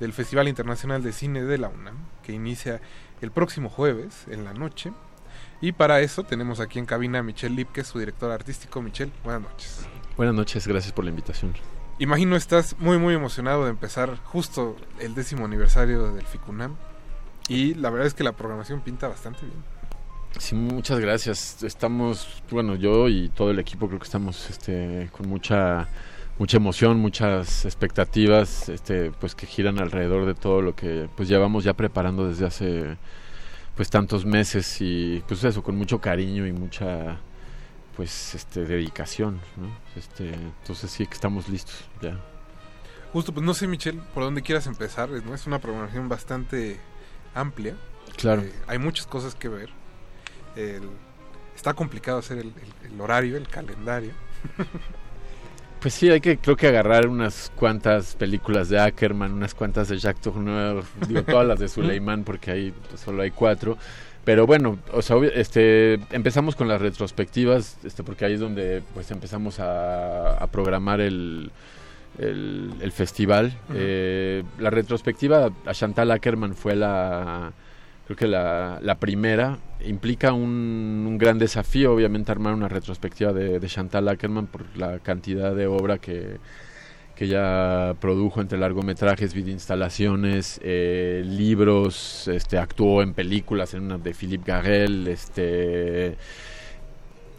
del 0.00 0.12
Festival 0.12 0.48
Internacional 0.48 1.04
de 1.04 1.12
Cine 1.12 1.44
de 1.44 1.58
la 1.58 1.68
UNAM, 1.68 1.94
que 2.24 2.32
inicia 2.32 2.80
el 3.20 3.30
próximo 3.30 3.68
jueves 3.68 4.26
en 4.28 4.42
la 4.44 4.52
noche. 4.52 4.92
Y 5.60 5.70
para 5.70 6.00
eso 6.00 6.24
tenemos 6.24 6.58
aquí 6.58 6.80
en 6.80 6.86
cabina 6.86 7.20
a 7.20 7.22
Michelle 7.22 7.54
Lipke, 7.54 7.84
su 7.84 8.00
director 8.00 8.32
artístico. 8.32 8.82
Michelle, 8.82 9.12
buenas 9.22 9.42
noches. 9.42 9.86
Buenas 10.16 10.34
noches, 10.34 10.66
gracias 10.66 10.92
por 10.92 11.04
la 11.04 11.10
invitación. 11.10 11.54
Imagino 11.98 12.36
estás 12.36 12.76
muy 12.78 12.98
muy 12.98 13.14
emocionado 13.14 13.64
de 13.64 13.70
empezar 13.70 14.16
justo 14.24 14.76
el 14.98 15.14
décimo 15.14 15.44
aniversario 15.44 16.12
del 16.12 16.26
FICUNAM 16.26 16.76
y 17.48 17.74
la 17.74 17.90
verdad 17.90 18.06
es 18.06 18.14
que 18.14 18.24
la 18.24 18.32
programación 18.32 18.80
pinta 18.80 19.08
bastante 19.08 19.46
bien. 19.46 19.62
Sí, 20.38 20.54
muchas 20.54 20.98
gracias. 20.98 21.62
Estamos, 21.62 22.42
bueno, 22.50 22.74
yo 22.74 23.08
y 23.08 23.28
todo 23.28 23.50
el 23.50 23.58
equipo 23.58 23.86
creo 23.86 23.98
que 23.98 24.06
estamos 24.06 24.48
este, 24.48 25.10
con 25.12 25.28
mucha 25.28 25.88
mucha 26.38 26.56
emoción, 26.56 26.98
muchas 26.98 27.66
expectativas, 27.66 28.68
este, 28.70 29.10
pues 29.12 29.34
que 29.34 29.46
giran 29.46 29.78
alrededor 29.78 30.26
de 30.26 30.34
todo 30.34 30.62
lo 30.62 30.74
que 30.74 31.08
pues 31.14 31.28
llevamos 31.28 31.62
ya 31.62 31.74
preparando 31.74 32.26
desde 32.26 32.46
hace 32.46 32.96
pues 33.76 33.90
tantos 33.90 34.24
meses 34.24 34.80
y 34.80 35.22
pues 35.28 35.44
eso 35.44 35.62
con 35.62 35.76
mucho 35.76 36.00
cariño 36.00 36.46
y 36.46 36.52
mucha 36.52 37.18
pues 37.96 38.34
este 38.34 38.64
dedicación, 38.64 39.40
¿no? 39.56 39.68
Este, 39.96 40.32
entonces 40.32 40.90
sí 40.90 41.06
que 41.06 41.14
estamos 41.14 41.48
listos 41.48 41.74
ya. 42.00 42.18
Justo, 43.12 43.32
pues 43.34 43.44
no 43.44 43.52
sé, 43.54 43.66
Michelle, 43.66 44.00
por 44.14 44.22
dónde 44.24 44.40
quieras 44.42 44.66
empezar, 44.66 45.10
¿no? 45.10 45.34
Es 45.34 45.46
una 45.46 45.58
programación 45.58 46.08
bastante 46.08 46.80
amplia. 47.34 47.76
Claro. 48.16 48.42
Eh, 48.42 48.52
hay 48.66 48.78
muchas 48.78 49.06
cosas 49.06 49.34
que 49.34 49.48
ver. 49.48 49.68
El- 50.56 50.88
está 51.54 51.74
complicado 51.74 52.18
hacer 52.18 52.38
el, 52.38 52.46
el- 52.82 52.92
el 52.92 53.00
horario, 53.00 53.36
el 53.36 53.48
calendario. 53.48 54.12
Pues 55.80 55.94
sí, 55.94 56.08
hay 56.10 56.20
que 56.20 56.38
creo 56.38 56.54
que 56.56 56.68
agarrar 56.68 57.08
unas 57.08 57.50
cuantas 57.56 58.14
películas 58.14 58.68
de 58.68 58.78
Ackerman, 58.78 59.32
unas 59.32 59.52
cuantas 59.52 59.88
de 59.88 59.98
Jacques 59.98 60.22
Tourneur, 60.22 60.84
digo 61.08 61.24
todas 61.24 61.44
las 61.44 61.58
de 61.58 61.66
Suleiman 61.68 62.22
porque 62.22 62.52
ahí 62.52 62.74
solo 62.94 63.22
hay 63.22 63.32
cuatro. 63.32 63.76
Pero 64.24 64.46
bueno, 64.46 64.78
o 64.92 65.02
sea, 65.02 65.16
este, 65.34 65.94
empezamos 66.12 66.54
con 66.54 66.68
las 66.68 66.80
retrospectivas, 66.80 67.78
este, 67.84 68.04
porque 68.04 68.24
ahí 68.24 68.34
es 68.34 68.40
donde 68.40 68.82
pues 68.94 69.10
empezamos 69.10 69.58
a, 69.58 70.34
a 70.34 70.46
programar 70.46 71.00
el, 71.00 71.50
el, 72.18 72.70
el 72.80 72.92
festival. 72.92 73.52
Eh, 73.74 74.44
la 74.60 74.70
retrospectiva 74.70 75.50
a 75.66 75.74
Chantal 75.74 76.12
Ackerman 76.12 76.54
fue 76.54 76.76
la, 76.76 77.52
creo 78.06 78.16
que 78.16 78.28
la, 78.28 78.78
la 78.80 78.94
primera. 78.94 79.58
Implica 79.84 80.32
un, 80.32 81.04
un 81.08 81.18
gran 81.18 81.40
desafío, 81.40 81.92
obviamente, 81.92 82.30
armar 82.30 82.54
una 82.54 82.68
retrospectiva 82.68 83.32
de, 83.32 83.58
de 83.58 83.66
Chantal 83.66 84.08
Ackerman 84.08 84.46
por 84.46 84.64
la 84.76 85.00
cantidad 85.00 85.52
de 85.52 85.66
obra 85.66 85.98
que, 85.98 86.36
que 87.14 87.26
ella 87.26 87.94
produjo 88.00 88.40
entre 88.40 88.58
largometrajes, 88.58 89.34
videoinstalaciones, 89.34 90.60
eh, 90.62 91.22
libros, 91.24 92.28
este, 92.28 92.58
actuó 92.58 93.02
en 93.02 93.14
películas, 93.14 93.74
en 93.74 93.82
una 93.84 93.98
de 93.98 94.14
Philippe 94.14 94.50
Garrel, 94.50 95.08
este 95.08 96.16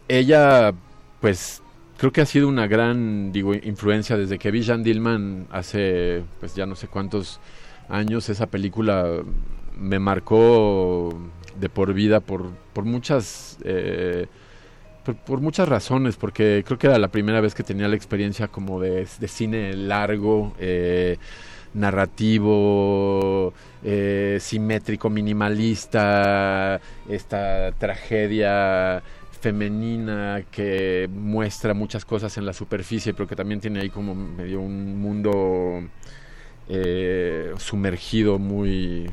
ella 0.07 0.73
pues 1.21 1.61
creo 1.97 2.11
que 2.11 2.21
ha 2.21 2.25
sido 2.25 2.47
una 2.47 2.67
gran 2.67 3.31
digo 3.31 3.53
influencia 3.53 4.17
desde 4.17 4.37
que 4.37 4.51
vi 4.51 4.61
Jean 4.61 4.83
Dillman 4.83 5.47
hace 5.51 6.23
pues 6.39 6.55
ya 6.55 6.65
no 6.65 6.75
sé 6.75 6.87
cuántos 6.87 7.39
años 7.89 8.29
esa 8.29 8.47
película 8.47 9.21
me 9.77 9.99
marcó 9.99 11.17
de 11.59 11.69
por 11.69 11.93
vida 11.93 12.19
por 12.19 12.51
por 12.73 12.85
muchas 12.85 13.57
eh, 13.63 14.27
por, 15.03 15.41
muchas 15.41 15.67
razones, 15.67 16.15
porque 16.15 16.63
creo 16.65 16.77
que 16.77 16.87
era 16.87 16.97
la 16.97 17.09
primera 17.09 17.41
vez 17.41 17.53
que 17.53 17.63
tenía 17.63 17.87
la 17.87 17.95
experiencia 17.95 18.47
como 18.47 18.79
de, 18.79 19.07
de 19.19 19.27
cine 19.27 19.73
largo, 19.73 20.53
eh, 20.59 21.17
narrativo, 21.73 23.53
eh, 23.83 24.37
simétrico, 24.39 25.09
minimalista, 25.09 26.79
esta 27.09 27.71
tragedia 27.73 29.01
femenina 29.41 30.43
que 30.51 31.09
muestra 31.11 31.73
muchas 31.73 32.05
cosas 32.05 32.37
en 32.37 32.45
la 32.45 32.53
superficie, 32.53 33.13
pero 33.13 33.27
que 33.27 33.35
también 33.35 33.59
tiene 33.59 33.81
ahí 33.81 33.89
como 33.89 34.15
medio 34.15 34.61
un 34.61 34.97
mundo 35.01 35.83
eh, 36.69 37.53
sumergido 37.57 38.39
muy 38.39 39.09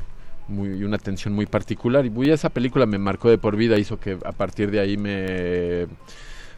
muy 0.51 0.71
y 0.81 0.85
una 0.85 0.99
tensión 0.99 1.35
muy 1.35 1.47
particular. 1.47 2.05
Y 2.07 2.11
muy- 2.11 2.31
esa 2.31 2.51
película 2.51 2.87
me 2.87 2.99
marcó 2.99 3.31
de 3.31 3.39
por 3.39 3.57
vida 3.57 3.79
hizo 3.79 3.99
que 4.01 4.19
a 4.25 4.33
partir 4.33 4.71
de 4.71 4.81
ahí 4.81 4.97
me 4.97 5.87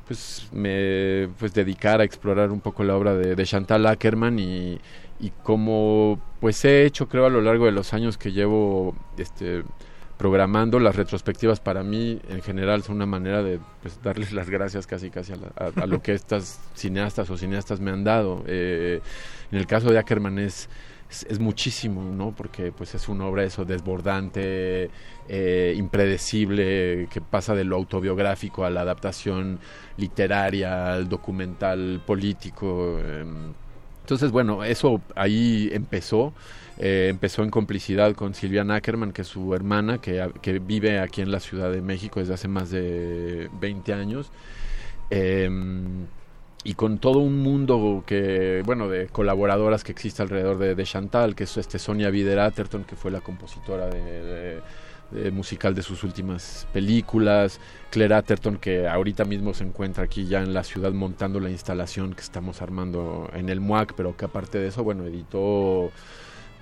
pues 0.06 0.48
me 0.52 1.28
pues 1.38 1.54
dedicara 1.54 2.02
a 2.02 2.06
explorar 2.06 2.50
un 2.50 2.60
poco 2.60 2.82
la 2.84 2.96
obra 2.96 3.14
de, 3.14 3.36
de 3.36 3.44
Chantal 3.44 3.86
Ackerman 3.86 4.38
y, 4.38 4.80
y 5.20 5.30
como 5.42 6.20
pues 6.40 6.64
he 6.64 6.84
hecho 6.84 7.08
creo 7.08 7.26
a 7.26 7.30
lo 7.30 7.40
largo 7.40 7.66
de 7.66 7.72
los 7.72 7.94
años 7.94 8.18
que 8.18 8.32
llevo 8.32 8.96
este 9.16 9.62
programando 10.18 10.78
las 10.78 10.94
retrospectivas 10.96 11.60
para 11.60 11.82
mí 11.82 12.20
en 12.28 12.42
general 12.42 12.82
son 12.82 12.96
una 12.96 13.06
manera 13.06 13.42
de 13.42 13.58
pues, 13.82 14.00
darles 14.02 14.32
las 14.32 14.48
gracias 14.50 14.86
casi 14.86 15.10
casi 15.10 15.32
a, 15.32 15.36
la- 15.36 15.52
a- 15.56 15.82
a 15.82 15.86
lo 15.86 16.02
que 16.02 16.12
estas 16.14 16.60
cineastas 16.74 17.30
o 17.30 17.36
cineastas 17.36 17.80
me 17.80 17.90
han 17.92 18.04
dado. 18.04 18.42
Eh, 18.46 19.00
en 19.50 19.58
el 19.58 19.66
caso 19.66 19.90
de 19.90 19.98
Ackerman 19.98 20.38
es 20.38 20.68
es, 21.28 21.38
muchísimo, 21.38 22.02
¿no? 22.02 22.32
Porque 22.32 22.72
pues 22.72 22.94
es 22.94 23.08
una 23.08 23.26
obra 23.26 23.44
eso 23.44 23.64
desbordante, 23.64 24.90
eh, 25.28 25.74
impredecible, 25.76 27.08
que 27.12 27.20
pasa 27.20 27.54
de 27.54 27.64
lo 27.64 27.76
autobiográfico 27.76 28.64
a 28.64 28.70
la 28.70 28.80
adaptación 28.80 29.58
literaria, 29.96 30.94
al 30.94 31.08
documental 31.08 32.02
político. 32.06 32.98
em. 33.00 33.52
Entonces, 34.00 34.30
bueno, 34.32 34.64
eso 34.64 35.00
ahí 35.14 35.70
empezó. 35.72 36.32
Eh, 36.78 37.08
empezó 37.10 37.42
en 37.44 37.50
complicidad 37.50 38.14
con 38.14 38.34
Silvia 38.34 38.62
Ackerman, 38.62 39.12
que 39.12 39.22
es 39.22 39.28
su 39.28 39.54
hermana, 39.54 39.98
que, 39.98 40.28
que 40.40 40.58
vive 40.58 40.98
aquí 40.98 41.20
en 41.20 41.30
la 41.30 41.38
Ciudad 41.40 41.70
de 41.70 41.82
México 41.82 42.20
desde 42.20 42.34
hace 42.34 42.48
más 42.48 42.70
de 42.70 43.48
20 43.60 43.92
años. 43.92 44.32
Em, 45.10 46.06
y 46.64 46.74
con 46.74 46.98
todo 46.98 47.18
un 47.18 47.38
mundo 47.38 48.04
que, 48.06 48.62
bueno, 48.64 48.88
de 48.88 49.08
colaboradoras 49.08 49.84
que 49.84 49.92
existe 49.92 50.22
alrededor 50.22 50.58
de, 50.58 50.74
de 50.74 50.84
Chantal, 50.84 51.34
que 51.34 51.44
es 51.44 51.56
este 51.56 51.78
Sonia 51.78 52.10
Vider 52.10 52.38
Atherton, 52.38 52.84
que 52.84 52.96
fue 52.96 53.10
la 53.10 53.20
compositora 53.20 53.88
de 53.88 54.60
musical 55.32 55.74
de 55.74 55.82
sus 55.82 56.04
últimas 56.04 56.66
películas, 56.72 57.60
Claire 57.90 58.14
Atherton, 58.14 58.56
que 58.56 58.88
ahorita 58.88 59.24
mismo 59.24 59.52
se 59.54 59.64
encuentra 59.64 60.04
aquí 60.04 60.26
ya 60.26 60.42
en 60.42 60.54
la 60.54 60.64
ciudad 60.64 60.92
montando 60.92 61.38
la 61.40 61.50
instalación 61.50 62.14
que 62.14 62.22
estamos 62.22 62.62
armando 62.62 63.30
en 63.34 63.48
el 63.48 63.60
MUAC, 63.60 63.94
pero 63.94 64.16
que 64.16 64.24
aparte 64.24 64.58
de 64.58 64.68
eso, 64.68 64.82
bueno, 64.82 65.04
editó 65.04 65.90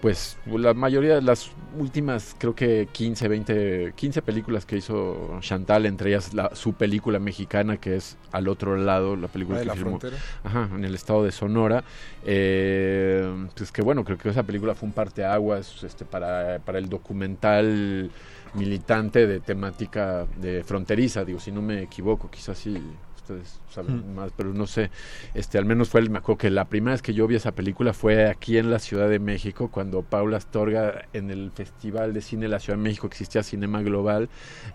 pues 0.01 0.39
la 0.47 0.73
mayoría 0.75 1.17
de 1.17 1.23
las 1.23 1.51
últimas, 1.79 2.35
creo 2.39 2.55
que 2.55 2.89
15, 2.91 3.29
20, 3.29 3.93
15 3.95 4.23
películas 4.23 4.65
que 4.65 4.77
hizo 4.77 5.39
Chantal, 5.41 5.87
entre 5.87 6.11
ellas 6.11 6.33
la, 6.33 6.55
su 6.55 6.73
película 6.73 7.19
mexicana 7.19 7.77
que 7.77 7.97
es 7.97 8.17
Al 8.33 8.49
otro 8.49 8.77
lado, 8.77 9.17
la 9.17 9.29
película 9.29 9.59
Ah, 9.59 9.63
que 9.63 9.67
la 9.67 9.75
filmó 9.75 9.99
ajá, 10.45 10.71
en 10.75 10.85
el 10.85 10.95
estado 10.95 11.25
de 11.25 11.33
Sonora. 11.33 11.85
Eh, 12.25 13.47
pues 13.55 13.71
que 13.73 13.83
bueno, 13.83 14.05
creo 14.05 14.17
que 14.17 14.31
esa 14.31 14.43
película 14.43 14.75
fue 14.75 14.89
un 14.89 14.95
parteaguas 14.95 15.83
este, 15.85 16.05
para, 16.05 16.59
para 16.61 16.79
el 16.79 16.89
documental 16.89 18.11
militante 18.55 19.27
de 19.27 19.41
temática 19.41 20.27
de 20.41 20.65
fronteriza, 20.65 21.25
digo, 21.25 21.39
si 21.39 21.53
no 21.53 21.63
me 21.63 21.83
equivoco, 21.83 22.31
quizás 22.31 22.59
sí 22.59 22.83
ustedes 23.31 23.61
saben 23.71 24.11
Mm. 24.11 24.15
más, 24.15 24.33
pero 24.37 24.53
no 24.53 24.67
sé, 24.67 24.91
este, 25.35 25.59
al 25.59 25.65
menos 25.65 25.89
fue 25.89 26.01
el, 26.01 26.11
me 26.11 26.19
acuerdo 26.19 26.39
que 26.39 26.51
la 26.51 26.65
primera 26.67 26.93
vez 26.93 27.03
que 27.03 27.15
yo 27.15 27.27
vi 27.27 27.37
esa 27.37 27.53
película 27.53 27.93
fue 27.93 28.29
aquí 28.29 28.59
en 28.59 28.71
la 28.71 28.79
Ciudad 28.79 29.09
de 29.09 29.19
México, 29.19 29.69
cuando 29.71 30.03
Paula 30.03 30.37
Astorga 30.39 31.07
en 31.13 31.31
el 31.31 31.51
Festival 31.53 32.13
de 32.13 32.21
Cine 32.21 32.43
de 32.43 32.49
la 32.49 32.59
Ciudad 32.59 32.79
de 32.79 32.83
México 32.85 33.07
existía 33.07 33.43
Cinema 33.43 33.83
Global, 33.83 34.29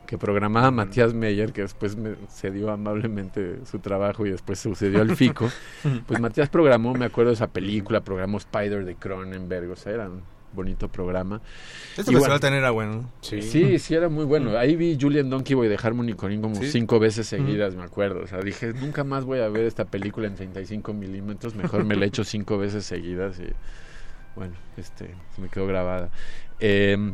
que 0.07 0.17
programaba 0.17 0.71
Matías 0.71 1.13
Meyer, 1.13 1.51
que 1.53 1.61
después 1.61 1.95
me 1.95 2.15
cedió 2.29 2.71
amablemente 2.71 3.59
su 3.65 3.79
trabajo 3.79 4.25
y 4.25 4.31
después 4.31 4.59
sucedió 4.59 5.01
al 5.01 5.15
FICO, 5.15 5.49
pues 6.07 6.19
Matías 6.19 6.49
programó, 6.49 6.93
me 6.93 7.05
acuerdo 7.05 7.31
de 7.31 7.35
esa 7.35 7.47
película, 7.47 8.01
programó 8.01 8.37
Spider 8.37 8.85
de 8.85 8.95
Cronenberg, 8.95 9.71
o 9.71 9.75
sea, 9.75 9.93
era 9.93 10.09
un 10.09 10.21
bonito 10.55 10.87
programa. 10.89 11.41
Este 11.89 12.01
Y 12.01 12.15
festival 12.15 12.19
bueno, 12.21 12.39
también 12.39 12.59
era 12.61 12.71
bueno. 12.71 13.11
Sí. 13.21 13.41
sí, 13.41 13.77
sí, 13.79 13.93
era 13.93 14.09
muy 14.09 14.25
bueno. 14.25 14.57
Ahí 14.57 14.75
vi 14.75 14.97
Julian 14.99 15.29
Donkey 15.29 15.53
Boy 15.55 15.67
de 15.67 15.77
Harmony 15.81 16.13
Corinne 16.15 16.41
como 16.41 16.55
Sí. 16.55 16.71
cinco 16.71 16.99
veces 16.99 17.27
seguidas, 17.27 17.75
me 17.75 17.83
acuerdo. 17.83 18.21
O 18.23 18.27
sea, 18.27 18.39
dije, 18.39 18.73
nunca 18.73 19.03
más 19.03 19.25
voy 19.25 19.39
a 19.39 19.49
ver 19.49 19.65
esta 19.65 19.85
película 19.85 20.27
en 20.27 20.35
35 20.35 20.93
milímetros, 20.93 21.53
mejor 21.55 21.83
me 21.83 21.95
la 21.95 22.05
echo 22.05 22.23
cinco 22.23 22.57
veces 22.57 22.85
seguidas 22.85 23.39
y 23.39 23.47
bueno, 24.35 24.53
este, 24.77 25.13
se 25.35 25.41
me 25.41 25.49
quedó 25.49 25.67
grabada. 25.67 26.09
Eh, 26.59 27.13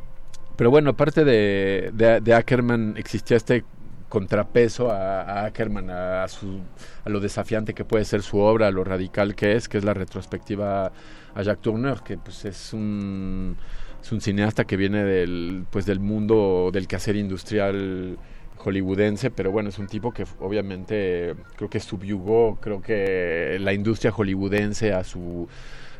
pero 0.55 0.69
bueno, 0.69 0.91
aparte 0.91 1.23
de, 1.25 1.91
de, 1.93 2.21
de 2.21 2.33
Ackerman, 2.33 2.95
existía 2.97 3.37
este 3.37 3.63
contrapeso 4.11 4.91
a, 4.91 5.45
Ackerman, 5.45 5.89
a, 5.89 6.23
a 6.23 6.27
su, 6.27 6.59
a 7.05 7.09
lo 7.09 7.21
desafiante 7.21 7.73
que 7.73 7.85
puede 7.85 8.05
ser 8.05 8.21
su 8.21 8.37
obra, 8.39 8.67
a 8.67 8.71
lo 8.71 8.83
radical 8.83 9.33
que 9.35 9.53
es, 9.53 9.69
que 9.69 9.77
es 9.77 9.85
la 9.85 9.93
retrospectiva 9.93 10.91
a 11.33 11.41
Jacques 11.41 11.61
Tourneur, 11.61 12.03
que 12.03 12.17
pues 12.17 12.43
es 12.43 12.73
un, 12.73 13.55
es 14.01 14.11
un 14.11 14.19
cineasta 14.19 14.65
que 14.65 14.75
viene 14.75 15.03
del, 15.05 15.65
pues, 15.71 15.85
del 15.85 16.01
mundo 16.01 16.71
del 16.73 16.87
quehacer 16.87 17.15
industrial 17.15 18.17
hollywoodense, 18.57 19.31
pero 19.31 19.49
bueno, 19.49 19.69
es 19.69 19.79
un 19.79 19.87
tipo 19.87 20.11
que 20.11 20.25
obviamente 20.39 21.33
creo 21.55 21.69
que 21.69 21.79
subyugó, 21.79 22.57
creo 22.61 22.81
que 22.81 23.57
la 23.59 23.73
industria 23.73 24.11
hollywoodense 24.11 24.93
a 24.93 25.03
su 25.03 25.47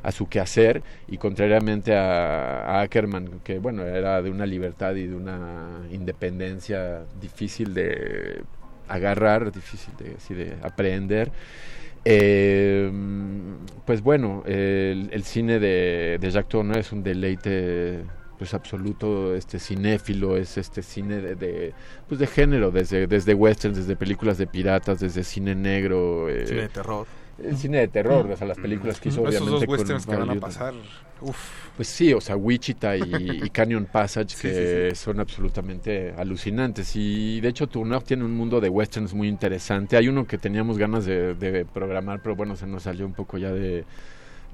a 0.03 0.11
su 0.11 0.27
quehacer 0.27 0.81
y 1.07 1.17
contrariamente 1.17 1.95
a, 1.95 2.81
Ackerman, 2.81 3.41
que 3.43 3.59
bueno, 3.59 3.83
era 3.83 4.21
de 4.21 4.29
una 4.29 4.45
libertad 4.45 4.95
y 4.95 5.07
de 5.07 5.15
una 5.15 5.81
independencia 5.91 7.03
difícil 7.19 7.73
de 7.73 8.43
agarrar, 8.87 9.51
difícil 9.51 9.93
de, 9.97 10.15
sí, 10.19 10.33
de 10.33 10.55
aprender. 10.61 11.31
Eh, 12.03 12.91
pues 13.85 14.01
bueno, 14.01 14.43
el, 14.45 15.09
el 15.11 15.23
cine 15.23 15.59
de, 15.59 16.17
de 16.19 16.31
Jacques 16.31 16.49
Tourneur 16.49 16.79
es 16.79 16.91
un 16.91 17.03
deleite 17.03 18.03
pues 18.41 18.55
absoluto 18.55 19.35
este 19.35 19.59
cinéfilo 19.59 20.35
es 20.35 20.57
este 20.57 20.81
cine 20.81 21.21
de, 21.21 21.35
de 21.35 21.73
pues 22.09 22.19
de 22.19 22.25
género 22.25 22.71
desde 22.71 23.05
desde 23.05 23.35
westerns 23.35 23.77
desde 23.77 23.95
películas 23.95 24.39
de 24.39 24.47
piratas 24.47 24.99
desde 24.99 25.23
cine 25.23 25.53
negro 25.53 26.27
eh, 26.27 26.47
Cine 26.47 26.61
de 26.61 26.69
terror. 26.69 27.05
El 27.43 27.57
cine 27.57 27.79
de 27.79 27.87
terror, 27.87 28.29
o 28.29 28.35
sea, 28.35 28.47
las 28.47 28.57
películas 28.57 28.99
que 28.99 29.09
hizo 29.09 29.27
Esos 29.27 29.41
obviamente 29.41 29.51
dos 29.51 29.65
con 29.65 29.69
westerns 29.69 30.05
que 30.05 30.15
van 30.15 30.29
a 30.29 30.39
pasar. 30.39 30.73
Uf. 31.21 31.37
Pues 31.75 31.87
sí, 31.87 32.13
o 32.13 32.21
sea, 32.21 32.35
Wichita 32.35 32.97
y, 32.97 33.01
y 33.43 33.49
Canyon 33.49 33.85
Passage, 33.85 34.29
Sí, 34.35 34.47
que 34.47 34.89
sí, 34.91 34.95
son 34.95 35.19
absolutamente 35.19 36.13
alucinantes. 36.17 36.95
Y 36.95 37.41
de 37.41 37.49
hecho, 37.49 37.67
Turnoff 37.67 38.03
tiene 38.03 38.23
un 38.23 38.35
mundo 38.35 38.59
de 38.59 38.69
westerns 38.69 39.13
muy 39.13 39.27
interesante. 39.27 39.97
Hay 39.97 40.07
uno 40.07 40.25
que 40.25 40.37
teníamos 40.37 40.77
ganas 40.77 41.05
de, 41.05 41.33
de 41.35 41.65
programar, 41.65 42.21
pero 42.21 42.35
bueno, 42.35 42.55
se 42.55 42.67
nos 42.67 42.83
salió 42.83 43.05
un 43.05 43.13
poco 43.13 43.37
ya 43.37 43.51
de 43.51 43.85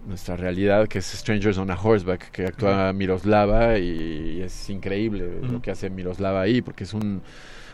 nuestra 0.06 0.38
realidad, 0.38 0.88
que 0.88 1.00
es 1.00 1.06
Strangers 1.06 1.58
on 1.58 1.72
a 1.72 1.80
Horseback, 1.80 2.32
que 2.32 2.46
actúa 2.46 2.94
Miroslava 2.94 3.78
y 3.78 4.42
es 4.42 4.70
increíble 4.70 5.42
lo 5.42 5.62
que 5.62 5.72
hace 5.72 5.90
Miroslava 5.90 6.42
ahí, 6.42 6.62
porque 6.62 6.84
es 6.86 6.94
un, 6.94 7.22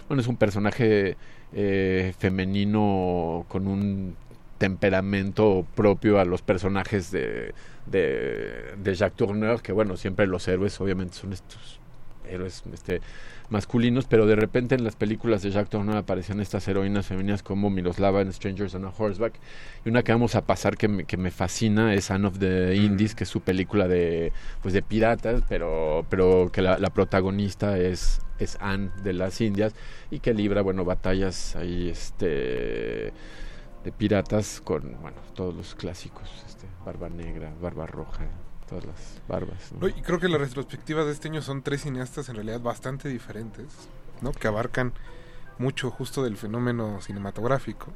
bueno, 0.07 0.21
es 0.21 0.27
un 0.27 0.37
personaje 0.37 1.15
eh, 1.53 2.13
femenino 2.17 3.45
con 3.47 3.67
un 3.67 4.15
temperamento 4.63 5.67
propio 5.75 6.19
a 6.21 6.23
los 6.23 6.41
personajes 6.41 7.11
de, 7.11 7.53
de, 7.85 8.75
de 8.81 8.95
Jacques 8.95 9.17
Tourneur, 9.17 9.61
que 9.61 9.73
bueno, 9.73 9.97
siempre 9.97 10.25
los 10.25 10.47
héroes 10.47 10.79
obviamente 10.79 11.15
son 11.15 11.33
estos 11.33 11.81
héroes 12.29 12.63
este, 12.71 13.01
masculinos, 13.49 14.05
pero 14.05 14.25
de 14.25 14.37
repente 14.37 14.75
en 14.75 14.85
las 14.85 14.95
películas 14.95 15.41
de 15.41 15.51
Jacques 15.51 15.69
Tourneur 15.69 15.97
aparecían 15.97 16.39
estas 16.39 16.65
heroínas 16.69 17.07
femeninas 17.07 17.43
como 17.43 17.69
Miroslava 17.69 18.21
en 18.21 18.31
Strangers 18.31 18.73
on 18.75 18.85
a 18.85 18.93
Horseback, 18.97 19.33
y 19.83 19.89
una 19.89 20.01
que 20.01 20.13
vamos 20.13 20.35
a 20.35 20.45
pasar 20.45 20.77
que 20.77 20.87
me, 20.87 21.03
que 21.03 21.17
me 21.17 21.29
fascina 21.29 21.93
es 21.93 22.09
Anne 22.09 22.27
of 22.27 22.39
the 22.39 22.73
Indies, 22.73 23.15
que 23.15 23.25
es 23.25 23.29
su 23.29 23.41
película 23.41 23.89
de, 23.89 24.31
pues 24.61 24.73
de 24.73 24.81
piratas, 24.81 25.43
pero, 25.49 26.05
pero 26.09 26.49
que 26.53 26.61
la, 26.61 26.77
la 26.79 26.89
protagonista 26.89 27.77
es, 27.77 28.21
es 28.39 28.57
Anne 28.61 28.91
de 29.03 29.11
las 29.11 29.41
Indias, 29.41 29.73
y 30.09 30.19
que 30.19 30.33
libra, 30.33 30.61
bueno, 30.61 30.85
batallas 30.85 31.57
ahí, 31.57 31.89
este 31.89 33.11
de 33.83 33.91
piratas 33.91 34.61
con 34.61 34.97
bueno 35.01 35.17
todos 35.35 35.53
los 35.55 35.75
clásicos 35.75 36.29
este 36.45 36.67
barba 36.85 37.09
negra 37.09 37.53
barba 37.61 37.85
roja 37.85 38.27
todas 38.67 38.85
las 38.85 39.21
barbas 39.27 39.71
y 39.95 40.01
creo 40.01 40.19
que 40.19 40.29
las 40.29 40.39
retrospectivas 40.39 41.05
de 41.05 41.11
este 41.11 41.27
año 41.29 41.41
son 41.41 41.61
tres 41.61 41.81
cineastas 41.81 42.29
en 42.29 42.35
realidad 42.35 42.61
bastante 42.61 43.09
diferentes, 43.09 43.67
¿no? 44.21 44.31
Que 44.31 44.47
abarcan 44.47 44.93
mucho 45.57 45.91
justo 45.91 46.23
del 46.23 46.37
fenómeno 46.37 47.01
cinematográfico 47.01 47.91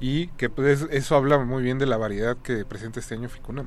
y 0.00 0.28
que 0.28 0.48
pues 0.48 0.86
eso 0.90 1.16
habla 1.16 1.38
muy 1.38 1.62
bien 1.62 1.78
de 1.78 1.86
la 1.86 1.96
variedad 1.96 2.36
que 2.36 2.64
presenta 2.64 3.00
este 3.00 3.14
año 3.14 3.28
Ficunam. 3.28 3.66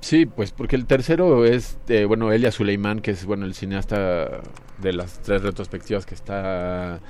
sí 0.00 0.26
pues 0.26 0.52
porque 0.52 0.76
el 0.76 0.86
tercero 0.86 1.44
es 1.44 1.78
eh, 1.88 2.04
bueno 2.04 2.30
Elia 2.32 2.52
Suleiman 2.52 3.00
que 3.00 3.10
es 3.12 3.24
bueno 3.24 3.46
el 3.46 3.54
cineasta 3.54 4.42
de 4.78 4.92
las 4.92 5.20
tres 5.20 5.42
retrospectivas 5.42 6.06
que 6.06 6.14
está 6.14 7.00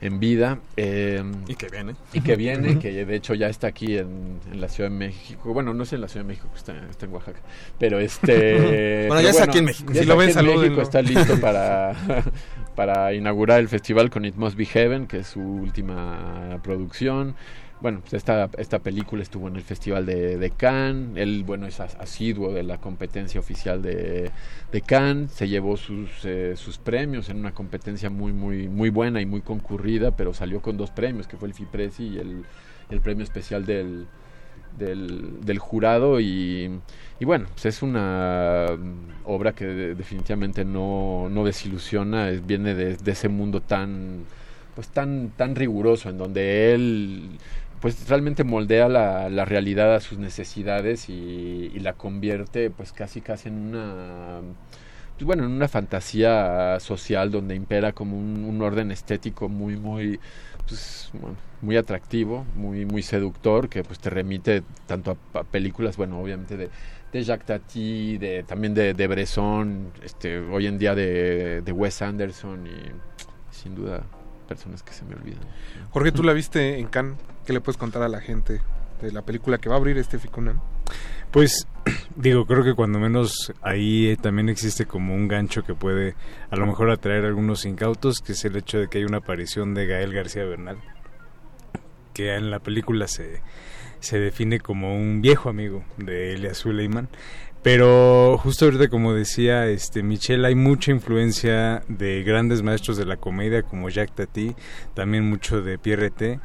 en 0.00 0.20
vida 0.20 0.58
eh, 0.76 1.22
Y 1.48 1.54
que 1.54 1.68
viene. 1.68 1.94
y 2.12 2.20
que 2.20 2.36
viene 2.36 2.78
que 2.78 3.04
de 3.04 3.16
hecho 3.16 3.34
ya 3.34 3.48
está 3.48 3.68
aquí 3.68 3.96
en, 3.96 4.40
en 4.50 4.60
la 4.60 4.68
Ciudad 4.68 4.90
de 4.90 4.96
México. 4.96 5.52
Bueno 5.52 5.74
no 5.74 5.82
es 5.84 5.92
en 5.92 6.00
la 6.00 6.08
Ciudad 6.08 6.24
de 6.24 6.28
México 6.28 6.48
está, 6.54 6.74
está 6.90 7.06
en 7.06 7.12
Oaxaca. 7.12 7.40
Pero 7.78 7.98
este 7.98 9.06
Bueno, 9.08 9.20
ya 9.22 9.30
está 9.30 9.44
aquí 9.44 9.58
en 9.58 9.64
México. 9.66 9.92
Si 9.94 10.04
lo 10.04 10.16
ven, 10.16 10.36
en 10.36 10.46
México, 10.46 10.82
está 10.82 11.02
listo 11.02 11.40
para 11.40 11.94
para 12.74 13.14
inaugurar 13.14 13.60
el 13.60 13.68
festival 13.68 14.10
con 14.10 14.24
It 14.24 14.34
Must 14.34 14.56
Be 14.56 14.66
Heaven 14.66 15.06
que 15.06 15.18
es 15.18 15.28
su 15.28 15.40
última 15.40 16.60
producción 16.62 17.36
bueno, 17.84 18.00
pues 18.00 18.14
esta, 18.14 18.48
esta 18.56 18.78
película 18.78 19.22
estuvo 19.22 19.46
en 19.46 19.56
el 19.56 19.62
Festival 19.62 20.06
de, 20.06 20.38
de 20.38 20.50
Cannes, 20.50 21.18
él, 21.18 21.44
bueno, 21.44 21.66
es 21.66 21.80
as- 21.80 21.96
asiduo 22.00 22.50
de 22.50 22.62
la 22.62 22.78
competencia 22.78 23.38
oficial 23.38 23.82
de, 23.82 24.30
de 24.72 24.80
Cannes, 24.80 25.32
se 25.32 25.48
llevó 25.48 25.76
sus, 25.76 26.24
eh, 26.24 26.54
sus 26.56 26.78
premios 26.78 27.28
en 27.28 27.36
una 27.36 27.52
competencia 27.52 28.08
muy, 28.08 28.32
muy, 28.32 28.68
muy 28.68 28.88
buena 28.88 29.20
y 29.20 29.26
muy 29.26 29.42
concurrida, 29.42 30.16
pero 30.16 30.32
salió 30.32 30.62
con 30.62 30.78
dos 30.78 30.90
premios, 30.92 31.28
que 31.28 31.36
fue 31.36 31.46
el 31.48 31.52
FIPRESI 31.54 32.04
y 32.08 32.18
el, 32.18 32.46
el 32.88 33.00
premio 33.02 33.22
especial 33.22 33.66
del, 33.66 34.06
del, 34.78 35.58
jurado 35.58 36.20
y, 36.20 36.70
y 37.20 37.24
bueno, 37.24 37.46
pues 37.52 37.66
es 37.66 37.82
una 37.82 38.66
mm, 38.76 39.22
obra 39.26 39.52
que 39.52 39.66
de- 39.66 39.94
definitivamente 39.94 40.64
no, 40.64 41.28
no 41.30 41.44
desilusiona, 41.44 42.30
es- 42.30 42.44
viene 42.46 42.74
de, 42.74 42.96
de 42.96 43.12
ese 43.12 43.28
mundo 43.28 43.60
tan 43.60 44.24
pues 44.74 44.88
tan 44.88 45.30
tan 45.36 45.54
riguroso 45.54 46.08
en 46.10 46.18
donde 46.18 46.74
él 46.74 47.38
pues 47.84 48.08
realmente 48.08 48.44
moldea 48.44 48.88
la, 48.88 49.28
la 49.28 49.44
realidad 49.44 49.94
a 49.94 50.00
sus 50.00 50.16
necesidades 50.16 51.10
y, 51.10 51.68
la 51.80 51.92
convierte 51.92 52.70
pues 52.70 52.92
casi 52.92 53.20
casi 53.20 53.50
en 53.50 53.58
una 53.58 54.40
pues 55.12 55.26
bueno 55.26 55.44
en 55.44 55.50
una 55.50 55.68
fantasía 55.68 56.80
social 56.80 57.30
donde 57.30 57.54
impera 57.54 57.92
como 57.92 58.18
un, 58.18 58.42
un 58.44 58.62
orden 58.62 58.90
estético 58.90 59.50
muy 59.50 59.76
muy 59.76 60.18
pues, 60.66 61.12
muy 61.60 61.76
atractivo 61.76 62.46
muy 62.56 62.86
muy 62.86 63.02
seductor 63.02 63.68
que 63.68 63.82
pues 63.84 63.98
te 63.98 64.08
remite 64.08 64.62
tanto 64.86 65.18
a, 65.34 65.40
a 65.40 65.44
películas 65.44 65.98
bueno 65.98 66.18
obviamente 66.18 66.56
de 66.56 66.70
de 67.12 67.22
Jacques 67.22 67.46
Tati, 67.46 68.16
de, 68.16 68.42
también 68.42 68.74
de, 68.74 68.92
de 68.92 69.06
Bresson, 69.06 69.92
este, 70.02 70.38
hoy 70.38 70.66
en 70.66 70.78
día 70.78 70.96
de, 70.96 71.60
de 71.60 71.72
Wes 71.72 72.02
Anderson 72.02 72.66
y 72.66 73.54
sin 73.54 73.76
duda 73.76 74.04
personas 74.44 74.82
que 74.82 74.92
se 74.92 75.04
me 75.04 75.14
olvidan. 75.14 75.42
Jorge, 75.90 76.12
tú 76.12 76.22
la 76.22 76.32
viste 76.32 76.78
en 76.78 76.86
Cannes, 76.86 77.18
¿qué 77.44 77.52
le 77.52 77.60
puedes 77.60 77.76
contar 77.76 78.02
a 78.02 78.08
la 78.08 78.20
gente 78.20 78.60
de 79.00 79.12
la 79.12 79.22
película 79.22 79.58
que 79.58 79.68
va 79.68 79.74
a 79.74 79.78
abrir 79.78 79.98
este 79.98 80.18
Ficunam? 80.18 80.60
Pues 81.30 81.66
digo, 82.16 82.46
creo 82.46 82.62
que 82.62 82.74
cuando 82.74 82.98
menos 82.98 83.52
ahí 83.62 84.08
eh, 84.08 84.16
también 84.16 84.48
existe 84.48 84.86
como 84.86 85.14
un 85.14 85.28
gancho 85.28 85.62
que 85.64 85.74
puede 85.74 86.14
a 86.50 86.56
lo 86.56 86.66
mejor 86.66 86.90
atraer 86.90 87.24
a 87.24 87.28
algunos 87.28 87.64
incautos, 87.64 88.20
que 88.20 88.32
es 88.32 88.44
el 88.44 88.56
hecho 88.56 88.78
de 88.78 88.88
que 88.88 88.98
hay 88.98 89.04
una 89.04 89.18
aparición 89.18 89.74
de 89.74 89.86
Gael 89.86 90.12
García 90.12 90.44
Bernal, 90.44 90.78
que 92.12 92.34
en 92.34 92.50
la 92.50 92.60
película 92.60 93.08
se, 93.08 93.42
se 94.00 94.20
define 94.20 94.60
como 94.60 94.94
un 94.94 95.22
viejo 95.22 95.48
amigo 95.48 95.84
de 95.96 96.34
Elias 96.34 96.58
Suleiman. 96.58 97.08
Pero 97.64 98.36
justo 98.38 98.66
ahorita 98.66 98.88
como 98.88 99.14
decía 99.14 99.66
este 99.68 100.02
Michelle, 100.02 100.46
hay 100.46 100.54
mucha 100.54 100.90
influencia 100.90 101.82
de 101.88 102.22
grandes 102.22 102.62
maestros 102.62 102.98
de 102.98 103.06
la 103.06 103.16
comedia 103.16 103.62
como 103.62 103.88
Jacques 103.88 104.14
Tati, 104.14 104.54
también 104.92 105.24
mucho 105.28 105.62
de 105.62 105.78
Pierre 105.78 106.10
T. 106.10 106.38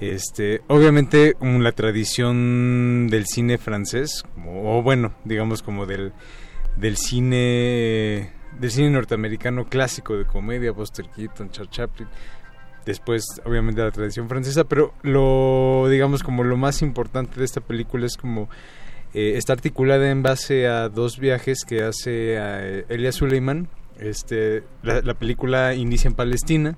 Este, 0.00 0.62
obviamente 0.68 1.36
um, 1.40 1.60
la 1.60 1.72
tradición 1.72 3.08
del 3.10 3.26
cine 3.26 3.58
francés, 3.58 4.24
como- 4.34 4.78
o 4.78 4.82
bueno, 4.82 5.12
digamos 5.24 5.60
como 5.62 5.84
del, 5.84 6.12
del 6.78 6.96
cine 6.96 8.32
del 8.58 8.70
cine 8.70 8.88
norteamericano 8.90 9.66
clásico 9.68 10.16
de 10.16 10.24
comedia, 10.24 10.72
Buster 10.72 11.04
Keaton, 11.14 11.50
Charles 11.50 11.70
Chaplin. 11.70 12.08
Después, 12.86 13.24
obviamente, 13.44 13.80
la 13.82 13.90
tradición 13.90 14.28
francesa, 14.28 14.64
pero 14.64 14.92
lo, 15.02 15.86
digamos, 15.90 16.22
como 16.22 16.44
lo 16.44 16.56
más 16.56 16.82
importante 16.82 17.38
de 17.38 17.44
esta 17.44 17.60
película 17.60 18.06
es 18.06 18.16
como 18.16 18.48
eh, 19.14 19.34
está 19.36 19.52
articulada 19.52 20.10
en 20.10 20.22
base 20.22 20.66
a 20.66 20.88
dos 20.88 21.18
viajes 21.18 21.64
que 21.66 21.82
hace 21.82 22.38
a 22.38 22.60
Elia 22.88 23.12
Suleiman. 23.12 23.68
Este, 23.98 24.64
la, 24.82 25.00
la 25.02 25.14
película 25.14 25.74
inicia 25.74 26.08
en 26.08 26.14
Palestina, 26.14 26.76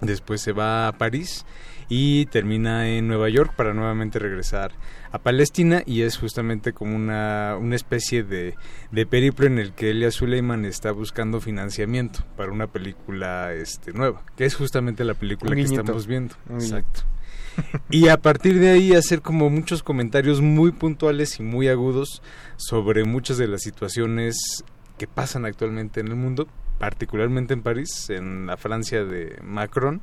después 0.00 0.40
se 0.40 0.52
va 0.52 0.88
a 0.88 0.92
París 0.92 1.46
y 1.88 2.26
termina 2.26 2.88
en 2.88 3.06
Nueva 3.06 3.28
York 3.28 3.52
para 3.54 3.74
nuevamente 3.74 4.18
regresar 4.18 4.72
a 5.10 5.18
Palestina 5.18 5.82
y 5.84 6.02
es 6.02 6.16
justamente 6.16 6.72
como 6.72 6.96
una, 6.96 7.56
una 7.60 7.76
especie 7.76 8.22
de, 8.22 8.54
de 8.90 9.06
periplo 9.06 9.46
en 9.46 9.58
el 9.58 9.72
que 9.72 9.90
Elia 9.90 10.10
Suleiman 10.10 10.64
está 10.64 10.90
buscando 10.92 11.38
financiamiento 11.40 12.20
para 12.34 12.50
una 12.50 12.66
película 12.66 13.52
este, 13.52 13.92
nueva, 13.92 14.22
que 14.36 14.46
es 14.46 14.54
justamente 14.54 15.04
la 15.04 15.12
película 15.12 15.54
que 15.54 15.60
estamos 15.60 16.06
viendo. 16.06 16.34
Exacto. 16.50 17.02
Y 17.90 18.08
a 18.08 18.16
partir 18.16 18.58
de 18.58 18.70
ahí 18.70 18.94
hacer 18.94 19.20
como 19.20 19.50
muchos 19.50 19.82
comentarios 19.82 20.40
muy 20.40 20.72
puntuales 20.72 21.38
y 21.38 21.42
muy 21.42 21.68
agudos 21.68 22.22
sobre 22.56 23.04
muchas 23.04 23.38
de 23.38 23.48
las 23.48 23.62
situaciones 23.62 24.64
que 24.98 25.06
pasan 25.06 25.44
actualmente 25.44 26.00
en 26.00 26.08
el 26.08 26.16
mundo, 26.16 26.46
particularmente 26.78 27.54
en 27.54 27.62
París, 27.62 28.08
en 28.10 28.46
la 28.46 28.56
Francia 28.56 29.04
de 29.04 29.38
Macron 29.42 30.00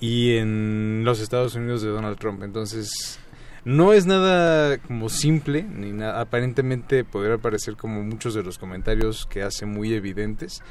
y 0.00 0.36
en 0.36 1.02
los 1.04 1.20
Estados 1.20 1.54
Unidos 1.54 1.82
de 1.82 1.88
Donald 1.88 2.18
Trump. 2.18 2.42
Entonces, 2.42 3.18
no 3.64 3.92
es 3.92 4.06
nada 4.06 4.78
como 4.78 5.08
simple, 5.08 5.62
ni 5.62 5.92
nada, 5.92 6.20
aparentemente 6.20 7.04
podría 7.04 7.38
parecer 7.38 7.76
como 7.76 8.02
muchos 8.02 8.34
de 8.34 8.42
los 8.42 8.58
comentarios 8.58 9.26
que 9.26 9.42
hace 9.42 9.64
muy 9.64 9.94
evidentes, 9.94 10.62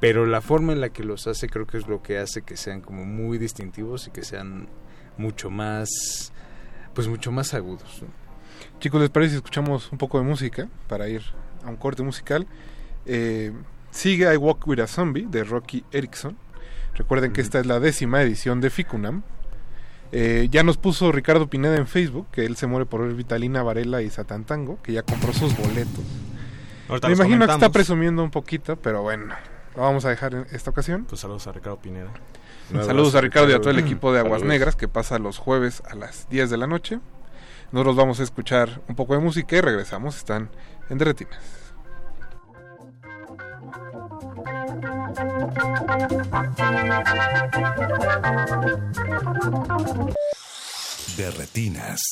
pero 0.00 0.26
la 0.26 0.40
forma 0.40 0.72
en 0.72 0.80
la 0.80 0.88
que 0.88 1.04
los 1.04 1.26
hace 1.26 1.48
creo 1.48 1.66
que 1.66 1.78
es 1.78 1.86
lo 1.86 2.02
que 2.02 2.18
hace 2.18 2.42
que 2.42 2.56
sean 2.56 2.80
como 2.80 3.04
muy 3.04 3.38
distintivos 3.38 4.08
y 4.08 4.10
que 4.10 4.24
sean 4.24 4.68
mucho 5.18 5.50
más 5.50 6.32
pues 6.94 7.06
mucho 7.06 7.30
más 7.30 7.54
agudos. 7.54 8.02
¿no? 8.02 8.08
Chicos, 8.80 9.00
¿les 9.00 9.10
parece 9.10 9.30
si 9.32 9.36
escuchamos 9.36 9.90
un 9.92 9.98
poco 9.98 10.18
de 10.18 10.24
música 10.24 10.68
para 10.88 11.08
ir 11.08 11.22
a 11.64 11.68
un 11.68 11.76
corte 11.76 12.02
musical? 12.02 12.46
Eh, 13.06 13.52
sigue 13.90 14.32
I 14.32 14.36
Walk 14.36 14.66
With 14.66 14.80
a 14.80 14.86
Zombie 14.86 15.26
de 15.28 15.44
Rocky 15.44 15.84
Erickson. 15.92 16.36
Recuerden 16.94 17.32
que 17.32 17.40
esta 17.40 17.60
es 17.60 17.66
la 17.66 17.80
décima 17.80 18.22
edición 18.22 18.60
de 18.60 18.70
Ficunam. 18.70 19.22
Eh, 20.10 20.48
ya 20.50 20.62
nos 20.62 20.76
puso 20.76 21.12
Ricardo 21.12 21.48
Pineda 21.48 21.76
en 21.76 21.86
Facebook 21.86 22.28
que 22.32 22.46
él 22.46 22.56
se 22.56 22.66
muere 22.66 22.86
por 22.86 23.02
ver 23.02 23.14
Vitalina 23.14 23.62
Varela 23.62 24.02
y 24.02 24.10
Satantango, 24.10 24.80
que 24.82 24.92
ya 24.92 25.02
compró 25.02 25.32
sus 25.32 25.56
boletos. 25.56 26.04
Ahorita 26.88 27.08
Me 27.08 27.14
imagino 27.14 27.46
que 27.46 27.52
está 27.52 27.70
presumiendo 27.70 28.24
un 28.24 28.30
poquito, 28.30 28.76
pero 28.76 29.02
bueno, 29.02 29.34
lo 29.76 29.82
vamos 29.82 30.04
a 30.04 30.10
dejar 30.10 30.34
en 30.34 30.46
esta 30.50 30.70
ocasión. 30.70 31.04
Pues 31.04 31.20
saludos 31.20 31.46
a 31.46 31.52
Ricardo 31.52 31.78
Pineda. 31.78 32.10
Saludos 32.70 33.14
a 33.14 33.20
Ricardo 33.20 33.50
y 33.50 33.54
a 33.54 33.60
todo 33.60 33.70
el 33.70 33.78
equipo 33.78 34.12
de 34.12 34.18
Aguas 34.18 34.40
Saludos. 34.40 34.48
Negras 34.48 34.76
que 34.76 34.88
pasa 34.88 35.18
los 35.18 35.38
jueves 35.38 35.82
a 35.88 35.94
las 35.94 36.28
10 36.28 36.50
de 36.50 36.56
la 36.58 36.66
noche. 36.66 37.00
Nosotros 37.72 37.96
vamos 37.96 38.20
a 38.20 38.22
escuchar 38.22 38.80
un 38.88 38.94
poco 38.94 39.14
de 39.14 39.20
música 39.20 39.56
y 39.56 39.60
regresamos. 39.60 40.16
Están 40.16 40.50
en 40.90 40.98
Derretinas. 40.98 41.38
De 51.16 51.30
retinas. 51.30 52.02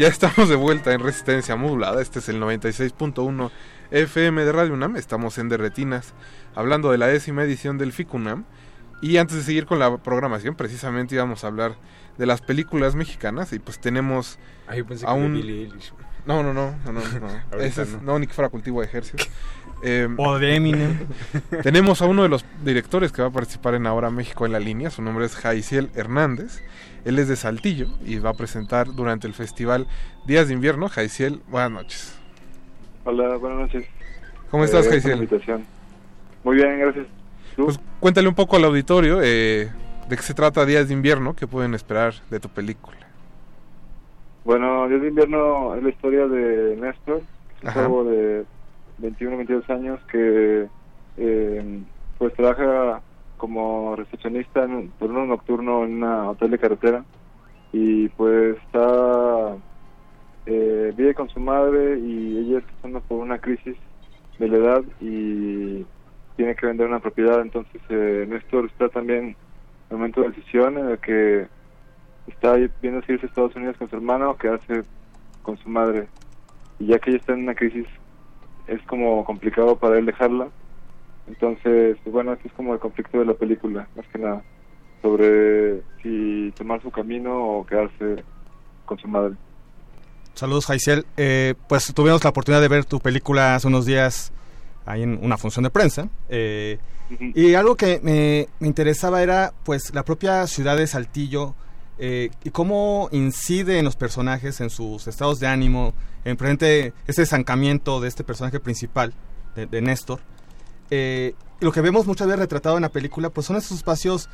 Ya 0.00 0.08
estamos 0.08 0.48
de 0.48 0.56
vuelta 0.56 0.94
en 0.94 1.00
Resistencia 1.00 1.56
Modulada. 1.56 2.00
Este 2.00 2.20
es 2.20 2.30
el 2.30 2.40
96.1 2.40 3.50
FM 3.90 4.46
de 4.46 4.50
Radio 4.50 4.72
UNAM. 4.72 4.96
Estamos 4.96 5.36
en 5.36 5.50
Derretinas, 5.50 6.14
hablando 6.54 6.90
de 6.90 6.96
la 6.96 7.06
décima 7.06 7.42
edición 7.42 7.76
del 7.76 7.92
FICUNAM. 7.92 8.46
Y 9.02 9.18
antes 9.18 9.36
de 9.36 9.42
seguir 9.42 9.66
con 9.66 9.78
la 9.78 9.98
programación, 9.98 10.54
precisamente 10.54 11.16
íbamos 11.16 11.44
a 11.44 11.48
hablar 11.48 11.76
de 12.16 12.24
las 12.24 12.40
películas 12.40 12.94
mexicanas. 12.94 13.52
Y 13.52 13.58
pues 13.58 13.78
tenemos 13.78 14.38
Ah, 14.66 14.74
yo 14.74 14.86
pensé 14.86 15.04
a 15.06 15.10
que 15.12 15.20
un... 15.20 15.34
No, 16.24 16.42
no, 16.42 16.54
no, 16.54 16.74
no, 16.86 16.92
no, 16.92 17.00
no. 17.02 17.58
Ese 17.60 17.82
es- 17.82 18.00
no. 18.00 18.18
ni 18.18 18.26
que 18.26 18.32
fuera 18.32 18.48
cultivo 18.48 18.80
de. 18.80 18.88
Eh, 19.82 20.08
O 20.16 20.38
de 20.38 20.56
Eminem. 20.56 21.06
Tenemos 21.62 22.02
a 22.02 22.06
uno 22.06 22.22
de 22.22 22.28
los 22.28 22.44
directores 22.64 23.12
que 23.12 23.22
va 23.22 23.28
a 23.28 23.32
participar 23.32 23.74
en 23.74 23.86
Ahora 23.86 24.10
México 24.10 24.46
en 24.46 24.52
la 24.52 24.60
línea. 24.60 24.90
Su 24.90 25.02
nombre 25.02 25.24
es 25.24 25.34
Jaiciel 25.36 25.90
Hernández. 25.94 26.62
Él 27.04 27.18
es 27.18 27.28
de 27.28 27.36
Saltillo 27.36 27.86
y 28.04 28.18
va 28.18 28.30
a 28.30 28.34
presentar 28.34 28.94
durante 28.94 29.26
el 29.26 29.32
festival 29.34 29.86
Días 30.26 30.48
de 30.48 30.54
Invierno. 30.54 30.88
Jaiciel, 30.88 31.40
buenas 31.48 31.70
noches. 31.70 32.18
Hola, 33.04 33.36
buenas 33.36 33.60
noches. 33.60 33.86
¿Cómo 34.50 34.64
estás, 34.64 34.86
Eh, 34.86 34.90
Jaiciel? 34.90 35.28
Muy 36.44 36.56
bien, 36.56 36.78
gracias. 36.78 37.06
Pues 37.56 37.80
cuéntale 38.00 38.28
un 38.28 38.34
poco 38.34 38.56
al 38.56 38.64
auditorio 38.64 39.20
eh, 39.22 39.70
de 40.08 40.16
qué 40.16 40.22
se 40.22 40.34
trata 40.34 40.64
Días 40.66 40.88
de 40.88 40.94
Invierno, 40.94 41.34
qué 41.34 41.46
pueden 41.46 41.74
esperar 41.74 42.14
de 42.30 42.40
tu 42.40 42.48
película. 42.48 42.96
Bueno, 44.44 44.88
Días 44.88 45.02
de 45.02 45.08
Invierno 45.08 45.74
es 45.74 45.82
la 45.82 45.88
historia 45.88 46.26
de 46.26 46.76
Néstor, 46.76 47.22
un 47.62 48.06
de 48.06 48.44
21, 49.00 49.36
22 49.36 49.70
años 49.70 50.00
que 50.10 50.68
eh, 51.16 51.80
pues 52.18 52.34
trabaja 52.34 53.00
como 53.36 53.96
recepcionista 53.96 54.64
en 54.64 54.72
un 54.72 54.88
turno 54.90 55.24
nocturno 55.24 55.84
en 55.84 56.02
un 56.02 56.04
hotel 56.04 56.50
de 56.50 56.58
carretera. 56.58 57.04
Y 57.72 58.08
pues 58.10 58.56
está 58.58 59.56
eh, 60.46 60.92
vive 60.96 61.14
con 61.14 61.28
su 61.28 61.40
madre 61.40 61.98
y 61.98 62.38
ella 62.38 62.58
está 62.58 62.72
pasando 62.72 63.00
por 63.00 63.18
una 63.18 63.38
crisis 63.38 63.76
de 64.38 64.48
la 64.48 64.56
edad 64.56 64.82
y 65.00 65.84
tiene 66.36 66.54
que 66.56 66.66
vender 66.66 66.88
una 66.88 67.00
propiedad. 67.00 67.40
Entonces 67.40 67.80
eh, 67.88 68.26
Néstor 68.28 68.66
está 68.66 68.88
también 68.88 69.36
un 69.90 69.96
momento 69.98 70.22
de 70.22 70.28
decisión 70.28 70.78
en 70.78 70.88
el 70.90 70.98
que 70.98 71.46
está 72.26 72.56
viendo 72.80 73.02
si 73.02 73.12
irse 73.12 73.26
a 73.26 73.28
Estados 73.28 73.56
Unidos 73.56 73.76
con 73.76 73.88
su 73.88 73.96
hermano 73.96 74.30
o 74.30 74.36
quedarse 74.36 74.82
con 75.42 75.56
su 75.58 75.68
madre. 75.68 76.08
Y 76.78 76.86
ya 76.86 76.98
que 76.98 77.10
ella 77.10 77.18
está 77.18 77.34
en 77.34 77.42
una 77.42 77.54
crisis 77.54 77.86
es 78.70 78.80
como 78.86 79.24
complicado 79.24 79.76
para 79.76 79.98
él 79.98 80.06
dejarla 80.06 80.48
entonces 81.28 81.96
pues 82.02 82.12
bueno 82.12 82.32
este 82.32 82.48
es 82.48 82.54
como 82.54 82.72
el 82.72 82.80
conflicto 82.80 83.18
de 83.18 83.26
la 83.26 83.34
película 83.34 83.86
más 83.96 84.06
que 84.08 84.18
nada 84.18 84.42
sobre 85.02 85.82
si 86.02 86.52
tomar 86.56 86.80
su 86.82 86.90
camino 86.90 87.36
o 87.58 87.66
quedarse 87.66 88.24
con 88.86 88.98
su 88.98 89.08
madre 89.08 89.36
Saludos, 90.34 90.66
Jaiciel. 90.66 91.04
Eh, 91.16 91.54
pues 91.68 91.92
tuvimos 91.92 92.22
la 92.24 92.30
oportunidad 92.30 92.62
de 92.62 92.68
ver 92.68 92.84
tu 92.84 93.00
película 93.00 93.56
hace 93.56 93.66
unos 93.66 93.84
días 93.84 94.32
ahí 94.86 95.02
en 95.02 95.18
una 95.22 95.36
función 95.36 95.64
de 95.64 95.70
prensa. 95.70 96.08
eh, 96.28 96.78
y 97.34 97.54
algo 97.54 97.74
que 97.74 97.98
me, 98.04 98.46
me 98.60 98.68
interesaba 98.68 99.20
era 99.22 99.52
pues 99.64 99.92
la 99.92 100.04
propia 100.04 100.46
ciudad 100.46 100.76
de 100.76 100.86
Saltillo 100.86 101.54
eh, 102.00 102.30
y 102.42 102.50
cómo 102.50 103.08
incide 103.12 103.78
en 103.78 103.84
los 103.84 103.94
personajes, 103.94 104.60
en 104.60 104.70
sus 104.70 105.06
estados 105.06 105.38
de 105.38 105.46
ánimo, 105.46 105.94
en 106.24 106.36
presente 106.36 106.92
ese 107.06 107.22
estancamiento 107.22 108.00
de 108.00 108.08
este 108.08 108.24
personaje 108.24 108.58
principal, 108.58 109.12
de, 109.54 109.80
Néstor. 109.82 110.20
Eh, 110.90 111.34
lo 111.60 111.70
que 111.72 111.80
vemos 111.82 112.06
muchas 112.06 112.26
veces 112.26 112.40
retratado 112.40 112.76
en 112.76 112.82
la 112.82 112.88
película 112.88 113.30
pues 113.30 113.46
son 113.46 113.56
esos 113.56 113.76
espacios 113.76 114.28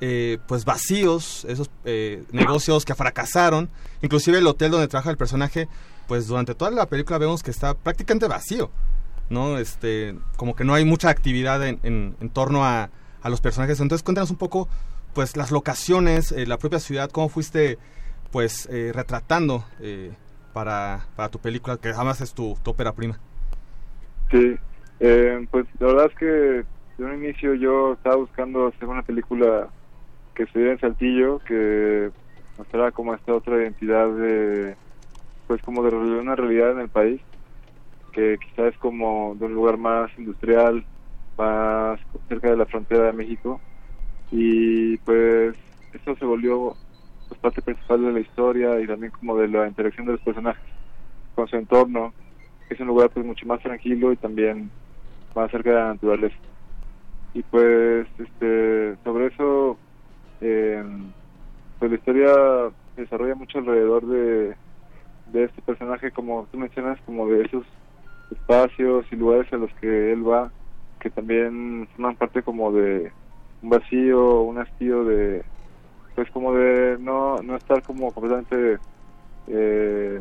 eh, 0.00 0.38
pues 0.48 0.64
vacíos, 0.64 1.44
esos 1.48 1.70
eh, 1.84 2.24
negocios 2.32 2.84
que 2.84 2.94
fracasaron, 2.94 3.68
inclusive 4.02 4.38
el 4.38 4.46
hotel 4.46 4.70
donde 4.72 4.88
trabaja 4.88 5.10
el 5.10 5.16
personaje, 5.16 5.68
pues 6.08 6.26
durante 6.26 6.54
toda 6.54 6.70
la 6.72 6.86
película 6.86 7.18
vemos 7.18 7.42
que 7.42 7.50
está 7.52 7.74
prácticamente 7.74 8.26
vacío, 8.26 8.70
¿no? 9.30 9.58
Este, 9.58 10.16
como 10.36 10.56
que 10.56 10.64
no 10.64 10.74
hay 10.74 10.84
mucha 10.84 11.08
actividad 11.10 11.64
en, 11.66 11.78
en- 11.84 12.16
en 12.20 12.30
torno 12.30 12.64
a, 12.64 12.90
a 13.22 13.28
los 13.28 13.40
personajes. 13.40 13.78
Entonces 13.78 14.02
cuéntanos 14.02 14.30
un 14.30 14.36
poco, 14.38 14.68
pues 15.14 15.36
las 15.36 15.50
locaciones, 15.50 16.32
eh, 16.32 16.46
la 16.46 16.58
propia 16.58 16.78
ciudad, 16.78 17.10
cómo 17.10 17.28
fuiste, 17.28 17.78
pues 18.30 18.68
eh, 18.70 18.92
retratando 18.94 19.64
eh, 19.80 20.12
para, 20.52 21.06
para 21.16 21.28
tu 21.28 21.38
película, 21.38 21.76
que 21.76 21.88
además 21.88 22.20
es 22.20 22.34
tu, 22.34 22.56
tu 22.62 22.70
ópera 22.70 22.92
prima. 22.92 23.18
Sí, 24.30 24.56
eh, 25.00 25.46
pues 25.50 25.66
la 25.78 25.86
verdad 25.88 26.06
es 26.06 26.18
que 26.18 26.26
de 26.26 27.04
un 27.04 27.22
inicio 27.22 27.54
yo 27.54 27.94
estaba 27.94 28.16
buscando 28.16 28.68
hacer 28.68 28.88
una 28.88 29.02
película 29.02 29.68
que 30.34 30.46
se 30.46 30.58
diera 30.58 30.72
en 30.72 30.80
Saltillo, 30.80 31.38
que 31.40 32.10
mostrara 32.56 32.90
como 32.92 33.14
esta 33.14 33.34
otra 33.34 33.56
identidad 33.56 34.08
de, 34.08 34.76
pues 35.46 35.60
como 35.62 35.82
de 35.82 35.94
una 35.94 36.34
realidad 36.34 36.72
en 36.72 36.80
el 36.80 36.88
país 36.88 37.20
que 38.12 38.38
quizás 38.38 38.74
es 38.74 38.78
como 38.78 39.34
de 39.38 39.46
un 39.46 39.54
lugar 39.54 39.78
más 39.78 40.10
industrial, 40.18 40.84
más 41.38 41.98
cerca 42.28 42.50
de 42.50 42.56
la 42.56 42.66
frontera 42.66 43.06
de 43.06 43.12
México 43.14 43.60
y 44.32 44.96
pues 44.98 45.54
eso 45.92 46.16
se 46.16 46.24
volvió 46.24 46.74
pues, 47.28 47.38
parte 47.40 47.60
principal 47.60 48.02
de 48.02 48.12
la 48.12 48.20
historia 48.20 48.80
y 48.80 48.86
también 48.86 49.12
como 49.12 49.36
de 49.36 49.46
la 49.46 49.68
interacción 49.68 50.06
de 50.06 50.12
los 50.12 50.22
personajes 50.22 50.64
con 51.34 51.46
su 51.48 51.56
entorno. 51.56 52.14
Es 52.70 52.80
un 52.80 52.86
lugar 52.86 53.10
pues 53.10 53.26
mucho 53.26 53.46
más 53.46 53.60
tranquilo 53.60 54.10
y 54.10 54.16
también 54.16 54.70
más 55.34 55.50
cerca 55.50 55.70
de 55.70 55.76
la 55.76 55.88
naturaleza. 55.92 56.36
Y 57.34 57.42
pues 57.42 58.08
este 58.18 58.96
sobre 59.04 59.26
eso 59.26 59.78
eh, 60.40 60.82
pues 61.78 61.90
la 61.90 61.96
historia 61.98 62.34
se 62.94 63.02
desarrolla 63.02 63.34
mucho 63.34 63.58
alrededor 63.58 64.06
de, 64.06 64.56
de 65.26 65.44
este 65.44 65.60
personaje 65.60 66.10
como 66.10 66.46
tú 66.50 66.58
mencionas 66.58 66.98
como 67.04 67.28
de 67.28 67.42
esos 67.44 67.66
espacios 68.30 69.04
y 69.10 69.16
lugares 69.16 69.52
a 69.52 69.56
los 69.56 69.70
que 69.74 70.12
él 70.12 70.26
va 70.26 70.50
que 71.00 71.10
también 71.10 71.86
forman 71.94 72.16
parte 72.16 72.42
como 72.42 72.72
de 72.72 73.12
un 73.62 73.70
vacío 73.70 74.42
un 74.42 74.58
hastío 74.58 75.04
de 75.04 75.44
pues 76.14 76.30
como 76.30 76.52
de 76.54 76.96
no 76.98 77.42
no 77.42 77.56
estar 77.56 77.82
como 77.82 78.12
completamente 78.12 78.78
eh, 79.48 80.20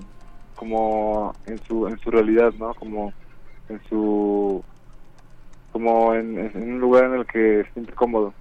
como 0.55 1.35
en 1.45 1.61
su 1.63 1.87
en 1.87 1.97
su 1.99 2.11
realidad 2.11 2.53
no 2.57 2.73
como 2.75 3.13
en 3.69 3.81
su 3.89 4.63
como 5.71 6.13
en, 6.13 6.51
un 6.55 6.79
lugar 6.79 7.05
en 7.05 7.13
el 7.15 7.25
que 7.25 7.63
se 7.63 7.73
siente 7.73 7.93
cómodo. 7.93 8.33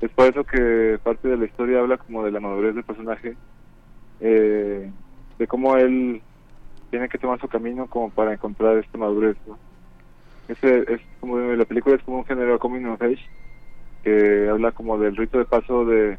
Es 0.00 0.10
por 0.10 0.26
eso 0.26 0.44
que 0.44 0.98
parte 1.02 1.28
de 1.28 1.36
la 1.36 1.46
historia 1.46 1.80
habla 1.80 1.96
como 1.96 2.24
de 2.24 2.30
la 2.30 2.40
madurez 2.40 2.74
del 2.74 2.84
personaje 2.84 3.36
eh, 4.20 4.90
de 5.38 5.46
cómo 5.46 5.76
él 5.76 6.22
tiene 6.90 7.08
que 7.08 7.18
tomar 7.18 7.40
su 7.40 7.48
camino 7.48 7.86
como 7.86 8.10
para 8.10 8.32
encontrar 8.32 8.78
esta 8.78 8.98
madurez 8.98 9.36
¿no? 9.46 9.58
ese 10.48 10.84
es 10.92 11.00
como 11.20 11.38
la 11.38 11.64
película 11.64 11.96
es 11.96 12.02
como 12.04 12.18
un 12.18 12.24
género 12.24 12.58
coming 12.58 12.84
of 12.86 13.02
age 13.02 13.22
que 14.06 14.48
habla 14.48 14.70
como 14.70 14.98
del 14.98 15.16
rito 15.16 15.36
de 15.36 15.46
paso 15.46 15.84
de, 15.84 16.16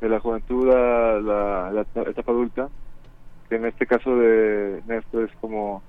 de 0.00 0.08
la 0.08 0.20
juventud 0.20 0.70
a 0.70 1.20
la, 1.20 1.72
la 1.72 2.02
etapa 2.02 2.30
adulta 2.30 2.68
que 3.48 3.56
en 3.56 3.64
este 3.64 3.84
caso 3.84 4.16
de 4.16 4.80
Néstor 4.86 5.28
es 5.28 5.36
como 5.40 5.82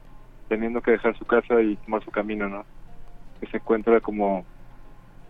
teniendo 0.50 0.82
que 0.82 0.92
dejar 0.92 1.16
su 1.16 1.26
casa 1.26 1.62
y 1.62 1.76
tomar 1.76 2.04
su 2.04 2.10
camino 2.10 2.50
no 2.50 2.66
que 3.40 3.46
se 3.46 3.58
encuentra 3.58 4.02
como 4.02 4.46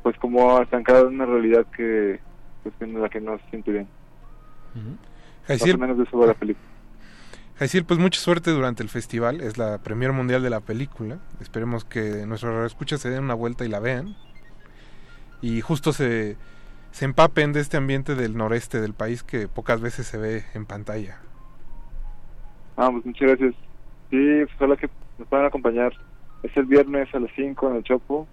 pues 0.02 0.18
como 0.18 0.62
estancado 0.62 1.10
en 1.10 1.16
una 1.16 1.26
realidad 1.26 1.66
que 1.76 2.22
pues 2.64 2.74
en 2.80 3.02
la 3.02 3.10
que 3.10 3.20
no 3.20 3.38
se 3.40 3.50
siente 3.50 3.74
bien 3.74 3.88
más 5.50 5.62
o 5.62 5.78
menos 5.78 5.98
de 5.98 6.06
eso 6.06 6.18
va 6.18 6.28
la 6.28 6.34
película 6.36 6.66
pues 7.88 8.00
mucha 8.00 8.20
suerte 8.20 8.52
durante 8.52 8.84
el 8.84 8.90
festival. 8.90 9.42
Es 9.42 9.58
la 9.58 9.80
premier 9.80 10.14
mundial 10.14 10.44
de 10.44 10.52
la 10.52 10.60
película. 10.60 11.18
Esperemos 11.42 11.86
que 11.86 12.28
nuestros 12.28 12.68
escuchas 12.68 13.02
se 13.02 13.10
den 13.10 13.24
una 13.24 13.34
vuelta 13.34 13.66
y 13.66 13.68
la 13.68 13.80
vean. 13.80 14.16
Y 15.42 15.62
justo 15.62 15.94
se, 15.94 16.38
se 16.92 17.06
empapen 17.06 17.54
de 17.54 17.60
este 17.60 17.78
ambiente 17.78 18.16
del 18.16 18.36
noreste 18.38 18.82
del 18.82 18.94
país 18.94 19.24
que 19.24 19.48
pocas 19.48 19.82
veces 19.82 20.08
se 20.08 20.18
ve 20.18 20.44
en 20.54 20.66
pantalla. 20.66 21.20
Ah, 22.76 22.90
pues 22.92 23.06
muchas 23.06 23.28
gracias. 23.30 23.56
Sí, 24.10 24.18
pues 24.46 24.56
ojalá 24.56 24.78
que 24.78 24.90
nos 25.18 25.28
puedan 25.28 25.46
acompañar. 25.46 25.94
Es 26.44 26.56
el 26.56 26.66
viernes 26.66 27.14
a 27.14 27.20
las 27.20 27.32
5 27.36 27.70
en 27.70 27.76
el 27.76 27.84
Chopo. 27.84 28.28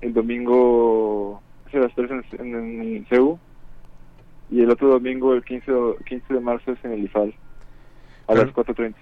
El 0.00 0.12
domingo 0.12 1.42
es 1.68 1.74
a 1.74 1.78
las 1.78 1.94
3 1.94 2.10
en, 2.10 2.54
en, 2.54 2.82
en 2.82 3.06
CEU. 3.06 3.38
Y 4.50 4.60
el 4.62 4.70
otro 4.70 4.88
domingo, 4.88 5.32
el 5.32 5.44
15, 5.44 5.72
15 6.06 6.34
de 6.34 6.40
marzo, 6.40 6.72
es 6.72 6.84
en 6.84 6.92
el 6.92 7.04
IFAL. 7.04 7.34
A 8.26 8.34
las 8.34 8.48
4.30. 8.48 8.94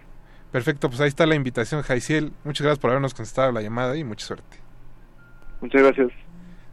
Perfecto, 0.52 0.88
pues 0.88 1.00
ahí 1.00 1.08
está 1.08 1.26
la 1.26 1.34
invitación, 1.34 1.82
Jaiciel. 1.82 2.32
Muchas 2.44 2.64
gracias 2.64 2.78
por 2.78 2.90
habernos 2.90 3.14
contestado 3.14 3.52
la 3.52 3.62
llamada 3.62 3.96
y 3.96 4.04
mucha 4.04 4.26
suerte. 4.26 4.56
Muchas 5.60 5.82
gracias. 5.82 6.27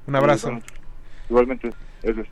Un 0.07 0.15
abrazo. 0.15 0.59
Igualmente, 1.29 1.71
gracias. 2.01 2.27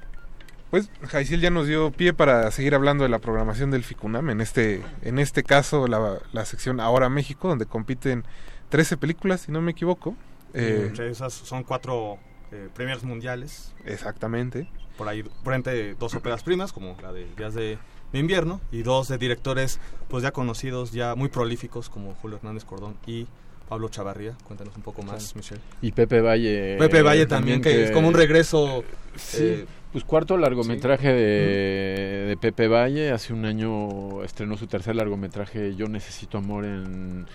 Pues 0.69 0.89
Jaiciel 1.03 1.39
ya 1.39 1.51
nos 1.51 1.67
dio 1.67 1.91
pie 1.91 2.13
para 2.13 2.49
seguir 2.49 2.73
hablando 2.73 3.03
de 3.03 3.09
la 3.09 3.19
programación 3.19 3.69
del 3.69 3.83
FICUNAM, 3.83 4.31
en 4.31 4.41
este, 4.41 4.81
en 5.03 5.19
este 5.19 5.43
caso 5.43 5.87
la, 5.87 6.17
la 6.31 6.45
sección 6.45 6.79
Ahora 6.79 7.09
México, 7.09 7.47
donde 7.47 7.67
compiten 7.67 8.23
13 8.69 8.97
películas, 8.97 9.41
si 9.41 9.51
no 9.51 9.61
me 9.61 9.69
equivoco. 9.69 10.15
Eh, 10.55 10.85
entre 10.87 11.11
esas 11.11 11.31
son 11.31 11.63
cuatro 11.63 12.17
eh, 12.51 12.69
premios 12.73 13.03
mundiales. 13.03 13.75
Exactamente. 13.85 14.67
Por 14.97 15.07
ahí, 15.07 15.23
frente 15.43 15.93
dos 15.93 16.15
óperas 16.15 16.41
primas, 16.41 16.73
como 16.73 16.97
la 17.03 17.11
de 17.11 17.27
Días 17.35 17.53
de, 17.53 17.77
de 18.11 18.19
Invierno, 18.19 18.59
y 18.71 18.81
dos 18.81 19.07
de 19.07 19.19
directores 19.19 19.79
pues 20.07 20.23
ya 20.23 20.31
conocidos, 20.31 20.91
ya 20.91 21.13
muy 21.13 21.29
prolíficos, 21.29 21.89
como 21.89 22.15
Julio 22.15 22.37
Hernández 22.37 22.65
Cordón 22.65 22.95
y 23.05 23.27
Pablo 23.73 23.89
Chavarría. 23.89 24.33
Cuéntanos 24.43 24.75
un 24.75 24.83
poco 24.83 25.01
más, 25.01 25.23
Sí. 25.23 25.33
Michelle. 25.35 25.61
Y 25.81 25.91
Pepe 25.93 26.21
Valle. 26.21 26.77
Pepe 26.77 27.01
Valle 27.01 27.25
también, 27.25 27.59
que, 27.59 27.85
es 27.85 27.89
como 27.91 28.07
un 28.07 28.13
regreso. 28.13 28.83
Sí, 29.15 29.43
eh, 29.43 29.65
pues 29.91 30.03
cuarto 30.03 30.37
largometraje 30.37 31.11
de, 31.11 32.25
de 32.27 32.37
Pepe 32.39 32.67
Valle. 32.67 33.09
Hace 33.09 33.33
un 33.33 33.45
año 33.45 34.23
estrenó 34.23 34.57
su 34.57 34.67
tercer 34.67 34.95
largometraje 34.95 35.73
Yo 35.75 35.87
Necesito 35.87 36.37
Amor 36.37 36.65
en, 36.65 37.25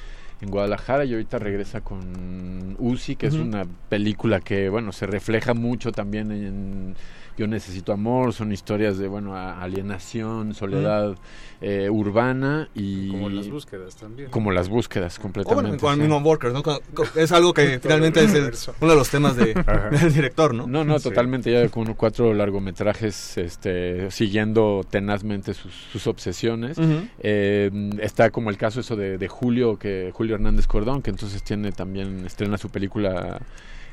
en 0.41 0.49
Guadalajara 0.49 1.05
y 1.05 1.15
ahorita 1.15 1.41
regresa 1.41 1.81
con 1.81 2.77
Uzi, 2.79 3.17
que 3.17 3.27
es 3.27 3.35
una 3.35 3.67
película 3.89 4.39
que, 4.39 4.69
bueno, 4.69 4.93
se 4.93 5.07
refleja 5.07 5.55
mucho 5.55 5.91
también 5.91 6.31
en 6.31 6.95
Yo 7.39 7.47
Necesito 7.47 7.93
Amor. 7.93 8.33
Son 8.35 8.53
historias 8.53 8.99
de, 8.99 9.09
bueno, 9.09 9.35
alienación, 9.37 10.55
soledad 10.55 11.17
eh, 11.61 11.89
urbana 11.91 12.69
y... 12.75 13.11
Como 13.11 13.31
las 13.31 13.49
búsquedas 13.49 13.97
también. 13.97 14.31
Como 14.31 14.51
las 14.53 14.69
búsquedas, 14.69 15.19
o 15.19 15.23
completamente. 15.23 15.63
bueno, 15.71 15.81
con 15.81 15.95
sí. 15.95 16.01
Animal 16.03 16.23
Workers, 16.25 16.53
¿no? 16.55 16.63
Con- 16.63 16.79
con- 16.95 17.07
Es 17.17 17.33
algo 17.33 17.55
que 17.55 17.79
finalmente 17.83 18.23
es 18.25 18.35
el- 18.35 18.53
uno 18.81 18.91
de 18.93 18.97
los 18.97 19.09
temas 19.11 19.37
de, 19.37 19.55
del 20.01 20.13
director, 20.13 20.55
¿no? 20.55 20.67
No, 20.67 20.85
no, 20.85 20.99
Sí. 20.99 21.09
totalmente 21.09 21.53
ya 21.53 21.69
con 21.69 21.95
cuatro 21.95 22.35
largometrajes 22.35 23.39
este, 23.39 24.11
siguiendo 24.11 24.85
tenazmente 24.89 25.55
sus, 25.55 25.73
sus 25.93 26.07
obsesiones. 26.07 26.77
Eh, 27.21 27.71
está 28.01 28.31
como 28.31 28.51
el 28.51 28.57
caso 28.57 28.81
eso 28.81 28.97
de, 28.97 29.19
de 29.19 29.29
Julio, 29.29 29.79
que 29.79 30.11
Julio 30.15 30.35
Hernández 30.35 30.67
Cordón, 30.67 31.03
que 31.03 31.11
entonces 31.11 31.43
tiene 31.43 31.73
también, 31.73 32.25
estrena 32.27 32.59
su 32.59 32.69
película 32.71 33.41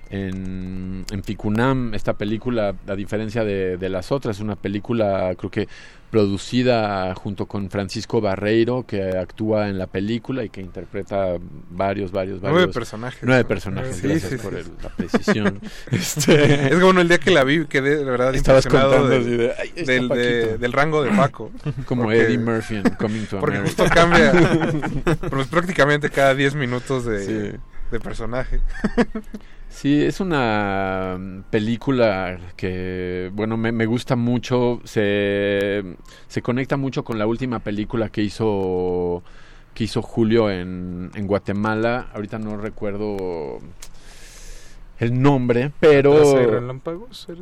en, 0.09 1.05
en 1.11 1.23
Ficunam. 1.23 1.93
Esta 1.93 2.13
película, 2.13 2.75
a 2.87 2.95
diferencia 2.95 3.43
de, 3.43 3.77
de 3.77 3.89
las 3.89 4.11
otras, 4.11 4.37
es 4.37 4.41
una 4.41 4.55
película 4.55 5.33
creo 5.37 5.51
que 5.51 5.67
producida 6.11 7.13
junto 7.15 7.45
con 7.45 7.69
Francisco 7.69 8.21
Barreiro, 8.21 8.85
que 8.87 9.17
actúa 9.17 9.67
en 9.67 9.77
la 9.77 9.87
película 9.87 10.45
y 10.45 10.49
que 10.49 10.61
interpreta 10.61 11.33
varios, 11.71 12.11
varios, 12.13 12.39
varios. 12.39 12.57
Nueve 12.57 12.71
personajes. 12.73 13.19
Nueve 13.23 13.43
personajes, 13.43 13.97
Sí, 13.97 14.07
gracias 14.07 14.31
sí, 14.31 14.37
por 14.37 14.53
el- 14.55 14.65
la 14.81 14.89
precisión. 14.89 15.59
Este- 15.91 16.73
Es 16.73 16.79
bueno, 16.79 17.01
el 17.01 17.09
día 17.09 17.17
que 17.17 17.31
la 17.31 17.43
vi 17.43 17.65
quedé 17.65 17.97
de 17.97 18.03
verdad 18.05 18.33
Estabas 18.33 18.65
contando 18.65 19.09
de, 19.09 19.53
"Ay, 19.59 19.61
ahí 19.61 19.73
está 19.75 19.91
del, 19.91 20.07
de- 20.07 20.07
Paquito". 20.41 20.57
del 20.59 20.71
rango 20.73 21.03
de 21.03 21.09
Paco. 21.11 21.51
Como 21.85 22.03
Porque- 22.03 22.21
Eddie 22.21 22.37
Murphy 22.37 22.75
en 22.77 22.83
Coming 22.91 23.25
to 23.25 23.39
Porque 23.41 23.57
America. 23.57 23.83
justo 23.83 23.93
cambia 23.93 24.31
pues 25.29 25.47
prácticamente 25.47 26.09
cada 26.09 26.33
10 26.33 26.55
minutos 26.55 27.03
de 27.05 27.59
personaje. 28.01 28.61
Sí, 29.67 30.03
es 30.03 30.21
una 30.21 31.43
película 31.49 32.39
que, 32.55 33.29
bueno, 33.33 33.57
me, 33.57 33.71
me 33.71 33.85
gusta 33.85 34.15
mucho, 34.15 34.79
se, 34.85 35.83
se 36.27 36.41
conecta 36.41 36.77
mucho 36.77 37.03
con 37.03 37.19
la 37.19 37.27
última 37.27 37.59
película 37.59 38.09
que 38.09 38.21
hizo, 38.21 39.21
que 39.73 39.83
hizo 39.83 40.01
Julio 40.01 40.49
en, 40.49 41.11
en 41.13 41.27
Guatemala. 41.27 42.07
Ahorita 42.13 42.39
no 42.39 42.55
recuerdo 42.55 43.59
el 44.99 45.21
nombre, 45.21 45.71
pero... 45.79 46.61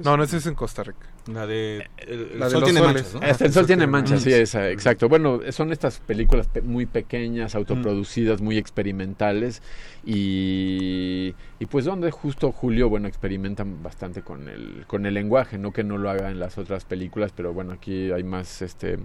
No, 0.04 0.18
no, 0.18 0.24
ese 0.24 0.38
es 0.38 0.46
en 0.48 0.56
Costa 0.56 0.84
Rica. 0.84 1.08
La 1.32 1.48
de 1.48 1.88
El, 2.00 2.38
La 2.38 2.46
de 2.48 2.52
Sol 2.52 2.60
los 2.62 2.70
tiene 2.70 2.80
soles. 2.86 3.14
manchas, 3.14 3.42
el 3.42 3.54
sol 3.54 3.66
tiene 3.66 3.88
manchas, 3.88 4.22
sí, 4.24 4.34
esa, 4.34 4.70
exacto. 4.70 5.08
Bueno, 5.08 5.40
son 5.52 5.72
estas 5.72 6.00
películas 6.00 6.48
pe- 6.48 6.62
muy 6.62 6.86
pequeñas, 6.86 7.56
autoproducidas, 7.56 8.42
muy 8.42 8.58
experimentales 8.58 9.62
y, 10.06 11.34
y 11.60 11.66
pues 11.68 11.86
donde 11.86 12.12
justo 12.12 12.52
Julio, 12.52 12.90
bueno, 12.90 13.08
experimentan 13.08 13.82
bastante 13.82 14.22
con 14.22 14.50
el 14.50 14.84
con 14.88 15.06
el 15.06 15.14
lenguaje, 15.14 15.58
no 15.58 15.72
que 15.72 15.84
no 15.86 15.98
lo 15.98 16.10
haga 16.10 16.30
en 16.30 16.40
las 16.40 16.58
otras 16.58 16.84
películas, 16.86 17.32
pero 17.34 17.54
bueno, 17.54 17.72
aquí 17.74 18.12
hay 18.12 18.24
más 18.24 18.62
este 18.62 18.98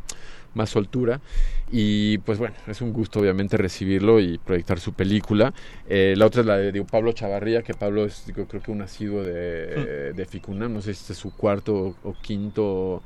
más 0.58 0.70
soltura. 0.70 1.20
Y 1.70 2.18
pues 2.18 2.38
bueno, 2.38 2.54
es 2.66 2.82
un 2.82 2.92
gusto 2.92 3.20
obviamente 3.20 3.56
recibirlo 3.56 4.20
y 4.20 4.36
proyectar 4.36 4.78
su 4.78 4.92
película. 4.92 5.54
Eh, 5.88 6.14
la 6.16 6.26
otra 6.26 6.42
es 6.42 6.46
la 6.46 6.58
de, 6.58 6.72
digo, 6.72 6.84
Pablo 6.84 7.12
Chavarría, 7.12 7.62
que 7.62 7.72
Pablo 7.72 8.04
es 8.04 8.26
digo, 8.26 8.46
creo 8.46 8.62
que 8.62 8.70
un 8.70 8.82
asiduo 8.82 9.22
de, 9.22 10.12
de 10.12 10.26
Ficunam, 10.26 10.74
no 10.74 10.82
sé 10.82 10.92
si 10.92 11.00
este 11.00 11.12
es 11.14 11.18
su 11.18 11.34
cuarto 11.34 11.74
o, 11.74 12.10
o 12.10 12.14
quinto 12.20 13.02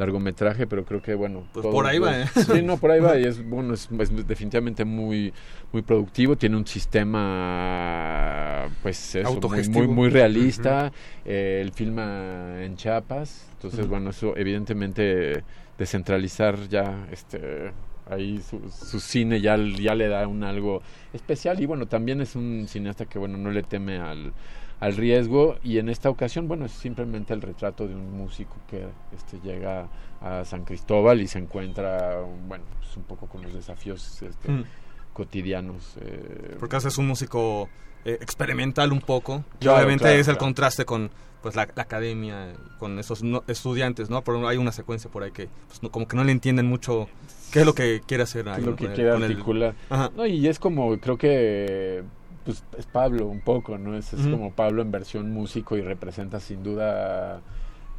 largometraje, 0.00 0.66
pero 0.66 0.84
creo 0.84 1.02
que 1.02 1.14
bueno, 1.14 1.44
Pues 1.52 1.66
por 1.66 1.86
ahí 1.86 1.98
va, 1.98 2.22
¿eh? 2.22 2.26
Sí, 2.34 2.62
no, 2.62 2.78
por 2.78 2.90
ahí 2.90 3.00
va 3.00 3.18
y 3.18 3.24
es 3.24 3.44
bueno, 3.48 3.74
es, 3.74 3.88
es 3.98 4.26
definitivamente 4.26 4.84
muy 4.84 5.32
muy 5.72 5.82
productivo, 5.82 6.36
tiene 6.36 6.56
un 6.56 6.66
sistema 6.66 8.68
pues 8.82 9.14
eso, 9.14 9.40
muy, 9.40 9.68
muy 9.68 9.86
muy 9.86 10.08
realista, 10.08 10.90
eh, 11.24 11.60
él 11.62 11.72
filma 11.72 12.64
en 12.64 12.76
Chiapas, 12.76 13.48
entonces 13.52 13.86
bueno, 13.86 14.10
eso 14.10 14.36
evidentemente 14.36 15.44
descentralizar 15.80 16.68
ya 16.68 17.06
este 17.10 17.72
ahí 18.08 18.38
su, 18.40 18.60
su 18.70 19.00
cine 19.00 19.40
ya, 19.40 19.56
ya 19.56 19.94
le 19.94 20.08
da 20.08 20.26
un 20.28 20.44
algo 20.44 20.82
especial 21.12 21.60
y 21.60 21.66
bueno, 21.66 21.86
también 21.86 22.20
es 22.20 22.36
un 22.36 22.66
cineasta 22.68 23.06
que 23.06 23.18
bueno, 23.18 23.38
no 23.38 23.50
le 23.50 23.62
teme 23.62 23.98
al, 23.98 24.32
al 24.80 24.96
riesgo 24.96 25.56
y 25.62 25.78
en 25.78 25.88
esta 25.88 26.10
ocasión, 26.10 26.46
bueno, 26.48 26.66
es 26.66 26.72
simplemente 26.72 27.32
el 27.34 27.40
retrato 27.40 27.86
de 27.88 27.94
un 27.94 28.10
músico 28.12 28.56
que 28.68 28.84
este, 29.16 29.38
llega 29.40 29.88
a 30.20 30.44
San 30.44 30.64
Cristóbal 30.64 31.20
y 31.20 31.26
se 31.28 31.38
encuentra, 31.38 32.20
bueno, 32.46 32.64
pues 32.78 32.96
un 32.96 33.04
poco 33.04 33.26
con 33.26 33.42
los 33.42 33.54
desafíos 33.54 34.20
este, 34.22 34.50
Mm. 34.50 34.64
cotidianos. 35.12 35.96
eh, 36.00 36.56
Porque 36.58 36.76
es 36.76 36.98
un 36.98 37.06
músico 37.06 37.68
eh, 38.04 38.18
experimental 38.20 38.92
un 38.92 39.00
poco. 39.00 39.44
Y 39.56 39.62
Claro, 39.64 39.78
obviamente 39.78 40.04
claro, 40.04 40.18
es 40.20 40.28
el 40.28 40.36
contraste 40.38 40.84
con 40.84 41.10
pues 41.42 41.56
la, 41.56 41.66
la 41.74 41.82
academia, 41.84 42.52
con 42.78 42.98
esos 42.98 43.22
no- 43.22 43.42
estudiantes, 43.46 44.10
¿no? 44.10 44.22
Pero 44.22 44.46
hay 44.46 44.58
una 44.58 44.72
secuencia 44.72 45.10
por 45.10 45.22
ahí 45.22 45.30
que 45.30 45.48
pues, 45.68 45.82
no- 45.82 45.90
como 45.90 46.06
que 46.06 46.14
no 46.16 46.22
le 46.24 46.32
entienden 46.32 46.66
mucho 46.66 47.08
qué 47.50 47.60
es 47.60 47.66
lo 47.66 47.74
que 47.74 48.02
quiere 48.06 48.24
hacer 48.24 48.46
ahí. 48.50 48.60
lo 48.62 48.72
¿no? 48.72 48.76
que 48.76 48.84
Con 48.84 48.90
el- 48.90 48.94
quiere 48.96 49.10
con 49.12 49.22
el- 49.24 49.30
articular. 49.30 49.74
Ajá. 49.88 50.10
No, 50.14 50.26
y 50.26 50.46
es 50.48 50.58
como, 50.58 50.98
creo 50.98 51.16
que 51.16 52.02
pues 52.44 52.62
es 52.78 52.86
Pablo 52.86 53.26
un 53.26 53.40
poco, 53.40 53.76
¿no? 53.78 53.96
Es, 53.96 54.10
como 54.30 54.52
Pablo 54.52 54.82
en 54.82 54.90
versión 54.90 55.30
músico 55.32 55.76
y 55.76 55.82
representa 55.82 56.40
sin 56.40 56.62
duda, 56.62 57.40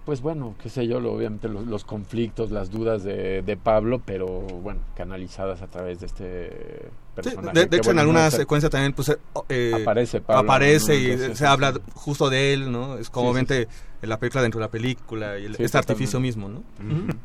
pues 0.05 0.21
bueno, 0.21 0.55
qué 0.61 0.69
sé 0.69 0.87
yo, 0.87 0.99
lo- 0.99 1.13
obviamente 1.13 1.47
los, 1.47 1.65
los 1.67 1.83
conflictos, 1.85 2.51
las 2.51 2.71
dudas 2.71 3.03
de, 3.03 3.41
de 3.41 3.57
Pablo, 3.57 4.01
pero 4.05 4.25
bueno, 4.27 4.79
canalizadas 4.95 5.61
a 5.61 5.67
través 5.67 5.99
de 5.99 6.05
este 6.07 6.49
Sí, 6.51 6.89
personaje. 7.15 7.59
de, 7.59 7.65
hecho, 7.65 7.75
en 7.77 7.85
bueno, 7.97 8.01
alguna 8.01 8.31
secuencia 8.31 8.69
también 8.69 8.93
pues, 8.93 9.09
eh, 9.09 9.17
eh, 9.49 9.79
Aparece 9.81 10.21
Pablo, 10.21 10.41
aparece 10.51 10.97
y 10.99 11.11
Entonces, 11.11 11.37
se 11.37 11.45
habla 11.45 11.73
justo 11.93 12.29
de 12.29 12.53
él, 12.53 12.71
¿no? 12.71 12.97
Es 12.97 13.09
como 13.09 13.27
Sí, 13.33 13.45
sí, 13.45 13.45
obviamente 13.45 13.67
la 14.01 14.17
película 14.17 14.41
dentro 14.41 14.59
de 14.59 14.65
la 14.65 14.71
película 14.71 15.37
y 15.37 15.45
el- 15.45 15.55
Sí, 15.55 15.63
este 15.63 15.77
artificio 15.77 16.19
mismo, 16.19 16.49
¿no? 16.49 16.63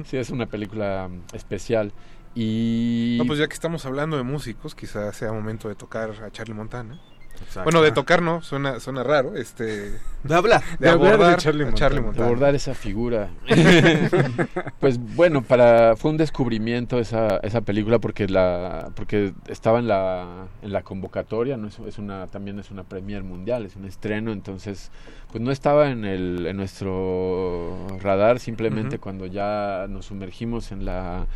Sí, 0.04 0.16
es 0.18 0.30
una 0.30 0.46
película 0.46 1.08
mm, 1.08 1.34
especial. 1.34 1.92
Y... 2.34 3.16
No, 3.18 3.24
pues 3.26 3.38
ya 3.38 3.48
que 3.48 3.54
estamos 3.54 3.86
hablando 3.86 4.18
de 4.18 4.22
músicos, 4.22 4.74
quizás 4.74 5.16
sea 5.16 5.32
momento 5.32 5.68
de 5.68 5.74
tocar 5.74 6.10
a 6.22 6.30
Charlie 6.30 6.52
Montana. 6.54 7.00
Exacto. 7.42 7.64
Bueno, 7.64 7.82
de 7.82 7.92
tocar 7.92 8.22
no, 8.22 8.42
suena, 8.42 8.80
suena 8.80 9.02
raro, 9.02 9.36
este... 9.36 9.98
De 10.22 10.34
hablar. 10.34 10.62
De, 10.78 10.88
abordar 10.88 11.34
a 11.34 11.36
Charlie 11.36 11.64
Montana. 11.64 12.12
De 12.12 12.22
abordar 12.22 12.54
esa 12.54 12.74
figura. 12.74 13.28
pues 14.80 14.98
bueno, 14.98 15.42
para 15.42 15.94
fue 15.96 16.10
un 16.10 16.16
descubrimiento 16.16 16.98
esa, 16.98 17.38
esa 17.38 17.60
película 17.60 18.00
porque 18.00 18.26
la 18.28 18.90
porque 18.96 19.32
estaba 19.46 19.78
en 19.78 19.86
la 19.86 20.46
en 20.62 20.72
la 20.72 20.82
convocatoria, 20.82 21.56
no 21.56 21.68
es, 21.68 21.78
es 21.78 21.98
una 21.98 22.26
también 22.26 22.58
es 22.58 22.70
una 22.70 22.82
premier 22.82 23.22
mundial, 23.22 23.66
es 23.66 23.76
un 23.76 23.84
estreno, 23.84 24.32
entonces 24.32 24.90
pues 25.30 25.42
no 25.42 25.52
estaba 25.52 25.90
en 25.90 26.04
el 26.04 26.46
en 26.46 26.56
nuestro 26.56 27.86
radar, 28.00 28.40
simplemente 28.40 28.98
cuando 28.98 29.26
ya 29.26 29.86
nos 29.88 30.06
sumergimos 30.06 30.72
en 30.72 30.84
la 30.84 31.26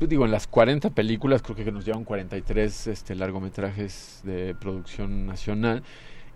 digo, 0.00 0.24
en 0.24 0.30
las 0.30 0.46
40 0.46 0.90
películas, 0.90 1.42
creo 1.42 1.56
que 1.56 1.70
nos 1.72 1.84
llevan 1.84 2.04
43 2.04 2.86
este, 2.88 3.14
largometrajes 3.14 4.20
de 4.24 4.54
producción 4.54 5.26
nacional. 5.26 5.82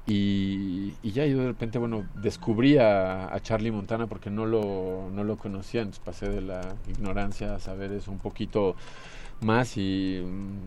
Y, 0.08 0.94
y 1.02 1.10
ya 1.10 1.26
yo 1.26 1.38
de 1.38 1.46
repente, 1.48 1.78
bueno, 1.78 2.06
descubrí 2.22 2.78
a, 2.78 3.34
a 3.34 3.40
Charlie 3.40 3.72
Montana 3.72 4.06
porque 4.06 4.30
no 4.30 4.46
lo, 4.46 5.10
no 5.12 5.24
lo 5.24 5.36
conocía, 5.36 5.80
entonces 5.80 6.02
pasé 6.04 6.28
de 6.28 6.42
la 6.42 6.76
ignorancia 6.88 7.56
a 7.56 7.58
saber 7.58 7.90
eso 7.90 8.12
un 8.12 8.18
poquito 8.18 8.76
más 9.40 9.76
y, 9.76 10.22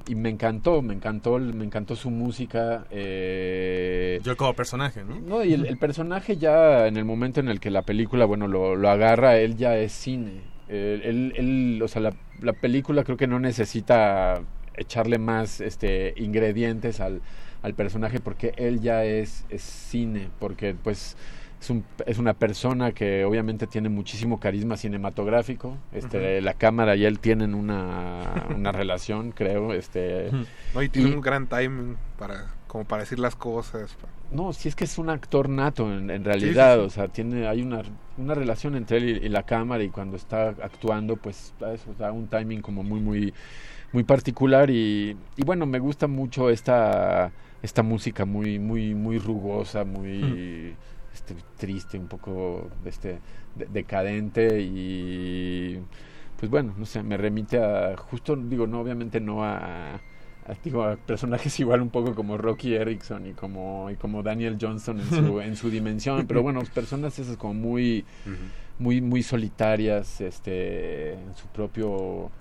y 0.07 0.15
me 0.15 0.29
encantó, 0.29 0.81
me 0.81 0.93
encantó, 0.93 1.39
me 1.39 1.63
encantó 1.63 1.95
su 1.95 2.09
música. 2.09 2.85
Eh, 2.91 4.19
Yo 4.23 4.35
como 4.35 4.53
personaje, 4.53 5.05
¿no? 5.05 5.19
no, 5.21 5.43
y 5.43 5.53
el, 5.53 5.65
el 5.65 5.77
personaje 5.77 6.35
ya 6.35 6.85
en 6.87 6.97
el 6.97 7.05
momento 7.05 7.39
en 7.39 7.47
el 7.47 7.61
que 7.61 7.71
la 7.71 7.83
película, 7.83 8.25
bueno, 8.25 8.47
lo, 8.49 8.75
lo 8.75 8.89
agarra, 8.89 9.37
él 9.37 9.55
ya 9.55 9.77
es 9.77 9.93
cine. 9.93 10.41
Él, 10.69 11.01
él, 11.03 11.33
él, 11.35 11.81
o 11.83 11.87
sea, 11.87 12.01
la, 12.01 12.13
la 12.41 12.53
película 12.53 13.03
creo 13.03 13.17
que 13.17 13.27
no 13.27 13.39
necesita 13.39 14.41
echarle 14.75 15.17
más 15.17 15.59
este 15.61 16.13
ingredientes 16.17 16.99
al, 17.01 17.21
al 17.63 17.73
personaje 17.73 18.19
porque 18.19 18.53
él 18.55 18.79
ya 18.79 19.03
es, 19.03 19.45
es 19.49 19.61
cine, 19.61 20.29
porque 20.39 20.75
pues 20.81 21.17
es, 21.59 21.69
un, 21.69 21.83
es 22.05 22.17
una 22.19 22.33
persona 22.33 22.93
que 22.93 23.25
obviamente 23.25 23.67
tiene 23.67 23.89
muchísimo 23.89 24.39
carisma 24.39 24.77
cinematográfico, 24.77 25.75
este, 25.91 26.39
la 26.39 26.53
cámara 26.53 26.95
y 26.95 27.03
él 27.03 27.19
tienen 27.19 27.53
una, 27.55 28.45
una 28.55 28.71
relación, 28.71 29.31
creo, 29.31 29.73
este, 29.73 30.29
No, 30.73 30.81
y 30.83 30.87
tiene 30.89 31.09
y- 31.09 31.13
un 31.15 31.21
gran 31.21 31.47
timing 31.47 31.97
para, 32.17 32.45
como 32.69 32.85
para 32.87 33.03
decir 33.03 33.19
las 33.19 33.35
cosas. 33.35 33.97
no, 34.29 34.53
si 34.53 34.69
es 34.69 34.75
que 34.75 34.83
es 34.83 34.97
un 34.99 35.09
actor 35.09 35.49
nato 35.49 35.91
en, 35.91 36.09
en 36.11 36.23
realidad, 36.23 36.79
sí. 36.79 36.83
o 36.83 36.89
sea, 36.91 37.07
tiene 37.07 37.47
hay 37.47 37.63
una, 37.63 37.81
una 38.15 38.35
relación 38.35 38.75
entre 38.75 38.97
él 38.97 39.09
y, 39.23 39.25
y 39.25 39.29
la 39.29 39.43
cámara 39.43 39.83
y 39.83 39.89
cuando 39.89 40.17
está 40.17 40.49
actuando, 40.49 41.17
pues 41.17 41.55
da 41.59 41.73
eso, 41.73 41.95
da 41.95 42.11
un 42.11 42.29
timing 42.29 42.61
como 42.61 42.83
muy 42.83 42.99
muy 42.99 43.33
muy 43.91 44.03
particular 44.03 44.69
y, 44.69 45.17
y 45.37 45.43
bueno, 45.45 45.65
me 45.65 45.79
gusta 45.79 46.07
mucho 46.07 46.49
esta 46.51 47.33
esta 47.63 47.83
música 47.83 48.25
muy 48.25 48.59
muy 48.59 48.95
muy 48.95 49.19
rugosa, 49.19 49.85
muy 49.85 50.77
este, 51.13 51.35
triste, 51.57 51.97
un 51.99 52.07
poco 52.07 52.69
este 52.85 53.21
de- 53.55 53.67
decadente 53.67 54.61
y 54.61 55.79
pues 56.35 56.49
bueno, 56.51 56.73
no 56.77 56.85
sé, 56.85 57.03
me 57.03 57.17
remite 57.17 57.57
a 57.63 57.97
justo 57.97 58.35
digo, 58.35 58.67
no 58.67 58.79
obviamente 58.81 59.19
no 59.19 59.43
a, 59.43 60.01
digo, 60.63 60.83
a 60.83 60.95
personajes 60.95 61.59
igual 61.59 61.81
un 61.81 61.89
poco 61.89 62.15
como 62.15 62.37
Rocky 62.37 62.75
Erickson 62.75 63.27
y 63.27 63.33
como 63.33 63.89
y 63.89 63.95
como 63.95 64.23
Daniel 64.23 64.57
Johnson 64.59 64.99
en 64.99 65.09
su 65.09 65.39
en 65.41 65.55
su 65.55 65.69
dimensión, 65.69 66.25
pero 66.27 66.41
bueno, 66.41 66.61
personas 66.73 67.17
esas 67.19 67.37
como 67.37 67.53
muy 67.53 68.05
muy 68.77 69.01
muy 69.01 69.23
solitarias, 69.23 70.21
este 70.21 71.13
en 71.13 71.35
su 71.35 71.47
propio 71.47 72.31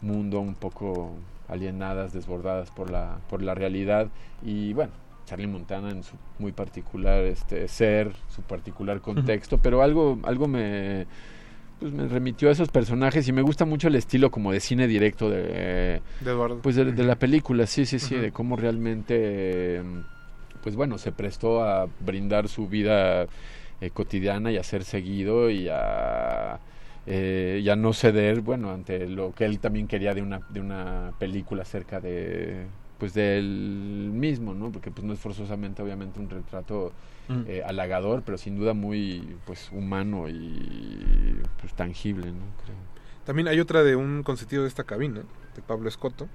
mundo, 0.00 0.40
un 0.40 0.54
poco 0.54 1.12
alienadas, 1.48 2.12
desbordadas 2.12 2.70
por 2.70 2.90
la 2.90 3.18
por 3.28 3.42
la 3.42 3.54
realidad. 3.54 4.08
Y 4.42 4.72
bueno, 4.72 4.92
Charlie 5.26 5.46
Montana 5.46 5.90
en 5.90 6.02
su 6.02 6.14
muy 6.38 6.52
particular 6.52 7.24
este 7.24 7.68
ser, 7.68 8.12
su 8.28 8.42
particular 8.42 9.00
contexto, 9.00 9.58
pero 9.58 9.82
algo 9.82 10.18
algo 10.24 10.48
me 10.48 11.06
pues 11.78 11.92
me 11.92 12.08
remitió 12.08 12.48
a 12.48 12.52
esos 12.52 12.70
personajes 12.70 13.28
y 13.28 13.32
me 13.32 13.42
gusta 13.42 13.64
mucho 13.64 13.88
el 13.88 13.94
estilo 13.94 14.30
como 14.30 14.52
de 14.52 14.60
cine 14.60 14.86
directo 14.86 15.30
de 15.30 16.02
De 16.20 16.30
Eduardo. 16.30 16.60
pues 16.62 16.76
de, 16.76 16.92
de 16.92 17.04
la 17.04 17.16
película, 17.16 17.66
sí, 17.66 17.86
sí, 17.86 17.98
sí, 17.98 18.16
de 18.16 18.32
cómo 18.32 18.56
realmente 18.56 19.14
eh, 19.78 19.82
pues 20.62 20.76
bueno, 20.76 20.98
se 20.98 21.12
prestó 21.12 21.62
a 21.62 21.88
brindar 22.00 22.48
su 22.48 22.68
vida 22.68 23.28
eh, 23.80 23.90
cotidiana 23.92 24.50
y 24.52 24.56
a 24.56 24.62
ser 24.64 24.84
seguido 24.84 25.50
y 25.50 25.68
a 25.68 26.60
eh, 27.06 27.60
y 27.62 27.68
a 27.70 27.76
no 27.76 27.92
ceder, 27.94 28.42
bueno, 28.42 28.70
ante 28.70 29.08
lo 29.08 29.32
que 29.34 29.44
él 29.46 29.60
también 29.60 29.86
quería 29.88 30.14
de 30.14 30.22
una 30.22 30.40
de 30.48 30.60
una 30.60 31.12
película 31.18 31.62
acerca 31.62 32.00
de 32.00 32.66
pues 32.98 33.14
del 33.14 34.10
mismo, 34.12 34.54
¿no? 34.54 34.72
Porque 34.72 34.90
pues 34.90 35.04
no 35.06 35.12
es 35.12 35.20
forzosamente 35.20 35.82
obviamente 35.82 36.18
un 36.20 36.28
retrato 36.30 36.92
Mm. 37.28 37.42
eh, 37.46 37.62
halagador, 37.66 38.22
pero 38.24 38.38
sin 38.38 38.56
duda 38.56 38.72
muy 38.72 39.36
pues 39.44 39.70
humano 39.72 40.28
y 40.28 41.40
pues 41.60 41.74
tangible, 41.74 42.32
¿no? 42.32 42.44
Creo. 42.64 42.76
También 43.24 43.48
hay 43.48 43.60
otra 43.60 43.82
de 43.82 43.96
un 43.96 44.22
consentido 44.22 44.62
de 44.62 44.68
esta 44.68 44.84
cabina, 44.84 45.22
de 45.54 45.62
Pablo 45.62 45.88
Escoto, 45.88 46.28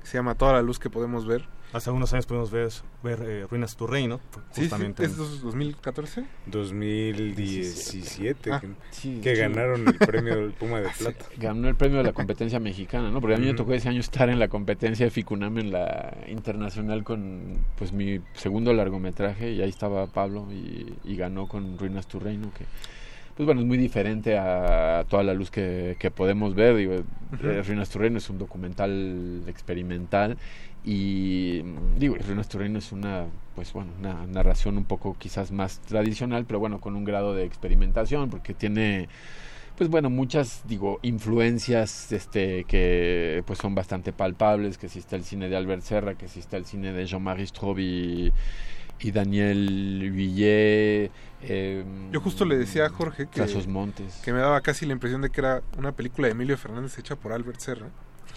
que 0.00 0.06
se 0.06 0.16
llama 0.16 0.34
Toda 0.34 0.54
la 0.54 0.62
luz 0.62 0.78
que 0.78 0.88
podemos 0.88 1.26
ver. 1.26 1.44
Hace 1.74 1.90
unos 1.90 2.12
años 2.12 2.26
pudimos 2.26 2.52
ver, 2.52 2.68
ver 3.02 3.20
eh, 3.28 3.46
Ruinas 3.50 3.74
tu 3.76 3.88
Reino, 3.88 4.20
Sí, 4.52 4.60
justamente. 4.62 5.04
sí, 5.04 5.10
¿es 5.10 5.16
dos- 5.18 5.42
2014? 5.42 6.22
2017 6.46 8.52
Ah, 8.52 8.60
que, 8.60 8.68
sí, 8.92 9.18
que 9.20 9.34
sí. 9.34 9.40
ganaron 9.40 9.88
el 9.88 9.98
premio 9.98 10.36
del 10.36 10.52
Puma 10.52 10.80
de 10.80 10.88
Plata. 10.98 11.24
Ganó 11.36 11.68
el 11.68 11.74
premio 11.74 11.98
de 11.98 12.04
la 12.04 12.12
competencia 12.12 12.60
mexicana, 12.60 13.10
¿no? 13.10 13.20
Porque 13.20 13.34
a 13.34 13.38
mí 13.38 13.46
me 13.46 13.54
tocó 13.54 13.72
ese 13.74 13.88
año 13.88 13.98
estar 13.98 14.28
en 14.30 14.38
la 14.38 14.46
competencia 14.46 15.04
de 15.06 15.10
Ficunam 15.10 15.58
en 15.58 15.72
la 15.72 16.16
internacional 16.28 17.02
con 17.02 17.58
pues 17.76 17.92
mi 17.92 18.20
segundo 18.34 18.72
largometraje 18.72 19.50
y 19.50 19.60
ahí 19.60 19.68
estaba 19.68 20.06
Pablo 20.06 20.46
y, 20.52 20.94
y 21.04 21.16
ganó 21.16 21.48
con 21.48 21.76
Ruinas 21.76 22.06
tu 22.06 22.20
Reino, 22.20 22.52
que 22.56 22.66
pues 23.36 23.46
bueno, 23.46 23.62
es 23.62 23.66
muy 23.66 23.78
diferente 23.78 24.38
a 24.38 25.04
toda 25.08 25.24
la 25.24 25.34
luz 25.34 25.50
que, 25.50 25.96
que 25.98 26.12
podemos 26.12 26.54
ver. 26.54 26.76
Digo, 26.76 26.94
Ujú. 26.94 27.48
eh, 27.48 27.64
Ruinas 27.64 27.90
tu 27.90 27.98
Reino 27.98 28.18
es 28.18 28.30
un 28.30 28.38
documental 28.38 29.42
experimental 29.48 30.38
y 30.84 31.62
mm, 31.64 31.98
digo, 31.98 32.16
tu 32.48 32.58
Reino 32.58 32.78
es 32.78 32.92
una 32.92 33.26
pues 33.54 33.72
bueno, 33.72 33.92
una 34.00 34.26
narración 34.26 34.76
un 34.76 34.84
poco 34.84 35.16
quizás 35.18 35.52
más 35.52 35.78
tradicional, 35.80 36.44
pero 36.44 36.58
bueno, 36.58 36.80
con 36.80 36.96
un 36.96 37.04
grado 37.04 37.34
de 37.34 37.44
experimentación 37.44 38.30
porque 38.30 38.52
tiene 38.52 39.08
pues 39.76 39.90
bueno, 39.90 40.08
muchas, 40.08 40.62
digo, 40.68 41.00
influencias 41.02 42.12
este, 42.12 42.64
que 42.64 43.42
pues 43.46 43.58
son 43.58 43.74
bastante 43.74 44.12
palpables, 44.12 44.78
que 44.78 44.86
existe 44.86 45.16
el 45.16 45.24
cine 45.24 45.48
de 45.48 45.56
Albert 45.56 45.82
Serra, 45.82 46.14
que 46.14 46.26
existe 46.26 46.56
el 46.56 46.64
cine 46.64 46.92
de 46.92 47.06
Jean-Marie 47.06 47.46
Straub 47.46 47.78
y, 47.80 48.32
y 49.00 49.10
Daniel 49.10 50.12
Villet. 50.12 51.10
eh, 51.42 51.84
Yo 52.12 52.20
justo 52.20 52.44
le 52.44 52.56
decía 52.56 52.86
a 52.86 52.88
Jorge 52.88 53.26
que, 53.26 53.44
Montes. 53.68 54.20
que 54.24 54.32
me 54.32 54.38
daba 54.38 54.60
casi 54.60 54.86
la 54.86 54.92
impresión 54.92 55.22
de 55.22 55.30
que 55.30 55.40
era 55.40 55.62
una 55.76 55.90
película 55.90 56.28
de 56.28 56.32
Emilio 56.32 56.56
Fernández 56.56 56.96
hecha 56.98 57.16
por 57.16 57.32
Albert 57.32 57.58
Serra. 57.58 57.88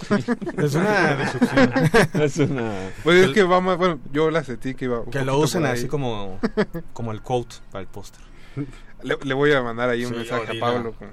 Es 0.58 0.76
una 0.76 1.16
decepción. 1.16 1.74
es 2.22 2.38
una... 2.38 2.72
Pues 3.04 3.26
es 3.28 3.34
que 3.34 3.44
vamos, 3.44 3.78
bueno, 3.78 4.00
yo 4.12 4.30
la 4.32 4.44
sentí 4.44 4.74
que 4.76 4.86
iba 4.86 5.04
Que 5.06 5.24
lo 5.26 5.38
usen 5.40 5.66
así 5.66 5.88
como, 5.88 6.40
como 6.94 7.12
el 7.12 7.22
quote 7.22 7.56
para 7.72 7.82
el 7.82 7.88
póster. 7.88 8.22
Le, 9.04 9.18
le 9.24 9.34
voy 9.34 9.52
a 9.54 9.62
mandar 9.62 9.90
ahí 9.90 10.04
un 10.06 10.12
Sí, 10.12 10.18
mensaje 10.18 10.58
a. 10.58 10.60
Pablo. 10.60 10.94
con- 10.94 11.10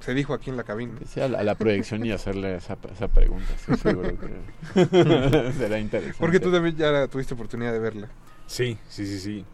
se 0.00 0.14
dijo 0.14 0.34
aquí 0.34 0.50
en 0.50 0.56
la 0.56 0.62
cabina. 0.62 0.92
Sí, 1.08 1.20
a 1.20 1.26
la, 1.28 1.40
a 1.40 1.42
la 1.42 1.56
proyección 1.56 2.04
y 2.06 2.12
hacerle 2.12 2.54
esa, 2.56 2.76
esa 2.94 3.08
pregunta. 3.08 3.52
estoy 3.54 3.76
seguro 3.92 4.10
que 4.16 5.52
será 5.58 5.80
interesante. 5.80 6.16
Porque 6.20 6.38
tú 6.38 6.52
también 6.52 6.76
ya 6.76 7.08
tuviste 7.08 7.34
oportunidad 7.34 7.72
de 7.72 7.80
verla. 7.80 8.08
Sí, 8.46 8.78
sí, 8.88 9.04
sí, 9.06 9.18
sí. 9.18 9.44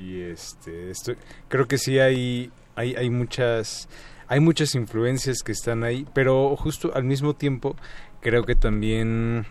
Y 0.00 0.20
este, 0.22 0.90
estoy, 0.90 1.16
creo 1.48 1.68
que 1.68 1.78
sí 1.78 2.00
hay, 2.00 2.50
hay, 2.74 2.96
hay 2.96 3.08
muchas, 3.08 3.88
hay 4.26 4.40
muchas 4.40 4.74
influencias 4.74 5.42
que 5.44 5.52
están 5.52 5.84
ahí, 5.84 6.04
pero 6.12 6.56
justo 6.56 6.90
al 6.94 7.04
mismo 7.04 7.34
tiempo 7.36 7.76
creo 8.20 8.44
que 8.44 8.54
también 8.54 9.46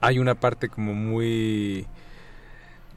hay 0.00 0.18
una 0.18 0.34
parte 0.34 0.68
como 0.68 0.94
muy, 0.94 1.86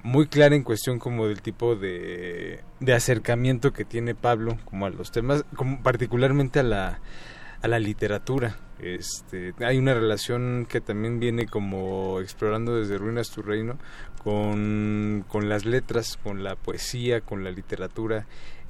muy 0.04 0.28
clara 0.28 0.56
en 0.56 0.64
cuestión 0.64 1.00
como 1.00 1.28
del 1.28 1.42
tipo 1.42 1.76
de, 1.76 2.62
de 2.80 2.94
acercamiento 2.94 3.74
que 3.74 3.86
tiene 3.86 4.16
Pablo 4.16 4.58
como 4.66 4.86
a 4.86 4.90
los 4.90 5.12
temas, 5.12 5.46
como 5.56 5.82
particularmente 5.82 6.60
a 6.60 6.64
la, 6.64 7.00
a 7.62 7.68
la 7.68 7.80
literatura. 7.80 8.58
Este, 8.80 9.54
hay 9.66 9.78
una 9.78 9.94
relación 9.94 10.68
que 10.70 10.82
también 10.82 11.20
viene 11.20 11.46
como 11.46 12.20
explorando 12.20 12.76
desde 12.76 12.98
Ruinas 12.98 13.32
tu 13.32 13.42
Reino 13.42 13.78
con, 14.22 15.24
con 15.30 15.48
las 15.48 15.66
letras, 15.66 16.18
con 16.22 16.44
la 16.44 16.56
poesía, 16.56 17.22
con 17.22 17.44
la 17.44 17.52
literatura 17.52 18.26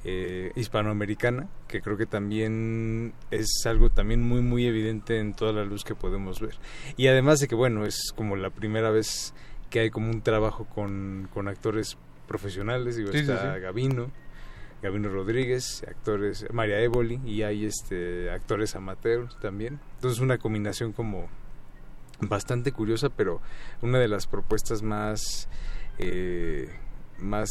eh, 0.08 0.52
hispanoamericana, 0.54 1.48
que 1.66 1.82
creo 1.82 1.96
que 1.96 2.06
también 2.06 3.12
es 3.32 3.66
algo 3.66 3.90
también 3.90 4.22
muy 4.22 4.40
muy 4.40 4.64
evidente 4.64 5.18
en 5.18 5.34
toda 5.34 5.52
la 5.52 5.64
luz 5.64 5.82
que 5.82 5.96
podemos 5.96 6.40
ver. 6.40 6.54
Y 6.96 7.08
además 7.08 7.40
de 7.40 7.48
que 7.48 7.56
bueno, 7.56 7.84
es 7.84 8.12
como 8.14 8.36
la 8.36 8.50
primera 8.50 8.90
vez 8.90 9.34
que 9.68 9.80
hay 9.80 9.90
como 9.90 10.08
un 10.10 10.22
trabajo 10.22 10.64
con, 10.66 11.28
con 11.34 11.48
actores 11.48 11.98
profesionales, 12.28 12.94
digo, 12.94 13.10
Sí, 13.10 13.18
está 13.18 13.54
sí. 13.54 13.60
Gavino, 13.60 14.12
Gavino 14.80 15.08
Rodríguez, 15.08 15.84
actores, 15.88 16.46
María 16.52 16.78
Évoli 16.78 17.20
y 17.24 17.42
hay 17.42 17.64
este 17.64 18.30
actores 18.30 18.76
amateurs 18.76 19.36
también. 19.40 19.80
Entonces 19.96 20.20
una 20.20 20.38
combinación 20.38 20.92
como 20.92 21.28
bastante 22.20 22.70
curiosa, 22.70 23.08
pero 23.08 23.40
una 23.82 23.98
de 23.98 24.06
las 24.06 24.28
propuestas 24.28 24.82
más 24.82 25.48
eh, 25.98 26.68
más 27.18 27.50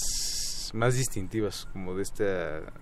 más 0.76 0.96
distintivas 0.96 1.68
como 1.74 1.96
de 1.96 2.04
esta 2.04 2.24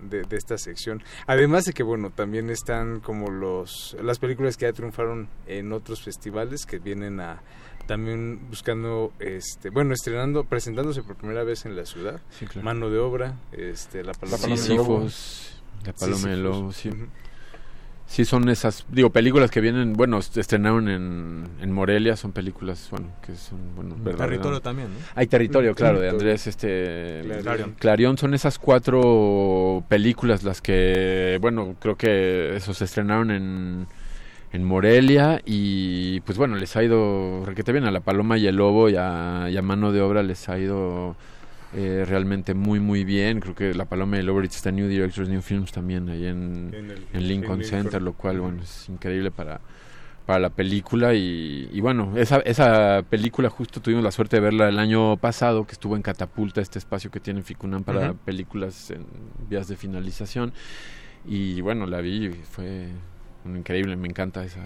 de, 0.00 0.22
de 0.28 0.36
esta 0.36 0.58
sección 0.58 1.02
además 1.26 1.64
de 1.64 1.72
que 1.72 1.82
bueno 1.82 2.10
también 2.10 2.50
están 2.50 3.00
como 3.00 3.30
los 3.30 3.96
las 4.02 4.18
películas 4.18 4.56
que 4.56 4.66
ya 4.66 4.72
triunfaron 4.72 5.28
en 5.46 5.72
otros 5.72 6.02
festivales 6.02 6.66
que 6.66 6.78
vienen 6.78 7.20
a 7.20 7.40
también 7.86 8.40
buscando 8.50 9.12
este 9.18 9.70
bueno 9.70 9.94
estrenando 9.94 10.44
presentándose 10.44 11.02
por 11.02 11.16
primera 11.16 11.44
vez 11.44 11.64
en 11.66 11.76
la 11.76 11.84
ciudad 11.86 12.20
Sí, 12.30 12.46
claro. 12.46 12.64
mano 12.64 12.90
de 12.90 12.98
obra 12.98 13.36
este 13.52 14.02
la 14.02 14.12
paloma 14.12 14.38
Sí. 14.38 14.56
Sísifos, 14.56 15.62
La 15.84 15.92
Paloma 15.92 16.28
del 16.30 16.38
Sísifos. 16.38 16.42
Lobo, 16.42 16.72
sí. 16.72 16.90
Sí, 18.06 18.24
son 18.24 18.48
esas, 18.48 18.84
digo, 18.90 19.10
películas 19.10 19.50
que 19.50 19.60
vienen, 19.60 19.94
bueno, 19.94 20.18
est- 20.18 20.36
estrenaron 20.36 20.88
en, 20.88 21.44
en 21.60 21.72
Morelia, 21.72 22.16
son 22.16 22.32
películas, 22.32 22.86
bueno, 22.90 23.08
que 23.24 23.34
son, 23.34 23.58
bueno, 23.74 23.96
Mm, 23.96 24.04
Territorio 24.16 24.60
también, 24.60 24.88
¿no? 24.92 25.00
Hay 25.14 25.26
Territorio, 25.26 25.72
Mm, 25.72 25.74
claro, 25.74 26.00
de. 26.00 26.10
Andrés, 26.10 26.46
este... 26.46 27.22
Clarion. 27.42 27.74
Clarion, 27.78 28.16
son 28.18 28.34
esas 28.34 28.58
cuatro 28.58 29.82
películas 29.88 30.44
las 30.44 30.60
que, 30.60 31.38
bueno, 31.40 31.74
creo 31.80 31.96
que 31.96 32.54
eso 32.54 32.72
se 32.74 32.84
estrenaron 32.84 33.30
en, 33.32 33.86
en 34.52 34.64
Morelia 34.64 35.40
y, 35.44 36.20
pues 36.20 36.38
bueno, 36.38 36.54
les 36.56 36.76
ha 36.76 36.84
ido 36.84 37.42
requete 37.44 37.72
bien 37.72 37.84
a 37.84 37.90
La 37.90 38.00
Paloma 38.00 38.38
y 38.38 38.46
el 38.46 38.56
Lobo 38.56 38.88
y 38.90 38.96
a, 38.96 39.48
y 39.50 39.56
a 39.56 39.62
Mano 39.62 39.90
de 39.92 40.02
Obra 40.02 40.22
les 40.22 40.48
ha 40.48 40.58
ido 40.58 41.16
eh, 41.74 42.04
realmente 42.06 42.54
muy, 42.54 42.80
muy 42.80 43.04
bien. 43.04 43.40
Creo 43.40 43.54
que 43.54 43.74
La 43.74 43.84
Paloma 43.84 44.16
Lobo 44.22 44.38
ahorita 44.38 44.54
está 44.56 44.68
en 44.70 44.76
New 44.76 44.88
Directors, 44.88 45.28
New 45.28 45.42
Films 45.42 45.72
también, 45.72 46.08
ahí 46.08 46.26
en, 46.26 46.70
En 46.72 46.90
el- 46.90 47.06
en 47.12 47.28
Lincoln 47.28 47.60
en 47.60 47.66
Center, 47.66 48.00
Lincoln. 48.00 48.04
lo 48.04 48.12
cual, 48.14 48.40
bueno, 48.40 48.62
es 48.62 48.88
increíble 48.88 49.30
para 49.30 49.60
para 50.26 50.38
la 50.38 50.48
película 50.48 51.12
y, 51.12 51.68
y 51.70 51.80
bueno, 51.82 52.16
esa, 52.16 52.38
esa 52.38 53.02
película 53.10 53.50
justo 53.50 53.82
tuvimos 53.82 54.02
la 54.02 54.10
suerte 54.10 54.36
de 54.36 54.40
verla 54.40 54.70
el 54.70 54.78
año 54.78 55.18
pasado, 55.18 55.66
que 55.66 55.72
estuvo 55.72 55.96
en 55.96 56.00
Catapulta, 56.02 56.62
este 56.62 56.78
espacio 56.78 57.10
que 57.10 57.20
tiene 57.20 57.42
Ficunam 57.42 57.84
para 57.84 58.14
películas 58.14 58.90
en 58.90 59.04
vías 59.50 59.68
de 59.68 59.76
finalización 59.76 60.54
y 61.26 61.60
bueno, 61.60 61.84
la 61.84 62.00
vi 62.00 62.28
y 62.28 62.30
fue 62.32 62.88
increíble, 63.44 63.96
me 63.96 64.08
encanta 64.08 64.42
esa, 64.44 64.62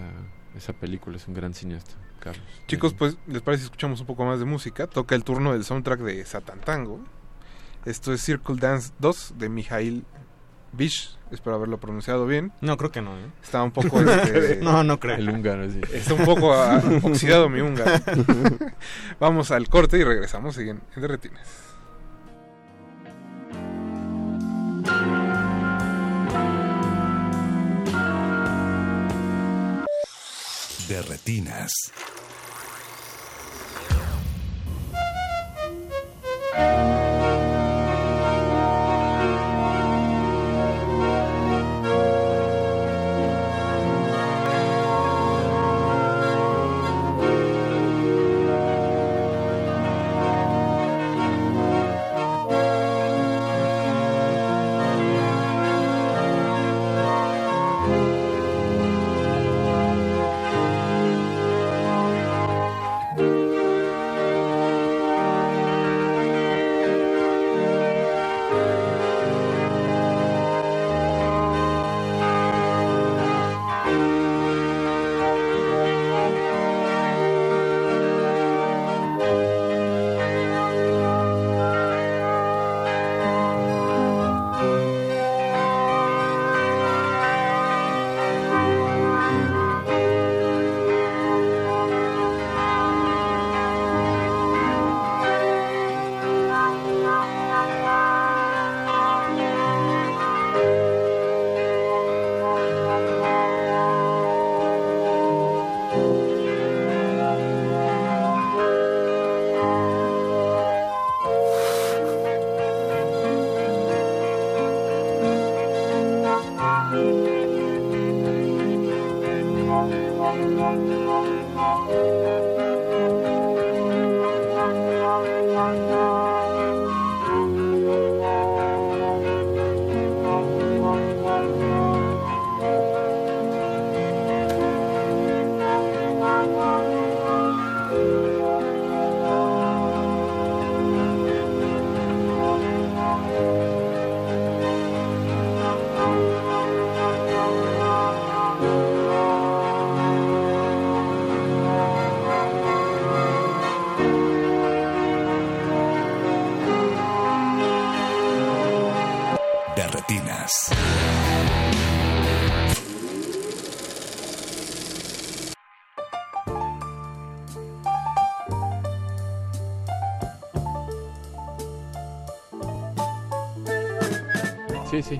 esa 0.55 0.71
película, 0.71 1.17
es 1.17 1.27
un 1.27 1.33
gran 1.33 1.53
cineasta, 1.53 1.95
Carlos. 2.19 2.43
Chicos, 2.67 2.93
pues, 2.93 3.17
¿les 3.27 3.41
parece 3.41 3.61
si 3.61 3.65
escuchamos 3.65 3.99
un 4.01 4.05
poco 4.05 4.25
más 4.25 4.39
de 4.39 4.45
música? 4.45 4.87
Toca 4.87 5.15
el 5.15 5.23
turno 5.23 5.53
del 5.53 5.63
soundtrack 5.63 6.01
de 6.01 6.25
Satantango. 6.25 6.99
Esto 7.85 8.13
es 8.13 8.21
Circle 8.21 8.57
Dance 8.57 8.91
2 8.99 9.35
de 9.37 9.49
Mijail 9.49 10.05
Bish. 10.73 11.17
Espero 11.31 11.55
haberlo 11.55 11.79
pronunciado 11.79 12.25
bien. 12.25 12.51
No, 12.61 12.75
creo 12.77 12.91
que 12.91 13.01
no, 13.01 13.17
¿eh? 13.17 13.31
Está 13.41 13.63
un 13.63 13.71
poco... 13.71 14.01
este, 14.01 14.59
No, 14.61 14.83
no 14.83 14.99
creo. 14.99 15.15
El 15.15 15.29
húngaro, 15.29 15.69
sí. 15.69 15.79
Está 15.93 16.15
un 16.15 16.25
poco 16.25 16.53
ah, 16.53 16.81
oxidado 17.03 17.49
mi 17.49 17.61
húngaro. 17.61 17.91
Vamos 19.19 19.51
al 19.51 19.69
corte 19.69 19.97
y 19.97 20.03
regresamos. 20.03 20.55
Siguen 20.55 20.81
en 20.95 21.01
Derretines. 21.01 21.68
De 30.89 31.01
retinas. 31.03 31.71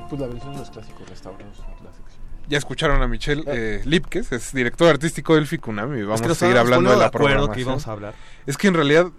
Pues 0.10 0.22
la 0.22 0.28
versión 0.28 0.54
de 0.54 0.60
los 0.60 0.70
clásicos 0.70 1.08
restaurados 1.10 1.58
sección. 1.58 2.20
Ya 2.48 2.58
escucharon 2.58 3.02
a 3.02 3.08
Michelle 3.08 3.44
eh, 3.46 3.82
Lipkes, 3.86 4.32
es 4.32 4.54
director 4.54 4.90
artístico 4.90 5.36
del 5.36 5.46
FICUNAM 5.46 5.98
y 5.98 6.04
vamos 6.04 6.22
que 6.22 6.32
a 6.32 6.36
seguir 6.36 6.58
hablando 6.58 6.90
de 6.90 6.98
la 6.98 7.12
programación. 7.12 7.54
que 7.54 7.62
íbamos 7.62 7.88
a 7.88 7.92
hablar. 7.92 8.16
Es 8.48 8.58
que 8.58 8.68
en 8.68 8.74
realidad 8.74 9.12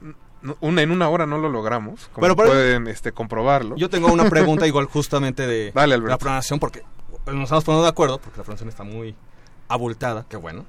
una, 0.61 0.83
en 0.83 0.91
una 0.91 1.09
hora 1.09 1.27
no 1.27 1.39
lo 1.39 1.49
logramos, 1.49 2.09
como 2.13 2.21
Bueno, 2.21 2.37
pueden 2.37 2.89
este, 2.89 3.13
comprobarlo. 3.13 3.77
Yo 3.77 3.89
tengo 3.89 4.13
una 4.13 4.29
pregunta 4.29 4.67
igual 4.67 4.87
justamente 4.87 5.47
de 5.47 5.71
Dale, 5.73 5.99
la 5.99 6.19
programación, 6.19 6.59
porque 6.59 6.83
nos 7.27 7.45
estamos 7.45 7.65
poniendo 7.65 7.85
de 7.85 7.91
acuerdo, 7.91 8.19
porque 8.19 8.39
la 8.39 8.45
programación 8.45 8.69
está 8.69 8.83
muy 8.83 9.15
abultada, 9.69 10.27
qué 10.29 10.37
bueno. 10.37 10.65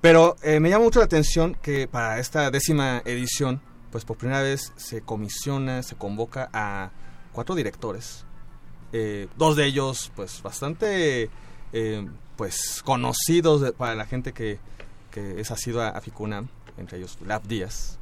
Pero 0.00 0.36
eh, 0.42 0.60
me 0.60 0.70
llama 0.70 0.84
mucho 0.84 1.00
la 1.00 1.04
atención 1.04 1.54
que 1.60 1.86
para 1.86 2.18
esta 2.18 2.50
décima 2.50 3.02
edición, 3.04 3.60
pues 3.92 4.06
por 4.06 4.16
primera 4.16 4.40
vez 4.40 4.72
se 4.76 5.02
comisiona, 5.02 5.82
se 5.82 5.96
convoca 5.96 6.48
a 6.54 6.90
cuatro 7.32 7.54
directores. 7.54 8.24
Eh, 8.92 9.28
dos 9.36 9.56
de 9.56 9.66
ellos, 9.66 10.10
pues 10.16 10.42
bastante 10.42 11.30
eh, 11.72 12.08
pues 12.36 12.82
conocidos 12.84 13.60
de- 13.60 13.72
para 13.72 13.94
la 13.94 14.04
gente 14.06 14.32
que, 14.32 14.58
que 15.10 15.40
es 15.40 15.50
asiduo 15.50 15.82
a, 15.82 15.88
a 15.90 16.00
Ficunam, 16.00 16.48
entre 16.78 16.98
ellos 16.98 17.18
Lab 17.26 17.42
Díaz. 17.46 17.98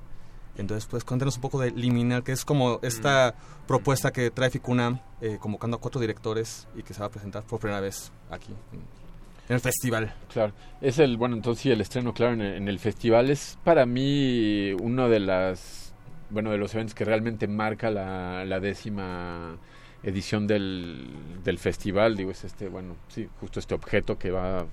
Entonces, 0.56 0.86
pues 0.90 1.04
cuéntanos 1.04 1.36
un 1.36 1.42
poco 1.42 1.60
de 1.60 1.70
Liminal, 1.70 2.24
que 2.24 2.32
es 2.32 2.44
como 2.44 2.80
esta 2.82 3.34
propuesta 3.68 4.12
que 4.12 4.30
trae 4.30 4.50
Ficunam, 4.50 4.98
eh, 5.20 5.38
convocando 5.40 5.76
a 5.76 5.80
cuatro 5.80 6.00
directores 6.00 6.66
y 6.74 6.82
que 6.82 6.94
se 6.94 7.00
va 7.00 7.06
a 7.06 7.10
presentar 7.10 7.44
por 7.44 7.60
primera 7.60 7.80
vez 7.80 8.10
aquí 8.30 8.52
en, 8.72 8.80
en 8.80 9.54
el 9.54 9.60
festival. 9.60 10.14
Claro, 10.32 10.52
es 10.80 10.98
el, 10.98 11.16
bueno, 11.16 11.36
entonces 11.36 11.62
sí, 11.62 11.70
el 11.70 11.80
estreno, 11.80 12.12
claro, 12.12 12.32
en 12.32 12.40
el, 12.40 12.54
en 12.54 12.68
el 12.68 12.78
festival 12.80 13.30
es 13.30 13.56
para 13.62 13.86
mí 13.86 14.72
uno 14.80 15.08
de 15.08 15.20
las, 15.20 15.92
bueno, 16.30 16.50
de 16.50 16.58
los 16.58 16.74
eventos 16.74 16.94
que 16.94 17.04
realmente 17.04 17.46
marca 17.46 17.90
la, 17.90 18.44
la 18.44 18.58
décima 18.58 19.56
edición 20.02 20.46
del, 20.46 21.06
del 21.44 21.58
festival, 21.58 22.16
digo, 22.16 22.30
es 22.30 22.44
este, 22.44 22.68
bueno, 22.68 22.96
sí, 23.08 23.28
justo 23.40 23.60
este 23.60 23.74
objeto 23.74 24.18
que 24.18 24.30
va 24.30 24.60
a, 24.60 24.66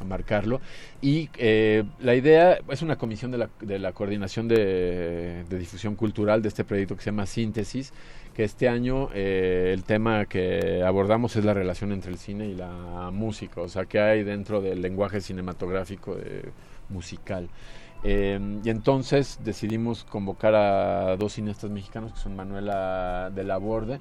a 0.00 0.04
marcarlo. 0.04 0.60
Y 1.00 1.28
eh, 1.38 1.84
la 2.00 2.14
idea 2.14 2.58
es 2.68 2.82
una 2.82 2.96
comisión 2.96 3.30
de 3.32 3.38
la, 3.38 3.50
de 3.60 3.78
la 3.78 3.92
coordinación 3.92 4.46
de, 4.48 5.44
de 5.48 5.58
difusión 5.58 5.96
cultural 5.96 6.42
de 6.42 6.48
este 6.48 6.64
proyecto 6.64 6.96
que 6.96 7.02
se 7.02 7.10
llama 7.10 7.26
Síntesis, 7.26 7.92
que 8.34 8.44
este 8.44 8.68
año 8.68 9.10
eh, 9.12 9.72
el 9.74 9.84
tema 9.84 10.24
que 10.24 10.82
abordamos 10.86 11.36
es 11.36 11.44
la 11.44 11.52
relación 11.52 11.92
entre 11.92 12.12
el 12.12 12.18
cine 12.18 12.46
y 12.46 12.54
la 12.54 13.10
música, 13.12 13.60
o 13.60 13.68
sea, 13.68 13.84
que 13.84 14.00
hay 14.00 14.22
dentro 14.22 14.60
del 14.60 14.80
lenguaje 14.80 15.20
cinematográfico 15.20 16.16
eh, 16.18 16.50
musical. 16.88 17.48
Eh, 18.04 18.40
y 18.64 18.70
entonces 18.70 19.38
decidimos 19.44 20.04
convocar 20.04 20.54
a 20.54 21.16
dos 21.16 21.34
cineastas 21.34 21.70
mexicanos 21.70 22.12
que 22.12 22.18
son 22.20 22.34
Manuela 22.34 23.30
de 23.34 23.44
la 23.44 23.58
Borde. 23.58 24.00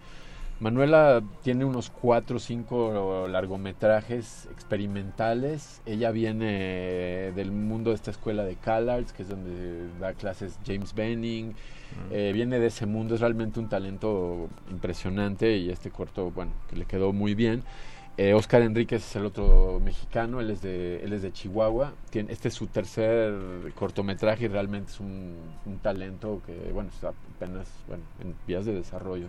Manuela 0.62 1.24
tiene 1.42 1.66
unos 1.66 1.90
cuatro 1.90 2.38
o 2.38 2.40
cinco 2.40 3.28
largometrajes 3.28 4.48
experimentales. 4.52 5.82
Ella 5.88 6.12
viene 6.12 7.32
del 7.36 7.52
mundo 7.52 7.90
de 7.90 7.96
esta 7.96 8.12
escuela 8.12 8.44
de 8.44 8.56
CalArts, 8.58 9.12
que 9.12 9.24
es 9.24 9.30
donde 9.30 9.88
da 10.00 10.14
clases 10.14 10.60
James 10.64 10.94
Benning. 10.94 11.56
Eh, 12.12 12.30
viene 12.32 12.60
de 12.60 12.68
ese 12.68 12.86
mundo, 12.86 13.16
es 13.16 13.22
realmente 13.22 13.60
un 13.60 13.70
talento 13.70 14.50
impresionante 14.70 15.58
y 15.58 15.72
este 15.72 15.90
corto, 15.90 16.30
bueno, 16.30 16.52
que 16.70 16.76
le 16.76 16.86
quedó 16.86 17.12
muy 17.12 17.34
bien. 17.34 17.64
Eh, 18.18 18.36
Oscar 18.36 18.62
Enríquez 18.62 19.04
es 19.04 19.16
el 19.16 19.26
otro 19.26 19.82
mexicano, 19.84 20.42
él 20.42 20.52
es 20.52 20.62
de, 20.62 21.04
él 21.04 21.14
es 21.14 21.24
de 21.24 21.34
Chihuahua. 21.34 21.94
Tiene, 22.12 22.32
este 22.32 22.50
es 22.50 22.54
su 22.54 22.68
tercer 22.68 23.34
cortometraje 23.74 24.46
y 24.46 24.48
realmente 24.48 24.92
es 24.92 25.00
un, 25.00 25.38
un 25.66 25.80
talento 25.80 26.40
que, 26.46 26.72
bueno, 26.72 26.92
está 26.94 27.14
apenas 27.36 27.68
bueno, 27.88 28.04
en 28.22 28.36
vías 28.46 28.66
de 28.66 28.76
desarrollo. 28.76 29.26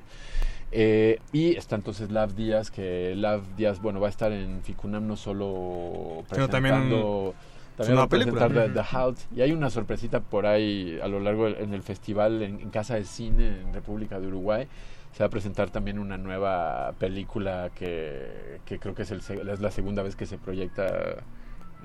Eh, 0.73 1.21
y 1.33 1.55
está 1.57 1.77
entonces 1.77 2.11
Lav 2.11 2.35
Díaz, 2.35 2.71
que 2.71 3.15
Lav 3.15 3.43
Díaz, 3.57 3.81
bueno, 3.83 4.01
va 4.01 4.07
a 4.07 4.11
estar 4.11 4.33
en 4.33 4.63
Ficunam 4.63 5.07
no 5.07 5.17
solo 5.17 6.25
también 6.29 6.49
presentando... 6.49 7.35
es 7.39 7.77
También 7.77 7.93
una 7.93 8.01
va 8.01 8.05
a 8.05 8.09
presentar. 8.09 8.53
The, 8.53 8.69
The 8.71 8.83
Halt. 8.91 9.19
Y 9.37 9.43
hay 9.43 9.53
una 9.53 9.69
sorpresita 9.71 10.21
por 10.21 10.47
ahí 10.47 10.99
a 11.03 11.09
lo 11.09 11.21
largo 11.21 11.45
del 11.45 11.57
en 11.57 11.75
el 11.75 11.83
festival 11.83 12.43
en, 12.43 12.61
en 12.61 12.71
Casa 12.71 12.95
de 12.95 13.05
Cine 13.05 13.61
en 13.61 13.75
República 13.75 14.19
de 14.19 14.27
Uruguay. 14.29 14.67
Se 15.13 15.23
va 15.23 15.27
a 15.27 15.31
presentar 15.31 15.69
también 15.69 15.99
una 15.99 16.17
nueva 16.17 16.95
película 16.99 17.71
que, 17.75 18.61
que 18.65 18.79
creo 18.79 18.95
que 18.95 19.03
es, 19.03 19.11
el, 19.11 19.21
es 19.21 19.61
la 19.61 19.71
segunda 19.71 20.03
vez 20.03 20.17
que 20.17 20.25
se 20.25 20.39
proyecta 20.39 21.19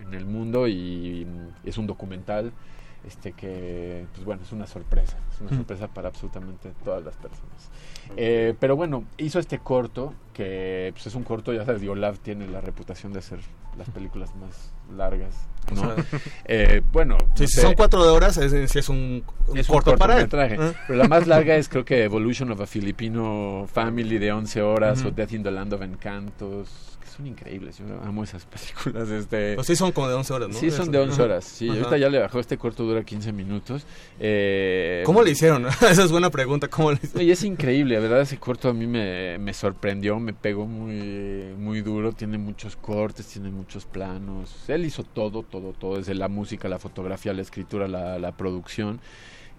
en 0.01 0.14
el 0.14 0.26
mundo 0.26 0.68
y 0.68 1.27
es 1.65 1.77
un 1.77 1.88
documental 1.88 2.53
este 3.07 3.31
que 3.34 4.05
pues 4.13 4.25
bueno 4.25 4.41
es 4.43 4.51
una 4.51 4.67
sorpresa 4.67 5.17
es 5.34 5.41
una 5.41 5.51
sorpresa 5.55 5.88
para 5.88 6.09
absolutamente 6.09 6.71
todas 6.84 7.03
las 7.03 7.15
personas 7.15 7.69
Eh, 8.15 8.53
pero 8.59 8.75
bueno 8.75 9.03
hizo 9.17 9.39
este 9.39 9.59
corto 9.59 10.13
que 10.34 10.91
pues, 10.93 11.07
es 11.07 11.15
un 11.15 11.23
corto 11.23 11.53
ya 11.53 11.65
sabes 11.65 11.81
Diolav 11.81 12.17
tiene 12.19 12.47
la 12.47 12.61
reputación 12.61 13.13
de 13.13 13.19
hacer 13.19 13.39
las 13.77 13.89
películas 13.89 14.34
más 14.35 14.71
largas 14.95 15.35
no 15.75 15.93
Eh, 16.45 16.81
bueno 16.91 17.17
Sí, 17.35 17.43
no 17.43 17.47
si 17.47 17.55
sé, 17.55 17.61
son 17.61 17.73
cuatro 17.75 18.03
de 18.03 18.09
horas, 18.09 18.38
es, 18.38 18.71
sí 18.71 18.79
es 18.79 18.89
un, 18.89 19.23
un 19.47 19.57
es 19.57 19.67
un 19.69 19.75
corto 19.75 19.95
para 19.97 20.17
él. 20.19 20.29
¿Eh? 20.31 20.73
Pero 20.88 20.97
la 20.99 21.07
más 21.07 21.27
larga 21.27 21.55
es 21.55 21.67
creo 21.69 21.84
que 21.85 22.03
Evolution 22.03 22.51
of 22.51 22.61
a 22.61 22.65
Filipino 22.65 23.67
Family 23.71 24.17
de 24.17 24.31
11 24.31 24.61
horas 24.61 24.99
Ujú. 24.99 25.09
o 25.09 25.11
Death 25.11 25.34
in 25.34 25.43
the 25.43 25.51
Land 25.51 25.73
of 25.73 25.81
Encantos, 25.81 26.96
son 27.18 27.27
increíbles. 27.27 27.77
Yo 27.80 27.85
amo 28.03 28.23
esas 28.23 28.45
películas. 28.45 29.10
Este, 29.10 29.56
Pues 29.56 29.65
sí 29.68 29.76
son 29.76 29.91
como 29.91 30.07
de 30.07 30.14
11 30.15 30.34
horas, 30.34 30.49
¿no? 30.49 30.56
Sí, 30.56 30.69
son 30.72 30.91
de 30.91 30.99
11 30.99 31.14
Ajá. 31.15 31.23
horas. 31.23 31.44
Sí, 31.45 31.68
Ajá. 31.68 31.77
ahorita 31.80 31.98
ya 31.98 32.10
le 32.10 32.19
bajó. 32.19 32.39
Este 32.39 32.57
corto 32.57 32.84
dura 32.84 33.03
15 33.03 33.31
minutos. 33.34 33.85
Eh, 34.19 35.02
¿Cómo 35.06 35.23
le 35.23 35.31
hicieron? 35.31 35.65
Esa 35.89 36.03
es 36.03 36.11
buena 36.11 36.30
pregunta. 36.30 36.68
¿Cómo 36.68 36.91
le 36.91 36.99
hicieron? 37.02 37.27
y 37.27 37.31
es 37.31 37.44
increíble, 37.44 37.95
la 37.95 38.02
verdad 38.02 38.22
ese 38.22 38.38
corto 38.38 38.69
a 38.69 38.73
mí 38.73 38.85
me, 38.88 39.38
me 39.39 39.53
sorprendió, 39.53 40.19
me 40.19 40.34
pegó 40.34 40.65
muy, 40.68 41.53
muy 41.57 41.81
duro, 41.81 42.11
tiene 42.14 42.38
muchos 42.38 42.76
cortes, 42.76 43.26
tiene 43.27 43.49
muchos 43.49 43.85
planos, 43.85 44.53
él 44.69 44.85
hizo 44.85 45.03
todo, 45.03 45.44
todo, 45.44 45.73
todo, 45.73 45.98
desde 45.98 46.14
la 46.14 46.27
música, 46.27 46.68
la 46.69 46.80
fotografía, 46.80 47.34
la 47.34 47.41
escritura, 47.41 47.88
la, 47.88 48.19
la 48.19 48.31
producción, 48.34 48.99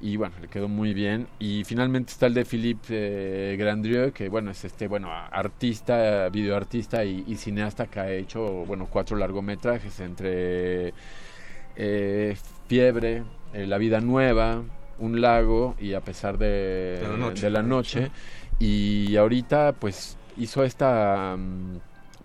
y 0.00 0.16
bueno, 0.16 0.34
le 0.40 0.48
quedó 0.48 0.68
muy 0.68 0.94
bien, 0.94 1.26
y 1.38 1.64
finalmente 1.64 2.12
está 2.12 2.26
el 2.26 2.34
de 2.34 2.44
Philippe 2.44 2.86
eh, 2.90 3.56
Grandrieux, 3.58 4.12
que 4.12 4.28
bueno, 4.28 4.50
es 4.52 4.64
este, 4.64 4.86
bueno, 4.86 5.10
artista, 5.12 6.28
videoartista 6.28 7.04
y, 7.04 7.24
y 7.26 7.34
cineasta 7.36 7.86
que 7.86 8.00
ha 8.00 8.10
hecho, 8.12 8.64
bueno, 8.66 8.86
cuatro 8.90 9.16
largometrajes 9.16 9.98
entre 10.00 10.92
eh, 11.76 12.36
Fiebre, 12.68 13.24
eh, 13.54 13.66
La 13.66 13.78
Vida 13.78 14.00
Nueva, 14.00 14.62
Un 14.98 15.20
Lago 15.20 15.74
y 15.80 15.94
A 15.94 16.00
pesar 16.00 16.38
de, 16.38 16.98
De 17.00 17.08
la 17.08 17.16
noche. 17.16 17.42
de 17.42 17.50
la 17.50 17.62
noche. 17.62 18.10
Y 18.60 19.16
ahorita 19.16 19.72
pues 19.78 20.16
hizo 20.36 20.64
esta 20.64 21.36
mm, 21.36 21.78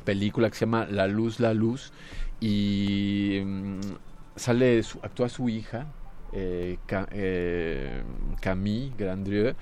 película 0.04 0.50
que 0.50 0.56
se 0.56 0.66
llama 0.66 0.88
La 0.90 1.08
Luz, 1.08 1.40
La 1.40 1.54
Luz 1.54 1.91
y 2.40 3.41
mm, 3.45 3.80
sale, 4.36 4.82
su- 4.84 5.00
actúa 5.04 5.30
su 5.30 5.50
hija, 5.50 5.86
eh, 6.34 6.78
eh, 7.12 8.04
Camille 8.42 8.92
Grandrieux 8.98 9.56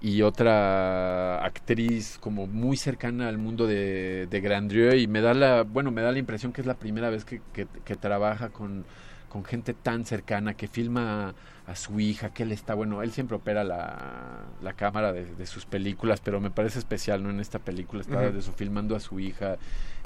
y 0.00 0.22
otra 0.22 1.44
actriz 1.44 2.18
como 2.20 2.46
muy 2.46 2.76
cercana 2.76 3.28
al 3.28 3.38
mundo 3.38 3.66
de, 3.66 4.26
de 4.30 4.40
Grandrieux 4.40 4.94
y 5.00 5.06
me 5.06 5.20
da 5.20 5.34
la 5.34 5.62
bueno 5.62 5.90
me 5.90 6.02
da 6.02 6.12
la 6.12 6.18
impresión 6.18 6.52
que 6.52 6.60
es 6.60 6.66
la 6.66 6.74
primera 6.78 7.10
vez 7.10 7.24
que, 7.24 7.40
que- 7.52 7.66
que 7.84 7.96
trabaja 7.96 8.50
con, 8.50 8.84
con 9.28 9.44
gente 9.44 9.74
tan 9.74 10.04
cercana 10.04 10.54
que 10.54 10.68
filma 10.68 11.34
a, 11.66 11.74
su 11.76 11.98
hija 12.00 12.30
que 12.30 12.42
él 12.44 12.52
está 12.52 12.74
bueno 12.74 13.02
él 13.02 13.12
siempre 13.12 13.36
opera 13.36 13.64
la, 13.64 14.44
la 14.62 14.72
cámara 14.74 15.12
de, 15.12 15.34
de 15.34 15.46
sus 15.46 15.66
películas 15.66 16.20
pero 16.20 16.40
me 16.40 16.50
parece 16.50 16.78
especial 16.78 17.22
no 17.22 17.30
en 17.30 17.40
esta 17.40 17.58
película 17.58 18.02
está 18.02 18.30
de 18.30 18.42
su 18.42 18.52
filmando 18.52 18.94
a 18.96 19.00
su 19.00 19.18
hija 19.20 19.56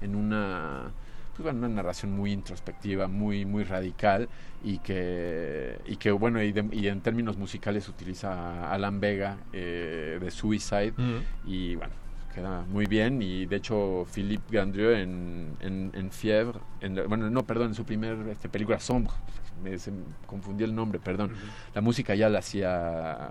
en 0.01 0.15
una 0.15 0.93
pues, 1.37 1.45
bueno, 1.45 1.59
una 1.61 1.69
narración 1.69 2.13
muy 2.13 2.33
introspectiva, 2.33 3.07
muy 3.09 3.45
muy 3.45 3.65
radical 3.65 4.29
y 4.65 4.79
que 4.79 5.79
y 5.87 5.97
que 5.97 6.11
bueno 6.11 6.43
y, 6.43 6.53
de- 6.53 6.69
y 6.73 6.89
en 6.89 7.01
términos 7.01 7.37
musicales 7.37 7.89
utiliza 7.89 8.71
Alan 8.73 9.01
Vega 9.01 9.39
eh, 9.53 10.19
de 10.21 10.31
Suicide 10.31 10.93
y 11.47 11.77
bueno 11.77 11.93
queda 12.35 12.63
muy 12.69 12.87
bien 12.87 13.21
y 13.23 13.47
de 13.47 13.57
hecho 13.57 14.07
Philippe 14.13 14.45
Grandrieux 14.53 14.97
en, 14.99 15.57
en, 15.61 15.91
en 15.95 16.11
Fiebre 16.13 16.61
en 16.81 16.95
bueno 17.09 17.29
no 17.31 17.43
perdón 17.45 17.69
en 17.69 17.75
su 17.75 17.85
primer 17.85 18.17
este, 18.29 18.49
película 18.49 18.79
Sombre 18.79 19.13
me 19.65 19.77
se 19.79 19.93
confundí 20.27 20.63
el 20.65 20.75
nombre 20.75 20.99
perdón. 21.01 21.33
La 21.75 21.81
música 21.81 22.15
ya 22.15 22.29
la 22.29 22.39
hacía 22.39 23.31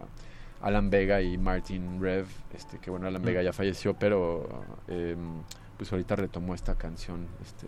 Alan 0.62 0.90
Vega 0.90 1.22
y 1.22 1.38
Martin 1.38 2.02
Rev 2.02 2.26
este 2.54 2.78
que 2.80 2.90
bueno 2.92 3.08
Alan 3.08 3.22
Vega 3.22 3.42
ya 3.42 3.54
falleció 3.54 3.94
pero 3.94 4.66
em, 4.88 5.42
pues 5.80 5.92
ahorita 5.94 6.18
retomó 6.18 6.54
esta 6.54 6.76
canción 6.76 7.26
este 7.42 7.68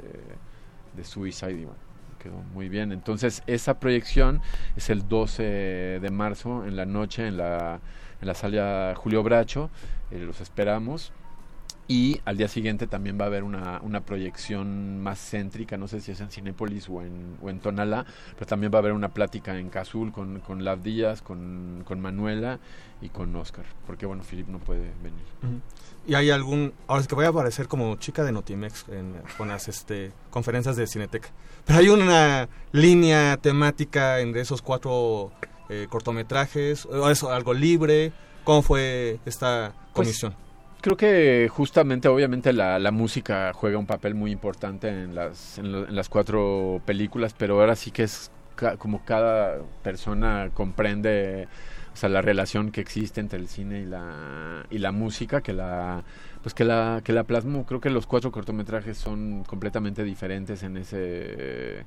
de 0.95 1.03
Suicide 1.05 1.65
bueno 1.65 1.91
quedó 2.21 2.35
muy 2.53 2.69
bien. 2.69 2.91
Entonces 2.91 3.41
esa 3.47 3.79
proyección 3.79 4.41
es 4.75 4.89
el 4.89 5.07
12 5.07 5.43
de 5.99 6.11
marzo 6.11 6.65
en 6.65 6.75
la 6.75 6.85
noche 6.85 7.25
en 7.25 7.37
la 7.37 7.79
en 8.21 8.27
la 8.27 8.33
sala 8.35 8.93
Julio 8.95 9.23
Bracho. 9.23 9.69
Eh, 10.11 10.19
los 10.19 10.41
esperamos 10.41 11.11
Y 11.87 12.21
al 12.23 12.37
día 12.37 12.47
siguiente 12.47 12.87
también 12.87 13.17
va 13.19 13.25
a 13.25 13.27
haber 13.27 13.43
una, 13.43 13.81
una 13.81 14.01
proyección 14.01 15.01
más 15.03 15.19
céntrica, 15.19 15.77
no 15.77 15.89
sé 15.89 15.99
si 15.99 16.11
es 16.11 16.21
en 16.21 16.29
Cinépolis 16.29 16.87
o 16.87 17.01
en, 17.01 17.37
o 17.41 17.49
en 17.49 17.59
Tonalá, 17.59 18.05
pero 18.35 18.45
también 18.45 18.71
va 18.71 18.77
a 18.77 18.79
haber 18.79 18.93
una 18.93 19.09
plática 19.09 19.57
en 19.57 19.69
Cazul 19.69 20.13
con, 20.13 20.39
con 20.39 20.63
Lav 20.63 20.81
Díaz, 20.81 21.21
con, 21.21 21.83
con 21.85 21.99
Manuela 21.99 22.59
y 23.01 23.09
con 23.09 23.35
Oscar, 23.35 23.65
porque 23.85 24.05
bueno, 24.05 24.23
Philip 24.23 24.47
no 24.47 24.59
puede 24.59 24.91
venir. 25.03 25.23
¿Y 26.07 26.15
hay 26.15 26.29
algún... 26.29 26.73
Ahora 26.87 27.01
es 27.01 27.07
que 27.07 27.15
voy 27.15 27.25
a 27.25 27.29
aparecer 27.29 27.67
como 27.67 27.95
chica 27.97 28.23
de 28.23 28.31
Notimex 28.31 28.85
en, 28.89 29.15
con 29.37 29.49
las 29.49 29.67
este, 29.67 30.13
conferencias 30.29 30.77
de 30.77 30.87
Cineteca. 30.87 31.29
Pero 31.65 31.79
hay 31.79 31.89
una 31.89 32.47
línea 32.71 33.37
temática 33.37 34.19
entre 34.19 34.41
esos 34.41 34.61
cuatro 34.61 35.31
eh, 35.69 35.87
cortometrajes, 35.89 36.85
o 36.85 37.09
eso, 37.09 37.31
algo 37.31 37.53
libre. 37.53 38.13
¿Cómo 38.43 38.61
fue 38.61 39.19
esta 39.25 39.73
Pues, 39.93 40.07
comisión? 40.07 40.35
Creo 40.81 40.97
que 40.97 41.47
justamente, 41.51 42.07
obviamente, 42.07 42.53
la, 42.53 42.79
música 42.91 43.51
juega 43.53 43.77
un 43.77 43.85
papel 43.85 44.15
muy 44.15 44.31
importante 44.31 44.87
en 44.89 45.13
las, 45.13 45.59
en, 45.59 45.71
lo- 45.71 45.85
las 45.87 46.09
cuatro 46.09 46.81
películas, 46.85 47.35
pero 47.37 47.59
ahora 47.59 47.75
sí 47.75 47.91
que 47.91 48.01
es 48.03 48.31
ca- 48.55 48.77
como 48.77 49.05
cada 49.05 49.59
persona 49.83 50.49
comprende 50.53 51.47
o 51.93 51.95
sea, 51.97 52.09
la 52.09 52.21
relación 52.23 52.71
que 52.71 52.81
existe 52.81 53.19
entre 53.21 53.37
el 53.37 53.47
cine 53.47 53.81
y 53.81 53.85
la, 53.85 54.65
y 54.71 54.79
la 54.79 54.91
música, 54.91 55.41
que 55.41 55.53
la, 55.53 56.03
pues 56.41 56.55
que 56.55 56.63
la, 56.63 57.01
que 57.03 57.13
la 57.13 57.25
plasmó. 57.25 57.65
Creo 57.67 57.79
que 57.81 57.89
los 57.91 58.07
cuatro 58.07 58.31
cortometrajes 58.31 58.97
son 58.97 59.43
completamente 59.43 60.03
diferentes 60.03 60.63
en 60.63 60.77
ese 60.77 61.85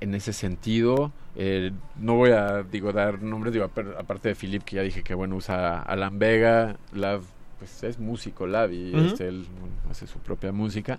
en 0.00 0.14
ese 0.14 0.32
sentido. 0.32 1.12
Eh, 1.36 1.72
no 1.96 2.14
voy 2.16 2.30
a 2.30 2.62
digo 2.62 2.92
dar 2.92 3.22
nombres, 3.22 3.52
digo, 3.52 3.66
apar- 3.66 3.96
aparte 3.98 4.28
de 4.28 4.34
Philip, 4.34 4.62
que 4.62 4.76
ya 4.76 4.82
dije 4.82 5.02
que 5.02 5.14
bueno, 5.14 5.36
usa 5.36 5.82
Alan 5.82 6.18
Vega, 6.18 6.76
Lav, 6.92 7.22
pues 7.58 7.82
es 7.82 7.98
músico, 7.98 8.46
Lav, 8.46 8.72
y 8.72 8.94
Ujú. 8.94 9.04
este, 9.06 9.28
él 9.28 9.46
hace 9.90 10.06
su 10.06 10.18
propia 10.18 10.52
música. 10.52 10.98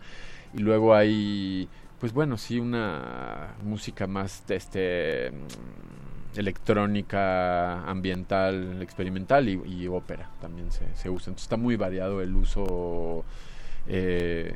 Y 0.54 0.60
luego 0.60 0.94
hay, 0.94 1.70
pues 2.00 2.14
bueno, 2.14 2.38
sí, 2.38 2.60
una 2.60 3.56
música 3.64 4.08
más 4.08 4.46
de 4.48 4.56
este 4.56 5.32
mm, 5.32 6.40
electrónica, 6.40 7.84
ambiental, 7.90 8.82
experimental 8.82 9.48
y, 9.50 9.62
y 9.66 9.88
ópera 9.88 10.30
también 10.42 10.72
se, 10.72 10.86
se 10.96 11.10
usa. 11.10 11.32
Entonces 11.32 11.44
está 11.44 11.58
muy 11.58 11.76
variado 11.76 12.22
el 12.22 12.36
uso 12.36 13.24
eh, 13.88 14.56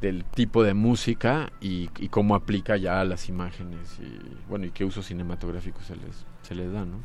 del 0.00 0.24
tipo 0.24 0.62
de 0.62 0.74
música 0.74 1.50
y, 1.60 1.88
y 1.98 2.08
cómo 2.08 2.34
aplica 2.34 2.76
ya 2.76 3.00
a 3.00 3.04
las 3.04 3.28
imágenes 3.28 3.98
y 3.98 4.18
bueno 4.48 4.66
y 4.66 4.70
qué 4.70 4.84
uso 4.84 5.02
cinematográfico 5.02 5.80
se 5.82 5.96
les 5.96 6.24
se 6.42 6.54
les 6.54 6.70
da, 6.72 6.84
¿no? 6.84 6.98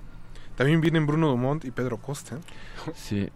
También 0.59 0.81
vienen 0.81 1.07
Bruno 1.07 1.29
Dumont 1.29 1.63
y 1.63 1.71
Pedro 1.71 1.95
Costa. 1.99 2.37
Sí. 2.93 3.29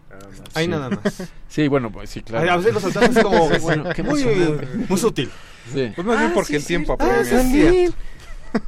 Ahí 0.52 0.66
Sí. 0.66 0.70
nada 0.70 0.90
más. 0.90 1.30
Sí, 1.48 1.68
bueno, 1.68 1.90
pues 1.90 2.10
sí, 2.10 2.20
claro. 2.20 2.52
A 2.52 2.56
veces 2.58 2.74
lo 2.74 2.80
saltamos 2.80 3.16
como 3.22 3.48
Sí, 3.50 3.60
bueno, 3.62 3.84
qué 3.94 4.02
muy, 4.02 4.22
muy 4.90 4.98
sutil. 4.98 5.30
Sí. 5.72 5.90
Pues 5.94 6.06
más 6.06 6.18
bien 6.18 6.30
Ah, 6.32 6.34
porque 6.34 6.48
sí, 6.48 6.56
el 6.56 6.66
tiempo 6.66 6.96
Ah, 7.00 7.20
apremia. 7.20 7.70
sí, 7.70 7.94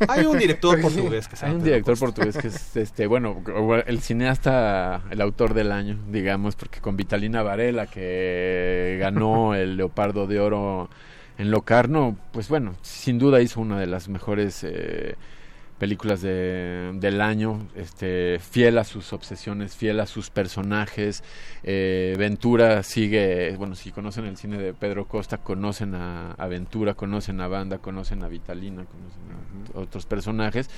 Hay 0.08 0.24
un 0.24 0.38
director 0.38 0.80
portugués 0.80 1.28
que 1.28 1.36
se 1.36 1.44
Hay 1.44 1.52
un 1.52 1.62
director 1.62 1.92
Costa. 1.98 2.06
portugués 2.06 2.38
que 2.38 2.48
es 2.48 2.76
este 2.78 3.06
bueno 3.06 3.42
el 3.86 4.00
cineasta 4.00 5.02
el 5.10 5.20
autor 5.20 5.52
del 5.52 5.70
año 5.70 5.98
digamos 6.10 6.56
porque 6.56 6.80
con 6.80 6.96
Vitalina 6.96 7.42
Varela 7.42 7.86
que 7.86 8.96
ganó 8.98 9.54
el 9.54 9.76
Leopardo 9.76 10.26
de 10.26 10.40
Oro 10.40 10.88
en 11.36 11.50
Locarno 11.50 12.16
pues 12.32 12.48
bueno 12.48 12.74
sin 12.80 13.18
duda 13.18 13.42
hizo 13.42 13.60
una 13.60 13.78
de 13.78 13.86
las 13.86 14.08
mejores 14.08 14.64
eh, 14.64 15.14
películas 15.78 16.22
de, 16.22 16.92
del 16.94 17.20
año 17.20 17.68
este 17.74 18.38
fiel 18.38 18.78
a 18.78 18.84
sus 18.84 19.12
obsesiones 19.12 19.76
fiel 19.76 20.00
a 20.00 20.06
sus 20.06 20.30
personajes. 20.30 21.22
Eh, 21.62 22.14
Ventura 22.18 22.82
sigue 22.82 23.54
bueno 23.56 23.74
si 23.74 23.90
conocen 23.90 24.24
el 24.24 24.36
cine 24.36 24.58
de 24.58 24.72
Pedro 24.72 25.06
Costa 25.06 25.38
conocen 25.38 25.94
a, 25.94 26.32
a 26.32 26.46
Ventura 26.46 26.94
conocen 26.94 27.40
a 27.40 27.48
Banda 27.48 27.78
conocen 27.78 28.22
a 28.22 28.28
Vitalina 28.28 28.84
conocen 28.84 29.74
a 29.74 29.80
otros 29.80 30.06
personajes. 30.06 30.70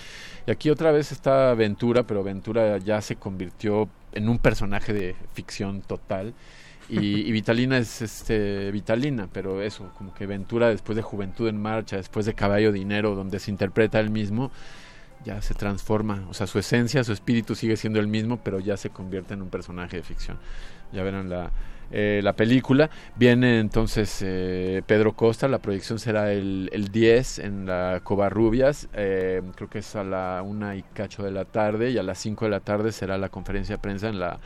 Y 0.46 0.50
aquí 0.50 0.70
otra 0.70 0.90
vez 0.90 1.12
está 1.12 1.54
Ventura 1.54 2.02
pero 2.02 2.22
Ventura 2.22 2.78
ya 2.78 3.00
se 3.00 3.16
convirtió 3.16 3.88
en 4.12 4.28
un 4.28 4.38
personaje 4.38 4.92
de 4.92 5.14
ficción 5.32 5.82
total. 5.82 6.34
Y, 6.88 6.98
y 7.28 7.32
Vitalina 7.32 7.78
es 7.78 8.02
este 8.02 8.70
Vitalina, 8.72 9.28
pero 9.32 9.62
eso, 9.62 9.92
como 9.96 10.12
que 10.14 10.26
Ventura 10.26 10.70
después 10.70 10.96
de 10.96 11.02
Juventud 11.02 11.48
en 11.48 11.60
Marcha, 11.60 11.96
después 11.96 12.26
de 12.26 12.34
Caballo 12.34 12.72
Dinero, 12.72 13.14
donde 13.14 13.38
se 13.38 13.50
interpreta 13.50 14.00
él 14.00 14.10
mismo, 14.10 14.50
ya 15.24 15.42
se 15.42 15.54
transforma, 15.54 16.24
o 16.30 16.34
sea, 16.34 16.46
su 16.46 16.58
esencia, 16.58 17.02
su 17.04 17.12
espíritu 17.12 17.54
sigue 17.54 17.76
siendo 17.76 18.00
el 18.00 18.06
mismo, 18.06 18.38
pero 18.42 18.60
ya 18.60 18.76
se 18.76 18.90
convierte 18.90 19.34
en 19.34 19.42
un 19.42 19.48
personaje 19.50 19.96
de 19.98 20.02
ficción. 20.02 20.38
Ya 20.92 21.02
verán 21.02 21.28
la, 21.28 21.50
eh, 21.90 22.20
la 22.22 22.34
película. 22.34 22.88
Viene 23.16 23.58
entonces 23.60 24.20
eh, 24.22 24.82
Pedro 24.86 25.12
Costa, 25.14 25.48
la 25.48 25.58
proyección 25.58 25.98
será 25.98 26.32
el, 26.32 26.70
el 26.72 26.88
10 26.88 27.40
en 27.40 27.66
la 27.66 28.00
Covarrubias, 28.04 28.88
eh, 28.94 29.42
creo 29.56 29.68
que 29.68 29.80
es 29.80 29.96
a 29.96 30.04
la 30.04 30.42
una 30.44 30.76
y 30.76 30.82
cacho 30.82 31.22
de 31.22 31.30
la 31.32 31.44
tarde, 31.44 31.90
y 31.90 31.98
a 31.98 32.02
las 32.02 32.18
5 32.18 32.44
de 32.46 32.50
la 32.50 32.60
tarde 32.60 32.92
será 32.92 33.18
la 33.18 33.28
conferencia 33.28 33.76
de 33.76 33.82
prensa 33.82 34.08
en 34.08 34.18
la 34.20 34.38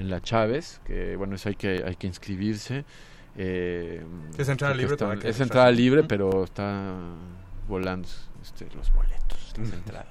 en 0.00 0.10
la 0.10 0.20
Chávez, 0.20 0.80
que 0.84 1.16
bueno, 1.16 1.34
eso 1.34 1.48
hay 1.48 1.56
que, 1.56 1.82
hay 1.84 1.96
que 1.96 2.06
inscribirse. 2.06 2.84
Eh, 3.36 4.00
Es 4.38 4.48
entrada 4.48 4.72
libre, 4.74 4.94
está- 4.94 5.28
es 5.28 5.40
entrada 5.40 5.70
libre, 5.72 6.04
pero 6.04 6.44
está 6.44 6.94
volando 7.68 8.06
este, 8.40 8.66
los 8.76 8.92
boletos, 8.92 9.27
entradas. 9.60 10.06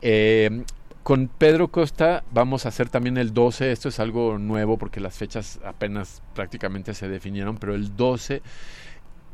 Eh, 0.00 0.64
con 1.02 1.28
Pedro 1.28 1.68
Costa 1.68 2.24
vamos 2.32 2.64
a 2.64 2.70
hacer 2.70 2.88
también 2.88 3.18
el 3.18 3.34
12, 3.34 3.72
esto 3.72 3.88
es 3.88 3.98
algo 4.00 4.38
nuevo 4.38 4.78
porque 4.78 5.00
las 5.00 5.16
fechas 5.16 5.58
apenas 5.64 6.22
prácticamente 6.34 6.94
se 6.94 7.08
definieron, 7.08 7.58
pero 7.58 7.74
el 7.74 7.96
12 7.96 8.40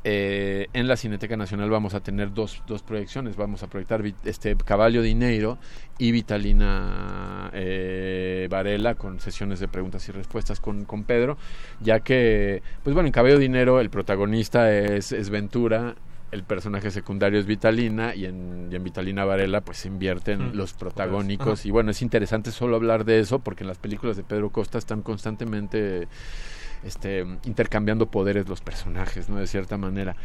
eh, 0.04 0.68
en 0.72 0.86
la 0.86 0.96
Cineteca 0.96 1.36
Nacional 1.36 1.68
vamos 1.70 1.92
a 1.92 2.00
tener 2.00 2.32
dos, 2.32 2.62
dos 2.66 2.82
proyecciones. 2.82 3.36
Vamos 3.36 3.62
a 3.62 3.66
proyectar 3.66 4.02
este 4.24 4.56
Caballo 4.56 5.02
Dinero 5.02 5.58
y 5.98 6.12
Vitalina 6.12 7.50
eh, 7.52 8.46
Varela 8.48 8.94
con 8.94 9.20
sesiones 9.20 9.60
de 9.60 9.68
preguntas 9.68 10.08
y 10.08 10.12
respuestas 10.12 10.60
con, 10.60 10.84
con 10.84 11.04
Pedro, 11.04 11.36
ya 11.80 12.00
que, 12.00 12.62
pues 12.84 12.94
bueno, 12.94 13.08
en 13.08 13.12
Caballo 13.12 13.38
Dinero 13.38 13.80
el 13.80 13.90
protagonista 13.90 14.72
es, 14.72 15.12
es 15.12 15.30
Ventura. 15.30 15.96
El 16.30 16.42
personaje 16.44 16.90
secundario 16.90 17.40
es 17.40 17.46
Vitalina 17.46 18.14
y 18.14 18.26
en, 18.26 18.68
y 18.70 18.76
en 18.76 18.84
Vitalina 18.84 19.24
Varela 19.24 19.62
pues 19.62 19.78
se 19.78 19.88
invierten 19.88 20.50
Mm. 20.50 20.56
los 20.56 20.74
protagónicos 20.74 21.64
y 21.64 21.70
bueno, 21.70 21.90
es 21.90 22.02
interesante 22.02 22.50
solo 22.50 22.76
hablar 22.76 23.04
de 23.04 23.18
eso 23.20 23.38
porque 23.38 23.64
en 23.64 23.68
las 23.68 23.78
películas 23.78 24.16
de 24.16 24.24
Pedro 24.24 24.50
Costa 24.50 24.76
están 24.78 25.02
constantemente 25.02 26.06
este, 26.84 27.26
intercambiando 27.44 28.06
poderes 28.06 28.48
los 28.48 28.60
personajes, 28.60 29.28
¿no? 29.28 29.36
De 29.36 29.46
cierta 29.46 29.76
manera. 29.78 30.16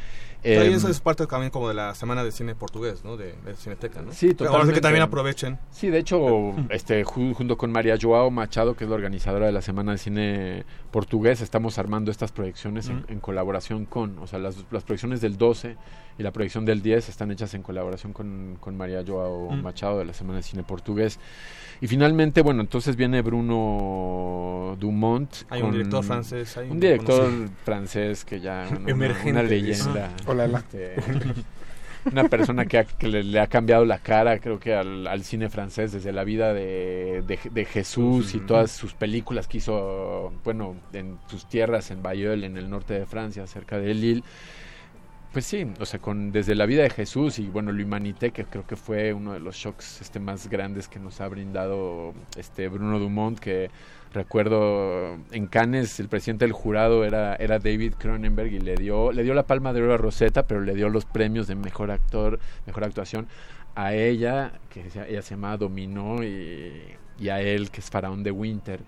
Em, 0.43 0.73
eso 0.73 0.89
es 0.89 0.99
parte 0.99 1.25
también 1.25 1.51
como 1.51 1.67
de 1.69 1.73
la 1.73 1.95
semana 1.95 2.23
de 2.23 2.31
cine 2.31 2.53
portugués, 2.55 3.03
¿no? 3.05 3.15
De, 3.17 3.33
de 3.45 3.55
Cineteca, 3.55 4.01
¿no? 4.01 4.11
Sí, 4.11 4.33
totalmente. 4.33 4.73
que 4.73 4.81
también 4.81 5.01
aprovechen. 5.03 5.57
Sí, 5.71 5.89
de 5.89 5.99
hecho, 5.99 6.53
este, 6.69 7.05
ju- 7.05 7.33
junto 7.33 7.57
con 7.57 7.71
María 7.71 7.97
Joao 8.01 8.29
Machado, 8.31 8.75
que 8.75 8.83
es 8.83 8.89
la 8.89 8.95
organizadora 8.95 9.45
de 9.45 9.51
la 9.51 9.61
Semana 9.61 9.93
de 9.93 9.97
Cine 9.97 10.65
Portugués, 10.91 11.41
estamos 11.41 11.77
armando 11.77 12.11
estas 12.11 12.31
proyecciones 12.31 12.89
en, 12.89 13.05
en 13.07 13.19
colaboración 13.19 13.85
con, 13.85 14.19
o 14.19 14.27
sea, 14.27 14.39
las, 14.39 14.57
las 14.71 14.83
proyecciones 14.83 15.21
del 15.21 15.37
12 15.37 15.77
y 16.17 16.23
la 16.23 16.31
proyección 16.31 16.65
del 16.65 16.81
10 16.81 17.09
están 17.09 17.31
hechas 17.31 17.53
en 17.55 17.63
colaboración 17.63 18.13
con, 18.13 18.57
con 18.59 18.77
María 18.77 19.03
Joao 19.07 19.51
Mm. 19.51 19.61
Machado 19.63 19.97
de 19.99 20.05
la 20.05 20.13
Semana 20.13 20.37
de 20.37 20.43
Cine 20.43 20.63
Portugués. 20.63 21.19
Y 21.83 21.87
finalmente, 21.87 22.41
bueno, 22.41 22.61
entonces 22.61 22.95
viene 22.95 23.21
Bruno 23.21 24.77
Dumont. 24.79 25.29
Hay 25.49 25.61
un 25.61 25.73
director 25.73 26.01
francés 26.03 26.55
ahí, 26.57 26.69
Un 26.69 26.79
director 26.79 27.25
conocido. 27.25 27.49
francés 27.65 28.23
que 28.25 28.39
ya... 28.39 28.67
bueno, 28.69 28.87
Emergente, 28.89 29.31
Una, 29.31 29.43
leyenda. 29.43 30.09
Ah. 30.25 30.31
Olala. 30.31 30.59
este, 30.59 30.95
una 32.09 32.29
persona 32.29 32.65
que, 32.65 32.77
ha- 32.79 32.83
que 32.85 33.07
le, 33.09 33.23
le 33.23 33.39
ha 33.39 33.47
cambiado 33.47 33.83
la 33.83 33.99
cara, 33.99 34.39
creo 34.39 34.59
que 34.61 34.73
al, 34.73 35.07
al 35.07 35.23
cine 35.23 35.49
francés, 35.49 35.91
desde 35.91 36.13
la 36.13 36.23
vida 36.23 36.53
de, 36.53 37.21
de, 37.27 37.37
de 37.51 37.65
Jesús 37.65 38.33
y 38.33 38.39
todas 38.39 38.71
sus 38.71 38.93
películas 38.93 39.47
que 39.49 39.57
hizo, 39.57 40.31
bueno, 40.45 40.75
en 40.93 41.17
sus 41.27 41.47
tierras, 41.49 41.91
en 41.91 42.01
Bayeul, 42.01 42.45
en 42.45 42.55
el 42.55 42.69
norte 42.69 42.93
de 42.93 43.05
Francia, 43.05 43.45
cerca 43.45 43.77
de 43.77 43.93
Lille. 43.93 44.23
Pues 45.33 45.45
sí, 45.47 45.65
o 45.79 45.85
sea, 45.87 45.99
con 45.99 46.31
desde 46.31 46.53
la 46.53 46.67
vida 46.67 46.83
de 46.83 46.91
Jesús 46.91 47.39
y 47.39 47.47
bueno, 47.47 47.71
l'Humanité, 47.71 48.29
que 48.29 48.45
creo 48.45 48.67
que 48.67 48.75
fue 48.75 49.13
uno 49.13 49.33
de 49.33 49.39
los 49.39 49.55
shocks 49.55 49.99
este 49.99 50.19
más 50.19 50.47
grandes 50.47 50.87
que 50.87 50.99
nos 50.99 51.21
ha 51.21 51.27
brindado 51.27 52.13
este 52.37 52.67
Bruno 52.67 52.99
Dumont, 52.99 53.39
que 53.39 53.71
recuerdo 54.13 55.17
en 55.31 55.47
Cannes 55.47 55.99
el 55.99 56.07
presidente 56.07 56.45
del 56.45 56.51
jurado 56.51 57.03
era, 57.03 57.35
era 57.37 57.57
David 57.57 57.95
Cronenberg 57.97 58.53
y 58.53 58.59
le 58.59 58.75
dio, 58.75 59.11
le 59.11 59.23
dio 59.23 59.33
la 59.33 59.47
palma 59.47 59.73
de 59.73 59.81
oro 59.81 59.95
a 59.95 59.97
Rosetta, 59.97 60.45
pero 60.45 60.61
le 60.61 60.75
dio 60.75 60.87
los 60.89 61.05
premios 61.05 61.47
de 61.47 61.55
mejor 61.55 61.89
actor, 61.89 62.39
mejor 62.67 62.83
actuación 62.83 63.25
a 63.73 63.95
ella, 63.95 64.51
que 64.69 64.81
ella 64.81 65.23
se 65.23 65.33
llamaba 65.33 65.57
Dominó, 65.57 66.23
y, 66.23 66.73
y 67.17 67.29
a 67.29 67.41
él, 67.41 67.71
que 67.71 67.81
es 67.81 67.89
Faraón 67.89 68.21
de 68.21 68.29
Winter. 68.29 68.81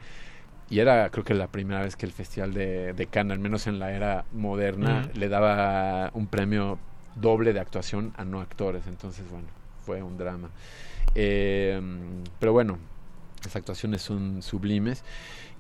Y 0.69 0.79
era, 0.79 1.09
creo 1.11 1.23
que 1.23 1.33
la 1.35 1.47
primera 1.47 1.81
vez 1.81 1.95
que 1.95 2.05
el 2.05 2.11
Festival 2.11 2.53
de, 2.53 2.93
de 2.93 3.05
Cannes, 3.05 3.33
al 3.33 3.39
menos 3.39 3.67
en 3.67 3.77
la 3.77 3.91
era 3.91 4.25
moderna, 4.33 5.09
le 5.13 5.29
daba 5.29 6.09
un 6.13 6.27
premio 6.27 6.79
doble 7.15 7.53
de 7.53 7.59
actuación 7.59 8.13
a 8.17 8.25
no 8.25 8.41
actores. 8.41 8.87
Entonces, 8.87 9.29
bueno, 9.29 9.47
fue 9.85 10.01
un 10.01 10.17
drama. 10.17 10.49
Eh, 11.13 11.79
pero 12.39 12.51
bueno, 12.51 12.79
las 13.43 13.55
actuaciones 13.55 14.01
son 14.01 14.41
sublimes. 14.41 15.03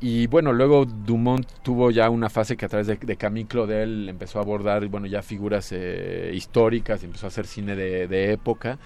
Y 0.01 0.27
bueno, 0.27 0.51
luego 0.51 0.85
Dumont 0.85 1.47
tuvo 1.63 1.91
ya 1.91 2.09
una 2.09 2.29
fase 2.29 2.57
que 2.57 2.65
a 2.65 2.69
través 2.69 2.87
de, 2.87 2.97
de 2.97 3.15
Camille 3.15 3.47
Claudel 3.47 4.09
empezó 4.09 4.39
a 4.39 4.41
abordar, 4.41 4.85
bueno, 4.87 5.07
ya 5.07 5.21
figuras 5.21 5.71
eh, 5.71 6.31
históricas, 6.33 7.03
empezó 7.03 7.27
a 7.27 7.29
hacer 7.29 7.45
cine 7.47 7.75
de, 7.75 8.07
de 8.07 8.33
época. 8.33 8.77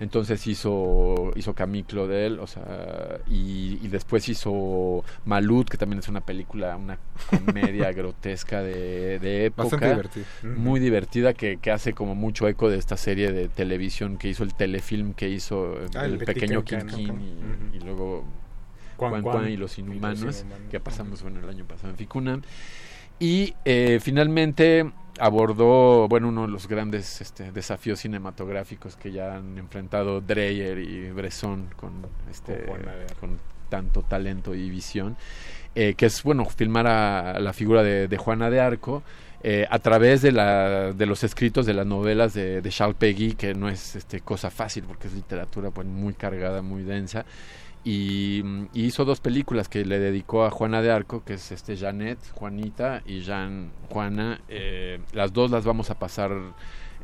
Entonces 0.00 0.46
hizo, 0.46 1.30
hizo 1.36 1.54
Camille 1.54 1.86
Claudel, 1.86 2.38
o 2.38 2.46
sea, 2.46 3.18
y, 3.28 3.78
y 3.82 3.88
después 3.88 4.28
hizo 4.28 5.04
Malut, 5.24 5.68
que 5.68 5.76
también 5.78 6.00
es 6.00 6.08
una 6.08 6.20
película, 6.20 6.76
una 6.76 6.98
comedia 7.30 7.92
grotesca 7.94 8.62
de, 8.62 9.18
de 9.18 9.46
época. 9.46 9.62
Bastante 9.64 9.88
divertida. 9.88 10.24
Muy 10.56 10.80
divertida, 10.80 11.32
que, 11.34 11.56
que 11.58 11.70
hace 11.70 11.92
como 11.94 12.14
mucho 12.14 12.46
eco 12.48 12.68
de 12.68 12.78
esta 12.78 12.96
serie 12.96 13.32
de 13.32 13.48
televisión 13.48 14.18
que 14.18 14.28
hizo 14.28 14.44
el 14.44 14.54
telefilm 14.54 15.14
que 15.14 15.28
hizo 15.28 15.76
Ah, 15.94 16.04
el, 16.04 16.12
el 16.14 16.18
Petit 16.18 16.34
pequeño 16.34 16.64
Quinquín 16.64 17.06
¿no? 17.08 17.74
y, 17.74 17.76
y 17.76 17.80
luego 17.80 18.24
Juan 18.96 19.22
Juan, 19.22 19.48
y 19.48 19.56
los 19.56 19.78
y 19.78 19.82
los 19.82 19.94
Inhumanos, 19.94 20.44
que 20.70 20.80
pasamos 20.80 21.22
bueno 21.22 21.40
el 21.40 21.48
año 21.48 21.64
pasado 21.64 21.90
en 21.90 21.96
Ficunam. 21.96 22.42
Y 23.18 23.54
eh, 23.64 23.98
finalmente 24.02 24.90
abordó, 25.18 26.06
bueno, 26.08 26.28
uno 26.28 26.42
de 26.42 26.48
los 26.48 26.68
grandes 26.68 27.20
este, 27.20 27.50
desafíos 27.52 28.00
cinematográficos 28.00 28.96
que 28.96 29.10
ya 29.12 29.36
han 29.36 29.56
enfrentado 29.56 30.20
Dreyer 30.20 30.78
y 30.78 31.10
Bresson 31.10 31.68
con, 31.76 31.92
este, 32.30 32.64
Con 32.64 32.82
con 33.18 33.38
tanto 33.70 34.02
talento 34.02 34.54
y 34.54 34.68
visión, 34.70 35.16
eh, 35.74 35.94
que 35.94 36.06
es, 36.06 36.22
bueno, 36.22 36.44
filmar 36.44 36.86
a 36.86 37.40
la 37.40 37.52
figura 37.52 37.82
de, 37.82 38.06
de 38.06 38.16
Juana 38.16 38.50
de 38.50 38.60
Arco 38.60 39.02
eh, 39.42 39.66
a 39.70 39.78
través 39.78 40.22
de, 40.22 40.32
la, 40.32 40.92
de 40.92 41.06
los 41.06 41.22
escritos 41.22 41.66
de 41.66 41.74
las 41.74 41.86
novelas 41.86 42.34
de, 42.34 42.62
de 42.62 42.70
Charles 42.70 42.96
Peggy, 42.96 43.34
que 43.34 43.54
no 43.54 43.68
es 43.68 43.94
este, 43.94 44.20
cosa 44.20 44.50
fácil 44.50 44.84
porque 44.84 45.08
es 45.08 45.14
literatura 45.14 45.70
pues, 45.70 45.86
muy 45.86 46.14
cargada, 46.14 46.62
muy 46.62 46.82
densa. 46.82 47.24
Y, 47.86 48.42
mm, 48.44 48.64
y 48.74 48.84
hizo 48.86 49.04
dos 49.04 49.20
películas 49.20 49.68
que 49.68 49.84
le 49.84 49.98
dedicó 50.00 50.44
a 50.44 50.50
Juana 50.50 50.82
de 50.82 50.90
Arco, 50.90 51.22
que 51.24 51.34
es 51.34 51.52
este 51.52 51.76
Janet, 51.76 52.18
Juanita 52.32 53.02
y 53.06 53.20
Jean 53.20 53.70
Juana. 53.90 54.40
Eh, 54.48 55.00
las 55.12 55.32
dos 55.32 55.50
las 55.52 55.64
vamos 55.64 55.90
a 55.90 55.98
pasar 55.98 56.32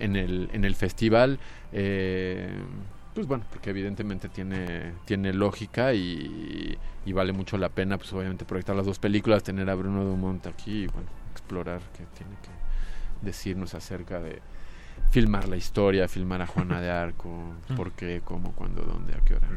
en 0.01 0.17
el, 0.17 0.51
en 0.53 0.65
el 0.65 0.75
festival. 0.75 1.39
eh, 1.73 2.51
pues 3.15 3.27
bueno, 3.27 3.45
porque 3.51 3.71
evidentemente 3.71 4.29
tiene, 4.31 4.95
tiene 5.05 5.35
lógica 5.35 5.93
y, 5.93 6.79
y 7.05 7.13
vale 7.13 7.33
mucho 7.35 7.59
la 7.59 7.69
pena, 7.69 7.99
pues 7.99 8.11
obviamente 8.15 8.47
proyectar 8.47 8.75
las 8.75 8.87
dos 8.87 8.99
películas, 8.99 9.43
tener 9.43 9.69
a 9.69 9.75
Bruno 9.75 10.03
Dumont 10.05 10.47
aquí 10.47 10.85
y 10.85 10.87
bueno, 10.87 11.11
explorar 11.31 11.83
qué 11.97 12.05
tiene 12.17 12.37
que 12.41 12.51
decirnos 13.21 13.75
acerca 13.75 14.19
de 14.21 14.41
filmar 15.11 15.47
la 15.49 15.57
historia, 15.57 16.09
filmar 16.09 16.41
a 16.43 16.47
Juana 16.47 16.81
de 16.81 16.91
Arco, 16.91 17.31
por 17.77 17.93
qué, 17.93 18.23
cómo, 18.25 18.53
cuándo, 18.53 18.83
dónde, 18.83 19.15
a 19.15 19.21
qué 19.25 19.35
hora. 19.35 19.49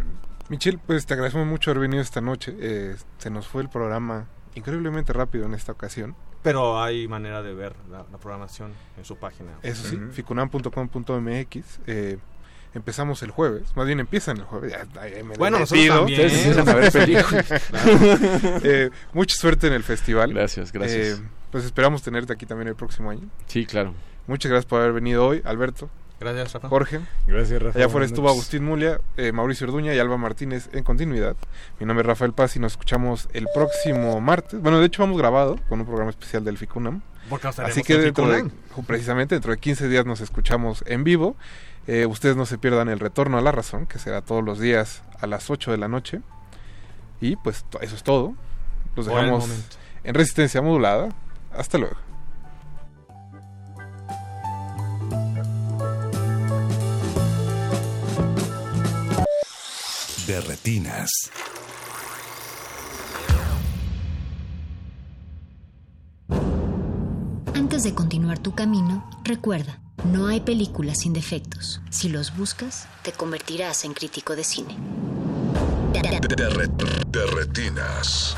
Michelle, 0.50 0.80
pues 0.86 1.06
te 1.06 1.14
agradecemos 1.14 1.48
mucho 1.48 1.72
haber 1.72 1.82
venido 1.82 2.02
esta 2.02 2.22
noche. 2.22 2.56
Eh, 2.60 2.96
se 3.18 3.30
nos 3.30 3.48
fue 3.48 3.62
el 3.62 3.70
programa 3.70 4.28
increíblemente 4.54 5.14
rápido 5.14 5.46
en 5.46 5.54
esta 5.54 5.72
ocasión. 5.72 6.16
Pero 6.44 6.82
hay 6.82 7.08
manera 7.08 7.42
de 7.42 7.54
ver 7.54 7.76
la, 7.90 8.06
la 8.12 8.18
programación 8.18 8.72
en 8.98 9.06
su 9.06 9.18
página. 9.18 9.52
Eso 9.64 9.88
sí, 9.88 10.00
ficunam.com.mx. 10.12 11.80
Eh, 11.88 12.18
empezamos 12.76 13.24
el 13.24 13.32
jueves, 13.32 13.76
más 13.76 13.88
bien 13.88 14.00
empiezan 14.00 14.38
el 14.38 14.44
jueves. 14.44 14.72
Ya, 14.72 15.08
ya 15.08 15.24
me 15.24 15.36
Bueno, 15.38 15.60
nosotros 15.60 15.88
también. 15.88 16.22
Ustedes 16.22 16.46
empiezan 16.46 16.70
a 16.70 16.76
ver 16.76 16.92
películas. 16.92 17.64
Eh, 18.64 18.90
mucha 19.14 19.36
suerte 19.36 19.68
en 19.68 19.74
el 19.74 19.84
festival. 19.84 20.34
Gracias, 20.34 20.72
gracias. 20.72 21.20
Eh, 21.20 21.24
pues 21.52 21.66
esperamos 21.66 22.04
tenerte 22.04 22.34
aquí 22.34 22.46
también 22.46 22.68
el 22.68 22.76
próximo 22.76 23.10
año. 23.10 23.28
Sí, 23.48 23.66
claro. 23.66 23.94
Muchas 24.28 24.52
gracias 24.52 24.68
por 24.68 24.82
haber 24.82 24.94
venido 24.94 25.26
hoy, 25.26 25.42
Alberto. 25.46 25.90
Gracias, 26.20 26.54
Rafa. 26.54 26.70
Jorge. 26.70 27.02
Gracias, 27.28 27.62
Rafa. 27.62 27.78
Allá 27.78 27.88
afuera 27.88 28.06
estuvo. 28.06 28.30
Agustín 28.30 28.64
Mulia, 28.64 29.02
eh, 29.18 29.32
Mauricio 29.32 29.68
Orduña 29.68 29.94
y 29.94 30.00
Alba 30.00 30.18
Martínez 30.18 30.70
en 30.72 30.84
continuidad. 30.84 31.36
Mi 31.80 31.86
nombre 31.86 32.04
es 32.04 32.08
Rafael 32.08 32.34
Paz 32.34 32.56
y 32.56 32.60
nos 32.60 32.74
escuchamos 32.74 33.28
el 33.34 33.48
próximo 33.54 34.22
martes. 34.22 34.62
Bueno, 34.62 34.80
de 34.80 34.86
hecho 34.86 35.02
vamos 35.04 35.18
grabado 35.18 35.58
con 35.68 35.80
un 35.80 35.86
programa 35.86 36.10
especial 36.10 36.44
del 36.44 36.58
FICUNAM. 36.58 37.02
Así 37.58 37.82
que 37.82 37.98
dentro 37.98 38.30
de, 38.30 38.50
precisamente 38.86 39.36
dentro 39.36 39.52
de 39.52 39.58
15 39.58 39.88
días 39.88 40.06
nos 40.06 40.22
escuchamos 40.22 40.84
en 40.88 41.04
vivo. 41.04 41.36
Eh, 41.88 42.06
ustedes 42.06 42.36
no 42.36 42.46
se 42.46 42.58
pierdan 42.58 42.90
el 42.90 43.00
retorno 43.00 43.38
a 43.38 43.42
la 43.42 43.52
razón, 43.52 43.86
que 43.86 44.00
será 44.00 44.22
todos 44.22 44.44
los 44.44 44.60
días 44.60 45.04
a 45.20 45.28
las 45.28 45.50
8 45.50 45.72
de 45.72 45.78
la 45.78 45.88
noche. 45.88 46.22
Y 47.22 47.36
pues 47.38 47.66
eso 47.82 47.96
es 47.96 48.04
todo. 48.04 48.36
Los 48.96 49.08
dejamos 49.08 49.50
en 50.04 50.14
resistencia 50.14 50.62
modulada. 50.62 51.10
Hasta 51.52 51.78
luego. 51.78 51.96
De 60.28 60.42
retinas. 60.42 61.10
Antes 67.54 67.84
de 67.84 67.94
continuar 67.94 68.40
tu 68.40 68.54
camino, 68.54 69.10
recuerda, 69.24 69.80
no 70.12 70.28
hay 70.28 70.42
películas 70.42 71.00
sin 71.00 71.14
defectos. 71.14 71.82
Si 71.90 72.10
los 72.10 72.36
buscas, 72.36 72.88
te 73.04 73.12
convertirás 73.12 73.86
en 73.86 73.94
crítico 73.94 74.36
de 74.36 74.44
cine. 74.44 74.76
De, 75.94 76.02
re- 76.50 76.68
de 77.10 77.26
retinas. 77.28 78.36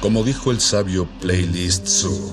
Como 0.00 0.22
dijo 0.22 0.50
el 0.50 0.60
sabio 0.60 1.06
Playlist 1.20 1.86
Zoo, 1.88 2.32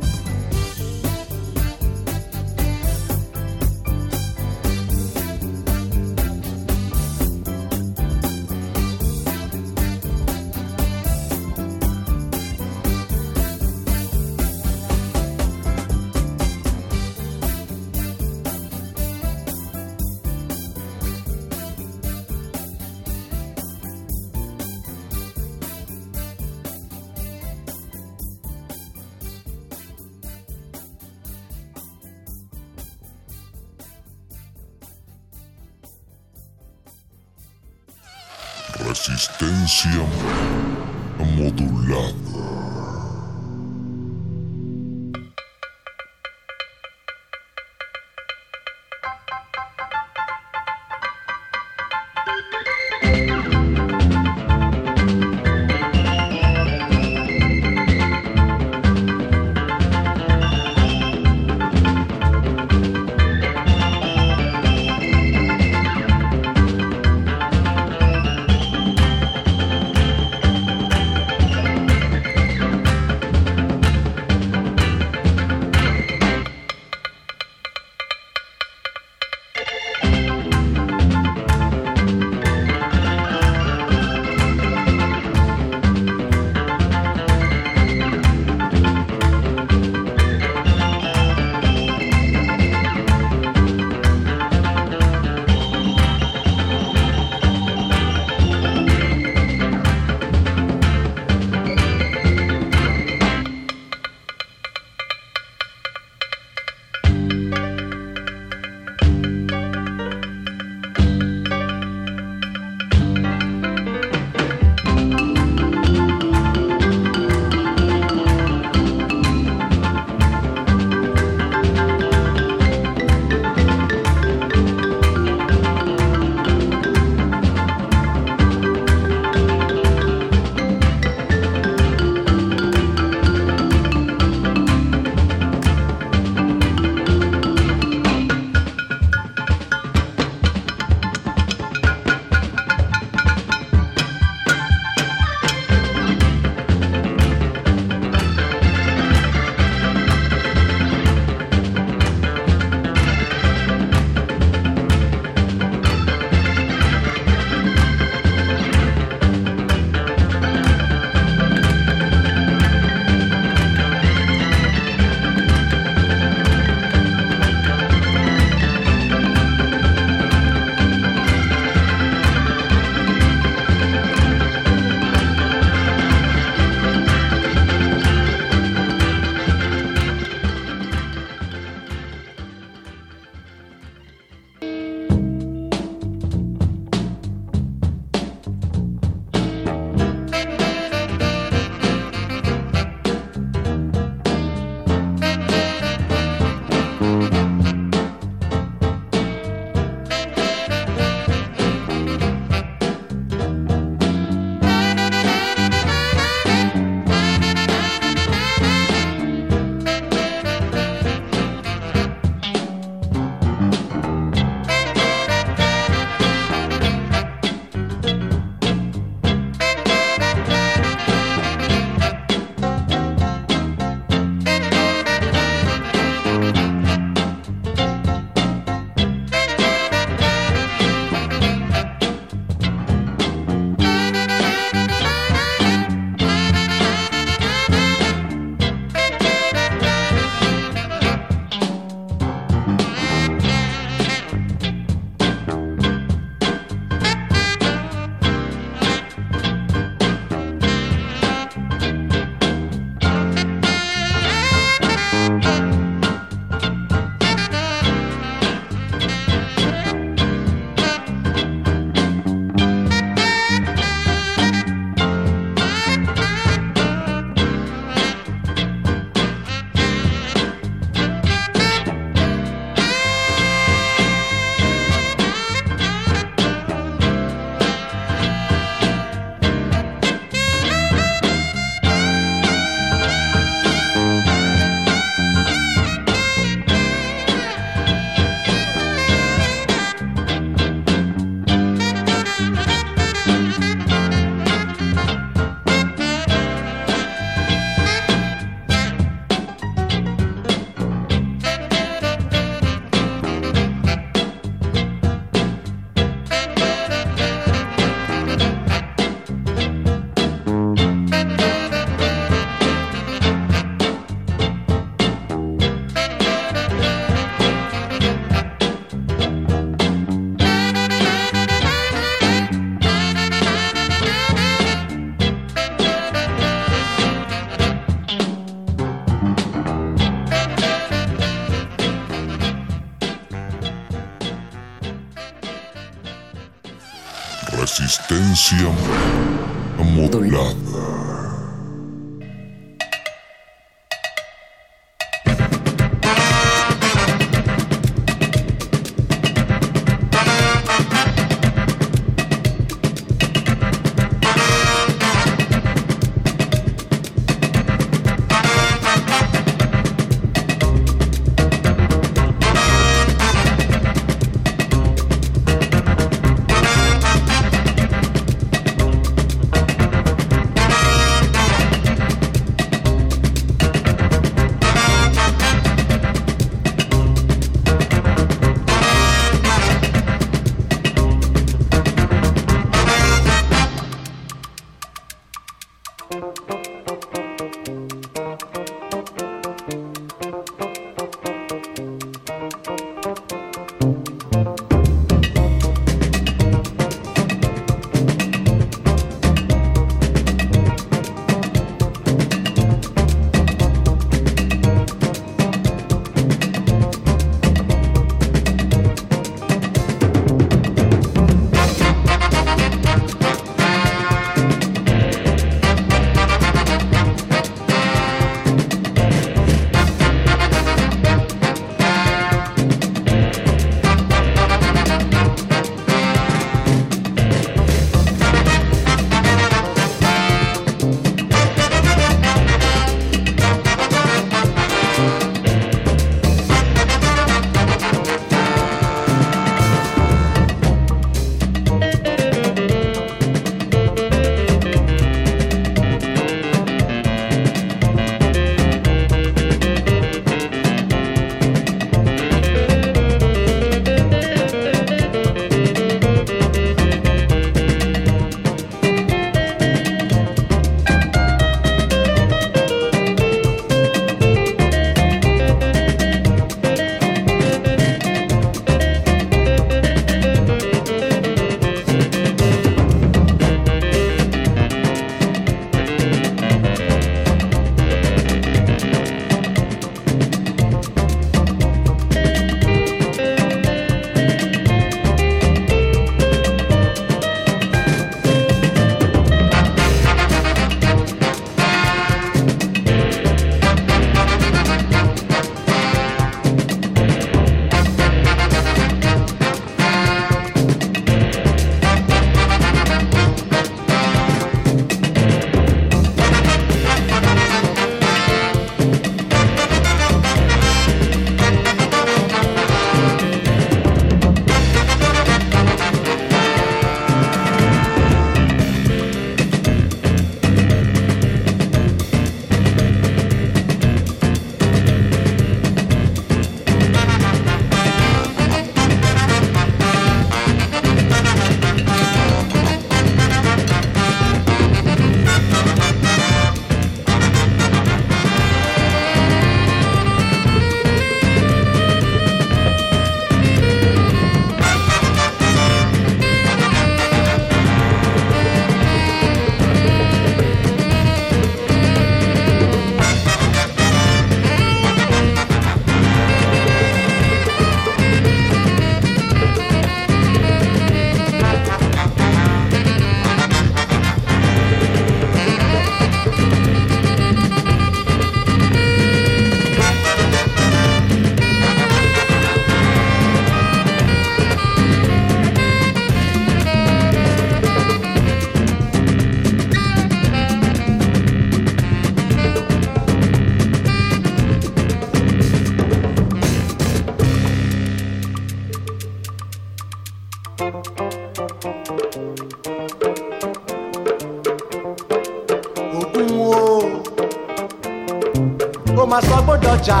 Sọ 599.80 599.86
gbọ́dọ̀ 599.86 599.86
jà. 599.86 600.00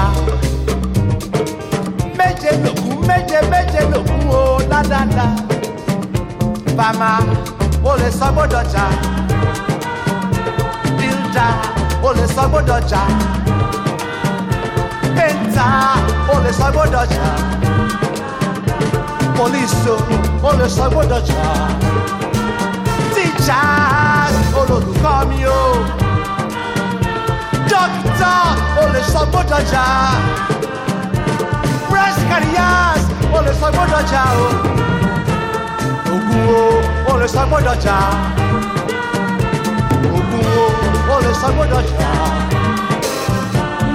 méje 2.18 2.50
lòkun 2.64 2.96
méje 3.08 3.38
méje 3.50 3.80
lòkun 3.92 4.20
o 4.30 4.58
ládàá. 4.70 5.26
bàmà 6.76 7.10
o 7.84 7.96
lè 8.00 8.10
sọ 8.18 8.26
gbọ́dọ̀ 8.34 8.64
jà. 8.72 8.84
bíldà 10.98 11.46
o 12.02 12.12
lè 12.16 12.26
sọ 12.34 12.42
gbọ́dọ̀ 12.50 12.80
jà. 12.90 13.02
pẹ́ńtà 15.16 15.66
o 16.32 16.34
lè 16.44 16.50
sọ 16.58 16.66
gbọ́dọ̀ 16.74 17.04
jà. 17.14 17.26
pólísò 19.36 19.94
o 20.48 20.50
lè 20.58 20.66
sọ 20.76 20.84
gbọ́dọ̀ 20.92 21.20
jà. 21.28 21.42
tíjà 23.14 23.60
olùkọ́ 24.60 25.16
mi 25.28 25.40
o. 25.46 26.09
o 28.80 28.82
lè 28.94 29.00
sọ 29.12 29.20
gbọ́dọ̀ 29.30 29.60
jà. 29.72 29.84
breast 31.90 32.20
carriers 32.30 33.02
o 33.36 33.38
lè 33.46 33.52
sọ 33.60 33.68
gbọ́dọ̀ 33.74 34.02
jà 34.12 34.22
o. 34.44 34.48
ogun 36.14 36.44
o 36.58 36.62
o 37.10 37.12
lè 37.20 37.26
sọ 37.34 37.42
gbọ́dọ̀ 37.48 37.76
jà 37.84 37.96
ogun 40.16 40.44
wo 40.54 40.64
ó 41.12 41.16
lè 41.24 41.32
sọ 41.40 41.48
gbọ́dọ̀ 41.56 41.82
jà 41.98 42.10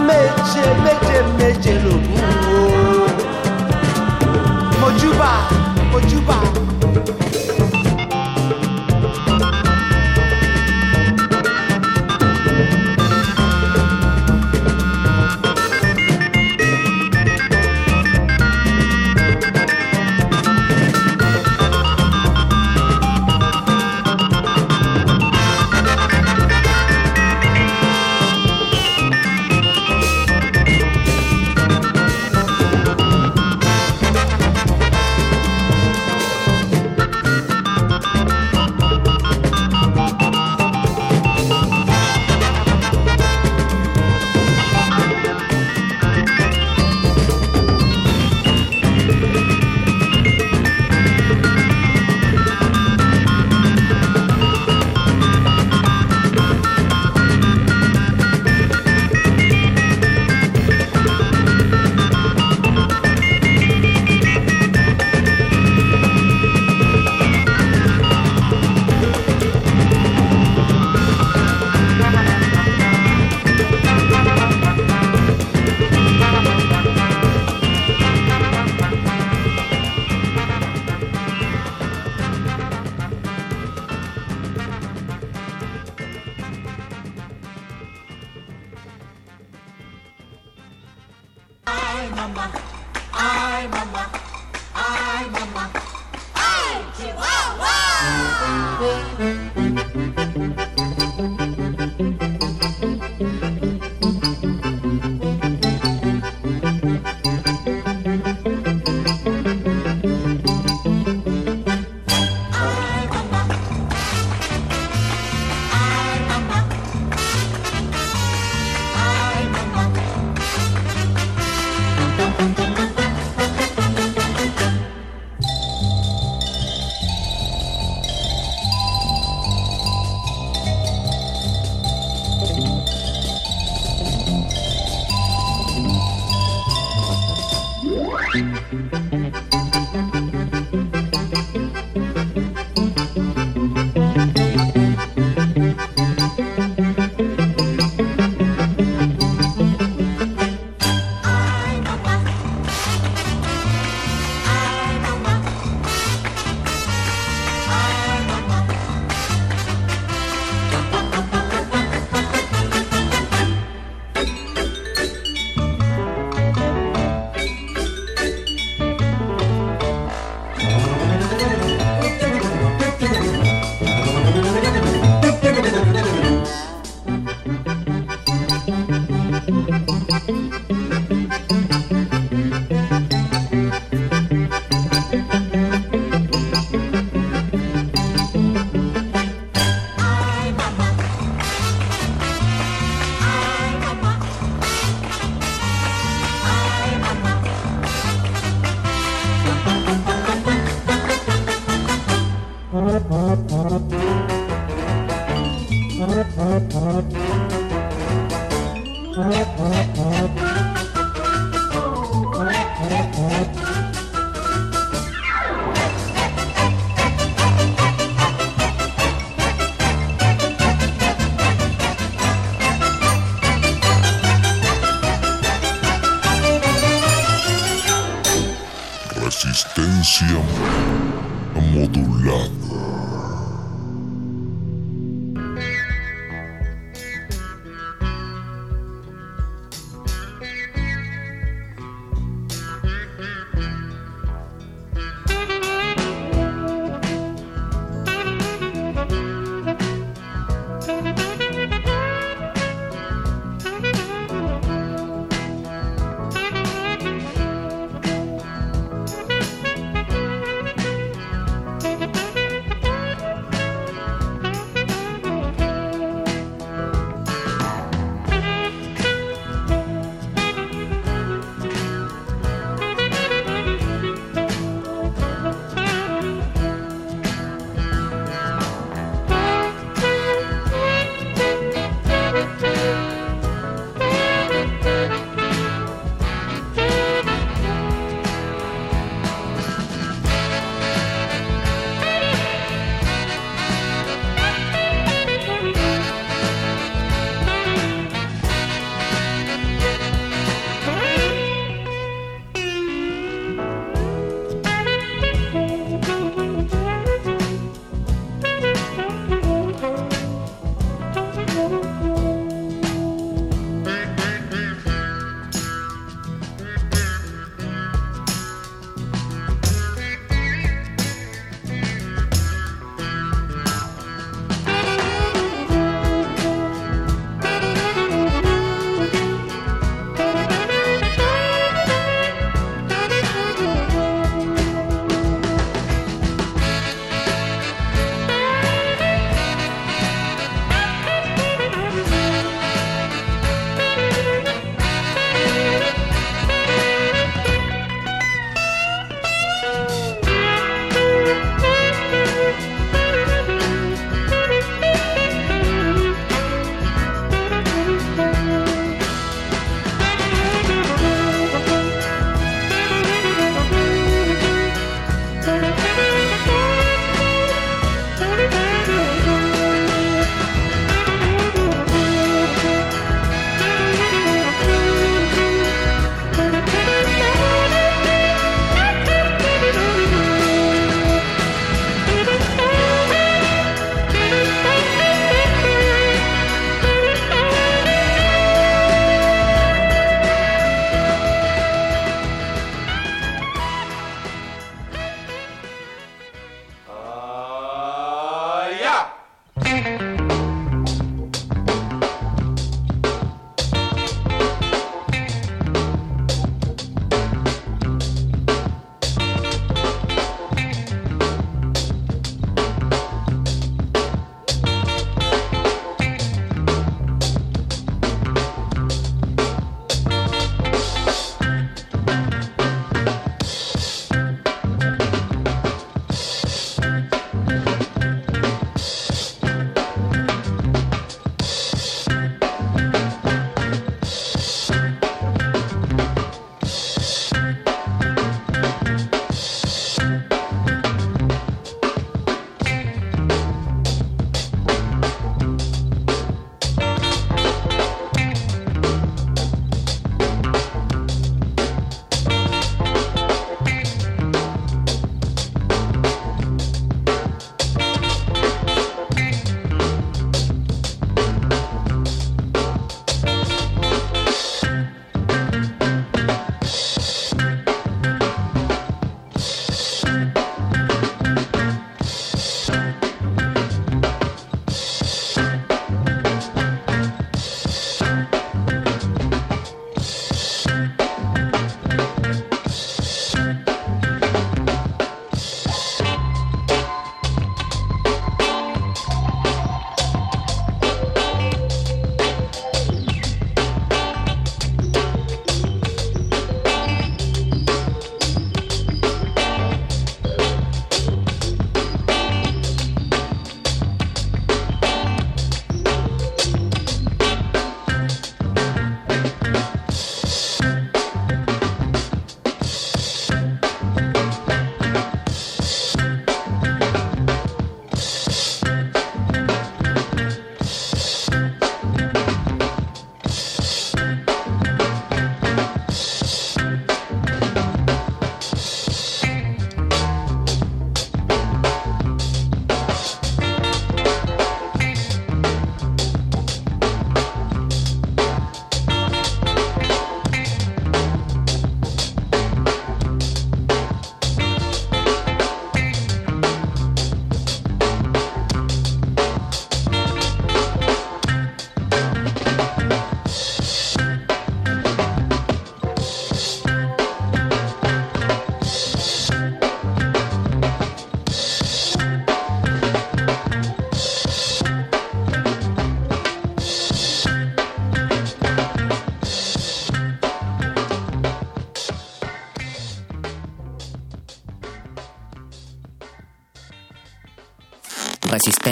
méje 0.07 0.63
méje 0.83 1.17
méje 1.37 1.73
lògùn 1.83 3.11
mojúbà 4.81 5.31
mojúbà. 5.31 5.31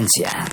Resistencia. 0.04 0.53